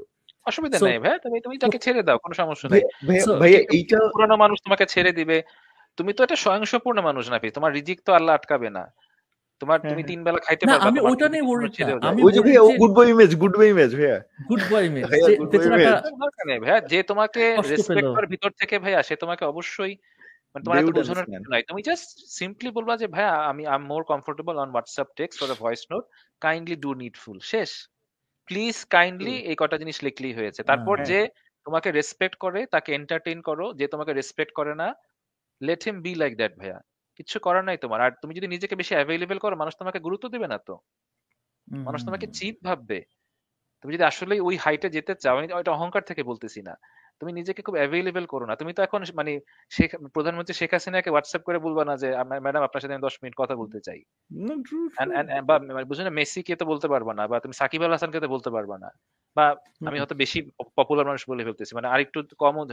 অসুবিধা 0.50 0.78
নেই 0.88 1.00
ভাই 1.04 1.18
তুমি 1.26 1.38
তুমি 1.46 1.56
তাকে 1.64 1.78
ছেড়ে 1.86 2.02
দাও 2.08 2.18
কোনো 2.24 2.34
সমস্যা 2.42 2.68
নেই। 2.74 2.82
ভাই 3.42 3.52
এইটা 3.78 3.98
পুরনো 4.14 4.36
মানুষ 4.44 4.58
তোমাকে 4.66 4.86
ছেড়ে 4.94 5.12
দিবে। 5.20 5.38
তুমি 5.98 6.12
তো 6.18 6.20
একটা 6.26 6.38
স্বয়ংসম্পূর্ণ 6.44 6.98
মানুষ 7.10 7.24
নাকি 7.34 7.48
তোমার 7.58 7.72
রিজিক 7.78 7.98
তো 8.08 8.12
আল্লাহ 8.18 8.34
আটকাবে 8.40 8.70
না। 8.78 8.84
তোমার 9.62 9.78
হ্যাঁ, 9.80 9.90
তুমি 9.92 10.02
হ্যাঁ। 10.02 10.10
তিন 10.12 10.20
বেলা 10.26 10.40
খাইতে 10.46 10.64
পারবা 10.66 10.88
আমি 10.90 11.00
যদি 11.22 11.28
নিয়ে 11.34 11.46
না। 12.02 12.08
আমি 12.12 12.20
ওই 12.28 12.32
যে 12.36 12.42
good 12.82 12.94
boy 12.98 13.10
image 13.14 13.32
good 13.42 13.54
boy 13.60 13.70
image 13.74 13.92
ভাইয়া। 14.00 14.18
গুড 14.50 14.64
বয় 14.72 14.88
মেয়ে 14.94 15.08
ভাইয়া, 16.64 16.80
যে 16.92 17.00
তোমাকে 17.12 17.44
রেসপেক্ট 17.72 18.10
করার 18.16 18.32
ভিতর 18.34 18.52
থেকে 18.62 18.76
ভাইয়া 18.84 19.00
সে 19.08 19.16
তোমাকে 19.24 19.44
অবশ্যই 19.52 19.94
মানে 20.54 20.64
তোমার 20.66 20.78
এত 20.80 20.90
বোঝানোর 20.98 21.28
কিছু 21.32 21.50
নাই। 21.54 21.64
তুমি 21.70 21.82
জাস্ট 21.90 22.08
সিম্পলি 22.40 22.70
বলবা 22.78 22.94
যে 23.02 23.08
ভাইয়া 23.16 23.34
আমি 23.52 23.64
I 23.72 23.78
am 23.80 23.84
more 23.92 24.02
comfortable 24.12 24.56
on 24.64 24.70
WhatsApp 24.74 25.10
text 25.20 25.40
or 25.44 25.50
voice 25.64 25.82
note 25.92 26.04
kindly 26.42 26.78
do 26.86 26.92
needful 27.04 27.38
শেষ। 27.54 27.70
প্লিজ 28.48 28.76
কাইন্ডলি 28.96 29.36
এই 29.50 29.56
কটা 29.62 29.78
জিনিস 29.82 29.98
লিখলেই 30.08 30.34
হয়েছে 30.40 30.62
তারপর 30.70 30.96
হ্যাঁ। 30.98 31.10
যে 31.12 31.20
তোমাকে 31.66 31.90
রেসপেক্ট 32.00 32.36
করে 32.44 32.60
তাকে 32.74 32.90
এন্টারটেইন 33.00 33.40
করো। 33.50 33.66
যে 33.80 33.86
তোমাকে 33.94 34.12
রেসপেক্ট 34.20 34.52
করে 34.60 34.74
না 34.82 34.88
let 35.62 35.82
him 35.88 35.98
be 36.06 36.12
like 36.22 36.34
that 36.42 36.54
ভাইয়া। 36.62 36.78
কিছু 37.20 37.38
করার 37.42 37.64
নাই 37.66 37.78
তোমার। 37.80 38.00
আর 38.02 38.12
তুমি 38.22 38.34
যদি 38.38 38.48
নিজেকে 38.48 38.76
বেশি 38.82 38.94
অ্যাভেলেবল 38.98 39.38
করো 39.40 39.56
মানুষ 39.58 39.74
তোমাকে 39.78 40.00
গুরুত্ব 40.02 40.26
দিবে 40.34 40.48
না 40.48 40.60
তো। 40.62 40.76
মানুষ 41.86 42.02
তোমাকে 42.04 42.28
চিপ 42.34 42.56
ভাববে। 42.64 43.00
তুমি 43.84 43.92
যদি 43.96 44.06
আসলে 44.12 44.36
ওই 44.44 44.56
হাইটে 44.60 44.90
যেতে 44.92 45.14
চাও 45.18 45.36
আমি 45.36 45.48
ওইটা 45.54 45.74
অহংকার 45.74 46.04
থেকে 46.10 46.24
বলতেছি 46.26 46.62
না। 46.64 46.74
তুমি 47.22 47.32
নিজেকে 47.40 47.62
খুব 47.68 47.76
অ্যাভেলেবল 47.80 48.26
করো 48.28 48.46
না। 48.50 48.56
তুমি 48.56 48.72
তো 48.74 48.82
এখন 48.84 49.02
মানে 49.16 49.32
শেখ 49.72 49.92
প্রধানমন্ত্রী 50.16 50.56
শেখ 50.60 50.72
হাসিনাকে 50.76 51.10
হোয়াটসঅ্যাপ 51.12 51.44
করে 51.48 51.60
বলবা 51.68 51.84
না 51.90 51.96
যে 51.98 52.08
ম্যাডাম 52.46 52.64
আপনার 52.68 52.82
সাথে 52.84 52.96
আমি 52.96 53.06
দশ 53.08 53.16
মিনিট 53.22 53.36
কথা 53.38 53.56
বলতে 53.58 53.80
চাই। 53.88 54.02
বা 55.50 55.56
মানে 55.70 55.88
বুঝো 55.90 56.04
না 56.04 56.14
মেসিকে 56.14 56.54
তো 56.56 56.66
বলতে 56.68 56.88
পারবা 56.90 57.14
না 57.14 57.24
বা 57.28 57.38
তুমি 57.40 57.56
সাকিব 57.62 57.82
আল 57.84 57.94
হাসানকে 57.94 58.20
তো 58.20 58.30
বলতে 58.30 58.50
পারবা 58.52 58.76
না। 58.84 58.90
বা 59.38 59.46
আমি 59.86 59.98
হয়তো 60.02 60.16
বেশি 60.18 60.40
পপুলার 60.78 61.06
মানুষ 61.08 61.24
বলে 61.28 61.44
ফেলতেছি 61.48 61.74
মানে 61.78 61.90
আরেকটু 61.90 62.20
কমও 62.42 62.64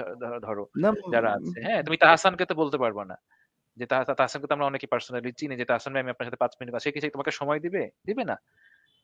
ধরো 0.45 0.64
যারা 1.12 1.30
আছে। 1.39 1.59
হ্যাঁ 1.66 1.80
তুমি 1.86 1.97
তাহসানকে 2.03 2.45
তো 2.51 2.55
বলতে 2.62 2.78
পারবা 2.84 3.03
না। 3.05 3.16
যে 3.79 3.87
তাহ- 3.87 4.14
তাহসানকে 4.14 4.47
তো 4.47 4.55
আমরা 4.55 4.66
অনেকে 4.66 4.87
পার্সোনালি 4.87 5.33
চিনি 5.33 5.57
যে 5.57 5.64
তাহসান 5.64 5.93
ভাই 5.93 6.03
আমি 6.03 6.11
আপনার 6.11 6.26
সাথে 6.26 6.37
পাঁচ 6.37 6.53
মিনিট 6.61 6.83
সে 6.83 6.93
কি 6.93 7.01
তোমাকে 7.11 7.31
সময় 7.31 7.61
দিবে? 7.61 7.91
দিবে 8.07 8.24
না। 8.24 8.37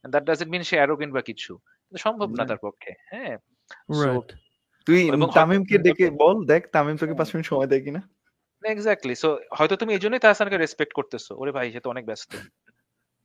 দ্যাট 0.04 0.24
ডাজন্ট 0.24 0.50
মিন 0.50 0.62
সে 0.62 0.76
অ্যারোগেন্ট 0.76 1.14
বা 1.14 1.20
কিছু। 1.20 1.52
সম্ভব 1.98 2.28
না। 2.30 2.44
তার 2.44 2.60
পক্ষে 2.62 2.92
হ্যাঁ। 3.10 3.38
তুই 4.86 5.10
তামিমকে 5.34 5.78
ডেকে 5.78 6.10
বল 6.10 6.46
দেখ 6.46 6.62
তামিম 6.72 6.96
তোকে 6.96 7.14
পাঁচ 7.14 7.28
মিনিট 7.28 7.46
সময় 7.46 7.66
দেয় 7.66 7.80
কিনা। 7.80 8.00
এক্স্যাক্টলি 8.62 9.14
সো 9.14 9.28
হয়তো 9.58 9.76
তুমি 9.76 9.92
এই 9.92 9.98
জন্যই 9.98 10.18
তাহসানকে 10.18 10.56
রেসপেক্ট 10.56 10.92
করতেছো। 10.92 11.32
ওরে 11.38 11.52
ভাই 11.52 11.72
সে 11.72 11.80
তো 11.80 11.90
অনেক 11.90 12.04
ব্যস্ত। 12.06 12.32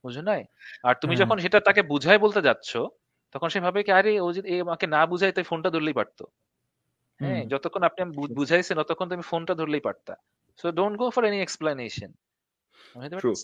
বুঝো 0.04 0.22
নাই? 0.22 0.42
আর 0.84 0.96
তুমি 1.02 1.16
হ্যাঁ। 1.16 1.26
যখন 1.26 1.38
সেটা 1.38 1.60
তাকে 1.60 1.82
বুঝাই 1.82 2.18
বলতে 2.18 2.42
যাচ্ছ 2.42 2.78
তখন 3.32 3.50
সে 3.50 3.60
ভাবে 3.60 3.84
কি 3.84 3.92
আরে 3.92 4.20
ও 4.20 4.34
যদি 4.34 4.62
আমাকে 4.62 4.88
না 4.88 5.06
বুঝাই 5.06 5.32
তাই 5.32 5.44
ফোনটা 5.44 5.70
ধরলেই 5.70 5.94
পারতো। 5.94 6.26
হ্যাঁ 7.20 7.46
যতক্ষণ 7.46 7.84
আপনি 7.84 8.34
বুঝাইছেন 8.36 8.78
ততক্ষণ 8.78 9.10
তুমি 9.10 9.22
ফোনটা 9.22 9.54
ধরলেই 9.56 9.80
পারতা। 9.80 10.16
So 10.60 10.68
don't 10.72 10.96
go 11.02 11.06
for 11.16 11.24
any 11.30 11.40
explanation 11.42 12.12
True. 13.22 13.36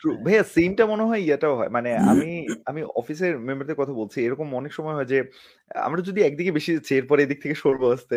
True. 0.00 0.16
ভাইয়া 0.24 0.44
সিনটা 0.54 0.84
মনে 0.86 1.04
হয় 1.08 1.22
ইয়াটাও 1.26 1.54
হয়। 1.58 1.70
মানে 1.76 1.90
আমি 2.10 2.30
আমি 2.70 2.80
অফিসের 3.00 3.32
মেম্বারদের 3.46 3.78
কথা 3.80 3.94
বলছি 4.00 4.18
এরকম 4.26 4.48
অনেক 4.60 4.72
সময় 4.78 4.96
হয় 4.98 5.08
যে 5.12 5.18
আমরা 5.86 6.00
যদি 6.08 6.20
একদিকে 6.22 6.52
বেশি 6.58 6.70
যাচ্ছি 6.74 6.92
এরপরে 6.94 7.20
এদিক 7.22 7.38
থেকে 7.44 7.56
সরবো 7.64 7.86
আসতে 7.96 8.16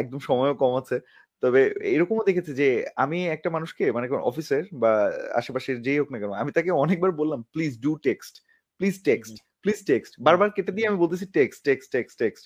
একদম 0.00 0.20
সময়ও 0.28 0.56
কম 0.62 0.72
আছে। 0.82 0.96
তবে 1.42 1.60
এরকমও 1.94 2.28
দেখেছি 2.28 2.52
যে 2.60 2.68
আমি 2.96 3.18
একটা 3.26 3.48
মানুষকে 3.50 3.84
মানে 3.92 4.06
অফিসের 4.30 4.62
বা 4.82 4.92
আশেপাশের 5.40 5.76
যেই 5.86 5.98
হোক 6.00 6.08
না 6.12 6.18
কেন 6.20 6.32
আমি 6.42 6.50
তাকে 6.56 6.70
অনেকবার 6.84 7.10
বললাম 7.20 7.40
please 7.54 7.72
do 7.84 7.92
text 8.06 8.34
please 8.80 8.94
text 9.08 9.34
please 9.62 9.78
text 9.90 10.12
বারবার 10.26 10.48
কেটে 10.56 10.72
দিয়ে 10.76 10.88
আমি 10.90 10.98
বলতেছি 11.02 11.24
টেক্সট 11.38 11.60
টেক্সট 11.68 11.88
টেক্সট 11.94 12.16
টেক্সট 12.22 12.44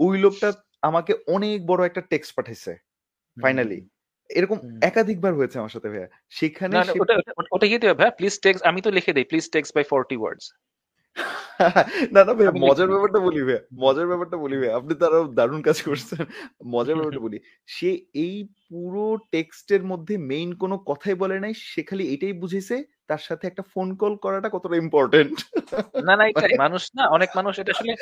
ওই 0.00 0.14
লোকটা 0.24 0.48
আমাকে 0.88 1.12
অনেক 1.26 1.58
বড় 1.70 1.80
একটা 1.86 2.02
টেক্সট 2.12 2.32
পাঠাইছে 2.38 2.72
ফাইনালি 3.36 3.78
এরকম 4.30 4.58
একাধিকবার 4.82 5.32
হয়েছে 5.34 5.56
আমার 5.58 5.72
সাথে 5.72 5.88
ভাইয়া। 5.88 6.08
সেখানে 6.30 6.74
ওটা 6.94 7.14
ওটা- 7.20 7.50
ওটা 7.50 7.66
ইয়ে 7.66 7.78
প্লিজ 8.18 8.34
টেক্স 8.38 8.60
আমি 8.62 8.80
তো 8.80 8.90
লিখে 8.90 9.12
দেই 9.12 9.24
please 9.24 9.46
text 9.50 9.68
by 9.74 9.84
forty 9.84 10.16
words 10.18 10.46
না 12.12 12.20
না 12.24 12.32
ভাইয়া 12.34 12.52
মজার 12.64 12.88
ব্যাপারটা 12.88 13.18
বলি 13.18 13.40
ভাইয়া 13.42 13.60
মজার 13.76 14.06
ব্যাপারটা 14.06 14.36
বলি 14.36 14.56
ভাইয়া। 14.56 14.74
আপনি 14.78 14.92
তো 14.94 15.04
আরও 15.08 15.20
দারুণ 15.32 15.60
কাজ 15.62 15.78
করছেন। 15.82 16.20
মজার 16.66 16.94
ব্যাপারটা 17.00 17.20
বলি 17.20 17.38
সে 17.66 17.90
এই 18.16 18.36
পুরো 18.62 19.04
টেক্সটের 19.32 19.82
মধ্যে 19.84 20.14
মেইন 20.30 20.50
কোনো 20.54 20.76
কথাই 20.86 21.14
বলে 21.14 21.36
নাই 21.40 21.52
সে 21.64 21.80
খালি 21.82 22.04
এটাই 22.14 22.34
বুঝেছে 22.34 22.76
তার 23.08 23.18
সাথে 23.18 23.44
একটা 23.46 23.62
ফোন 23.72 23.88
কল 23.96 24.12
করাটা 24.16 24.48
কতটা 24.48 24.76
ইম্পর্টেন্ট 24.76 25.36
না 26.04 26.14
না 26.16 26.24
এটাই। 26.26 26.52
মানুষ 26.64 26.82
না 26.94 27.02
অনেক 27.08 27.30
মানুষ 27.34 27.54
এটা 27.58 27.72
আসলে 27.72 27.92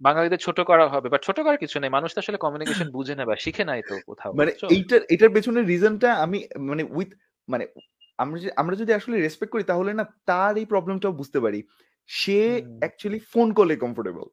বাঙালিদের 0.00 0.38
ছোট 0.38 0.60
করা 0.60 0.88
হবে 0.88 1.08
বা 1.08 1.18
ছোট 1.18 1.40
করার 1.40 1.58
কিছু 1.58 1.80
নেই। 1.80 1.90
মানুষ 1.90 2.14
তো 2.14 2.20
আসলে 2.20 2.36
কমিউনিকেশন 2.36 2.90
বুঝে 2.90 3.14
না 3.14 3.24
বা 3.24 3.36
শিখে 3.36 3.64
নাই 3.64 3.82
তো 3.88 3.98
কোথাও 4.06 4.32
মানে? 4.32 4.52
এইটার 4.70 5.00
এটার 5.10 5.30
পেছনে 5.30 5.62
রিজনটা 5.62 6.14
আমি 6.14 6.44
মানে 6.58 6.84
উইথ 6.90 7.14
মানে 7.48 7.66
আমরা 8.18 8.40
আমরা 8.56 8.76
যদি 8.76 8.92
আসলে 8.92 9.20
রেসপেক্ট 9.20 9.52
করি 9.52 9.62
তাহলে 9.62 9.92
না 9.92 10.06
তার 10.26 10.56
এই 10.56 10.64
প্রবলেমটাও 10.64 11.12
বুঝতে 11.12 11.40
পারি। 11.40 11.62
সে। 12.06 12.62
অ্যাকচুয়ালি 12.78 13.20
ফোন 13.32 13.52
কলে 13.52 13.76
কমফোর্টেবল 13.76 14.24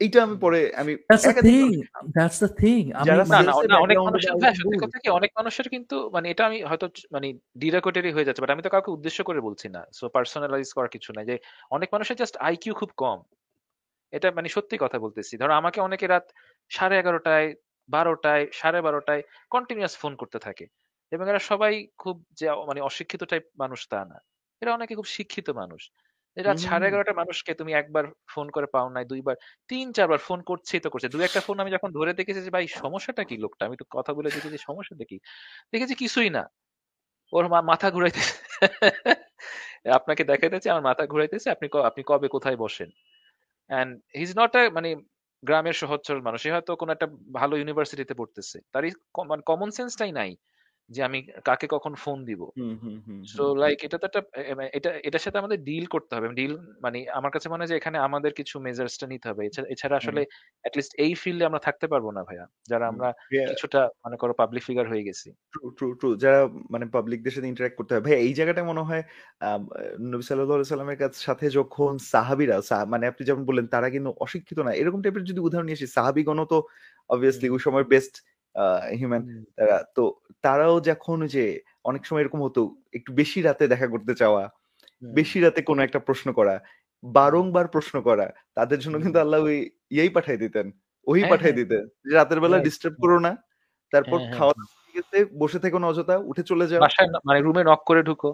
এইটা 0.00 0.22
আমি 0.22 0.36
পরে 0.36 0.72
আমি 0.76 0.94
না 0.94 0.98
মানে- 1.06 3.16
না 3.16 3.42
sales 3.42 3.64
এর 3.64 3.70
না 3.70 3.78
অনেক 3.78 3.98
মানুষের 3.98 4.32
good. 4.32 4.82
কথা 4.82 4.98
কি 4.98 5.08
অনেক 5.08 5.30
মানুষের 5.36 5.68
কিন্তু 5.68 6.10
মানে 6.12 6.30
এটা 6.30 6.46
আমি 6.46 6.62
হয়তো 6.62 6.88
মানে 7.12 7.34
ডিরাকোটেরি 7.58 8.12
হয়ে 8.12 8.24
যাচ্ছে 8.24 8.42
বাট 8.42 8.50
আমি 8.50 8.62
তো 8.62 8.68
কাউকে 8.68 8.90
উদ্দেশ্য 8.90 9.24
করে 9.24 9.40
বলছি 9.40 9.68
না। 9.68 9.84
সো 9.92 10.08
পার্সোনালাইজ 10.08 10.72
করার 10.72 10.88
কিছু 10.88 11.12
নাই 11.16 11.24
যে 11.24 11.38
অনেক 11.70 11.88
মানুষের 11.92 12.16
জাস্ট 12.16 12.36
আইকিউ 12.36 12.74
খুব 12.74 12.90
কম। 12.96 13.22
এটা 14.14 14.32
মানে 14.32 14.48
সত্যি 14.48 14.78
কথা 14.80 14.98
বলতেছি। 14.98 15.36
ধরো 15.36 15.54
আমাকে 15.54 15.80
অনেকে 15.80 16.06
রাত 16.06 16.30
সাড়ে 16.70 16.98
এগারোটায় 16.98 17.54
বারোটায় 17.88 18.46
সাড়ে 18.52 18.82
বারোটায় 18.82 19.22
কন্টিনিউয়াস 19.50 19.96
ফোন 19.96 20.16
করতে 20.16 20.38
থাকে। 20.38 20.66
এবং 21.10 21.28
এরা 21.28 21.38
সবাই 21.38 21.86
খুব 21.98 22.26
যে 22.32 22.50
মানে 22.50 22.80
অশিক্ষিত 22.80 23.24
টাইপ 23.24 23.42
মানুষ 23.58 23.88
তা 23.88 24.04
না। 24.04 24.18
এরা 24.60 24.74
অনেকে 24.74 24.94
খুব 24.94 25.04
শিক্ষিত 25.04 25.50
মানুষ। 25.50 25.90
হুম, 26.46 26.56
সাড়ে 26.56 26.88
এগারোটা 26.88 27.12
মানুষকে 27.12 27.54
তুমি 27.54 27.72
একবার 27.72 28.04
ফোন 28.30 28.50
করে 28.50 28.66
পাও 28.66 28.88
নাই 28.88 29.04
দুইবার 29.04 29.36
তিন 29.68 29.92
চারবার 29.92 30.18
ফোন 30.18 30.42
করছেই 30.42 30.80
তো 30.80 30.90
করছে। 30.90 31.08
দু 31.08 31.20
একটা 31.20 31.40
ফোন 31.40 31.60
আমি 31.60 31.70
যখন 31.70 31.92
ধরে 31.92 32.14
দেখেছি 32.14 32.42
যে 32.42 32.50
ভাই 32.50 32.66
সমস্যাটা 32.66 33.24
কি 33.24 33.36
লোকটা? 33.36 33.66
আমি 33.66 33.76
তো 33.76 33.84
কথা 33.90 34.14
বলে 34.14 34.30
দেখেছি 34.30 34.58
সমস্যাটা 34.58 35.04
কি? 35.04 35.18
দেখেছি 35.72 35.94
কিছুই 35.94 36.30
না। 36.30 36.50
ওর 37.32 37.48
মা- 37.48 37.62
মাথা 37.62 37.90
ঘুরাইতেছে। 37.90 38.34
আপনাকে 39.90 40.24
দেখাইতেছে 40.24 40.70
আমার 40.70 40.82
মাথা 40.82 41.06
ঘুরাইতেছে। 41.06 41.50
আপনি 41.50 41.68
আপনি 41.84 42.04
কবে 42.06 42.28
কোথায় 42.28 42.56
বসেন? 42.56 42.90
অ্যান্ড 43.70 43.90
হিজ 44.18 44.30
নট 44.38 44.52
এ 44.54 44.62
মানে 44.70 44.88
গ্রামের 45.42 45.72
সহজ 45.72 46.00
সরল 46.06 46.20
মানুষ 46.20 46.40
হয়তো 46.46 46.72
কোনো 46.76 46.90
একটা 46.92 47.06
ভালো 47.32 47.54
ইউনিভার্সিটিতে 47.56 48.14
পড়তেছে। 48.14 48.56
তার 48.72 48.82
মানে 49.26 49.42
কমন 49.46 49.70
সেন্সটাই 49.70 50.12
নাই। 50.12 50.30
যে 50.88 51.02
আমি 51.02 51.22
কাকে 51.44 51.66
কখন 51.70 51.94
ফোন 51.94 52.24
দিব। 52.24 52.50
সো 53.26 53.54
লাইক 53.54 53.78
এটা 53.82 53.98
তো 53.98 54.06
একটা 54.06 54.40
এ- 54.40 54.68
এটা 54.72 54.90
এটার 54.90 55.18
সাথে 55.18 55.38
আমাদের 55.38 55.64
ডিল 55.64 55.84
করতে 55.84 56.16
হবে। 56.16 56.28
ডিল 56.28 56.56
মানে 56.82 57.10
আমার 57.10 57.30
কাছে 57.30 57.48
মনে 57.48 57.58
হয় 57.58 57.66
যে 57.66 57.76
এখানে 57.76 57.98
আমাদের 57.98 58.32
কিছু 58.32 58.60
মেজার্সটা 58.60 59.06
নিতে 59.06 59.28
হবে। 59.28 59.48
এছাড়া 59.68 59.96
আসলে 59.96 60.20
অ্যাটলিস্ট 60.20 60.94
এই 60.98 61.14
ফিল্ডে 61.14 61.44
আমরা 61.44 61.58
থাকতে 61.58 61.86
পারব 61.86 62.10
না 62.10 62.24
ভাইয়া। 62.24 62.46
যারা 62.68 62.88
আমরা 62.88 63.12
কিছুটা 63.32 63.88
মনে 64.06 64.16
করো 64.16 64.32
পাবলিক 64.32 64.62
ফিগার 64.62 64.88
হয়ে 64.88 65.02
গেছি। 65.02 65.32
True, 65.80 65.98
true. 65.98 66.18
যারা 66.18 66.48
মানে 66.70 66.86
পাবলিকদের 66.86 67.32
সাথে 67.32 67.48
ইন্টারঅ্যাক্ট 67.48 67.78
করতে 67.78 67.94
হবে। 67.94 68.10
ভাই 68.10 68.20
এই 68.20 68.34
জায়গাটা 68.34 68.64
মনে 68.64 68.80
হয় 68.80 69.02
নবী 70.00 70.22
সাল্লাল্লাহু 70.22 70.64
সাল্লামের 70.64 70.96
কাছ 70.96 71.16
সাথে 71.16 71.50
যখন 71.50 71.98
সাহাবীরা 71.98 72.60
মানে 72.88 73.06
আপনি 73.06 73.26
যেমন 73.26 73.44
বললেন 73.44 73.66
তারা 73.66 73.90
কিন্তু 73.90 74.14
অশিক্ষিত 74.20 74.58
না। 74.58 74.72
এরকম 74.72 75.02
টাইপের 75.02 75.24
যদি 75.24 75.40
উদাহরণ 75.40 75.66
নিয়ে 75.66 75.74
আসি 75.74 75.86
সাহাবীগণ 75.86 76.44
তো 76.44 76.62
অবভিয়াসলি 77.08 77.48
ওই 77.50 77.58
সময় 77.58 77.84
বেস্ট 77.84 78.33
হিউম্যান 78.98 79.22
তারা 79.56 79.76
তো 79.94 80.04
তারাও 80.42 80.76
যখন 80.80 81.18
যে 81.26 81.44
অনেক 81.84 82.02
সময় 82.06 82.22
এরকম 82.22 82.40
হতো 82.42 82.62
একটু 82.92 83.10
বেশি 83.12 83.38
রাতে 83.42 83.64
দেখা 83.68 83.86
করতে 83.86 84.12
চাওয়া 84.14 84.42
বেশি 85.02 85.38
রাতে 85.40 85.60
কোনো 85.62 85.80
একটা 85.82 85.98
প্রশ্ন 85.98 86.28
করা 86.32 86.54
বারংবার 87.04 87.66
প্রশ্ন 87.68 87.96
করা 88.02 88.26
তাদের 88.54 88.78
জন্য 88.78 88.96
কিন্তু 89.00 89.18
আল্লাহ 89.18 89.40
ওই 89.42 89.58
ইয়েই 89.90 90.08
পাঠাই 90.08 90.38
দিতেন 90.38 90.66
ওই 91.06 91.18
হ্যাঁ, 91.20 91.30
পাঠাই 91.30 91.44
হ্যাঁ। 91.44 91.58
দিতেন 91.60 91.82
যে 92.04 92.12
রাতের 92.14 92.38
বেলা 92.40 92.58
ডিস্টার্ব 92.58 92.94
করো 93.00 93.18
না 93.20 93.32
তারপর 93.92 94.18
হ্যাঁ, 94.18 94.26
হ্যাঁ, 94.26 94.36
খাওয়া 94.36 94.54
দাওয়া 94.54 94.84
বসে 95.38 95.58
থেকো 95.58 95.78
না 95.78 95.86
অযথা 95.88 96.14
উঠে 96.24 96.42
চলে 96.42 96.66
যাও। 96.66 96.80
মানে 97.24 97.38
রুমে 97.40 97.62
নক 97.64 97.80
করে 97.86 98.02
ঢুকো। 98.02 98.30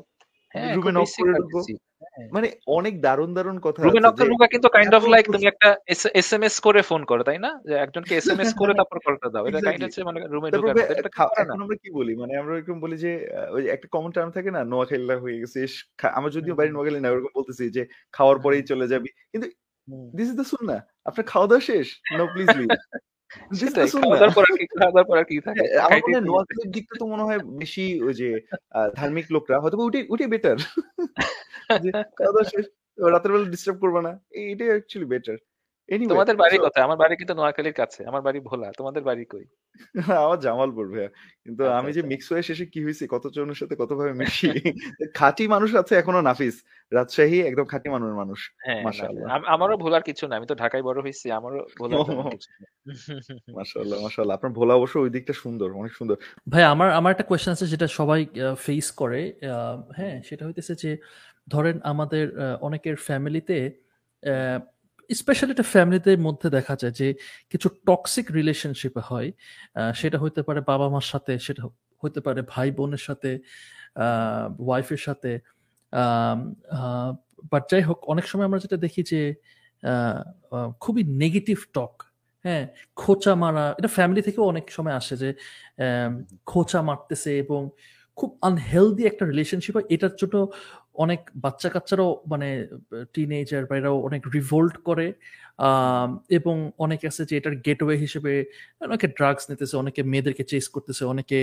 হ্যাঁ 0.55 0.75
basic। 0.97 1.79
হ্যাঁ, 2.05 2.29
মানে 2.33 2.49
অনেক 2.79 2.95
দারুণ 3.01 3.31
দারুণ 3.35 3.57
কথা 3.61 3.79
রুবেন 3.81 4.05
কিন্তু 4.55 4.69
কাইন্ড 4.69 4.93
অফ 4.95 5.03
লাইক 5.05 5.25
তুমি 5.27 5.47
একটা 5.47 5.69
এসএমএস 6.15 6.57
করে 6.61 6.81
ফোন 6.83 7.03
করো 7.05 7.23
তাই 7.25 7.39
না? 7.39 7.51
যে 7.65 7.75
একজনকে 7.75 8.13
এসএমএস 8.17 8.53
করে 8.55 8.73
তারপর 8.81 8.99
কলটা 9.07 9.29
দাও। 9.29 9.45
এটা 9.47 9.61
কাইন্ড 9.61 9.83
হচ্ছে 9.85 10.01
মানে 10.05 10.19
ঢোকার 10.55 10.77
এটা 10.93 11.11
এখন 11.45 11.61
আমরা 11.61 11.77
কি 11.83 11.89
বলি? 11.91 12.13
মানে 12.15 12.33
আমরা 12.37 12.53
এরকম 12.57 12.79
বলি 12.81 12.97
যে 12.97 13.13
ওই 13.53 13.63
একটা 13.67 13.87
কমন 13.89 14.11
টার্ম 14.13 14.31
থাকে 14.37 14.51
না 14.51 14.61
নোয়াখালীলা 14.65 15.17
হয়ে 15.19 15.41
গেছে 15.43 15.59
আমার 16.19 16.31
যদিও 16.31 16.55
বাড়ি 16.59 16.71
নোয়াখালী 16.71 17.01
না 17.01 17.09
ওরকম 17.11 17.33
বলতেছি 17.35 17.65
যে 17.77 17.83
খাওয়ার 18.15 18.39
পরেই 18.45 18.63
চলে 18.63 18.87
যাবি। 18.87 19.09
কিন্তু 19.33 19.47
দিস 20.13 20.29
ইজ 20.29 20.37
দ্য 20.37 20.47
সুন্না 20.53 20.77
আপনার 21.07 21.25
খাওয়া 21.27 21.47
দাওয়া 21.47 21.65
শেষ? 21.71 21.87
নো 22.19 22.25
প্লিজ 22.35 22.49
লিভ 22.59 22.71
নোয়াখালীর 26.27 26.71
দিকটা 26.71 26.95
তো 26.99 27.05
মনে 27.07 27.25
হয় 27.25 27.41
বেশি 27.55 27.85
ওই 28.03 28.15
যে 28.15 28.29
ধার্মিক 28.95 29.27
লোকরা 29.33 29.57
হয়তো 29.63 29.77
উঠে 29.81 30.01
উঠে 30.11 30.27
বেটার 30.27 30.59
খাওয়া 32.17 32.33
দাওয়া 32.35 32.49
শেষ 32.53 32.65
রাতের 32.99 33.31
বেলা 33.33 33.47
ডিস্টার্ব 33.47 33.77
করবে 33.79 34.01
না 34.03 34.13
এটাই 34.45 34.71
অ্যাকচুয়ালি 34.71 35.09
বেটার 35.09 35.39
তোমাদের 36.11 36.37
বাড়ি 36.37 36.57
কোথায়? 36.59 36.85
আমার 36.87 36.99
বাড়ি 37.03 37.15
কিন্তু 37.17 37.35
নোয়াখালীর 37.35 37.77
কাছে। 37.77 38.01
আমার 38.05 38.23
বাড়ি 38.23 38.39
ভোলা। 38.41 38.69
তোমাদের 38.79 39.03
বাড়ি 39.03 39.25
কই? 39.25 39.45
আমার 40.23 40.39
জামালপুর 40.41 40.87
ভাইয়া। 40.93 41.11
কিন্তু 41.45 41.63
আচ্ছা, 41.65 41.79
আমি 41.81 41.91
যে 41.91 42.01
আচ্ছা। 42.01 42.11
মিক্স 42.13 42.27
হয়ে 42.33 42.45
শেষে 42.49 42.65
কি 42.73 42.81
হয়েছে 42.85 43.05
কত 43.07 43.25
জনের 43.37 43.59
সাথে 43.61 43.75
কত 43.77 43.91
ভাবে 43.99 44.13
মিশি? 44.13 44.49
খাঁটি 45.19 45.45
মানুষ 45.55 45.71
আছে 45.75 45.93
এখনও 45.97 46.23
নাফিস। 46.23 46.57
রাজশাহী 46.93 47.39
একদম 47.41 47.67
খাঁটি 47.73 47.89
মানুষের 47.91 48.17
মানুষ 48.23 48.41
হ্যাঁ 48.65 48.81
মাশাআল্লাহ। 48.87 49.27
আমারও 49.55 49.77
ভোলার 49.77 50.05
কিছু 50.09 50.25
না। 50.29 50.35
আমি 50.39 50.47
তো 50.47 50.55
ঢাকায় 50.55 50.85
বড় 50.89 50.99
হয়েছি 51.01 51.27
আমারও 51.39 51.59
ভোলার 51.79 51.99
তেমন 52.07 52.27
কিছু 52.35 52.49
না। 52.53 52.67
মাশাআল্লাহ 53.59 53.99
মাশাআল্লাহ। 54.07 54.35
আপনার 54.35 54.53
ভোলা 54.53 54.75
অবশ্য 54.75 54.97
ওই 54.99 55.11
দিকটা 55.11 55.35
সুন্দর 55.43 55.69
অনেক 55.73 55.93
সুন্দর। 55.93 56.17
ভাই 56.47 56.63
আমার 56.65 56.89
আমার 56.91 57.11
একটা 57.13 57.27
কোয়েশ্চেন 57.29 57.53
আছে 57.53 57.67
যেটা 57.67 57.87
সবাই 57.99 58.21
ফেস 58.65 58.87
করে। 58.93 59.21
আহ, 59.49 59.77
হ্যাঁ 59.99 60.17
সেটা 60.29 60.43
হইতেছে 60.47 60.73
যে 60.75 60.91
ধরেন 61.49 61.77
আমাদের 61.85 62.25
আহ, 62.35 62.57
অনেকের 62.61 62.97
ফ্যামিলিতে 63.07 63.57
স্পেশালি 65.21 65.53
একটা 65.55 65.67
ফ্যামিলিদের 65.75 66.19
মধ্যে 66.27 66.49
দেখা 66.57 66.75
যায় 66.81 66.95
যে 67.01 67.09
কিছু 67.53 67.69
টক্সিক 67.89 68.27
রিলেশনশিপ 68.39 68.95
হয় 69.11 69.29
সেটা 70.01 70.17
হইতে 70.23 70.41
পারে 70.47 70.61
বাবা 70.71 70.87
মার 70.95 71.07
সাথে, 71.13 71.33
সেটা 71.47 71.63
হইতে 72.03 72.21
পারে 72.27 72.41
ভাই 72.53 72.69
বোনের 72.79 73.03
সাথে 73.09 73.31
ওয়াইফের 74.67 75.03
সাথে 75.07 75.31
বাট 77.53 77.63
যাই 77.71 77.83
হোক, 77.89 77.99
অনেক 78.13 78.27
সময় 78.31 78.47
আমরা 78.49 78.61
যেটা 78.65 78.79
দেখি 78.85 79.03
যে 79.13 79.21
খুবই 80.85 81.03
নেগেটিভ 81.23 81.59
টক 81.77 81.95
হ্যাঁ 82.45 82.65
খোঁচা 83.01 83.33
মারা, 83.43 83.65
এটা 83.79 83.91
ফ্যামিলি 83.97 84.23
থেকেও 84.29 84.45
অনেক 84.53 84.67
সময় 84.77 84.95
আসে 85.01 85.15
যে 85.23 85.29
খোঁচা 86.51 86.81
মারতেছে 86.89 87.31
এবং 87.45 87.61
খুব 88.19 88.31
আনহেলদি 88.49 89.03
একটা 89.11 89.25
রিলেশনশিপ 89.33 89.73
হয়, 89.77 89.87
এটার 89.95 90.15
জন্য 90.21 90.37
অনেক 91.05 91.21
বাচ্চা 91.45 91.69
কাচ্চারাও 91.75 92.11
মানে 92.33 92.49
টিনেজার 93.15 93.63
বা 93.69 93.75
এরাও 93.81 93.97
অনেক 94.09 94.23
রিভোল্ট 94.37 94.75
করে 94.89 95.07
এবং 96.39 96.57
অনেকে 96.85 97.05
আছে 97.11 97.23
যে 97.29 97.35
এটার 97.41 97.55
গেটওয়ে 97.67 97.97
হিসেবে 98.05 98.33
অনেকে 98.87 99.09
ড্রাগস 99.19 99.45
নিতেছে 99.51 99.75
অনেকে 99.83 100.01
মেয়েদেরকে 100.13 100.45
চেস 100.53 100.65
করতেছে 100.75 101.03
অনেকে 101.13 101.39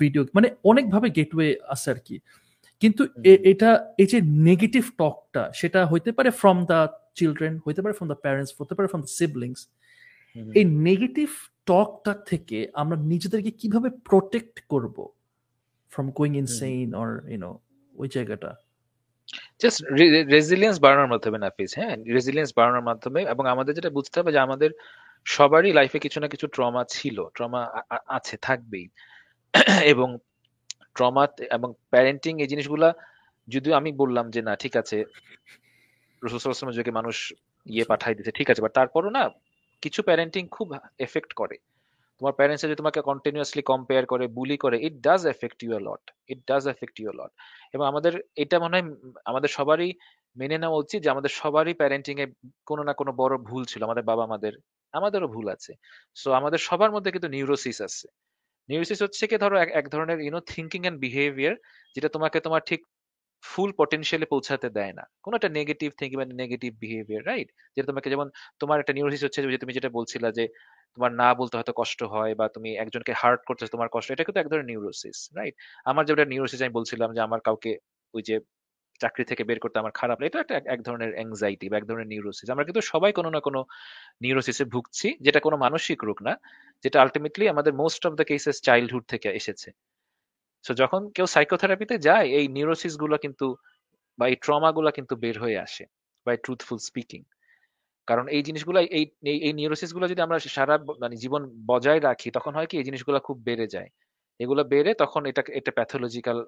ভিডিও 0.00 0.22
মানে 0.36 0.48
অনেকভাবে 0.70 1.08
গেটওয়ে 1.18 1.48
আছে 1.74 1.88
আর 1.94 2.00
কি। 2.06 2.16
কিন্তু 2.82 3.02
এটা 3.52 3.70
এই 4.02 4.08
যে 4.12 4.18
নেগেটিভ 4.48 4.84
টকটা 5.00 5.42
সেটা 5.60 5.80
হইতে 5.86 6.10
পারে 6.16 6.30
ফ্রম 6.40 6.58
দ্য 6.70 6.78
চিলড্রেন 7.18 7.54
হইতে 7.66 7.80
পারে 7.82 7.94
ফ্রম 7.98 8.08
দ্য 8.12 8.18
প্যারেন্টস 8.24 8.52
হতে 8.60 8.72
পারে 8.76 8.88
ফ্রম 8.88 9.02
দ্য 9.06 9.12
সিবলিংস 9.18 9.60
এই 10.58 10.64
নেগেটিভ 10.88 11.28
টকটা 11.66 12.12
থেকে 12.30 12.58
আমরা 12.80 12.96
নিজেদেরকে 13.12 13.50
কীভাবে 13.60 13.88
প্রোটেক্ট 14.08 14.56
করব 14.72 14.96
from 15.92 16.06
going 16.18 16.32
insane 16.42 16.86
or 16.94 17.08
you know 17.32 17.50
ওই 17.94 18.08
জায়গাটা? 18.08 18.50
জাস্ট 19.62 19.84
রেজিলিয়েন্স 20.30 20.78
বাড়ানোর 20.80 21.06
মাধ্যমে 21.06 21.38
নাফিস 21.38 21.78
হ্যাঁ? 21.78 21.96
রেজিলিয়েন্স 22.14 22.52
বাড়ানোর 22.56 22.82
মাধ্যমে 22.82 23.22
এবং 23.22 23.46
আমাদের 23.46 23.74
যেটা 23.74 23.90
বুঝতে 23.90 24.20
হবে 24.20 24.32
যে 24.32 24.38
আমাদের 24.38 24.70
সবারই 25.26 25.72
লাইফে 25.72 25.98
কিছু 25.98 26.20
না 26.20 26.28
কিছু 26.28 26.46
ট্রমা 26.46 26.84
ছিল 26.84 27.16
ট্রমা 27.34 27.60
আছে 28.06 28.36
থাকবেই। 28.36 28.88
এবং 29.92 30.18
ট্রমা 30.94 31.28
এবং 31.50 31.74
প্যারেন্টিং 31.90 32.40
এই 32.40 32.46
জিনিসগুলা 32.46 32.94
যদিও 33.48 33.74
আমি 33.74 33.92
বললাম 33.92 34.30
যে 34.30 34.42
না 34.42 34.56
ঠিক 34.56 34.76
আছে 34.76 35.04
রসুলের 36.22 36.74
যুগে 36.74 36.90
মানুষ 36.90 37.32
ইয়ে 37.66 37.84
পাঠাই 37.84 38.14
দিতে 38.14 38.30
ঠিক 38.30 38.50
আছে 38.50 38.62
বাট 38.62 38.72
তারপরও 38.72 39.10
না 39.10 39.24
কিছু 39.82 40.02
প্যারেন্টিং 40.02 40.48
খুব 40.48 40.68
এফেক্ট 40.98 41.32
করে। 41.32 41.56
তোমার 42.22 42.34
প্যারেন্টস 42.34 42.62
যদি 42.64 42.74
তোমাকে 42.74 43.00
কন্টিনিউয়াসলি 43.00 43.62
কম্পেয়ার 43.62 44.04
করে 44.06 44.24
বুলি 44.28 44.56
করে 44.56 44.76
it 44.82 44.94
does 45.00 45.22
affect 45.26 45.58
you 45.62 45.78
lot 45.78 46.02
it 46.28 46.40
does 46.48 46.64
affect 46.68 47.00
you 47.00 47.10
lot 47.12 47.32
এবং 47.72 47.84
আমাদের 47.86 48.12
এটা 48.36 48.56
মনে 48.58 48.74
হয় 48.76 48.86
আমাদের 49.24 49.48
সবারই 49.48 49.90
মেনে 50.36 50.58
নেওয়া 50.58 50.78
উচিত 50.78 50.98
যে 51.02 51.10
আমাদের 51.10 51.30
সবারই 51.30 51.74
প্যারেন্টিং 51.74 52.14
এ 52.20 52.26
কোনো 52.66 52.82
না 52.82 52.92
কোনো 52.92 53.12
বড় 53.12 53.34
ভুল 53.38 53.62
ছিল। 53.64 53.80
আমাদের 53.84 54.04
বাবা 54.04 54.22
আমাদের, 54.24 54.52
আমাদেরও 54.92 55.28
ভুল 55.28 55.46
আছে। 55.48 55.72
সো 56.14 56.28
আমাদের 56.32 56.58
সবার 56.58 56.90
মধ্যে 56.92 57.10
কিন্তু 57.10 57.28
নিউরোসিস 57.28 57.78
আছে। 57.80 58.06
নিউরোসিস 58.68 59.02
হচ্ছে 59.02 59.26
কি 59.26 59.36
ধরো 59.36 59.56
এক 59.80 59.86
ধরনের 59.88 60.20
ইউনো 60.20 60.40
থিঙ্কিং 60.40 60.80
এন্ড 60.86 60.98
বিহেভিয়ার 61.00 61.54
যেটা 61.94 62.08
তোমাকে 62.08 62.40
তোমার 62.40 62.62
ঠিক 62.66 62.80
ফুল 63.44 63.70
পটেনশিয়ালে 63.80 64.26
পৌঁছাতে 64.32 64.68
দেয় 64.78 64.92
না। 64.98 65.04
কোনো 65.24 65.34
একটা 65.38 65.50
নেগেটিভ 65.58 65.90
থিঙ্কিং 65.98 66.16
বা 66.20 66.26
নেগেটিভ 66.42 66.70
বিহেভিয়ার 66.82 67.22
রাইট 67.30 67.48
যেটা 67.74 67.86
তোমাকে 67.90 68.08
যেমন 68.12 68.28
তোমার 68.60 68.78
একটা 68.82 68.94
নিউরোসিস 68.96 69.22
হচ্ছে 69.26 69.40
যে 69.54 69.60
তুমি 69.62 69.72
যেটা 69.78 69.90
বলছিলা 69.98 70.28
যে 70.38 70.44
তোমার 70.98 71.10
না 71.20 71.28
বলতে 71.40 71.54
হয়তো 71.58 71.72
কষ্ট 71.80 72.00
হয় 72.14 72.32
বা 72.40 72.46
তুমি 72.54 72.70
একজনকে 72.82 73.12
হার্ট 73.20 73.40
করতেছো, 73.48 73.70
তোমার 73.76 73.88
কষ্ট, 73.94 74.08
এটা 74.14 74.24
কিন্তু 74.26 74.40
এক 74.42 74.48
ধরনের 74.50 74.68
নিউরোসিস 74.72 75.18
রাইট 75.38 75.54
আমার 75.90 76.02
যেটা 76.08 76.24
নিউরোসিস 76.32 76.60
আমি 76.64 76.74
বলছিলাম 76.78 77.08
যে 77.16 77.20
আমার 77.26 77.40
কাউকে 77.46 77.70
ওই 78.14 78.22
যে 78.28 78.36
চাকরি 79.00 79.24
থেকে 79.30 79.42
বের 79.48 79.58
করতে 79.64 79.76
আমার 79.82 79.94
খারাপ 80.00 80.18
এটা 80.26 80.38
একটা 80.42 80.56
এক 80.74 80.80
ধরনের 80.88 81.10
অ্যাংজাইটি 81.16 81.66
বা 81.70 81.76
এক 81.80 81.86
ধরনের 81.90 82.08
নিউরোসিস 82.12 82.48
আমরা 82.54 82.64
কিন্তু 82.68 82.82
সবাই 82.92 83.12
কোনো 83.18 83.28
না 83.34 83.40
কোনো 83.46 83.60
নিউরোসিসে 84.24 84.64
ভুগছি, 84.74 85.08
যেটা 85.26 85.40
কোনো 85.46 85.56
মানসিক 85.56 85.98
রোগ 86.08 86.18
না, 86.28 86.32
যেটা 86.84 86.96
আলটিমেটলি 87.02 87.44
আমাদের 87.54 87.72
most 87.82 88.02
of 88.08 88.12
the 88.18 88.24
cases 88.30 88.56
childhood 88.68 89.04
থেকে 89.12 89.28
এসেছে। 89.40 89.68
সো 90.64 90.72
যখন 90.82 91.00
কেউ 91.16 91.26
সাইকোথেরাপিতে 91.34 91.94
যায়, 92.08 92.26
এই 92.38 92.46
নিউরোসিসগুলো 92.56 93.16
কিন্তু 93.24 93.46
বা 94.18 94.24
এই 94.32 94.36
ট্রমা 94.44 94.70
গুলো 94.76 94.90
কিন্তু 94.98 95.14
বের 95.24 95.36
হয়ে 95.44 95.58
আসে 95.66 95.84
বাই 96.26 96.36
ট্রুথফুল 96.44 96.78
স্পিকিং 96.88 97.20
কারণ 98.08 98.26
এই 98.36 98.42
জিনিসগুলো, 98.48 98.78
এই 98.98 99.04
এই 99.46 99.52
নিউরোসিসগুলো 99.60 100.06
যদি 100.12 100.20
আমরা 100.26 100.38
সারা 100.58 100.74
মানে 101.02 101.16
জীবন 101.24 101.42
বজায় 101.70 102.00
রাখি, 102.00 102.28
তখন 102.36 102.52
হয় 102.58 102.68
কি, 102.70 102.74
এই 102.80 102.86
জিনিসগুলো 102.88 103.18
খুব 103.28 103.36
বেড়ে 103.48 103.66
যায়। 103.76 103.90
এগুলো 104.40 104.62
বেড়ে 104.72 104.92
তখন 104.94 105.22
এটা 105.30 105.42
এটা 105.60 105.72
প্যাথোলজিক্যাল 105.78 106.38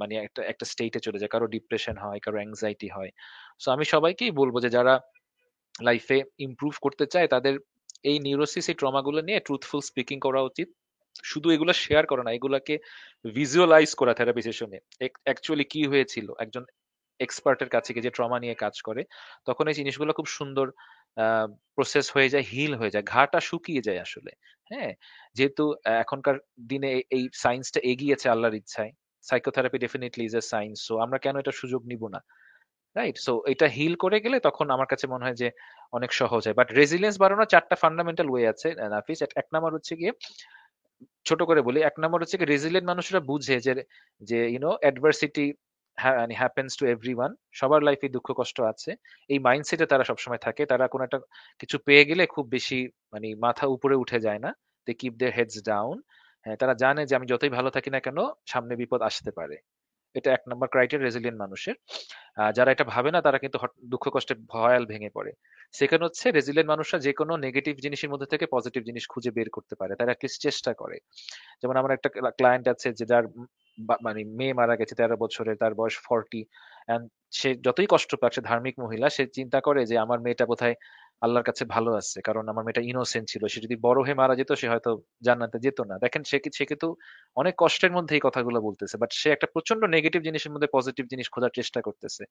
মানে 0.00 0.14
একটা 0.26 0.40
একটা 0.52 0.64
স্টেটে 0.72 1.00
চলে 1.06 1.18
যায়। 1.20 1.32
কারও 1.34 1.46
ডিপ্রেশন 1.56 1.96
হয়, 2.04 2.18
কারও 2.24 2.38
অ্যাংজাইটি 2.40 2.88
হয়। 2.96 3.10
সো 3.60 3.68
আমি 3.74 3.84
সবাইকেই 3.94 4.32
বলব 4.40 4.54
যে 4.64 4.70
যারা 4.76 4.94
লাইফে 5.80 6.16
ইমপ্রুভ 6.46 6.74
করতে 6.84 7.04
চায়, 7.14 7.28
তাদের 7.34 7.54
এই 8.10 8.16
নিউরোসিস 8.26 8.64
এই 8.70 8.76
ট্রমাগুলো 8.80 9.20
নিয়ে 9.28 9.40
ট্রুথফুল 9.46 9.80
স্পিকিং 9.90 10.16
করা 10.26 10.40
উচিত। 10.42 10.68
শুধু 11.30 11.48
এগুলো 11.56 11.72
শেয়ার 11.84 12.04
করা 12.10 12.22
না, 12.26 12.30
এগুলাকে 12.38 12.74
ভিজুয়ালাইজ 13.36 13.90
করা 14.00 14.12
থেরাপি 14.18 14.42
সেশনে 14.48 14.78
অ্যাকচুয়ালি 15.26 15.64
কি 15.72 15.80
হয়েছিল? 15.92 16.28
একজন 16.44 16.64
এক্সপার্টের 17.20 17.70
কাছে 17.74 17.90
যে 18.06 18.10
ট্রমা 18.16 18.38
নিয়ে 18.44 18.56
কাজ 18.64 18.74
করে, 18.88 19.02
তখন 19.48 19.64
এই 19.70 19.76
জিনিসগুলো 19.80 20.12
খুব 20.18 20.26
সুন্দর 20.38 20.66
প্রসেস 21.76 22.06
হয়ে 22.14 22.28
যায় 22.32 22.44
হিল 22.52 22.72
হয়ে 22.80 22.92
যায়, 22.94 23.04
ঘাটা 23.14 23.38
শুকিয়ে 23.48 23.82
যায় 23.86 24.00
আসলে 24.06 24.32
হ্যাঁ? 24.70 24.92
যেহেতু 25.36 25.64
এখনকার 26.04 26.36
দিনে 26.70 26.90
এই 27.16 27.22
সায়েন্সটা 27.42 27.80
এগিয়েছে 27.92 28.26
আল্লাহর 28.34 28.58
ইচ্ছায় 28.60 28.92
psychotherapy 29.24 29.78
definitely 29.84 30.24
is 30.28 30.34
a 30.40 30.42
science 30.52 30.76
so 30.86 30.94
আমরা 31.04 31.18
কেন 31.24 31.34
এটা 31.42 31.52
সুযোগ 31.60 31.82
নিব 31.90 32.02
না? 32.14 32.20
রাইট 32.96 33.16
সো 33.26 33.32
এটা 33.52 33.66
হিল 33.76 33.94
করে 34.04 34.18
গেলে 34.24 34.36
তখন 34.48 34.66
আমার 34.76 34.88
কাছে 34.92 35.06
মনে 35.12 35.24
হয় 35.26 35.38
যে 35.42 35.48
অনেক 35.96 36.10
সহজ 36.20 36.42
হয়। 36.46 36.56
বাট 36.60 36.68
রেজিলিয়েন্স 36.80 37.16
বাড়ানোর 37.22 37.50
চারটা 37.52 37.76
ফান্ডামেন্টাল 37.84 38.28
ওয়ে 38.30 38.44
আছে 38.52 38.68
নাফিস 38.94 39.18
এক 39.40 39.46
নাম্বার 39.54 39.72
হচ্ছে 39.76 39.94
গিয়ে 40.00 40.12
ছোট 41.28 41.40
করে 41.48 41.60
বলি, 41.68 41.78
এক 41.88 41.94
নম্বর 42.02 42.18
হচ্ছে 42.22 42.36
রেজিলিয়েন্ট 42.52 42.88
মানুষরা 42.92 43.20
বুঝে 43.30 43.56
যে 43.66 43.72
যে 44.22 44.38
you know 44.54 44.70
adversity 44.82 45.46
happens 46.40 46.70
to 46.78 46.84
every 46.94 47.14
one 47.18 47.30
সবার 47.60 47.80
লাইফে 47.88 48.06
দুঃখ 48.16 48.28
কষ্ট 48.40 48.56
আছে। 48.72 48.90
এই 49.30 49.38
মাইন্ডসেটে 49.46 49.86
তারা 49.92 50.04
সবসময় 50.10 50.40
থাকে, 50.46 50.62
তারা 50.72 50.84
কোনো 50.92 51.02
একটা 51.06 51.18
কিছু 51.60 51.76
পেয়ে 51.86 52.04
গেলে 52.08 52.22
খুব 52.34 52.44
বেশি 52.56 52.78
মানে 53.12 53.28
মাথা 53.44 53.64
উপরে 53.76 53.94
উঠে 54.02 54.18
যায় 54.26 54.40
না 54.44 54.50
they 54.86 54.92
keep 55.00 55.14
their 55.20 55.34
heads 55.38 55.56
down 55.70 55.96
তারা 56.60 56.74
জানে 56.82 57.02
যে, 57.08 57.14
আমি 57.18 57.26
যতই 57.32 57.50
ভালো 57.56 57.68
থাকি 57.76 57.90
না 57.94 58.00
কেন, 58.06 58.18
সামনে 58.52 58.74
বিপদ 58.82 59.00
আসতে 59.08 59.30
পারে। 59.38 59.56
এটা 60.14 60.28
এক 60.32 60.42
নম্বর 60.50 60.68
ক্রাইটেরিয়া 60.72 61.06
রেজিলিয়েন্ট 61.08 61.38
মানুষের। 61.44 61.74
যারা 62.56 62.70
এটা 62.74 62.84
ভাবে 62.94 63.10
না, 63.14 63.20
তারা 63.26 63.38
কিন্তু 63.44 63.58
দুঃখ 63.92 64.04
কষ্টে 64.14 64.34
ভয়াল 64.52 64.82
ভেঙে 64.92 65.10
পড়ে। 65.16 65.32
সেখানে 65.78 66.02
হচ্ছে 66.06 66.26
রেজিলিয়েন্ট 66.30 66.70
মানুষরা 66.72 66.98
যে 67.06 67.12
কোনো 67.20 67.32
নেগেটিভ 67.46 67.74
জিনিসের 67.84 68.10
মধ্যে 68.12 68.28
থেকে 68.32 68.46
পজিটিভ 68.54 68.80
জিনিস 68.88 69.04
খুঁজে 69.12 69.30
বের 69.36 69.48
করতে 69.56 69.74
পারে। 69.80 69.92
তারা 69.98 70.10
অ্যাটলিস্ট 70.10 70.38
চেষ্টা 70.46 70.72
করে। 70.80 70.96
যেমন 71.60 71.76
আমার 71.80 71.92
একটা 71.96 72.08
ক্লায়েন্ট 72.38 72.66
আছে 72.74 72.88
যে 72.98 73.04
যার 73.12 73.24
মানে 74.06 74.20
মেয়ে 74.38 74.54
মারা 74.60 74.74
গেছে 74.80 74.94
তেরো 74.98 75.16
বছরের, 75.24 75.56
তার 75.62 75.72
বয়স 75.80 75.96
ফর্টি 76.06 76.40
সে 77.38 77.48
যতই 77.66 77.88
কষ্ট 77.94 78.10
পাচ্ছে 78.22 78.40
ধার্মিক 78.50 78.74
মহিলা, 78.84 79.06
সে 79.16 79.22
চিন্তা 79.38 79.58
করে 79.66 79.80
যে 79.90 79.96
আমার 80.04 80.18
মেয়েটা 80.24 80.44
বোধহয় 80.50 80.76
আল্লাহর 81.22 81.46
কাছে 81.46 81.64
ভালো 81.68 81.90
আছে। 81.94 82.18
কারণ 82.22 82.44
আমার 82.48 82.64
মেয়েটা 82.64 82.82
ইনোসেন্ট 82.84 83.26
ছিল। 83.28 83.42
সে 83.46 83.60
যদি 83.60 83.76
বড় 83.80 83.98
হয়ে 84.02 84.14
মারা 84.14 84.34
যেত, 84.34 84.50
সে 84.54 84.66
হয়তো 84.68 84.90
জান্নাতে 85.22 85.56
যেত 85.60 85.78
না। 85.82 85.94
দেখেন, 85.98 86.22
সে 86.24 86.36
সে 86.52 86.64
কিন্তু 86.70 86.88
অনেক 87.36 87.54
কষ্টের 87.58 87.92
মধ্যে 87.92 88.14
এই 88.14 88.24
কথাগুলো 88.24 88.58
বলতেছে। 88.60 88.96
বাট 89.02 89.10
সে 89.14 89.28
একটা 89.32 89.46
প্রচণ্ড 89.54 89.82
নেগেটিভ 89.88 90.20
জিনিসের 90.22 90.52
মধ্যে 90.54 90.68
পজিটিভ 90.72 91.04
জিনিস 91.06 91.26
খোঁজার 91.30 91.52
চেষ্টা 91.54 91.80
করতেছে। 91.82 92.22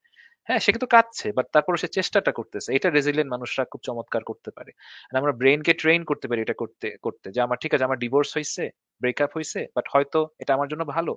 হ্যাঁ 0.50 0.60
সে 0.60 0.72
কিন্তু 0.72 0.88
কাঁদছে 0.88 1.28
বাট 1.34 1.48
তারপরে 1.54 1.78
সে 1.78 1.90
চেষ্টাটা 1.98 2.32
করতেছে। 2.32 2.70
এটা 2.78 2.88
রেজিলিয়েন্ট 2.90 3.32
মানুষরা 3.32 3.64
খুব 3.72 3.82
চমৎকার 3.84 4.22
করতে 4.24 4.50
পারে। 4.52 4.72
আমরা 5.20 5.34
ব্রেনকে 5.34 5.74
ট্রেন 5.74 6.02
করতে 6.04 6.26
পারি 6.30 6.42
এটা 6.42 6.56
করতে 6.58 6.88
করতে। 7.02 7.28
যে 7.32 7.42
আমার, 7.42 7.58
ঠিক 7.62 7.72
আছে, 7.74 7.86
আমার 7.86 8.00
ডিভোর্স 8.00 8.30
হয়েছে 8.36 8.64
ব্রেকআপ 9.02 9.32
হয়েছে 9.34 9.60
বাট 9.76 9.86
হয়তো 9.94 10.20
এটা 10.40 10.52
আমার 10.58 10.68
জন্য 10.72 10.84
ভালো। 10.90 11.14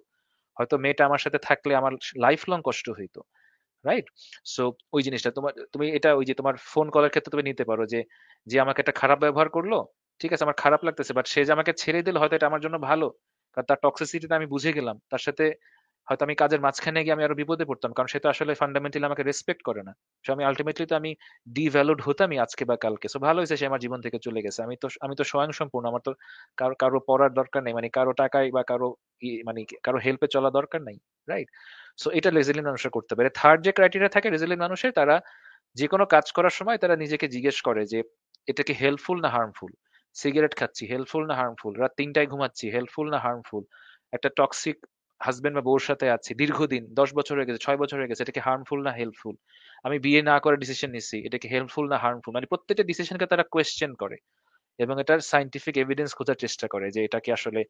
হয়তো 0.56 0.74
মেয়েটা 0.78 1.02
আমার 1.06 1.20
সাথে 1.20 1.38
থাকলে 1.42 1.72
আমার 1.76 1.92
লাইফ 2.16 2.42
লং 2.50 2.60
কষ্ট 2.64 2.86
হইতো। 2.98 3.20
রাইট 3.84 4.06
সো 4.54 4.62
ওই 4.94 5.02
জিনিসটা 5.06 5.30
তোমার, 5.36 5.52
তুমি 5.72 5.86
এটা 5.98 6.10
ওই 6.18 6.24
যে 6.28 6.34
তোমার 6.40 6.54
ফোন 6.72 6.86
কলের 6.94 7.12
ক্ষেত্রে 7.12 7.32
তুমি 7.34 7.44
নিতে 7.50 7.64
পারো 7.70 7.82
যে 7.92 8.00
যে 8.46 8.56
আমাকে 8.64 8.78
একটা 8.82 8.94
খারাপ 9.00 9.18
ব্যবহার 9.24 9.48
করল, 9.56 9.72
ঠিক 10.20 10.30
আছে, 10.34 10.44
আমার 10.46 10.58
খারাপ 10.64 10.80
লাগতেছে 10.86 11.12
বাট 11.18 11.26
সে 11.32 11.40
যে 11.46 11.52
আমাকে 11.56 11.72
ছেড়ে 11.82 12.00
দিল 12.06 12.16
হয়তো 12.20 12.34
এটা 12.38 12.48
আমার 12.50 12.62
জন্য 12.64 12.76
ভালো, 12.88 13.06
কারণ 13.54 13.66
তার 13.70 13.78
টক্সিসিটিটা 13.84 14.34
আমি 14.38 14.48
বুঝে 14.54 14.70
গেলাম, 14.78 14.96
তার 15.12 15.22
সাথে 15.26 15.44
হয়তো 16.08 16.22
আমি 16.26 16.34
কাজের 16.42 16.60
মাঝখানে 16.66 17.00
গিয়ে 17.04 17.14
আমি 17.16 17.24
আরও 17.26 17.36
বিপদে 17.40 17.64
পড়তাম, 17.70 17.90
কারণ 17.96 18.08
সে 18.12 18.18
তো 18.24 18.28
আসলে 18.34 18.52
ফান্ডামেন্টালি 18.62 19.06
আমাকে 19.10 19.24
রেসপেক্ট 19.24 19.62
করে 19.68 19.82
না। 19.88 19.92
সো 20.24 20.30
আমি 20.34 20.42
আলটিমেটলি 20.48 20.86
তো 20.90 20.96
আমি 21.00 21.10
ডিভ্যালুড 21.56 22.00
হতামই 22.06 22.38
আজকে 22.44 22.62
বা 22.70 22.76
কালকে। 22.84 23.06
সো 23.12 23.18
ভালো 23.26 23.38
হয়েছে 23.40 23.56
সে 23.60 23.66
আমার 23.70 23.80
জীবন 23.84 24.00
থেকে 24.06 24.18
চলে 24.26 24.40
গেছে। 24.46 24.60
আমি 24.66 24.74
তো 24.82 24.86
আমি 25.04 25.14
তো 25.20 25.24
স্বয়ং 25.30 25.50
সম্পূর্ণ 25.60 25.84
আমার 25.90 26.02
তো 26.06 26.12
কারও 26.58 26.74
কারও 26.82 26.98
পড়ার 27.08 27.32
দরকার 27.40 27.60
নেই 27.66 27.74
মানে 27.78 27.88
কারও 27.96 28.12
টাকায় 28.22 28.48
বা 28.56 28.62
কারও 28.70 28.88
মানে 29.48 29.60
কারও 29.86 29.98
হেল্পে 30.06 30.26
চলা 30.34 30.50
দরকার 30.58 30.80
নাই 30.88 30.96
রাইট 31.28 31.48
সো 31.98 32.08
এটা 32.18 32.30
রেজিলিয়েন্ট 32.38 32.68
মানুষরা 32.70 32.92
করতে 32.96 33.12
পারে। 33.16 33.28
থার্ড 33.40 33.60
যে 33.66 33.72
ক্রাইটেরিয়া 33.76 34.12
থাকে 34.16 34.28
রেজিলিয়েন্ট 34.28 34.62
মানুষের, 34.66 34.92
তারা 34.98 35.16
যে 35.78 35.86
কোনো 35.92 36.04
কাজ 36.14 36.26
করার 36.36 36.54
সময় 36.58 36.78
তারা 36.82 36.94
নিজেকে 37.02 37.26
জিজ্ঞেস 37.34 37.58
করে 37.68 37.82
যে, 37.92 38.00
এটা 38.50 38.62
কি 38.68 38.74
হেল্পফুল 38.82 39.18
না 39.24 39.30
হার্মফুল 39.36 39.72
সিগারেট 40.16 40.54
খাচ্ছি 40.60 40.84
হেল্পফুল 40.92 41.24
না 41.30 41.34
হার্মফুল 41.40 41.72
রাত 41.80 41.92
তিনটায় 41.98 42.28
ঘুমাচ্ছি 42.32 42.66
হেল্পফুল 42.74 43.06
না 43.14 43.18
হার্মফুল 43.24 43.64
একটা 44.12 44.28
টক্সিক 44.38 44.78
হাজবেন্ড 45.20 45.54
বা 45.58 45.62
বউর 45.68 45.82
সাথে 45.88 46.06
আছি, 46.16 46.30
দীর্ঘদিন, 46.40 46.82
দশ 47.00 47.08
বছর 47.18 47.34
হয়ে 47.36 47.48
গেছে, 47.48 47.60
ছয় 47.66 47.78
বছর 47.82 47.96
হয়ে 48.00 48.10
গেছে, 48.10 48.22
এটা 48.24 48.34
কি 48.36 48.42
হার্মফুল 48.48 48.80
না 48.86 48.92
হেল্পফুল 48.98 49.34
আমি 49.86 49.96
বিয়ে 50.04 50.20
না 50.30 50.36
করে 50.44 50.56
ডিসিশন 50.62 50.90
নিচ্ছি 50.96 51.16
এটা 51.26 51.38
কি 51.42 51.48
হেল্পফুল 51.54 51.86
না 51.92 51.96
হার্মফুল 52.04 52.32
মানে 52.36 52.46
প্রত্যেকটা 52.52 52.84
ডিসিশনকে 52.90 53.26
তারা 53.32 53.44
কোয়েশ্চেন 53.54 53.92
করে 54.02 54.16
এবং 54.78 54.94
এটার 55.02 55.20
সাইন্টিফিক 55.32 55.74
এভিডেন্স 55.84 56.10
খোঁজার 56.18 56.36
চেষ্টা 56.44 56.66
করে 56.74 56.86
যে, 56.94 57.00
এটা 57.06 57.18
কি 57.24 57.30
আসলে 57.38 57.60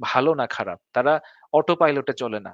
ভালো 0.00 0.30
না 0.40 0.46
খারাপ? 0.56 0.78
তারা 0.96 1.12
অটো 1.58 1.74
পাইলটে 1.80 2.14
চলে 2.22 2.40
না। 2.46 2.52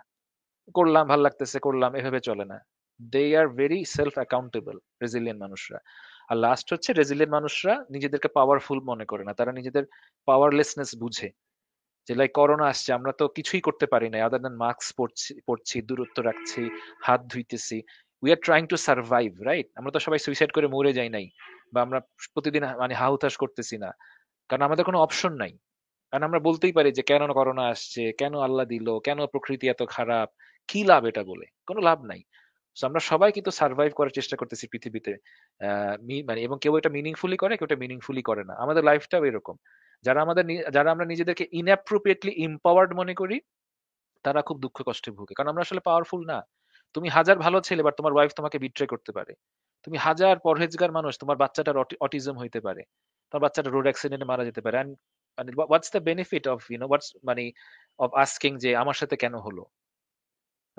করলাম, 0.75 1.09
ভালো 1.09 1.23
লাগতেছে, 1.23 1.59
করলাম, 1.59 1.95
এভাবে 1.95 2.21
চলে 2.21 2.45
না। 2.45 2.59
They 3.03 3.37
are 3.37 3.49
very 3.49 3.85
self 3.85 4.13
accountable 4.15 4.79
resilient 5.03 5.43
মানুষরা। 5.43 5.79
আর 6.29 6.37
লাস্ট 6.37 6.73
হচ্ছে 6.73 6.93
রেজিলিয়েন্ট 6.93 7.35
মানুষরা 7.35 7.85
নিজেদেরকে 7.91 8.29
পাওয়ারফুল 8.29 8.81
মনে 8.81 9.05
করে 9.05 9.25
না। 9.25 9.35
তারা 9.35 9.53
নিজেদের 9.53 9.85
পাওয়ারলেসনেস 10.27 10.97
বুঝে। 10.99 11.31
যে 12.09 12.15
লাইক 12.15 12.33
করোনা 12.33 12.67
আসছে, 12.67 12.93
আমরা 12.93 13.13
তো 13.13 13.29
কিছুই 13.29 13.61
করতে 13.61 13.87
পারি 13.87 14.11
না 14.11 14.27
আদার 14.27 14.43
দেন 14.43 14.57
মাস্ক 14.57 14.95
পরছি 14.97 15.41
পরছি, 15.47 15.83
দূরত্ব 15.83 16.23
রাখছি, 16.23 16.69
হাত 17.03 17.21
ধুইতেছি। 17.21 17.83
We 18.23 18.31
are 18.31 18.37
trying 18.37 18.67
to 18.67 18.77
survive 18.77 19.43
right 19.43 19.67
আমরা 19.77 19.91
তো 19.91 19.99
সবাই 19.99 20.19
সুইসাইড 20.19 20.53
করে 20.53 20.67
মরে 20.67 20.93
যাই 20.93 21.09
নাই। 21.09 21.29
বা 21.73 21.83
আমরা 21.83 22.01
প্রতিদিন 22.35 22.65
মানে 22.65 22.95
হাহুতাশ 22.95 23.37
করতেছি 23.37 23.79
না। 23.79 23.93
কারণ 24.49 24.63
আমাদের 24.63 24.85
কোনো 24.85 24.99
অপশন 24.99 25.33
নাই। 25.33 25.59
কারণ 26.11 26.23
আমরা 26.23 26.41
বলতেই 26.41 26.73
পারি 26.73 26.93
যে, 26.93 27.03
কেন 27.03 27.33
করোনা 27.33 27.63
আসছে? 27.63 28.13
কেন 28.13 28.39
আল্লাহ 28.39 28.67
দিল? 28.67 28.99
কেন 28.99 29.27
প্রকৃতি 29.27 29.69
এত 29.69 29.83
খারাপ? 29.83 30.31
কি 30.71 30.81
লাভ 30.91 31.03
এটা 31.11 31.23
বলে? 31.31 31.47
কোনো 31.69 31.81
লাভ 31.89 31.99
নাই। 32.11 32.21
আমরা 32.77 33.01
সবাই 33.11 33.31
কিন্তু 33.37 33.51
সার্ভাইভ 33.51 33.91
করার 33.99 34.15
চেষ্টা 34.19 34.37
করতেছি 34.41 34.65
পৃথিবীতে। 34.73 35.13
মানে 36.29 36.41
এবং 36.47 36.57
কেউ 36.63 36.73
এটা 36.79 36.91
মিনিংফুলি 36.97 37.37
করে, 37.43 37.55
কেউ 37.59 37.67
এটা 37.71 37.79
মিনিংফুলি 37.85 38.23
করে 38.29 38.43
না। 38.49 38.55
আমাদের 38.65 38.83
লাইফটাও 38.89 39.25
এরকম। 39.31 39.57
যারা 40.05 40.19
আমাদের 40.27 40.45
যারা 40.73 40.89
আমরা 40.95 41.07
নিজেদেরকে 41.13 41.45
ইনঅ্যাপ্রোপ্রিয়েটলি 41.61 42.33
ইম্পাওয়ার্ড 42.47 42.91
মনে 43.01 43.15
করি, 43.21 43.37
তারা 44.25 44.41
খুব 44.49 44.57
দুঃখ 44.65 44.77
কষ্টে 44.89 45.11
ভুগে। 45.19 45.35
কারণ 45.37 45.49
আমরা 45.53 45.65
আসলে 45.67 45.83
পাওয়ারফুল 45.89 46.23
না। 46.33 46.39
তুমি 46.95 47.09
হাজার 47.17 47.37
ভালো 47.47 47.59
ছেলে 47.69 47.83
বাট 47.87 47.95
তোমার 47.99 48.13
ওয়াইফ 48.15 48.33
তোমাকে 48.39 48.59
বিট্রে 48.65 48.87
করতে 48.93 49.11
পারে। 49.19 49.33
তুমি 49.87 49.97
হাজার 50.07 50.37
পরহেজগার 50.47 50.93
মানুষ, 50.99 51.13
তোমার 51.23 51.37
বাচ্চাটার 51.43 51.77
অটিজম 52.07 52.37
হইতে 52.43 52.61
পারে। 52.67 52.83
তোমার 53.33 53.43
বাচ্চাটা 53.47 53.71
রোড 53.71 53.87
অ্যাক্সিডেন্টে 53.89 54.27
মারা 54.33 54.45
যেতে 54.49 54.61
পারে। 54.67 54.77
মানে 55.39 55.51
what's 55.59 55.91
the 55.95 56.01
benefit 56.11 56.45
of 56.55 56.61
you know 56.73 56.87
what's 56.91 57.09
মানে 57.29 57.45
অফ 58.05 58.11
আস্কিং 58.25 58.53
যে, 58.65 58.71
আমার 58.83 58.97
সাথে 59.01 59.17
কেন 59.25 59.35
হলো? 59.47 59.65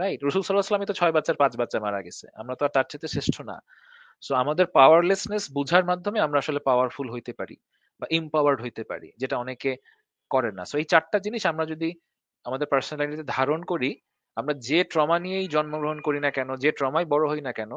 রাইট 0.01 0.19
রসুল 0.27 0.41
সাল্লাহ 0.43 0.89
তো 0.91 0.95
ছয় 1.01 1.13
বাচ্চার 1.15 1.37
পাঁচ 1.41 1.53
বাচ্চা 1.61 1.77
মারা 1.85 1.99
গেছে। 2.07 2.25
আমরা 2.41 2.53
তো 2.59 2.63
আর 2.67 2.71
তার 2.75 2.85
চেয়ে 2.91 3.09
শ্রেষ্ঠ 3.13 3.35
না। 3.49 3.57
সো 4.23 4.31
আমাদের 4.43 4.65
পাওয়ারলেসনেস 4.77 5.43
বুঝার 5.57 5.83
মাধ্যমে 5.91 6.19
আমরা 6.25 6.37
আসলে 6.43 6.59
পাওয়ারফুল 6.69 7.07
হইতে 7.15 7.31
পারি 7.39 7.55
বা 7.99 8.05
ইম্পাওয়ার্ড 8.19 8.59
হইতে 8.65 8.83
পারি, 8.91 9.07
যেটা 9.21 9.35
অনেকে 9.43 9.71
করে 10.31 10.49
না। 10.57 10.63
সো 10.69 10.75
এই 10.81 10.85
চারটা 10.91 11.17
জিনিস 11.25 11.43
আমরা 11.51 11.65
যদি 11.73 11.89
আমাদের 12.45 12.67
পার্সোনালিটিতে 12.73 13.25
ধারণ 13.37 13.61
করি, 13.71 13.89
আমরা 14.37 14.53
যে 14.69 14.79
ট্রমা 14.91 15.17
নিয়েই 15.25 15.47
জন্মগ্রহণ 15.55 15.99
করি 16.07 16.19
না 16.25 16.31
কেন, 16.37 16.49
যে 16.63 16.69
ট্রমায় 16.79 17.07
বড় 17.13 17.25
হই 17.31 17.41
না 17.47 17.51
কেন 17.59 17.71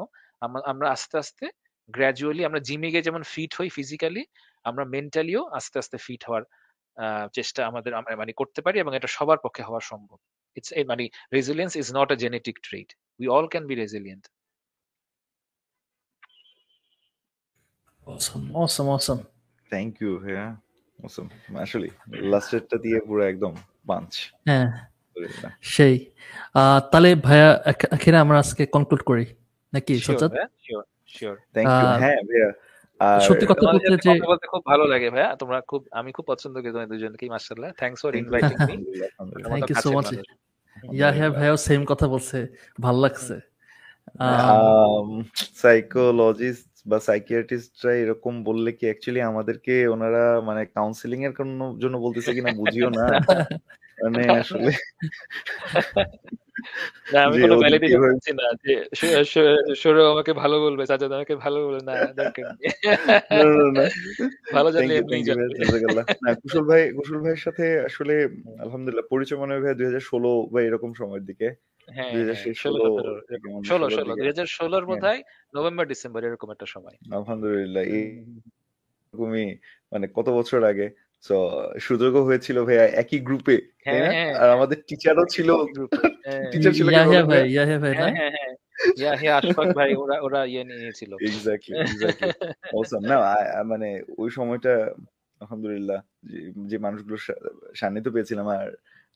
আমরা 0.71 0.87
আস্তে 0.95 1.15
আস্তে 1.23 1.45
গ্র্যাজুয়ালি 1.89 2.41
আমরা 2.49 2.59
জিমে 2.67 2.89
গিয়ে 2.93 3.07
যেমন 3.07 3.21
ফিট 3.33 3.51
হই 3.57 3.69
ফিজিক্যালি 3.77 4.23
আমরা 4.65 4.83
মেন্টালিও 4.93 5.41
আস্তে 5.57 5.75
আস্তে 5.81 5.97
ফিট 6.05 6.21
হওয়ার 6.27 6.43
চেষ্টা 7.37 7.61
আমাদের 7.69 7.91
মানে 8.21 8.31
করতে 8.41 8.59
পারি 8.65 8.77
এবং 8.83 8.91
এটা 8.99 9.09
সবার 9.17 9.39
পক্ষে 9.45 9.63
হওয়া 9.67 9.81
সম্ভব। 9.91 10.19
ইটস 10.55 10.73
মানে 10.87 11.09
resilience 11.33 11.75
is 11.75 11.87
not 11.95 12.11
a 12.11 12.15
genetic 12.15 12.55
trait 12.63 12.89
we 13.19 13.27
all 13.27 13.47
can 13.47 13.63
be 13.67 13.75
resilient 13.75 14.25
Awesome, 18.07 18.45
awesome, 18.55 18.87
awesome. 18.95 19.21
Thank 19.69 20.01
you 20.01 20.17
হ্যাঁ 20.17 20.55
awesome. 20.99 21.29
আসলে 21.57 21.87
লাস্টেরটা 22.07 22.77
দিয়ে 22.77 22.99
পুরো 22.99 23.23
একদম 23.23 23.53
পাঞ্চ 23.87 24.11
হ্যাঁ 24.45 24.67
সেই। 25.61 25.95
তাহলে 26.91 27.15
ভাইয়া 27.15 27.63
আখ- 27.65 27.89
আখেরে 27.91 28.17
আমরা 28.17 28.39
আজকে 28.39 28.65
কনক্লুড 28.65 29.01
করি। 29.01 29.25
নাকি 29.73 29.99
Sajjad? 29.99 30.31
Sure 30.59 30.83
sure 31.07 31.35
thank 31.53 31.69
you 31.69 31.87
হ্যাঁ 31.99 32.17
ভাইয়া। 32.21 32.49
সত্যি 33.19 33.45
কথা 33.45 33.63
বলতে 33.71 33.97
যে 33.97 34.21
বলতে 34.21 34.45
খুব 34.47 34.61
ভালো 34.65 34.83
লাগে 34.85 35.09
ভাইয়া। 35.09 35.35
তোমরা 35.35 35.61
খুব 35.61 35.81
আমি 35.91 36.11
খুব 36.11 36.25
পছন্দ 36.27 36.61
করি 36.61 36.71
তোমাদের 36.71 36.89
দুজনকেই 36.89 37.29
মাশাআল্লাহ। 37.29 37.71
থ্যাঙ্কস 37.71 38.01
ফর 38.01 38.15
ইনভাইটিং 38.15 38.49
মি 38.49 38.73
আলহামদুলিল্লাহ, 39.01 39.51
Thank 39.51 39.69
you. 39.69 39.77
so 39.83 40.44
ভাইও 40.75 40.91
আলহামদুলিল্লাহ। 40.91 41.39
হ্যাঁ 41.39 41.57
সেম 41.57 41.85
কথা 41.85 42.07
বলছে 42.07 42.47
ভালো 42.81 42.99
লাগছে। 42.99 43.33
হ্যাঁ, 44.17 45.23
সাইকোলজিস্ট 45.55 46.69
বা 46.87 46.99
সাইকিয়াট্রিস্টরা 46.99 47.93
এরকম 47.93 48.43
বললে 48.43 48.71
কি 48.71 48.85
অ্যাকচুয়ালি 48.85 49.21
আমাদেরকে 49.21 49.87
ওনারা 49.87 50.41
মানে 50.41 50.65
কাউন্সিলিং 50.65 51.25
এর 51.25 51.31
কোনো- 51.31 51.79
জন্য 51.79 51.97
বলতেছে 51.97 52.33
কিনা 52.33 52.51
বুঝিও 52.51 52.89
না। 52.89 53.05
মানে 54.03 54.39
আসলে 54.39 54.71
না 57.13 57.23
আমি 57.23 57.41
কোনো 57.41 57.57
ওদিকে 57.57 57.97
ভ্যালিডেশন 57.97 58.35
না। 58.35 58.51
যে 58.63 58.83
সৌ- 58.95 59.23
সৌ- 59.23 59.73
সৌরভ 59.75 60.01
আমাকে 60.01 60.33
ভালো 60.33 60.61
বলবে 60.61 60.85
সাজাদ 60.85 61.11
আমাকে 61.11 61.35
ভালো 61.35 61.67
বলবে। 61.67 61.85
না 61.85 62.05
দরকার। 62.05 62.55
ভালো 64.53 64.71
জানলে। 64.71 65.01
না, 65.01 66.33
কুশল 66.33 66.61
ভাই 66.61 66.91
কুশল 66.91 67.19
ভাইয়ের 67.19 67.35
সাথে 67.35 67.79
আসলে 67.79 68.23
আলহামদুলিল্লাহ 68.59 69.05
পরিচয় 69.09 69.39
মনে 69.39 69.53
হয় 69.53 69.63
ভাই 69.63 69.75
দুই 69.75 69.85
হাজার 69.85 69.99
ষোলো 69.99 70.49
বা 70.51 70.61
এরকম 70.61 70.93
সময়ের 70.93 71.25
দিকে। 71.25 71.55
হ্যাঁ 71.93 72.11
হ্যাঁ, 72.11 72.53
ষোলো 72.53 72.97
দুই 74.15 74.25
হাজার 74.25 74.45
ষোলোর 74.45 74.85
হ্যাঁ। 74.85 74.95
বোধ 74.95 75.03
হয় 75.03 75.21
নভেম্বর 75.55 75.85
ডিসেম্বর 75.85 76.23
এরকম 76.23 76.51
একটা 76.51 76.65
সময়। 76.67 77.17
আলহামদুলিল্লাহ 77.17 77.83
এরকমই 77.83 79.57
মানে 79.91 80.07
কত 80.13 80.29
বছর 80.29 80.63
আগে 80.63 80.89
তো 81.25 81.37
সুযোগও 81.79 82.21
হয়েছিল 82.23 82.57
ভাইয়া 82.65 82.85
একই 83.01 83.19
গ্রুপে 83.19 83.55
হ্যাঁ, 83.85 84.07
হ্যাঁ, 84.07 84.31
আর 84.33 84.49
আমাদের 84.49 84.77
টিচারও 84.87 85.25
ছিল 85.25 85.49
হ্যাঁ, 86.25 86.41
teacher 86.53 86.73
ছিল 86.73 86.87
ইয়া 86.89 87.01
কেমন 87.01 87.11
হ্যাঁ 87.11 87.25
ভাই 87.25 87.41
ভাই? 87.41 87.51
ইয়া 87.51 87.63
হ্যাঁ 87.65 87.79
ভাই 87.79 87.93
না? 87.93 87.97
হ্যাঁ, 87.99 88.13
হ্যাঁ, 88.15 88.31
হ্যাঁ। 88.35 88.53
ইয়া 88.97 89.11
হিয়া 89.15 89.33
আশফাক 89.37 89.67
ভাই 89.75 89.91
ওরা 89.95 90.15
ওরা 90.21 90.41
ইয়ে 90.45 90.63
নিয়েছিল। 90.63 91.11
এক্স্যাক্টলি 91.21 91.73
এক্স্যাক্টলি 91.79 92.29
অসম 92.73 93.01
না 93.01 93.15
আ- 93.31 93.49
আ- 93.51 93.63
মানে 93.63 93.89
ওই 94.17 94.29
সময়টা 94.31 94.73
আলহামদুলিল্লাহ 95.41 95.99
যে 96.67 96.77
মানুষগুলোর 96.77 97.21
সান্নিধ্য 97.75 98.07
পেয়েছিলাম। 98.11 98.47
আর 98.57 98.67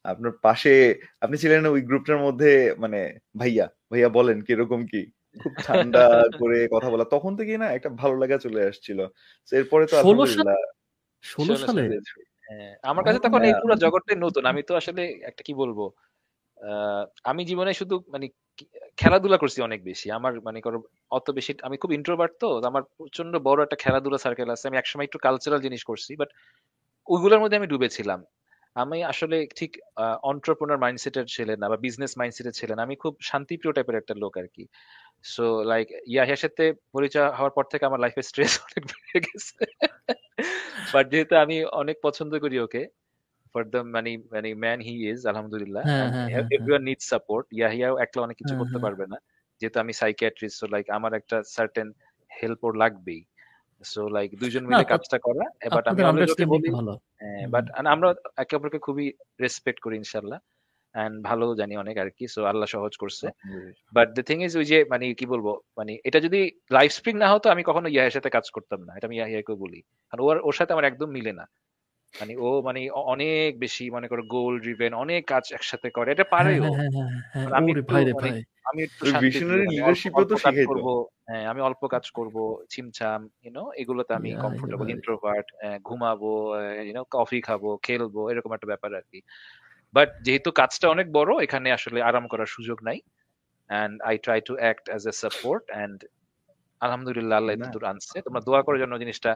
আপনার 0.05 0.32
পাশে 0.41 0.74
আপনি 1.22 1.38
ছিলেন 1.38 1.62
ওই 1.66 1.82
গ্রুপটার 1.82 2.18
মধ্যে 2.18 2.51
মানে 2.78 2.99
ভাইয়া 3.38 3.66
ভাইয়া 3.91 4.10
বলেন 4.10 4.41
কীরকম 4.41 4.82
কি? 4.86 5.01
খুব 5.36 5.53
ঠান্ডা 5.64 6.03
করে 6.41 6.68
কথা 6.72 6.89
বলা। 6.89 7.03
তখন 7.05 7.32
থেকেই 7.38 7.57
না 7.57 7.68
একটা 7.72 7.89
ভালো 8.01 8.16
লাগা 8.16 8.38
চলে 8.38 8.62
আসছিল। 8.66 8.99
So 9.51 9.53
এরপরে 9.57 9.84
তো 9.86 9.95
আলহামদুলিল্লাহ 9.97 10.60
ষোলো 11.24 11.53
সালে 11.63 11.82
হ্যাঁ, 12.47 12.72
আমার 12.84 13.03
কাছে 13.05 13.20
তখন 13.26 13.41
এই। 13.43 13.53
পুরো 13.61 13.76
জগৎটাই 13.78 14.17
নতুন। 14.17 14.43
আমি 14.51 14.61
তো 14.63 14.74
আসলে 14.82 15.01
একটা 15.30 15.41
কি 15.47 15.53
বলব? 15.53 15.80
আমি 17.24 17.41
জীবনে 17.45 17.72
শুধু 17.74 17.95
মানে 18.13 18.26
খেলাধুলা 18.97 19.38
করছি 19.38 19.59
অনেক 19.61 19.80
বেশি। 19.84 20.07
আমার 20.11 20.34
মানে 20.47 20.59
করো 20.61 20.78
অত 21.11 21.28
বেশি 21.38 21.51
আমি 21.67 21.76
খুব 21.78 21.91
ইন্ট্রোভার্ট 21.93 22.34
তো 22.41 22.49
তো 22.53 22.67
আমার 22.67 22.84
প্রচণ্ড 22.97 23.34
বড় 23.47 23.59
একটা 23.63 23.78
খেলাধুলা 23.84 24.20
সার্কেল 24.26 24.49
আছে। 24.51 24.65
আমি 24.70 24.78
একসময় 24.80 25.07
একটু 25.07 25.20
কালচারাল 25.26 25.59
জিনিস 25.61 25.82
করছি 25.84 26.11
বাট 26.15 26.30
ওইগুলোর 27.07 27.41
মধ্যে 27.43 27.59
আমি 27.59 27.67
ডুবেছিলাম। 27.67 28.20
আমি 28.76 28.97
আসলে 29.13 29.37
ঠিক 29.55 29.71
অন্টারপ্রনার 30.24 30.82
মাইন্ডসেটের 30.83 31.25
ছিলেন 31.36 31.58
না 31.62 31.67
বা 31.71 31.78
বিজনেস 31.86 32.12
মাইন্ডসেটের 32.20 32.55
ছিলেন 32.59 32.78
আমি 32.86 32.96
খুব 33.04 33.13
শান্তিপ্রিয় 33.24 33.74
টাইপের 33.75 34.00
একটা 34.01 34.13
লোক 34.24 34.33
আর 34.41 34.47
কি। 34.55 34.63
সো 35.25 35.43
লাইক 35.63 35.87
ইয়াহিয়ার 36.12 36.41
সাথে 36.46 36.63
পরিচয় 36.96 37.28
হওয়ার 37.37 37.54
পর 37.58 37.66
থেকে 37.71 37.83
আমার 37.86 38.01
লাইফে 38.01 38.21
স্ট্রেস 38.24 38.54
অনেক 38.67 38.83
বেড়ে 38.91 39.20
গেছে। 39.25 39.55
বাট 40.93 41.05
যেহেতু 41.11 41.33
আমি 41.43 41.57
অনেক 41.82 41.97
পছন্দ 42.05 42.32
করি 42.43 42.55
ওকে 42.66 42.83
ফর 43.51 43.63
দ্য 43.74 43.79
মানে 43.95 44.11
মানে 44.33 44.49
ম্যান 44.63 44.79
হি 44.87 44.93
ইজ 45.11 45.20
আলহামদুলিল্লাহ 45.32 45.83
এভরিওয়ান 46.55 46.83
নিড 46.89 47.01
সাপোর্ট 47.11 47.45
ইয়াহিয়াও 47.59 47.93
একলা 48.05 48.21
অনেক 48.25 48.37
কিছু 48.41 48.53
করতে 48.61 48.78
পারবে 48.86 49.05
না। 49.13 49.17
যেহেতু 49.61 49.78
আমি 49.83 49.93
সাইকিয়াট্রিস্ট 50.01 50.55
সো 50.61 50.66
লাইক 50.74 50.86
আমার 50.97 51.11
একটা 51.20 51.37
সার্টেন 51.55 51.87
হেল্প 52.32 52.61
ওর 52.67 52.74
লাগবেই। 52.83 53.21
সো 53.91 54.01
লাইক 54.16 54.29
দুইজন 54.41 54.63
মিলে 54.70 54.86
কাজটা 54.91 55.17
করা 55.28 55.45
বাট 55.75 55.86
আমি 55.91 56.01
অলওয়েজ 56.09 56.32
ওকে 56.33 56.45
বলি 56.53 56.70
বাট 57.53 57.66
আমরা 57.93 58.07
একে 58.43 58.53
অপরকে 58.57 58.79
খুবই 58.87 59.05
রেসপেক্ট 59.43 59.79
করি 59.86 59.95
ইনশাআল্লাহ। 60.03 60.39
এন্ড 60.95 61.16
ভালো 61.24 61.45
জানি 61.55 61.74
অনেক 61.78 61.95
আর 61.97 62.09
কি 62.17 62.25
সো 62.28 62.39
আল্লাহ 62.45 62.67
সহজ 62.75 62.93
করছে। 62.97 63.28
বাট 63.93 64.07
দ্য 64.17 64.24
থিং 64.24 64.37
ইজ 64.43 64.53
ওই 64.57 64.66
যে 64.66 64.78
মানে 64.89 65.05
কি 65.13 65.25
বলব 65.25 65.47
মানে 65.78 65.93
এটা 66.03 66.20
যদি 66.20 66.39
লাইফ 66.71 66.91
স্প্রিং 66.91 67.16
না 67.24 67.28
হতো 67.33 67.47
আমি 67.49 67.63
কখনো 67.63 67.87
ইয়াহের 67.89 68.11
সাথে 68.11 68.29
কাজ 68.29 68.45
করতাম 68.51 68.79
না 68.86 68.91
এটা 68.97 69.07
আমি 69.07 69.17
ইয়াহিয়াকে 69.17 69.53
বলি। 69.63 69.79
কারণ 70.09 70.21
ওর 70.24 70.37
ওর 70.47 70.55
সাথে 70.59 70.74
আমার 70.74 70.86
একদম 70.86 71.09
মিলে 71.11 71.33
না। 71.33 71.45
মানে 72.13 72.33
ও 72.37 72.49
মানে 72.61 72.79
অনেক 73.13 73.49
বেশি 73.59 73.86
মনে 73.89 74.07
করো 74.07 74.21
গোল 74.36 74.53
ড্রিভেন 74.59 74.91
অনেক 74.93 75.21
কাজ 75.25 75.43
একসাথে 75.53 75.89
করে 75.89 76.09
এটা 76.11 76.25
পারে 76.36 76.53
ও। 76.59 76.70
আমি 77.59 77.71
আমি 78.70 78.82
একটু 78.87 79.03
লিডারশিপও 79.71 80.25
তো 80.32 80.36
শিখাই 80.36 80.66
করব 80.71 80.87
হ্যাঁ 81.29 81.45
আমি 81.51 81.61
অল্প 81.61 81.82
কাজ 81.87 82.05
করব 82.11 82.36
ছিমছাম 82.70 83.20
ইউ 83.43 83.51
নো 83.51 83.63
এগুলোতে 83.82 84.11
আমি 84.13 84.29
কমফোর্টেবল 84.45 84.87
ইন্ট্রোভার্ট 84.89 85.47
ঘুমাবো 85.87 86.33
ইউ 86.87 86.93
নো 86.93 87.03
কফি 87.16 87.39
খাব 87.41 87.61
খেলব 87.83 88.16
এরকম 88.32 88.51
একটা 88.53 88.67
ব্যাপার 88.67 88.91
আর 88.95 89.05
কি। 89.11 89.20
বাট 89.95 90.09
যেহেতু 90.25 90.49
কাজটা 90.59 90.86
অনেক 90.95 91.07
বড় 91.17 91.32
এখানে 91.45 91.67
আসলে 91.78 91.99
আরাম 92.09 92.25
করার 92.32 92.49
সুযোগ 92.55 92.78
নাই। 92.87 92.99
And 93.70 93.93
I 94.09 94.16
try 94.25 94.39
to 94.47 94.53
act 94.61 94.86
as 94.91 95.01
a 95.11 95.13
support 95.24 95.63
and 95.75 95.97
আলহামদুলিল্লাহ 96.86 97.37
আল্লাহ 97.39 97.53
এতদূর 97.55 97.86
আনছে। 97.91 98.17
তোমরা 98.25 98.41
দোয়া 98.47 98.61
করার 98.66 98.82
জন্য 98.83 98.93
জিনিসটা 99.03 99.32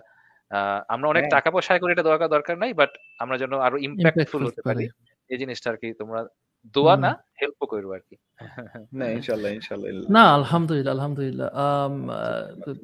আমরা 0.93 1.07
অনেক 1.13 1.25
টাকা 1.35 1.49
পয়সা 1.55 1.73
করে 1.81 1.93
এটা 1.93 2.05
দোয়া 2.07 2.33
দরকার 2.35 2.55
নাই 2.63 2.71
বাট 2.79 2.91
আমরা 3.23 3.35
যেন 3.41 3.53
আরও 3.67 3.77
ইম্প্যাক্টফুল 3.87 4.41
হতে 4.47 4.61
পারি। 4.67 4.83
এই 5.29 5.37
জিনিসটা 5.41 5.67
আর 5.71 5.77
কি 5.81 5.87
তোমরা 6.01 6.19
দোয়া 6.75 6.95
না 7.05 7.11
হেল্প 7.41 7.59
করব 7.71 7.89
আর 7.97 8.03
কি 8.07 8.15
না 8.99 9.05
ইনশাআল্লাহ 9.17 9.51
ইনশাআল্লাহ 9.57 9.89
না 10.17 10.23
আলহামদুলিল্লাহ 10.39 10.93
আলহামদুলিল্লাহ 10.97 11.49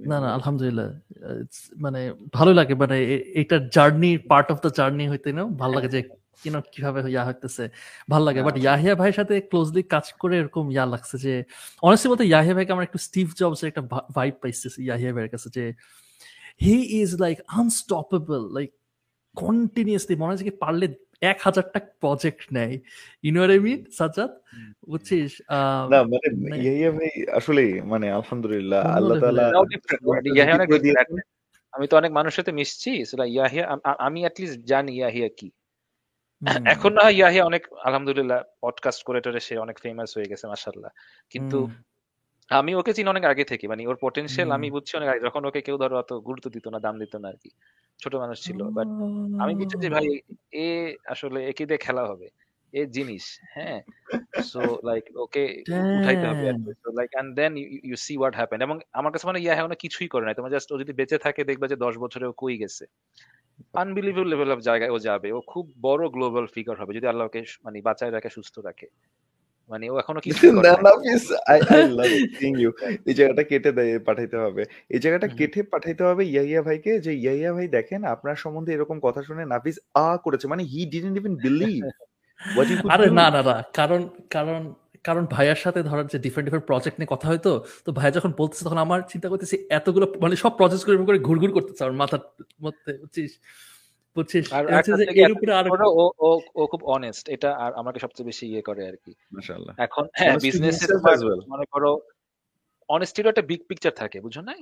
না 0.09 0.17
না 0.23 0.29
আলহামদুলিল্লাহ 0.37 0.87
মানে 1.83 2.01
ভালো 2.37 2.51
লাগে 2.59 2.73
মানে 2.83 2.97
এটা 3.41 3.57
journey 3.75 4.11
part 4.31 4.47
of 4.53 4.57
the 4.63 4.71
journey 4.79 5.05
হইতে 5.11 5.29
না 5.37 5.43
ভালো 5.61 5.73
লাগে 5.77 5.89
যে 5.95 6.01
কিনো 6.41 6.59
কীভাবে 6.73 6.99
ইয়া 7.13 7.23
হইতেছে। 7.27 7.63
ভালো 8.11 8.23
লাগে। 8.27 8.41
বাট 8.47 8.55
ইয়াহিয়া 8.65 8.93
ভাইয়ের 8.99 9.17
সাথে 9.19 9.35
ক্লোজলি 9.49 9.83
কাজ 9.93 10.05
করে 10.21 10.35
এরকম 10.41 10.65
ইয়া 10.75 10.85
লাগছে 10.93 11.15
যে 11.25 11.33
অনেস্টলি 11.87 12.09
বলতে 12.11 12.25
ইয়াহিয়া 12.31 12.55
ভাইকে 12.57 12.71
আমার 12.75 12.85
একটু 12.89 12.99
স্টিভ 13.07 13.27
জবস 13.39 13.59
একটা 13.71 13.83
ভাইব 14.17 14.33
পাইতেছে 14.41 14.79
ইয়াহিয়া 14.87 15.11
ভাইয়ের 15.15 15.31
কাছে 15.33 15.47
যে 15.57 15.63
he 16.65 16.77
is 17.01 17.11
like 17.23 17.37
unstoppable 17.59 18.41
like 18.57 18.69
continuously 19.43 20.15
মনে 20.21 20.43
কি 20.47 20.53
পারলে 20.63 20.85
এক 21.31 21.37
হাজারটা 21.45 21.79
প্রজেক্ট 22.03 22.41
নেয়। 22.57 22.75
ইউ 23.25 23.31
আই 23.55 23.59
মিন 23.67 23.79
সাজাদ 23.99 24.31
বুঝছিস? 24.89 25.31
না 25.91 25.99
মানে 26.11 26.55
ইয়াহিয়া 26.65 26.91
ভাই 26.97 27.11
আসলে 27.39 27.63
মানে 27.91 28.07
আলহামদুলিল্লাহ 28.19 28.81
আল্লাহ 28.97 29.15
তাআলা 29.23 29.43
আমি 31.75 31.85
তো 31.89 31.93
অনেক 32.01 32.11
মানুষের 32.17 32.37
সাথে 32.39 32.51
মিশছি 32.59 32.91
ইয়াহিয়া 33.35 33.65
আমি 34.07 34.19
অ্যাটলিস্ট 34.25 34.59
জানি 34.71 34.91
ইয়াহিয়া 34.99 35.29
কি। 35.39 35.49
এখন 36.65 36.91
না 36.93 37.09
ইয়াহি 37.09 37.39
অনেক 37.41 37.63
আলহামদুলিল্লাহ 37.83 38.39
পডকাস্ট 38.61 39.03
করে 39.03 39.19
টরে 39.21 39.39
সে 39.39 39.57
অনেক 39.57 39.79
ফেমাস 39.79 40.17
হয়ে 40.17 40.25
গেছে 40.25 40.47
মাশাআল্লাহ। 40.47 40.91
কিন্তু 41.31 41.57
আমি 42.51 42.75
ওকে 42.75 42.93
চিনি 42.93 43.09
অনেক 43.09 43.23
আগে 43.23 43.43
থেকে 43.43 43.67
মানে 43.67 43.81
ওর 43.87 43.97
পটেনশিয়াল 44.01 44.49
আমি 44.51 44.67
বুঝছি 44.71 44.97
অনেক 44.97 45.09
আগে 45.09 45.19
যখন 45.19 45.45
ওকে 45.45 45.61
কেউ 45.61 45.77
ধরো 45.77 45.95
অত 45.99 46.11
গুরুত্ব 46.19 46.47
দিত 46.49 46.65
না 46.67 46.79
দাম 46.79 46.95
দিত 46.99 47.15
না 47.15 47.27
আর 47.29 47.37
কি। 47.43 47.49
ছোট 47.99 48.13
মানুষ 48.15 48.37
ছিল 48.41 48.59
বাট 48.69 48.87
আমি 49.39 49.53
বুঝছি 49.55 49.77
যে 49.79 49.89
ভাই 49.89 50.07
এ 50.53 50.67
আসলে 51.05 51.39
একই 51.49 51.65
দিয়ে 51.65 51.77
খেলা 51.77 52.03
হবে? 52.05 52.27
এ 52.73 52.81
জিনিস 52.95 53.23
হ্যাঁ? 53.55 53.79
সো 54.51 54.61
লাইক 54.87 55.03
ওকে 55.23 55.43
উঠাইতে 55.97 56.25
হবে 56.29 56.45
so 56.81 56.89
like 56.99 57.09
and 57.19 57.29
then 57.39 57.51
you 57.89 57.95
see 58.05 58.13
what 58.19 58.33
happen 58.39 58.59
এবং 58.65 58.75
আমার 58.99 59.11
কাছে 59.13 59.25
মানে 59.29 59.39
ইয়া 59.43 59.53
এখন 59.55 59.73
কিছুই 59.83 60.09
করে 60.13 60.25
নাই। 60.25 60.35
তোমার 60.37 60.53
জাস্ট 60.55 60.69
ও 60.73 60.75
যদি 60.81 60.93
বেঁচে 60.99 61.17
থাকে 61.25 61.41
দেখবে 61.49 61.65
যে 61.71 61.77
দশ 61.85 61.93
বছরে 62.03 62.25
ও 62.31 62.33
কই 62.41 62.55
গেছে। 62.63 62.83
আনবিলিভেবল 63.81 64.27
লেভেল 64.33 64.49
অফ 64.55 64.59
জায়গায় 64.69 64.91
ও 64.95 64.97
যাবে। 65.07 65.29
ও 65.37 65.39
খুব 65.51 65.65
বড় 65.87 66.03
গ্লোবাল 66.15 66.45
ফিগার 66.55 66.75
হবে 66.81 66.91
যদি 66.97 67.07
আল্লাহ 67.11 67.25
ওকে 67.29 67.41
মানে 67.65 67.77
বাঁচায় 67.87 68.11
রাখে 68.15 68.29
সুস্থ 68.37 68.55
রাখে। 68.67 68.87
মানে 69.71 69.85
ও 69.93 69.95
এখনও 70.01 70.21
কিছু 70.25 70.45
I 71.51 71.59
I 71.73 71.81
love 71.97 72.11
sing 72.39 72.51
you 72.63 72.71
এই 73.09 73.15
জায়গাটা 73.19 73.43
কেটে 73.49 73.69
পাঠাইতে 74.07 74.37
হবে। 74.43 74.63
এই 74.95 74.99
জায়গাটা 75.03 75.27
কেটে 75.39 75.61
পাঠাইতে 75.73 76.03
হবে 76.09 76.23
ইয়াইয়া 76.33 76.61
ভাইকে 76.67 76.91
যে 77.05 77.11
ইয়াইয়া 77.23 77.51
ভাই 77.55 77.67
দেখেন 77.77 78.01
আপনার 78.13 78.35
সম্বন্ধে 78.43 78.71
এরকম 78.75 78.97
কথা 79.05 79.21
শুনে 79.27 79.43
নাফিস 79.53 79.77
আ 80.05 80.07
করেছে। 80.25 80.45
মানে 80.51 80.63
হি 80.71 80.81
ডিডন্ট 80.93 81.15
ইভেন 81.19 81.33
বিলিভ 81.45 81.83
আরে 82.93 83.05
না 83.11 83.25
না 83.29 83.41
না 83.41 83.55
কারণ 83.73 84.01
কারণ 84.29 84.61
কারণ 85.05 85.23
ভাইয়ার 85.25 85.59
সাথে 85.65 85.79
ধরার 85.83 86.05
যে 86.13 86.17
ডিফারেন্ট 86.19 86.45
ডিফারেন্ট 86.47 86.67
প্রজেক্ট 86.67 86.95
নিয়ে 86.99 87.11
কথা 87.11 87.27
হয়তো 87.27 87.51
তো 87.85 87.89
ভাইয়া 87.91 88.13
যখন 88.17 88.31
বলতেছে 88.37 88.63
তখন 88.65 88.77
আমার 88.77 88.99
চিন্তা 89.11 89.27
করতেছি 89.29 89.55
এতগুলো 89.69 90.05
মানে 90.23 90.35
সব 90.35 90.51
প্রজেক্ট 90.57 90.83
করে 90.85 90.97
করে 91.09 91.19
ঘুরঘুর 91.19 91.51
করতেছে 91.51 91.81
আমার 91.83 91.97
মাথার 92.01 92.21
মধ্যে 92.61 92.91
বুঝছিস? 93.01 93.31
বুঝছিস? 94.17 94.45
এর 95.23 95.31
উপরে 95.31 95.51
আর 95.53 95.65
ও 96.01 96.05
ও 96.19 96.29
ও 96.55 96.61
খুব 96.67 96.81
অনেস্ট 96.95 97.25
এটা 97.29 97.49
আর 97.55 97.71
আমাকে 97.73 97.99
সবচেয়ে 97.99 98.27
বেশি 98.27 98.45
ইয়ে 98.47 98.61
করে 98.61 98.81
আর 98.87 98.95
কি। 99.03 99.11
মাশাআল্লাহ। 99.31 99.73
এখন 99.85 100.03
হ্যাঁ 100.19 100.35
বিজনেস 100.45 100.75
মনে 101.53 101.65
করো 101.73 101.91
অনেস্টিরও 102.89 103.29
একটা 103.29 103.41
বিগ 103.41 103.61
পিকচার 103.69 103.93
থাকে 103.95 104.17
বুঝছ 104.21 104.37
না 104.37 104.53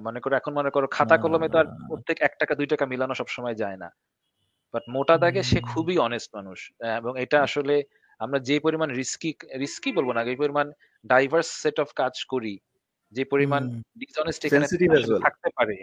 মনে 0.00 0.20
করো 0.20 0.34
এখন 0.36 0.52
মনে 0.54 0.70
করো 0.70 0.86
খাতা 0.86 1.16
কলমে 1.22 1.48
তো 1.48 1.56
আর 1.58 1.66
প্রত্যেক 1.88 2.16
এক 2.20 2.32
টাকা 2.40 2.52
দুই 2.54 2.66
টাকা 2.66 2.84
মিলানো 2.86 3.14
সবসময় 3.14 3.56
যায় 3.62 3.78
না। 3.84 3.88
বাট 4.76 4.84
মোটা 4.94 5.16
দাগে 5.22 5.42
সে 5.50 5.58
খুবই 5.70 5.96
অনেস্ট 6.06 6.30
মানুষ। 6.38 6.58
এবং 7.00 7.12
এটা 7.24 7.38
আসলে 7.46 7.74
আমরা 8.20 8.38
যে 8.48 8.56
পরিমাণ 8.60 8.88
রিস্কি 9.00 9.30
রিস্কি 9.62 9.90
বলব 9.92 10.10
না 10.16 10.20
যে 10.28 10.34
পরিমাণ 10.42 10.66
ডাইভার্স 11.04 11.48
সেট 11.62 11.76
অফ 11.84 11.88
কাজ 12.02 12.14
করি 12.32 12.54
যে 13.12 13.22
পরিমাণ 13.32 13.62
ডিসঅনেস্ট 14.00 14.42
এখানে 14.44 14.66
থাকতে 15.24 15.48
পারে 15.58 15.76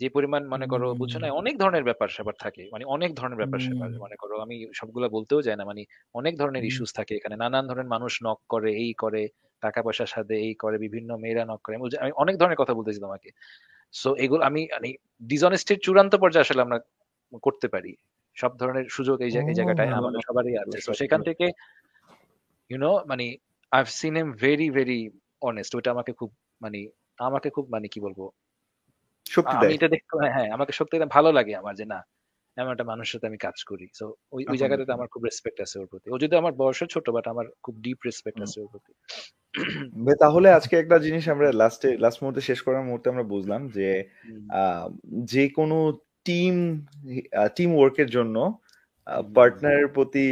যে 0.00 0.08
পরিমাণ 0.16 0.42
মনে 0.52 0.66
করো 0.72 0.86
বুঝছ 1.00 1.14
না 1.16 1.26
অনেক 1.42 1.54
ধরনের 1.58 1.84
ব্যাপার 1.84 2.08
স্যাপার 2.08 2.36
থাকে 2.40 2.62
মানে 2.72 2.84
অনেক 2.96 3.10
ধরনের 3.14 3.40
ব্যাপার 3.42 3.60
স্যাপার। 3.60 3.88
মনে 4.04 4.16
করো 4.22 4.34
আমি 4.44 4.56
সবগুলা 4.74 5.08
বলতেও 5.16 5.40
যাই 5.46 5.56
না 5.56 5.64
মানে 5.64 5.82
অনেক 6.14 6.34
ধরনের 6.38 6.64
ইস্যুস 6.64 6.90
থাকে 6.98 7.12
এখানে। 7.16 7.34
নানান 7.36 7.64
ধরনের 7.66 7.92
মানুষ 7.94 8.12
নক 8.26 8.38
করে 8.48 8.70
এই 8.82 8.92
করে 8.94 9.22
টাকা 9.62 9.80
পয়সার 9.82 10.10
সাথে 10.14 10.34
এই 10.46 10.54
করে 10.54 10.76
বিভিন্ন 10.78 11.10
মেয়েরা 11.22 11.42
নক 11.44 11.60
করে 11.64 11.74
আমি 11.76 12.12
অনেক 12.22 12.34
ধরনের 12.40 12.60
কথা 12.60 12.74
বলতেছি 12.74 13.00
তোমাকে। 13.00 13.28
সো 13.94 14.08
এগুলো 14.24 14.42
আমি 14.44 14.60
মানে 14.74 14.88
ডিসঅনেস্টির 15.22 15.78
চূড়ান্ত 15.78 16.12
পর্যায়ে 16.16 16.46
আসলে 16.46 16.60
আমরা 16.62 16.78
করতে 17.46 17.66
পারি। 17.68 17.92
সব 18.36 18.52
ধরনের 18.58 18.86
সুযোগ 18.88 19.16
এই 19.20 19.32
জায়গাটায় 19.58 19.90
আমাদের 19.90 20.20
সবারই 20.28 20.54
আছে। 20.58 20.78
তো 20.86 20.92
সেখান 20.94 21.20
থেকে 21.22 21.46
ইউনো 22.70 22.90
মানে 23.08 23.26
I 23.72 23.82
seen 23.86 24.16
am 24.16 24.28
very 24.32 24.70
very 24.70 25.00
honest 25.42 25.72
ওটা 25.76 25.90
আমাকে 25.90 26.12
খুব 26.12 26.30
মানে 26.60 26.78
আমাকে 27.18 27.48
খুব 27.50 27.64
মানে 27.70 27.86
কি 27.88 27.98
বলব? 28.00 28.20
আমি 29.44 29.72
এটা 29.74 29.88
দেখতে 29.88 30.12
হ্যাঁ 30.36 30.48
আমাকে 30.50 30.72
শক্তি 30.72 30.94
ভালো 31.10 31.32
লাগে 31.32 31.52
আমার 31.56 31.74
যে 31.74 31.84
না 31.84 32.00
এমন 32.56 32.70
একটা 32.70 32.84
মানুষের 32.84 33.12
সাথে 33.12 33.26
আমি 33.26 33.38
কাজ 33.38 33.64
করি। 33.64 33.86
তো 33.98 34.06
ওই 34.32 34.42
ওই 34.50 34.56
জায়গাটাতে 34.56 34.92
আমার 34.92 35.08
খুব 35.08 35.22
রেসপেক্ট 35.24 35.58
আছে 35.60 35.76
ওর 35.78 35.86
প্রতি। 35.86 36.06
ও 36.10 36.18
যদি 36.18 36.36
আমার 36.36 36.52
বয়সে 36.52 36.86
ছোট 36.86 37.06
বাট 37.10 37.28
আমার 37.28 37.46
খুব 37.62 37.74
ডিপ 37.80 37.98
রেসপেক্ট 38.06 38.38
আছে 38.42 38.56
ওর 38.60 38.68
প্রতি। 38.68 38.92
তাহলে 40.20 40.48
আজকে 40.50 40.74
একটা 40.78 40.98
জিনিস 40.98 41.24
আমরা 41.28 41.52
লাস্টে 41.52 41.88
লাস্ট 41.96 42.18
মুহূর্তে 42.22 42.40
শেষ 42.40 42.58
করার 42.62 42.84
মুহূর্তে 42.84 43.06
আমরা 43.10 43.22
বুঝলাম 43.22 43.68
যে 43.68 43.88
যে 45.24 45.44
কোনো 45.48 45.76
টিম 46.26 46.54
টিম 47.56 47.70
ওয়ার্কের 47.74 48.08
জন্য 48.10 48.36
পার্টনারের 49.36 49.88
প্রতি 49.88 50.26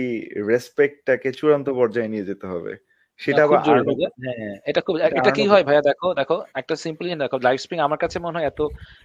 রেসপেক্টটাকে 0.50 1.28
চূড়ান্ত 1.32 1.68
পর্যায়ে 1.70 2.08
নিয়ে 2.08 2.28
যেতে 2.30 2.46
হবে। 2.46 2.72
সেটা 3.20 3.42
আবার 3.46 3.58
হ্যাঁ 4.24 4.54
এটা 4.70 4.80
খুব 4.86 4.94
এটা 5.20 5.30
কি 5.30 5.42
হয় 5.52 5.64
ভাইয়া 5.68 5.82
দেখো 5.82 6.08
দেখো 6.14 6.36
একটা 6.54 6.74
সিম্পলি 6.76 7.08
দেখো 7.14 7.36
লাইফ 7.48 7.58
স্প্রিং 7.60 7.78
আমার 7.80 7.98
কাছে 7.98 8.16
মনে 8.18 8.36
হয় 8.38 8.46
এত 8.46 8.60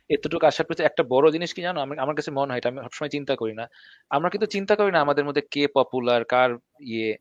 এতটুকু 0.10 0.46
আসার 0.46 0.66
একটা 0.90 1.04
বড় 1.14 1.26
জিনিস 1.36 1.50
কি 1.54 1.62
জানো? 1.62 1.80
আমার 2.04 2.16
কাছে 2.20 2.32
মনে 2.40 2.52
হয় 2.52 2.60
এটা 2.62 2.70
আমি 2.72 2.80
সবসময় 2.86 3.12
চিন্তা 3.16 3.34
করি 3.42 3.54
না। 3.54 3.66
আমরা 4.12 4.30
কিন্তু 4.34 4.48
চিন্তা 4.56 4.74
করি 4.80 4.92
না 4.96 5.00
আমাদের 5.06 5.24
মধ্যে 5.28 5.44
কে 5.54 5.64
পপুলার 5.78 6.22
কার 6.34 6.50
ইয়ে। 6.92 7.12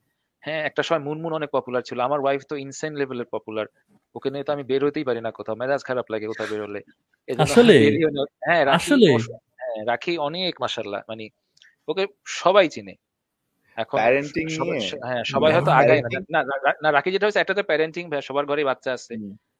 হ্যাঁ 0.42 0.60
একটা 0.68 0.82
সময় 0.86 1.02
মুনমুন 1.08 1.32
অনেক 1.32 1.50
পপুলার 1.56 1.82
ছিল। 1.88 1.98
আমার 2.00 2.20
ওয়াইফ 2.22 2.42
তো 2.50 2.54
ইনসেন 2.56 2.92
লেভেলের 3.00 3.28
পপুলার 3.34 3.66
ওকে 4.14 4.28
নিয়ে 4.32 4.44
তো 4.44 4.50
আমি 4.52 4.64
বের 4.70 4.82
হতেই 4.86 5.06
পারি 5.08 5.20
না 5.26 5.30
কোথাও। 5.30 5.54
মেজাজ 5.60 5.82
খারাপ 5.88 6.06
লাগে 6.12 6.26
কোথাও 6.26 6.48
বেরোলে। 6.52 6.80
আসলে 7.28 7.74
হ্যাঁ 8.46 8.62
আসলে 8.78 9.06
হ্যাঁ 9.50 9.55
রাখি 9.84 10.18
অনেক 10.18 10.60
মাসাল্লাহ 10.60 11.00
মানে 11.08 11.24
ওকে 11.88 12.06
সবাই 12.24 12.68
চিনে। 12.68 12.94
এখন 13.76 13.98
হ্যাঁ 15.02 15.24
সবাই 15.24 15.52
হয়তো 15.52 15.70
আগায় 15.70 16.02
না। 16.30 16.40
না 16.82 16.92
রাখি 16.92 17.10
যেটা 17.10 17.26
হচ্ছে 17.26 17.40
একটা 17.40 17.54
তো 17.54 17.62
প্যারেন্টিং 17.62 18.04
সবার 18.22 18.46
ঘরে 18.46 18.64
বাচ্চা 18.64 18.92
আছে। 18.92 19.14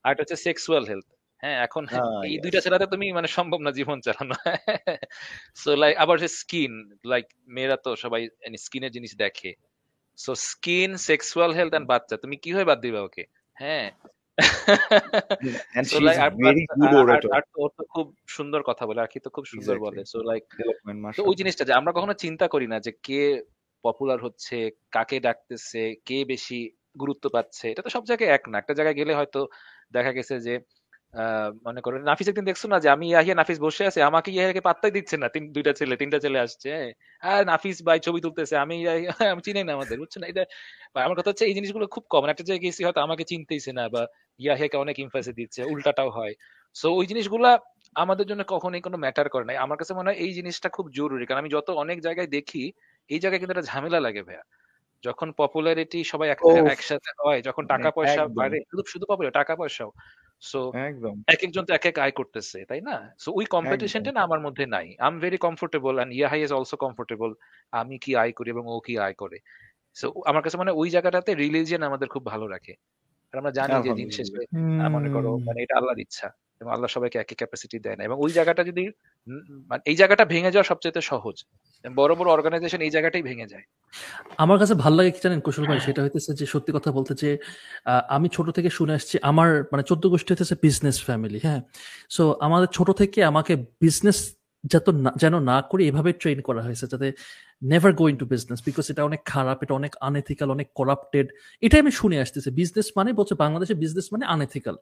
আর 0.05 0.11
একটা 0.11 0.23
হচ্ছে 0.23 0.37
সেক্সুয়াল 0.37 0.85
হেলথ 0.85 1.07
হ্যাঁ 1.43 1.65
এখন 1.65 1.87
এই 2.25 2.39
দুইটা 2.39 2.61
ছাড়াতে 2.61 2.87
তুমি 2.87 3.13
মানে 3.13 3.29
সম্ভব 3.29 3.61
না 3.61 3.71
জীবন 3.71 4.01
চালানো। 4.01 4.35
সো 5.55 5.77
লাইক 5.77 5.97
আবার 5.97 6.19
যে 6.19 6.29
স্কিন 6.29 6.73
লাইক 7.05 7.27
মেয়েরা 7.47 7.77
তো 7.77 7.97
সবাই 7.97 8.29
স্কিনের 8.59 8.91
জিনিস 8.91 9.17
দেখে। 9.17 9.55
So 10.17 10.35
skin 10.35 10.97
sexual 10.97 11.55
health 11.55 11.75
and 11.75 11.87
বাচ্চা 11.87 12.17
তুমি 12.17 12.37
কি 12.37 12.53
হয়ে 12.53 12.65
বাদ 12.65 12.81
দিবে 12.81 12.99
ওকে? 12.99 13.25
হ্যাঁ 13.55 13.91
and 15.77 15.85
so 15.87 15.99
like 15.99 16.21
very 16.39 16.65
good 16.77 16.93
orator. 16.95 17.31
আর 17.33 17.43
তো 17.77 17.83
খুব 17.95 18.07
সুন্দর 18.27 18.61
কথা 18.63 18.85
বলে 18.87 19.01
আরকি 19.01 19.19
তো 19.21 19.31
খুব 19.31 19.45
সুন্দর 19.45 19.77
বলে। 19.79 20.01
সো 20.05 20.19
লাইক 20.23 20.45
তো 21.19 21.23
ওই 21.25 21.35
জিনিসটা 21.37 21.65
যে 21.65 21.73
আমরা 21.73 21.93
কখনো 21.93 22.15
চিন্তা 22.25 22.47
করি 22.49 22.67
না 22.67 22.77
যে 22.81 22.93
কে 23.03 23.21
পপুলার 23.85 24.19
হচ্ছে 24.23 24.57
কাকে 24.93 25.17
ডাকতেছে 25.21 25.83
কে 26.05 26.19
বেশি 26.25 26.59
গুরুত্ব 27.01 27.25
পাচ্ছে 27.29 27.65
এটা 27.73 27.83
তো 27.83 27.91
সব 27.91 28.03
জায়গায় 28.05 28.31
এক 28.31 28.45
না। 28.49 28.57
একটা 28.59 28.75
জায়গায় 28.75 28.97
গেলে 29.01 29.13
হয়তো 29.15 29.41
দেখা 29.93 30.13
গেছে 30.13 30.35
যে 30.41 30.55
মনে 31.67 31.81
করো, 31.81 31.97
নাফিস 32.09 32.27
একদিন 32.29 32.47
দেখছ 32.51 32.63
না 32.67 32.77
যে 32.85 32.89
আমি 32.91 33.07
ইয়াহিয়া 33.13 33.37
নাফিস 33.41 33.59
বসে 33.61 33.83
আছে, 33.89 34.01
আমাকে 34.03 34.29
ইয়াহিয়াকে 34.31 34.63
পাত্তাই 34.69 34.93
দিচ্ছে 34.97 35.17
না, 35.17 35.27
তিন, 35.29 35.45
দুইটা 35.55 35.73
ছেলে, 35.81 35.95
তিনটা 35.97 36.19
ছেলে 36.25 36.39
আসছে 36.41 36.69
হ্যাঁ। 36.75 36.91
আর 37.23 37.43
নাফিস 37.47 37.77
ভাই 37.87 37.99
ছবি 38.07 38.19
তুলতেছে, 38.25 38.55
আমি 38.65 38.77
আমি 39.33 39.41
চিনি 39.47 39.61
না 39.63 39.73
আমাদের, 39.73 39.97
বুঝছ 40.03 40.15
না? 40.21 40.27
এটা 40.33 40.43
আমার 40.99 41.17
কথা 41.19 41.31
হচ্ছে 41.31 41.45
এই 41.49 41.55
জিনিসগুলো 41.55 41.87
খুব 41.95 42.05
কমন 42.11 42.29
একটা 42.31 42.45
জায়গায় 42.49 42.63
গেছি 42.67 42.81
হয়তো 42.87 43.01
আমাকে 43.07 43.25
চিনতেইছে 43.31 43.71
না 43.79 43.85
বা 43.95 44.03
ইয়াহিয়াকে 44.41 44.77
অনেক 44.85 44.97
ইমফাসে 44.99 45.33
দিচ্ছে, 45.33 45.61
উল্টাটাও 45.65 46.11
হয়। 46.19 46.33
সো 46.77 46.87
ওই 46.99 47.05
জিনিসগুলা 47.07 47.51
আমাদের 47.97 48.27
জন্য 48.31 48.43
কখনোই 48.49 48.83
কোনো 48.83 48.97
ম্যাটার 49.05 49.27
করে 49.29 49.45
না 49.47 49.53
আমার 49.67 49.77
কাছে 49.81 49.93
মনে 49.95 50.09
হয় 50.09 50.19
এই 50.25 50.31
জিনিসটা 50.39 50.69
খুব 50.77 50.87
জরুরি, 50.99 51.25
কারণ 51.27 51.41
আমি 51.43 51.51
যত 51.57 51.69
অনেক 51.83 51.99
জায়গায় 52.07 52.29
দেখি, 52.37 52.65
এই 53.11 53.19
জায়গায় 53.23 53.41
কিন্তু 53.41 53.55
একটা 53.55 53.67
ঝামেলা 53.71 53.99
লাগে, 54.07 54.23
ভাইয়া। 54.23 54.45
যখন 55.07 55.29
পপুলারিটি 55.41 55.99
সবাই 56.13 56.29
একসাথে 56.33 57.11
হয় 57.21 57.41
যখন 57.49 57.65
টাকা 57.73 57.89
পয়সা 57.97 58.21
একদম। 58.21 58.37
বাইরে 58.39 58.57
শুধু 58.71 58.83
শুধু 58.93 59.05
পপুলার 59.11 59.33
টাকা 59.33 59.53
পয়সাও। 59.61 59.91
সো 60.43 60.61
একদম। 60.85 61.17
এক 61.29 61.41
একজন 61.47 61.65
তো 61.69 61.73
এক 61.75 61.85
এক 61.91 61.97
আয় 62.05 62.15
করতেছে 62.21 62.59
তাই 62.71 62.81
না? 62.81 62.95
সো 63.19 63.29
ওই 63.33 63.47
কম্পিটিশনটা 63.55 64.11
না 64.13 64.21
আমার 64.23 64.41
মধ্যে 64.41 64.65
নাই। 64.67 64.87
I 64.97 65.09
am 65.09 65.17
very 65.25 65.39
comfortable 65.39 65.95
and 65.99 66.13
Yahya 66.19 66.41
is 66.43 66.51
also 66.53 66.77
comfortable 66.85 67.31
আমি 67.73 67.97
কি 68.05 68.11
আয় 68.17 68.33
করি 68.33 68.49
এবং 68.51 68.65
ও 68.69 68.77
কি 68.87 68.95
আয় 68.99 69.17
করে। 69.23 69.39
সো 69.97 70.07
আমার 70.31 70.43
কাছে 70.45 70.57
মানে 70.63 70.73
ওই 70.73 70.89
জায়গাটাতে 70.91 71.31
রিলিজিয়ন 71.37 71.83
আমাদের 71.83 72.09
খুব 72.15 72.23
ভালো 72.27 72.47
রাখে। 72.55 72.75
আমরা 73.35 73.53
জানি 73.59 73.77
যে 73.83 73.93
দিন 73.93 74.09
শেষে 74.11 74.41
মনে 74.97 75.09
করো 75.11 75.31
মানে 75.47 75.59
এটা 75.65 75.75
আল্লাহর 75.81 76.01
ইচ্ছা। 76.01 76.29
এবং 76.61 76.71
আল্লাহ 76.75 76.91
সবাইকে 76.97 77.17
একই 77.23 77.37
ক্যাপাসিটি 77.41 77.77
দেয় 77.87 77.97
না। 77.99 78.03
এবং 78.09 78.17
ওই 78.25 78.31
জায়গাটা 78.37 78.63
যদি 78.71 78.85
মানে 79.71 79.83
এই 79.91 79.97
জায়গাটা 80.01 80.25
ভেঙে 80.33 80.51
যাওয়া 80.55 80.67
সবচেয়ে 80.71 81.09
সহজ। 81.13 81.37
বড় 81.85 82.13
বড় 82.19 82.29
অর্গানাইজেশন 82.37 82.81
এই 82.87 82.93
জায়গাটাই 82.95 83.25
ভেঙে 83.29 83.47
যায়। 83.53 83.65
আমার 84.45 84.59
কাছে 84.61 84.75
ভালো 84.85 84.95
লাগে 84.99 85.11
কি 85.15 85.21
জানেন 85.25 85.41
কুশল 85.47 85.65
ভাই? 85.71 85.79
সেটা 85.87 86.01
হইতেছে 86.05 86.31
যে 86.41 86.45
সত্যি 86.55 86.71
কথা 86.77 86.91
বলতে 86.97 87.13
যে 87.23 87.31
আমি 88.17 88.27
ছোট 88.37 88.47
থেকে 88.57 88.71
শুনে 88.79 88.93
আসছি, 88.99 89.15
আমার 89.31 89.51
মানে 89.73 89.83
চোদ্দ 89.91 90.05
গোষ্ঠী 90.13 90.31
হইতেছে 90.33 90.55
বিজনেস 90.67 90.97
ফ্যামিলি 91.09 91.41
হ্যাঁ? 91.47 91.61
সো 92.17 92.23
আমাদের 92.47 92.69
ছোট 92.77 92.89
থেকে 93.01 93.19
আমাকে 93.31 93.53
বিজনেস 93.85 94.19
যত 94.73 94.87
যেন 95.23 95.35
না 95.51 95.59
করে 95.71 95.83
এভাবে 95.91 96.11
ট্রেন 96.23 96.39
করা 96.49 96.61
হয়েছে, 96.67 96.85
যাতে 96.93 97.09
never 97.71 97.93
go 98.01 98.05
in 98.13 98.17
to 98.23 98.27
business 98.35 98.61
because 98.69 98.85
এটা 98.93 99.03
অনেক 99.11 99.21
খারাপ, 99.33 99.59
এটা 99.65 99.75
অনেক 99.81 99.93
আনএথিক্যাল 100.09 100.49
অনেক 100.57 100.69
করাপ্টেড 100.79 101.27
এটাই 101.67 101.81
আমি 101.85 101.93
শুনে 102.01 102.17
আসতেছি। 102.25 102.49
বিজনেস 102.61 102.87
মানে 102.99 103.11
বলছে 103.19 103.35
বাংলাদেশে 103.43 103.75
বিজনেস 103.83 104.07
মানে 104.15 104.25
আনএথিক্যাল 104.35 104.77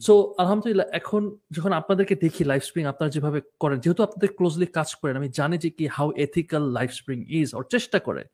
সো 0.00 0.34
আলহামদুলিল্লাহ 0.38 0.86
এখন 0.92 1.36
যখন 1.52 1.72
আপনাদেরকে 1.72 2.14
দেখি 2.14 2.44
লাইফ 2.44 2.64
স্প্রিং 2.64 2.84
আপনারা 2.86 3.10
যেভাবে 3.10 3.40
করেন 3.60 3.78
যেহেতু 3.80 4.02
আপনাদের 4.02 4.30
ক্লোজলি 4.34 4.66
কাজ 4.66 4.94
করেন 4.94 5.16
আমি 5.16 5.28
জানি 5.28 5.58
যে 5.58 5.70
কি 5.70 5.86
how 5.86 6.12
ethical 6.16 6.62
life 6.72 6.92
spring 6.92 7.18
is 7.28 7.54
ওর 7.54 7.64
চেষ্টা 7.70 7.98
করে 7.98 8.24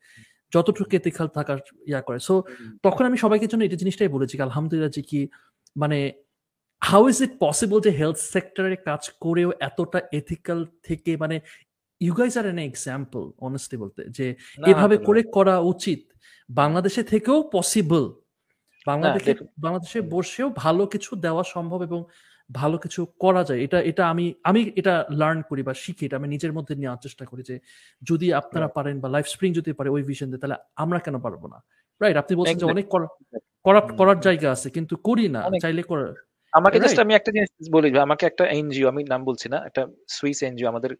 যতটুকু 0.53 0.95
এথিক্যাল 0.95 1.27
থাকার 1.27 1.57
ইয়া 1.87 2.01
করে। 2.01 2.19
সো 2.19 2.43
তখন 2.83 3.05
আমি 3.05 3.17
সবাইকে 3.17 3.47
জন্য 3.47 3.63
এটা 3.63 3.75
জিনিসটাই 3.75 4.07
বলেছি 4.07 4.41
আলহামদুলিল্লাহ 4.41 4.91
যে 4.91 5.01
কি 5.01 5.27
মানে 5.77 6.11
হাউ 6.83 7.09
ইজ 7.09 7.21
ইট 7.21 7.33
পসিবল 7.39 7.79
যে 7.81 7.91
হেলথ 7.91 8.17
সেক্টরে 8.17 8.75
কাজ 8.75 9.11
করেও 9.21 9.51
এতটা 9.59 9.99
এথিক্যাল 10.11 10.65
থেকে 10.83 11.17
মানে 11.17 11.39
you 12.01 12.13
guys 12.13 12.37
are 12.37 12.45
an 12.45 12.59
example 12.59 13.31
honestly 13.37 13.77
বলতে 13.79 14.01
যে 14.09 14.35
এভাবে 14.67 14.97
করে 14.97 15.23
করা 15.23 15.59
উচিত। 15.73 16.01
বাংলাদেশে 16.49 17.03
থেকেও 17.03 17.49
পসিবল 17.53 18.13
বাংলাদেশে 18.87 19.31
বাংলাদেশে 19.65 19.99
বসেও 20.13 20.47
ভালো 20.63 20.83
কিছু 20.87 21.11
দেওয়া 21.25 21.43
সম্ভব 21.55 21.79
এবং 21.81 21.99
ভালো 22.49 22.75
কিছু 22.77 23.01
করা 23.23 23.41
যায়। 23.43 23.59
এটা 23.65 23.79
এটা 23.89 24.03
আমি 24.13 24.25
আমি 24.49 24.61
এটা 24.79 24.93
লার্ন 25.21 25.39
করি 25.49 25.61
বা 25.67 25.73
শিখি 25.83 26.03
এটা 26.05 26.15
আমি 26.19 26.27
নিজের 26.35 26.51
মধ্যে 26.57 26.73
নেওয়ার 26.75 27.01
চেষ্টা 27.05 27.23
করি 27.25 27.41
যে 27.49 27.55
যদি 28.01 28.27
আপনারা 28.41 28.67
পারেন 28.67 28.95
বা 29.03 29.07
লাইফ 29.15 29.27
স্প্রিং 29.33 29.49
যদি 29.59 29.69
পারে 29.73 29.89
ওই 29.89 30.03
ভিশন 30.09 30.27
দিয়ে 30.29 30.41
তাহলে 30.43 30.57
আমরা 30.75 30.99
কেন 30.99 31.15
পারব 31.25 31.43
না? 31.53 31.57
রাইট 32.01 32.17
আপনি 32.17 32.33
বলছেন 32.39 32.57
যে 32.61 32.65
অনেক 32.65 32.85
করাপ্ট 33.65 33.91
করার 33.99 34.19
জায়গা 34.19 34.47
আছে 34.51 34.67
কিন্তু 34.69 34.93
করি 35.07 35.25
না 35.27 35.41
চাইলে 35.63 35.83
করার 35.83 36.11
আমাকে 36.53 36.77
জাস্ট 36.79 36.99
আমি 37.03 37.13
একটা 37.15 37.31
জিনিস 37.35 37.49
বলি 37.75 37.87
আমাকে 38.07 38.23
একটা 38.25 38.43
এনজিও 38.53 38.87
আমি 38.91 39.01
নাম 39.13 39.21
বলছি 39.29 39.47
না 39.53 39.57
একটা 39.67 39.81
সুইস 40.09 40.39
এনজিও 40.43 40.67
আমাদের 40.73 40.91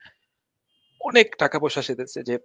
অনেক 1.01 1.27
টাকা 1.39 1.57
পয়সা 1.59 1.81
সেদেছে 1.81 2.19
যে 2.23 2.35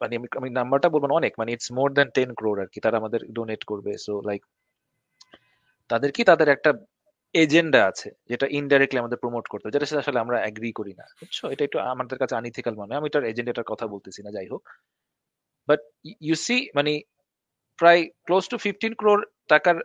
মানে 0.00 0.14
আমি 0.40 0.48
নাম্বারটা 0.60 0.88
বলব 0.94 1.04
অনেক 1.20 1.32
মানে 1.40 1.50
it's 1.54 1.68
more 1.78 1.88
than 1.96 2.08
ten 2.16 2.30
crore 2.38 2.58
আর 2.62 2.68
কি 2.72 2.78
তারা 2.84 2.96
আমাদের 3.02 3.20
ডোনেট 3.36 3.62
করবে 3.70 3.92
সো 4.06 4.12
লাইক 4.28 4.42
তাদের 5.90 6.10
কি, 6.16 6.22
তাদের 6.30 6.48
একটা 6.56 6.70
এজেন্ডা 7.34 7.80
আছে, 7.90 8.08
যেটা 8.30 8.46
ইনডাইরেক্টলি 8.58 8.98
আমাদের 9.02 9.18
প্রমোট 9.22 9.44
করতে 9.52 9.66
যেটা 9.74 9.86
সাথে 9.88 10.02
আসলে 10.04 10.18
আমরা 10.24 10.36
এগ্রি 10.48 10.70
করি 10.78 10.92
না, 11.00 11.06
বুঝছ? 11.20 11.38
এটা 11.54 11.62
একটু 11.68 11.78
আমাদের 11.92 12.16
কাছে 12.22 12.34
আনইথিক্যাল 12.40 12.74
মনে 12.80 12.98
আমি 12.98 13.06
এটার 13.10 13.28
এজেন্ডাটার 13.32 13.66
কথা 13.72 13.86
বলতেছি 13.94 14.20
না, 14.24 14.30
যাই 14.36 14.48
হোক 14.52 14.64
বাট 15.68 15.80
ইউ 16.28 16.36
সি 16.46 16.56
মানে 16.78 16.92
প্রায় 17.78 18.00
ক্লোজ 18.26 18.44
টু 18.52 18.56
ফিফটিন 18.64 18.92
ক্রোর 19.00 19.20
টাকার 19.52 19.76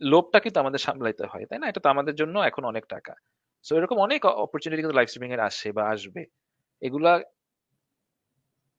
লোভটা 0.00 0.38
কিন্তু 0.44 0.58
আমাদের 0.64 0.80
সামলাইতে 0.86 1.24
হয়, 1.32 1.44
তাই 1.48 1.58
না? 1.62 1.66
এটা 1.70 1.80
তো 1.84 1.88
আমাদের 1.94 2.14
জন্য 2.20 2.36
এখন 2.50 2.62
অনেক 2.72 2.84
টাকা 2.94 3.12
সো 3.66 3.72
এরকম 3.78 3.98
অনেক 4.06 4.20
অপরচুনিটি 4.44 4.80
কিন্তু 4.82 4.96
লাইভ 4.98 5.08
স্ট্রিমিং 5.10 5.30
এর 5.36 5.42
আসে 5.50 5.68
বা 5.76 5.82
আসবে, 5.94 6.22
এগুলা 6.82 7.12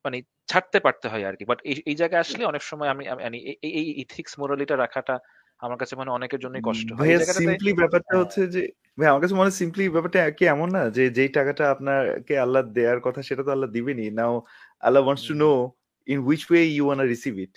মানে 0.06 0.18
ছাড়তে 0.50 0.78
পারতে 0.80 1.08
হয় 1.08 1.24
আর 1.26 1.36
কি 1.36 1.46
বাট 1.46 1.60
এই 1.90 1.96
জায়গায় 1.96 2.22
আসলে 2.22 2.44
অনেক 2.46 2.64
সময় 2.64 2.90
আমি 2.90 3.04
মানে 3.20 3.38
এই- 3.70 3.96
ইথিক্স 4.04 4.34
মোরালিটা 4.40 4.76
রাখাটা 4.78 5.16
আমার 5.60 5.78
কাছে 5.78 5.94
মানে 5.96 6.12
অনেকের 6.12 6.40
জন্য 6.44 6.56
কষ্ট 6.64 6.88
হয়। 6.92 7.10
সিম্পলি 7.40 7.72
ব্যাপারটা 7.74 8.10
হ্যাঁ। 8.10 8.22
হচ্ছে 8.22 8.42
যে 8.48 8.62
ভাই 8.98 9.08
আমার 9.08 9.22
কাছে 9.24 9.36
মনে 9.36 9.48
হয় 9.48 9.58
সিম্পলি 9.62 9.84
ব্যাপারটা 9.90 10.20
কি 10.38 10.44
এমন 10.48 10.68
না 10.76 10.84
যে 10.96 11.04
যেই 11.18 11.30
টাকাটা 11.32 11.64
আপনাকে 11.74 12.34
আল্লাহ 12.46 12.62
দেওয়ার 12.76 13.00
কথা 13.00 13.22
সেটা 13.22 13.42
তো 13.44 13.52
Allah 13.52 13.70
দিবেনি 13.76 14.06
now 14.12 14.34
Allah 14.84 15.02
wants 15.04 15.24
to 15.30 15.36
know 15.38 15.52
in 16.08 16.18
which 16.20 16.42
way 16.50 16.62
you 16.70 16.84
want 16.88 17.04
receive 17.06 17.34
it 17.40 17.54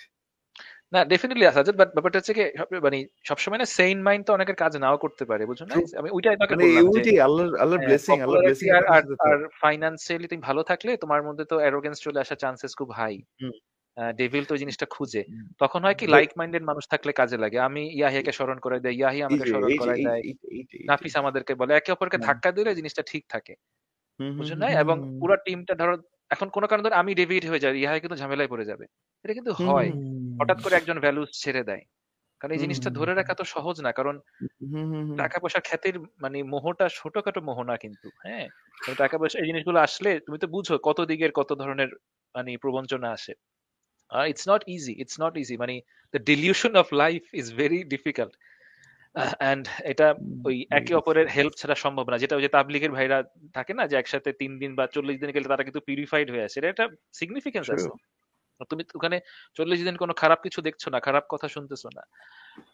না 0.93 0.99
ডেফিনেটলি 1.11 1.45
আসাদ 1.47 1.65
বাট 1.81 1.89
ব্যাপারটা 1.95 2.17
হচ্ছে 2.19 2.33
কি 2.37 2.43
মানে 2.85 2.97
সবসময় 3.29 3.59
না 3.61 3.67
সেইন 3.77 3.97
মাইন্ড 4.07 4.23
তো 4.27 4.31
অনেকের 4.33 4.57
কাজ 4.63 4.73
নাও 4.83 4.97
করতে 4.97 5.23
পারে 5.29 5.43
বুঝছ 5.49 5.61
না? 5.63 5.75
আমি 5.99 6.09
ওইটাই 6.15 6.35
মানে 6.41 6.53
বললাম 6.57 6.85
যে 7.07 7.13
আল্লাহর 7.27 7.53
আল্লাহর 7.63 7.79
হ্যাঁ, 7.79 7.87
ব্লেসিং 7.87 8.17
আল্লাহর 8.17 8.43
ব্লেসিং 8.43 8.67
আর 8.77 8.83
আর 9.27 9.37
ফাইন্যান্সিয়ালি 9.63 10.27
তুমি 10.31 10.41
ভালো 10.49 10.61
থাকলে 10.63 10.91
তোমার 11.03 11.21
মধ্যে 11.27 11.43
তো 11.51 11.55
অ্যারোগেন্স 11.61 11.97
চলে 12.05 12.19
আসার 12.23 12.39
চান্সেস 12.43 12.71
খুব 12.79 12.89
হাই 12.99 13.15
ডেভিল 14.17 14.43
তো 14.47 14.53
জিনিসটা 14.61 14.85
খুঁজে। 14.95 15.21
তখন 15.61 15.79
হয় 15.85 15.97
কি 15.99 16.05
লাইক 16.07 16.29
মাইন্ডেড 16.39 16.63
মানুষ 16.63 16.83
থাকলে 16.93 17.11
কাজে 17.11 17.37
লাগে। 17.43 17.57
আমি 17.67 17.83
ইয়াহিয়াকে 17.99 18.31
স্মরণ 18.37 18.57
করে 18.59 18.77
দেয় 18.79 18.95
ইয়াহি 18.99 19.19
আমাকে 19.27 19.45
স্মরণ 19.51 19.69
করায় 19.81 19.99
দেয় 20.07 20.21
নাফিস 20.89 21.13
আমাদেরকে 21.21 21.53
বলে 21.61 21.71
একে 21.73 21.89
অপরকে 21.91 22.17
ধাক্কা 22.27 22.49
দিলে 22.57 22.71
জিনিসটা 22.79 23.03
ঠিক 23.11 23.23
থাকে 23.29 23.53
বুঝলেন 24.19 24.59
না? 24.63 24.67
এবং 24.83 24.95
পুরো 25.19 25.35
টিমটা 25.45 25.73
ধরো 25.81 25.95
এখন 26.31 26.47
কোনো 26.49 26.65
কারণে 26.67 26.83
ধরো 26.85 26.95
আমি 26.95 27.11
ডেভিড 27.15 27.43
হয়ে 27.49 27.61
যাই 27.63 27.73
ইয়াহি 27.81 27.99
কিন্তু 27.99 28.17
ঝামেলায় 28.17 28.49
পড়ে 28.49 28.65
যাবে। 28.65 28.85
এটা 29.25 29.33
কিন্তু 29.33 29.51
হয়। 29.61 29.89
হঠাৎ 30.39 30.57
করে 30.63 30.73
একজন 30.75 30.97
ভ্যালুস 30.99 31.29
ছেড়ে 31.43 31.63
দেয়। 31.63 31.83
কারণ 32.41 32.51
এই 32.53 32.61
জিনিসটা 32.63 32.89
ধরে 32.89 33.13
রাখা 33.13 33.33
তো 33.33 33.43
সহজ 33.45 33.75
না 33.81 33.91
কারণ 33.91 34.15
টাকা 35.17 35.37
পয়সা 35.39 35.59
খ্যাতির 35.59 35.95
মানে 36.21 36.37
মোহটা 36.43 36.85
ছোটখাটো 36.89 37.39
মোহ 37.41 37.57
না 37.63 37.75
কিন্তু 37.77 38.07
হ্যাঁ? 38.25 38.47
টাকা 38.97 39.15
পয়সা 39.17 39.37
এই 39.39 39.47
জিনিসগুলো 39.47 39.77
আসলে 39.79 40.11
তুমি 40.19 40.37
তো 40.39 40.47
বুঝো 40.47 40.75
কত 40.83 40.99
দিকের 41.01 41.31
কত 41.31 41.49
ধরনের 41.53 41.89
মানে 42.35 42.51
প্রবঞ্চনা 42.57 43.09
আসে। 43.11 43.33
It's 44.11 44.45
not 44.49 44.61
easy 44.67 44.93
it's 45.01 45.17
not 45.21 45.33
easy 45.37 45.55
মানে 45.57 45.75
the 46.13 46.19
delusion 46.23 46.73
of 46.75 46.87
life 46.93 47.21
is 47.33 47.47
very 47.53 47.79
difficult 47.83 48.33
and 49.15 49.67
এটা 49.83 50.15
ওই 50.45 50.65
একে 50.71 50.93
অপরের 50.95 51.27
হেল্প 51.27 51.53
ছাড়া 51.57 51.75
সম্ভব 51.75 52.09
না। 52.09 52.17
যেটা 52.17 52.35
ওই 52.35 52.41
যে 52.41 52.47
তাবলিগের 52.47 52.91
ভাইরা 52.91 53.23
থাকে 53.53 53.73
না 53.73 53.87
যে 53.87 53.95
একসাথে 53.95 54.33
তিন 54.33 54.59
দিন 54.59 54.75
বা 54.75 54.87
চল্লিশ 54.87 55.19
দিন 55.19 55.31
গেলে 55.31 55.47
তারা 55.47 55.63
কিন্তু 55.63 55.79
পিউরিফাইড 55.79 56.31
হয়ে 56.31 56.43
আসে। 56.43 56.59
এটা 56.59 56.69
একটা 56.69 56.87
সিগনিফিকেন্স 57.13 57.71
আছে। 57.71 57.89
তুমি 58.69 58.83
ওখানে 58.95 59.19
চল্লিশ 59.53 59.83
দিন 59.83 59.95
কোনো 59.95 60.13
খারাপ 60.13 60.39
কিছু 60.43 60.61
দেখছ 60.61 60.87
না 60.87 60.99
খারাপ 60.99 61.23
কথা 61.29 61.47
শুনতেছো 61.47 61.89
না। 61.95 62.03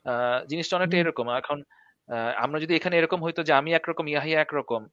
আহ, 0.05 0.45
জিনিসটা 0.45 0.77
অনেকটা। 0.77 0.97
এরকম। 0.97 1.29
এখন 1.29 1.63
আমরা 2.35 2.59
যদি 2.59 2.75
এখানে 2.75 2.97
এরকম 2.97 3.23
হইতো 3.23 3.43
যে 3.43 3.53
আমি 3.53 3.73
একরকম 3.73 4.07
ইয়াহিয়া 4.07 4.41
একরকম 4.41 4.87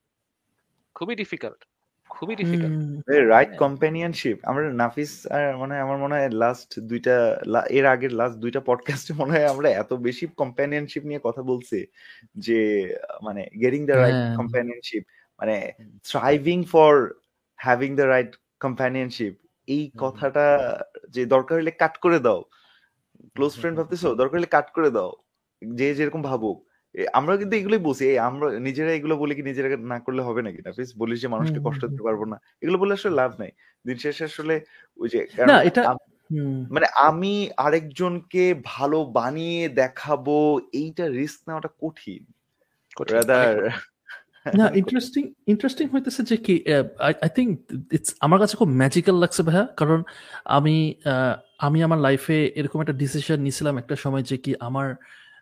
খুবই 0.94 1.14
ডিফিকাল্ট 1.14 1.64
খুবই 2.10 2.36
ডিফিকাল্ট 2.36 3.08
রাইট। 3.28 3.56
কম্প্যানিয়নশিপ 3.56 4.36
আমরা 4.42 4.72
নাফিস 4.72 5.26
আর 5.26 5.56
মানে 5.56 5.80
আমার 5.80 5.98
মনে 5.98 6.14
হয় 6.14 6.28
লাস্ট 6.28 6.80
দুইটা 6.80 7.40
এর 7.70 7.86
আগের 7.86 8.12
লাস্ট 8.12 8.36
দুইটা 8.38 8.60
পডকাস্টে 8.60 9.14
মনে 9.14 9.32
হয় 9.32 9.46
আমরা 9.46 9.70
এত 9.70 9.92
বেশি 9.92 10.26
কম্প্যানিয়নশিপ 10.26 11.04
নিয়ে 11.04 11.20
কথা 11.24 11.42
বলছি 11.42 11.86
যে 12.34 12.60
মানে 13.22 13.48
গেটিং 13.60 13.86
দ্য 13.86 13.92
রাইট। 13.92 14.36
কম্প্যানিয়নশিপ 14.36 15.04
মানে 15.38 15.72
thriving 16.04 16.64
for 16.64 17.14
having 17.56 17.96
the 17.96 18.02
right 18.02 18.36
companionship 18.60 19.34
এই 19.66 19.90
কথাটা 19.98 20.46
যে 21.10 21.26
দরকার 21.26 21.58
হলে 21.58 21.70
কাট 21.70 21.98
করে 21.98 22.18
দাও। 22.18 22.44
ক্লোজ 23.34 23.52
ফ্রেন্ড 23.58 23.78
ভাবতেছো? 23.78 24.14
দরকার 24.14 24.38
হলে 24.38 24.46
কাট 24.46 24.70
করে 24.70 24.90
দাও। 24.90 25.12
যে 25.74 25.94
যেরকম 25.94 26.22
ভাবুক। 26.22 26.67
আমরা 27.12 27.36
কিন্তু 27.36 27.56
এগুলোই 27.56 27.78
বলছি 27.78 28.04
এই 28.04 28.18
আমরা 28.18 28.58
নিজেরা 28.58 28.92
এগুলো 28.92 29.16
বলি 29.16 29.34
কি 29.34 29.42
নিজেরা 29.42 29.76
না 29.76 29.98
করলে 29.98 30.22
হবে 30.22 30.42
নাকি 30.42 30.58
নাফিস? 30.66 30.92
বলিস 30.98 31.20
যে 31.20 31.28
মানুষকে 31.28 31.60
কষ্ট 31.64 31.84
দিতে 31.84 32.02
পারব 32.02 32.24
না। 32.24 32.40
এগুলো 32.62 32.78
বলে 32.78 32.92
আসলে 32.92 33.14
লাভ 33.14 33.40
নাই। 33.40 33.50
দিন 33.86 33.96
শেষে 33.96 34.24
আসলে 34.24 34.60
ওই 34.96 35.08
যে 35.08 35.26
না, 35.46 35.62
এটা- 35.62 35.96
মানে 36.70 36.86
আমি 36.94 37.50
আরেকজনকে 37.56 38.54
ভালো 38.64 39.04
বানিয়ে 39.04 39.68
দেখাবো 39.68 40.60
এইটা 40.72 41.08
রিস্ক 41.08 41.40
নেওয়াটা 41.48 41.68
কঠিন। 41.82 42.26
কঠিন, 42.96 43.16
রাদার 43.16 43.70
না 44.54 44.70
ইন্টারেস্টিং 44.74 45.32
ইন্টারেস্টিং 45.46 45.88
হইতেছে 45.88 46.22
যে 46.22 46.36
কি 46.36 46.64
আই 46.98 47.14
আই 47.22 47.28
থিংক 47.34 47.60
ইটস 47.92 48.14
আমার 48.20 48.38
কাছে 48.38 48.56
খুব 48.56 48.68
ম্যাজিক্যাল 48.68 49.16
লাগছে 49.16 49.42
ভাইয়া। 49.42 49.66
কারণ 49.66 50.02
আমি 50.44 50.94
আহ, 51.04 51.40
আমি 51.58 51.82
আমার 51.82 51.98
লাইফে 51.98 52.46
এরকম 52.46 52.80
একটা 52.80 52.92
ডিসিশন 52.92 53.36
নিয়েছিলাম 53.36 53.78
একটা 53.78 53.96
সময় 53.96 54.22
যে 54.22 54.36
কি 54.36 54.54
আমার 54.60 54.94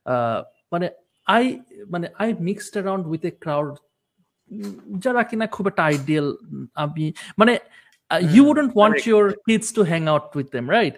আহ, 0.05 0.43
মানে 0.73 0.89
আই 1.35 1.45
মানে 1.93 2.07
I 2.23 2.29
mixed 2.49 2.75
around 2.77 3.05
with 3.11 3.23
a 3.31 3.33
crowd 3.45 3.69
যারা 5.05 5.21
কিনা 5.31 5.47
খুব 5.57 5.65
একটা 5.71 5.83
আইডিয়াল 5.91 6.27
আমি 6.85 7.05
মানে 7.41 7.53
you 8.35 8.43
wouldn't 8.53 8.73
want 8.77 9.01
your 9.11 9.25
kids 9.47 9.69
to 9.77 9.83
hang 9.91 10.03
out 10.13 10.25
with 10.39 10.49
them 10.57 10.67
right 10.77 10.95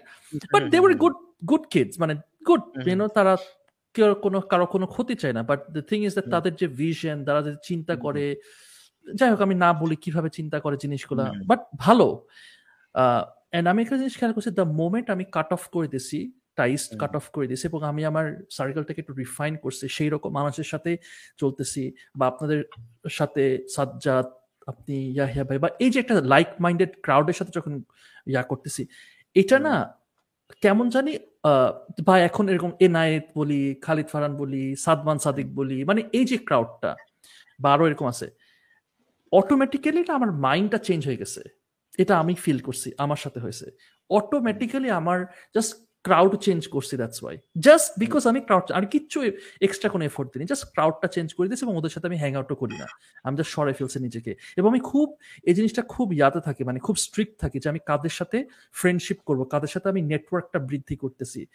but 0.53 0.63
they 0.71 0.77
were 0.83 0.93
good 1.03 1.15
good 1.49 1.63
kids 1.73 1.93
মানে 2.01 2.13
গুড 2.47 2.63
ইউনো 2.87 3.07
তারা 3.17 3.33
কেউ 3.95 4.07
কোনো 4.25 4.37
কারও 4.51 4.67
কোনো 4.75 4.85
ক্ষতি 4.93 5.15
চায় 5.21 5.35
না। 5.37 5.41
But 5.49 5.59
the 5.75 5.81
thing 5.89 5.99
is 6.07 6.13
that 6.17 6.27
তাদের 6.33 6.53
যে 6.61 6.67
ভিশন 6.79 7.17
তারা 7.27 7.39
যে 7.47 7.51
চিন্তা 7.69 7.93
করে 8.05 8.25
যাই 9.07 9.29
হোক 9.31 9.41
আমি 9.47 9.55
না 9.63 9.69
বলি 9.81 9.95
কীভাবে 10.03 10.29
চিন্তা 10.37 10.57
করে 10.65 10.75
জিনিসগুলা 10.83 11.25
বাট 11.49 11.59
ভালো। 11.85 12.07
এন্ড 13.55 13.65
আমি 13.71 13.79
একটা 13.83 13.97
জিনিস 14.01 14.13
খেয়াল 14.19 14.33
করছি 14.35 14.51
দ্য 14.59 14.67
মোমেন্ট 14.81 15.07
আমি 15.15 15.23
কাট 15.35 15.49
অফ 15.55 15.63
করে 15.73 15.87
দিছি 15.93 16.19
টাইস 16.59 16.81
কাট 17.01 17.13
অফ 17.19 17.25
করে 17.35 17.45
দিয়েছে 17.49 17.65
এবং 17.71 17.81
আমি 17.91 18.01
আমার 18.11 18.25
সার্কেলটাকে 18.57 18.99
একটু 19.03 19.13
রিফাইন 19.21 19.53
করছি। 19.63 19.85
সেই 19.97 20.09
রকম 20.13 20.29
মানুষের 20.39 20.67
সাথে 20.73 20.91
চলতেছি 21.41 21.83
বা 22.19 22.25
আপনাদের 22.31 22.59
সাথে 23.17 23.43
সাজ্জাদ 23.75 24.27
আপনি 24.71 24.95
ইয়াহিয়া 25.15 25.45
ভাই 25.49 25.57
বা 25.63 25.69
এই 25.83 25.89
যে 25.93 25.97
একটা 26.03 26.15
লাইক 26.33 26.49
মাইন্ডেড 26.63 26.91
ক্রাউডের 27.05 27.37
সাথে 27.39 27.51
যখন 27.57 27.73
ইয়া 28.31 28.43
করতেছি 28.51 28.81
এটা 29.35 29.57
না 29.67 29.75
কেমন 30.63 30.85
জানি 30.95 31.13
বা 32.07 32.13
এখন 32.29 32.45
এরকম 32.51 32.71
এনায়েত 32.85 33.25
বলি 33.39 33.61
খালিদ 33.85 34.07
ফারান 34.13 34.33
বলি 34.41 34.63
সাদমান 34.85 35.17
সাদিক 35.25 35.47
বলি 35.59 35.77
মানে 35.89 36.01
এই 36.17 36.25
যে 36.29 36.37
ক্রাউডটা 36.47 36.91
বা 37.61 37.67
আরও 37.73 37.83
এরকম 37.89 38.07
আছে 38.13 38.27
অটোমেটিক্যালি 39.31 40.01
না 40.07 40.13
আমার 40.19 40.31
মাইন্ডটা 40.45 40.79
চেঞ্জ 40.87 41.01
হয়ে 41.07 41.21
গেছে। 41.23 41.41
এটা 42.01 42.13
আমি 42.21 42.33
ফিল 42.43 42.59
করছি 42.67 42.89
আমার 43.03 43.19
সাথে 43.23 43.39
হয়েছে। 43.45 43.67
অটোমেটিক্যালি 44.09 44.89
আমার 44.99 45.19
জাস্ট 45.55 45.71
ক্রাউড 46.03 46.35
চেঞ্জ 46.35 46.67
করছি 46.67 46.97
দ্যাটস 46.97 47.23
ওয়াই 47.23 47.37
জাস্ট 47.59 47.99
বিকজ 47.99 48.27
আমি 48.27 48.39
ক্রাউড 48.39 48.71
আর 48.71 48.85
কিচ্ছু 48.85 49.21
এক্সট্রা 49.61 49.89
কোনো 49.89 50.05
এফোর্ট 50.05 50.37
দিই 50.37 50.45
জাস্ট 50.45 50.65
ক্রাউডটা 50.73 51.07
চেঞ্জ 51.07 51.33
করে 51.33 51.47
দিয়েছি 51.47 51.65
এবং 51.65 51.77
ওদের 51.77 51.89
সাথে 51.89 52.07
আমি 52.07 52.17
হ্যাং 52.17 52.33
আউটও 52.35 52.55
করি 52.55 52.77
না। 52.77 52.87
আমি 53.23 53.37
জাস্ট 53.37 53.51
সরে 53.51 53.73
ফেলছি 53.73 53.99
নিজেকে। 53.99 54.35
এবং 54.57 54.69
আমি 54.69 54.79
খুব, 54.79 55.17
এই 55.43 55.53
জিনিসটা 55.53 55.81
খুব 55.81 56.13
ইয়াতে 56.13 56.39
থাকি 56.39 56.63
মানে 56.63 56.79
খুব 56.79 56.95
স্ট্রিক্ট 56.95 57.41
থাকি 57.41 57.59
যে 57.59 57.69
আমি 57.69 57.79
কাদের 57.85 58.09
সাথে 58.09 58.45
ফ্রেন্ডশিপ 58.73 59.17
করব, 59.25 59.43
কাদের 59.43 59.67
সাথে 59.67 59.89
আমি 59.89 60.01
নেটওয়ার্কটা 60.01 60.59
বৃদ্ধি 60.59 60.95
করতেছি। 60.95 61.45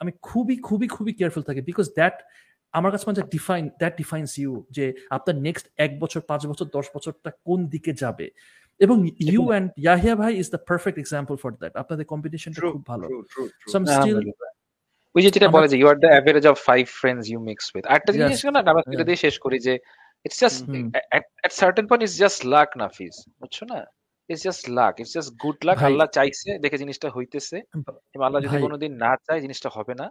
আমি 0.00 0.12
খুবই 0.22 0.56
খুবই 0.56 0.88
খুবই 0.88 1.12
কেয়ারফুল 1.12 1.42
থাকি 1.42 1.60
বিকজ 1.60 1.88
দ্যাট 1.94 2.22
আমার 2.78 2.90
কাছে 2.92 3.04
মানে 3.08 3.22
ডিফাইন 3.36 3.64
দ্যাট 3.80 3.94
ডিফাইন্স 4.00 4.30
ইউ 4.42 4.52
যে 4.76 4.84
আপনার 5.16 5.36
নেক্সট 5.46 5.66
এক 5.84 5.92
বছর 6.02 6.20
পাঁচ 6.30 6.42
বছর 6.50 6.66
দশ 6.76 6.86
বছরটা 6.96 7.30
কোন 7.46 7.58
দিকে 7.74 7.92
যাবে? 8.02 8.26
এবং 8.84 8.96
ইউ 9.32 9.42
অ্যান্ড 9.50 9.66
ইয়াহিয়া 9.84 10.14
ভাই 10.20 10.32
is 10.42 10.46
the 10.54 10.60
perfect 10.68 10.98
example 11.02 11.34
for 11.42 11.50
that 11.60 11.72
আপনাদের 11.82 12.06
কম্পিটিশনটা 12.12 12.60
খুব 12.74 12.84
ভালো. 12.92 13.06
সো 13.72 13.76
স্টিল 13.94 14.18
ওই 15.14 15.20
যে 15.24 15.30
যেটা 15.34 15.48
বলে 15.56 15.66
যে 15.72 15.76
you 15.80 15.86
are 15.92 15.98
the 16.04 16.10
average 16.14 16.44
of 16.52 16.56
five 16.68 16.82
friends 17.00 17.24
you 17.32 17.38
mix 17.50 17.64
with 17.74 17.84
আরেকটা 17.90 18.12
জিনিস 18.18 18.38
না 18.54 18.60
আমরা 18.72 18.82
yeah. 18.86 19.06
দিয়ে 19.08 19.20
শেষ 19.24 19.34
করি 19.44 19.58
যে 19.66 19.74
it's 20.26 20.38
just. 20.44 20.60
At 21.46 21.52
certain 21.60 21.84
point 21.88 22.02
it's 22.06 22.16
just 22.24 22.40
luck 22.54 22.68
Nafis 22.82 23.14
বুঝছ 23.40 23.56
না? 23.70 23.78
It's 24.30 24.42
just 24.48 24.64
luck 24.78 24.92
it's 25.00 25.12
just 25.16 25.30
good 25.42 25.58
luck 25.68 25.78
Allah 25.88 26.06
চাইছে 26.16 26.50
দেখে 26.64 26.78
জিনিসটা 26.82 27.08
হইতেছে। 27.16 27.56
এবং 28.14 28.24
আল্লাহ 28.26 28.40
যদি 28.44 28.56
কোনোদিন 28.66 28.92
না 29.04 29.10
চায় 29.26 29.40
জিনিসটা 29.44 29.68
হবে 29.76 29.94
না। 30.00 30.06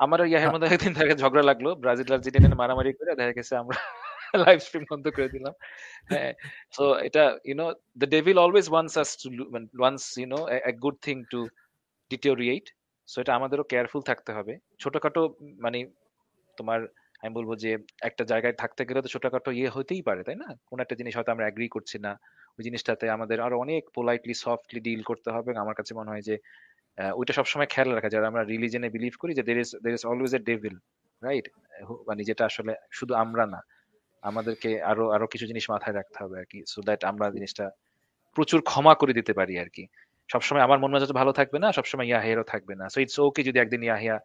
আমারও 0.00 0.24
ইয়াহের 0.30 0.50
মধ্যে 0.54 0.68
একদিন 0.74 0.92
থেকে 0.98 1.12
ঝগড়া 1.22 1.44
লাগল 1.50 1.66
ব্রাজিল 1.82 2.10
আর্জেন্টিনা 2.16 2.58
মারামারি 2.62 2.90
করে 2.98 3.12
দেখা 3.20 3.34
গেছে 3.38 3.54
আমরা 3.62 3.78
লাইভ 4.44 4.58
স্ট্রিম 4.66 4.84
বন্ধ 4.90 5.04
করে 5.16 5.28
দিলাম। 5.34 5.54
হ্যাঁ 6.12 6.32
সো 6.76 6.84
এটা 7.08 7.24
you know 7.48 7.66
the 8.00 8.08
devil 8.16 8.36
always 8.44 8.66
wants 8.72 8.94
us 9.02 9.10
to 9.22 9.28
wants 9.80 10.04
you know 10.22 10.40
a 10.70 10.72
good 10.84 10.96
thing 11.06 11.16
to 11.32 11.40
deteriorate 12.10 12.66
so 13.08 13.16
এটা 13.22 13.32
আমাদেরও 13.38 13.64
কেয়ারফুল 13.72 14.02
থাকতে 14.10 14.30
হবে। 14.36 14.52
ছোটখাটো 14.82 15.20
মানে 15.64 15.78
তোমার 16.58 16.80
আমি 17.22 17.32
বলব 17.38 17.50
যে 17.64 17.70
একটা 18.08 18.22
জায়গায় 18.32 18.54
থাকতে 18.62 18.82
গেলে 18.88 19.00
তো 19.04 19.08
ছোটখাটো 19.14 19.50
ইয়ে 19.58 19.70
হতেই 19.76 20.02
পারে 20.08 20.22
তাই 20.26 20.36
না? 20.42 20.48
কোন 20.68 20.78
একটা 20.84 20.94
জিনিস 21.00 21.12
হয়তো 21.16 21.30
আমরা 21.34 21.44
অ্যাগ্রি 21.46 21.66
করছি 21.68 21.96
না। 22.06 22.12
ওই 22.56 22.62
জিনিসটাতে 22.66 23.06
আমাদের 23.16 23.38
আরও 23.46 23.56
অনেক 23.58 23.82
পোলাইটলি 23.96 24.34
সফটলি 24.44 24.80
ডিল 24.86 25.02
করতে 25.10 25.28
হবে। 25.36 25.50
আমার 25.62 25.74
কাছে 25.78 25.92
মনে 25.94 26.10
হয় 26.12 26.24
যে 26.28 26.34
ওইটা 27.18 27.32
সবসময় 27.38 27.68
খেয়াল 27.72 27.88
রাখা 27.96 28.08
যারা 28.14 28.26
আমরা 28.30 28.42
রিলিজনে 28.52 28.88
বিলিভ 28.96 29.14
করি 29.22 29.32
যে 29.38 29.42
there 29.48 29.58
is 29.62 29.70
there 29.84 29.92
is 29.96 30.02
always 30.10 30.32
a 30.38 30.40
devil 30.50 30.74
right 31.26 31.46
মানে 32.08 32.22
যেটা 32.28 32.42
আসলে 32.50 32.72
শুধু 32.98 33.12
আমরা 33.22 33.44
না, 33.54 33.60
আমাদেরকে 34.30 34.70
আরও 34.90 35.04
আরও 35.14 35.26
কিছু 35.32 35.44
জিনিস 35.50 35.64
মাথায় 35.72 35.94
রাখতে 35.98 36.16
হবে 36.22 36.36
আর 36.42 36.46
কি 36.52 36.58
সো 36.72 36.78
দ্যাট 36.88 37.00
আমরা 37.10 37.26
জিনিসটা 37.36 37.64
প্রচুর 38.36 38.60
ক্ষমা 38.70 38.92
করে 39.00 39.12
দিতে 39.18 39.32
পারি 39.38 39.54
আর 39.62 39.70
কি। 39.76 39.84
সবসময় 40.32 40.62
আমার 40.66 40.78
মন 40.82 40.90
মেজাজ 40.94 41.12
ভালো 41.20 41.32
থাকবে 41.38 41.58
না, 41.64 41.68
সবসময় 41.78 42.06
ইয়াহিয়ারও 42.10 42.44
থাকবে 42.52 42.74
না। 42.80 42.84
সো 42.92 42.98
ইটস 43.04 43.16
ওকে 43.26 43.40
যদি 43.48 43.58
একদিন 43.64 43.82
ইয়াহিয়া 43.88 44.16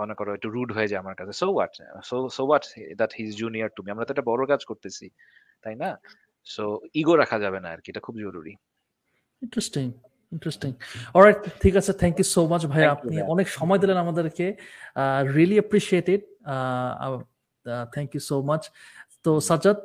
মনে 0.00 0.14
করো 0.18 0.30
একটু 0.36 0.48
রুড 0.56 0.70
হয়ে 0.76 0.88
যায় 0.90 1.00
আমার 1.04 1.16
কাছে 1.18 1.32
so 1.40 1.46
what 1.54 1.72
so 2.08 2.16
so 2.36 2.42
what 2.48 2.64
that 3.00 3.10
he 3.16 3.22
is 3.28 3.32
junior 3.42 3.70
to 3.76 3.80
me 3.84 3.88
আমরা 3.94 4.04
তো 4.06 4.10
একটা 4.14 4.26
বড় 4.30 4.42
কাজ 4.52 4.60
করতেছি, 4.70 5.06
তাই 5.62 5.74
না? 5.82 5.90
সো 6.54 6.64
ইগো 7.00 7.14
রাখা 7.22 7.36
যাবে 7.44 7.58
না 7.64 7.68
আর 7.74 7.80
কি, 7.84 7.88
এটা 7.92 8.02
খুব 8.06 8.16
জরুরি। 8.24 8.52
ইন্টারেস্টিং 9.44 9.84
ইন্টারেস্টিং 10.32 10.70
অলরাইট 11.14 11.38
ঠিক 11.62 11.74
আছে 11.80 11.92
থ্যাংক 12.00 12.16
ইউ 12.18 12.26
সো 12.34 12.40
মাচ 12.52 12.62
ভাই। 12.72 12.82
আপনি 12.94 13.14
অনেক 13.34 13.46
সময় 13.48 13.78
দিলেন 13.82 13.98
আমাদেরকে। 14.04 14.46
Really 15.36 15.56
appreciated 15.58 16.20
thank 17.94 18.10
you 18.14 18.22
so 18.30 18.36
much 18.42 18.62
তো 19.24 19.32
সাজ্জাদ 19.48 19.78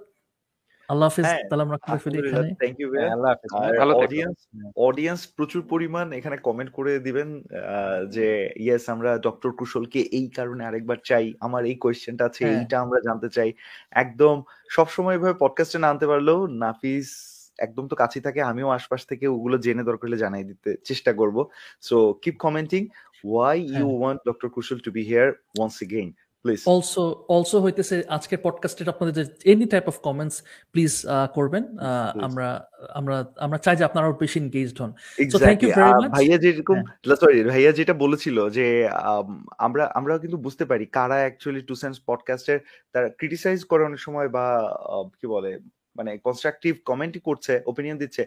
আল্লাহ 0.89 1.07
হাফিজ 1.09 1.25
হ্যাঁ, 1.27 1.41
তাহলে 1.49 1.63
আমরা 1.63 1.77
করে 1.85 1.99
ফেলি 2.03 2.17
এখানে। 2.21 2.49
থ্যাংক 2.61 2.77
ইউ 2.81 2.87
আল্লাহ 3.15 3.29
হাফেজ 3.33 3.51
ভালো 3.81 3.93
অডিয়েন্স 3.97 4.37
অডিয়েন্স 4.87 5.21
প্রচুর 5.37 5.61
পরিমাণ 5.69 6.05
এখানে 6.19 6.37
কমেন্ট 6.37 6.71
করে 6.73 6.91
দিবেন 6.99 7.29
আহ, 7.41 7.51
যে 8.15 8.27
ইয়েস 8.63 8.83
আমরা 8.89 9.11
ডক্টর 9.27 9.51
কুশলকে 9.59 9.99
এই 10.17 10.27
কারণে 10.29 10.61
আরেকবার 10.65 10.97
চাই 11.09 11.25
আমার 11.39 11.61
এই 11.65 11.75
কোয়েশ্চেনটা 11.75 12.23
আছে 12.25 12.41
হ্যাঁ। 12.41 12.55
এইটা 12.55 12.75
আমরা 12.79 12.99
জানতে 13.07 13.27
চাই। 13.29 13.49
একদম 13.95 14.35
সবসময় 14.69 15.15
এভাবে 15.15 15.35
পডকাস্টে 15.39 15.77
না 15.79 15.87
আনতে 15.89 16.05
পারলেও 16.07 16.39
নাফিস 16.63 17.09
একদম 17.59 17.85
তো 17.87 17.95
কাছেই 17.95 18.23
থাকে 18.27 18.39
আমিও 18.41 18.67
আশপাশ 18.69 19.01
থেকে 19.05 19.25
ওগুলো 19.27 19.55
জেনে 19.57 19.83
দরকার 19.83 20.07
হলে 20.07 20.23
জানাই 20.25 20.43
দিতে 20.43 20.69
চেষ্টা 20.85 21.11
করব 21.13 21.37
so 21.83 21.95
keep 22.23 22.35
commenting 22.45 22.81
why 23.23 23.57
you 23.67 23.87
হ্যাঁ। 23.87 23.99
Want 23.99 24.19
doctor 24.29 24.47
Kushal 24.55 24.77
to 24.85 24.89
be 24.91 25.01
here 25.03 25.27
once 25.55 25.75
again 25.85 26.09
please 26.45 26.61
also 26.67 27.03
also 27.35 27.57
হইতেছে 27.65 27.95
আজকের 28.09 28.39
পডকাস্টের 28.45 28.87
আপনাদের 28.93 29.13
যে 29.17 29.23
any 29.51 29.67
type 29.73 29.85
of 29.91 29.95
comments 30.07 30.35
please 30.73 30.93
করবেন 31.35 31.63
আমরা 32.27 32.47
আমরা 32.99 33.15
আমরা 33.37 33.57
চাই 33.65 33.75
যে 33.79 33.83
আপনারা 33.83 34.05
আরও 34.07 34.21
বেশি 34.23 34.37
এনগেজড 34.39 34.77
হন 34.81 34.91
thank 35.39 35.59
you 35.61 35.69
exactly 35.69 35.69
very 35.71 35.93
much. 35.95 36.13
ভাইয়া 36.17 36.37
যেরকম 36.43 36.77
হ্যাঁ। 36.77 37.17
সরি 37.21 37.37
ভাইয়া 37.53 37.71
যেটা 37.79 37.93
বলেছিল 38.03 38.37
যে 38.57 38.65
আম, 39.05 39.27
আমরা 39.57 39.83
আমরা 39.99 40.13
কিন্তু 40.23 40.37
বুঝতে 40.45 40.63
পারি 40.71 40.85
কারা 40.97 41.17
অ্যাকচুয়ালি 41.23 41.61
টু 41.69 41.75
সেন্স 41.75 41.95
পডকাস্টের 42.09 42.59
তারা 42.95 43.07
ক্রিটিসাইজ 43.19 43.59
করে 43.71 43.81
অনেক 43.83 43.99
সময় 43.99 44.29
বা 44.35 44.45
কি 45.19 45.25
বলে 45.27 45.51
মানে 45.97 46.11
কনস্ট্রাকটিভ 46.25 46.73
কমেন্টই 46.89 47.21
করছে 47.27 47.53
ওপিনিয়ন 47.71 47.97
দিচ্ছে 48.03 48.23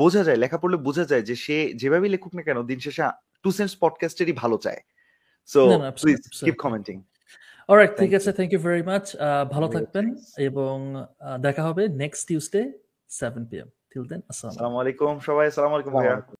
বোঝা 0.00 0.22
যায় 0.26 0.38
লেখা 0.42 0.58
পড়লে 0.62 0.78
বোঝা 0.86 1.04
যায় 1.10 1.24
যে 1.28 1.34
সে 1.44 1.56
যেভাবেই 1.80 2.10
লেখুক 2.14 2.32
না 2.36 2.42
কেন 2.46 2.58
দিন 2.70 2.78
শেষে 2.86 3.02
টু 3.44 3.50
সেন্স 3.58 3.72
পডকাস্টেরই 3.82 4.34
ভালো 4.42 4.56
চায়। 4.64 4.80
So 5.52 5.60
please 6.00 6.20
keep 6.44 6.56
commenting 6.64 6.96
alright 7.68 7.92
ঠিক 8.00 8.12
আছে 8.18 8.30
থ্যাংক 8.36 8.50
ইউ 8.54 8.60
ভেরি 8.66 8.84
মাচ 8.90 9.04
ভালো 9.54 9.66
থাকবেন 9.74 10.06
এবং 10.48 10.74
দেখা 11.46 11.62
হবে 11.68 11.82
next 12.02 12.22
Tuesday 12.28 12.60
7 13.20 13.50
PM 13.50 13.68
till 13.90 14.04
then 14.10 14.20
আসসালামু 14.32 14.76
আলাইকুম 14.82 15.12
সবাই 15.28 15.44
আসসালামু 15.50 15.74
আলাইকুম 15.76 15.92
ভাইয়া। 15.98 16.16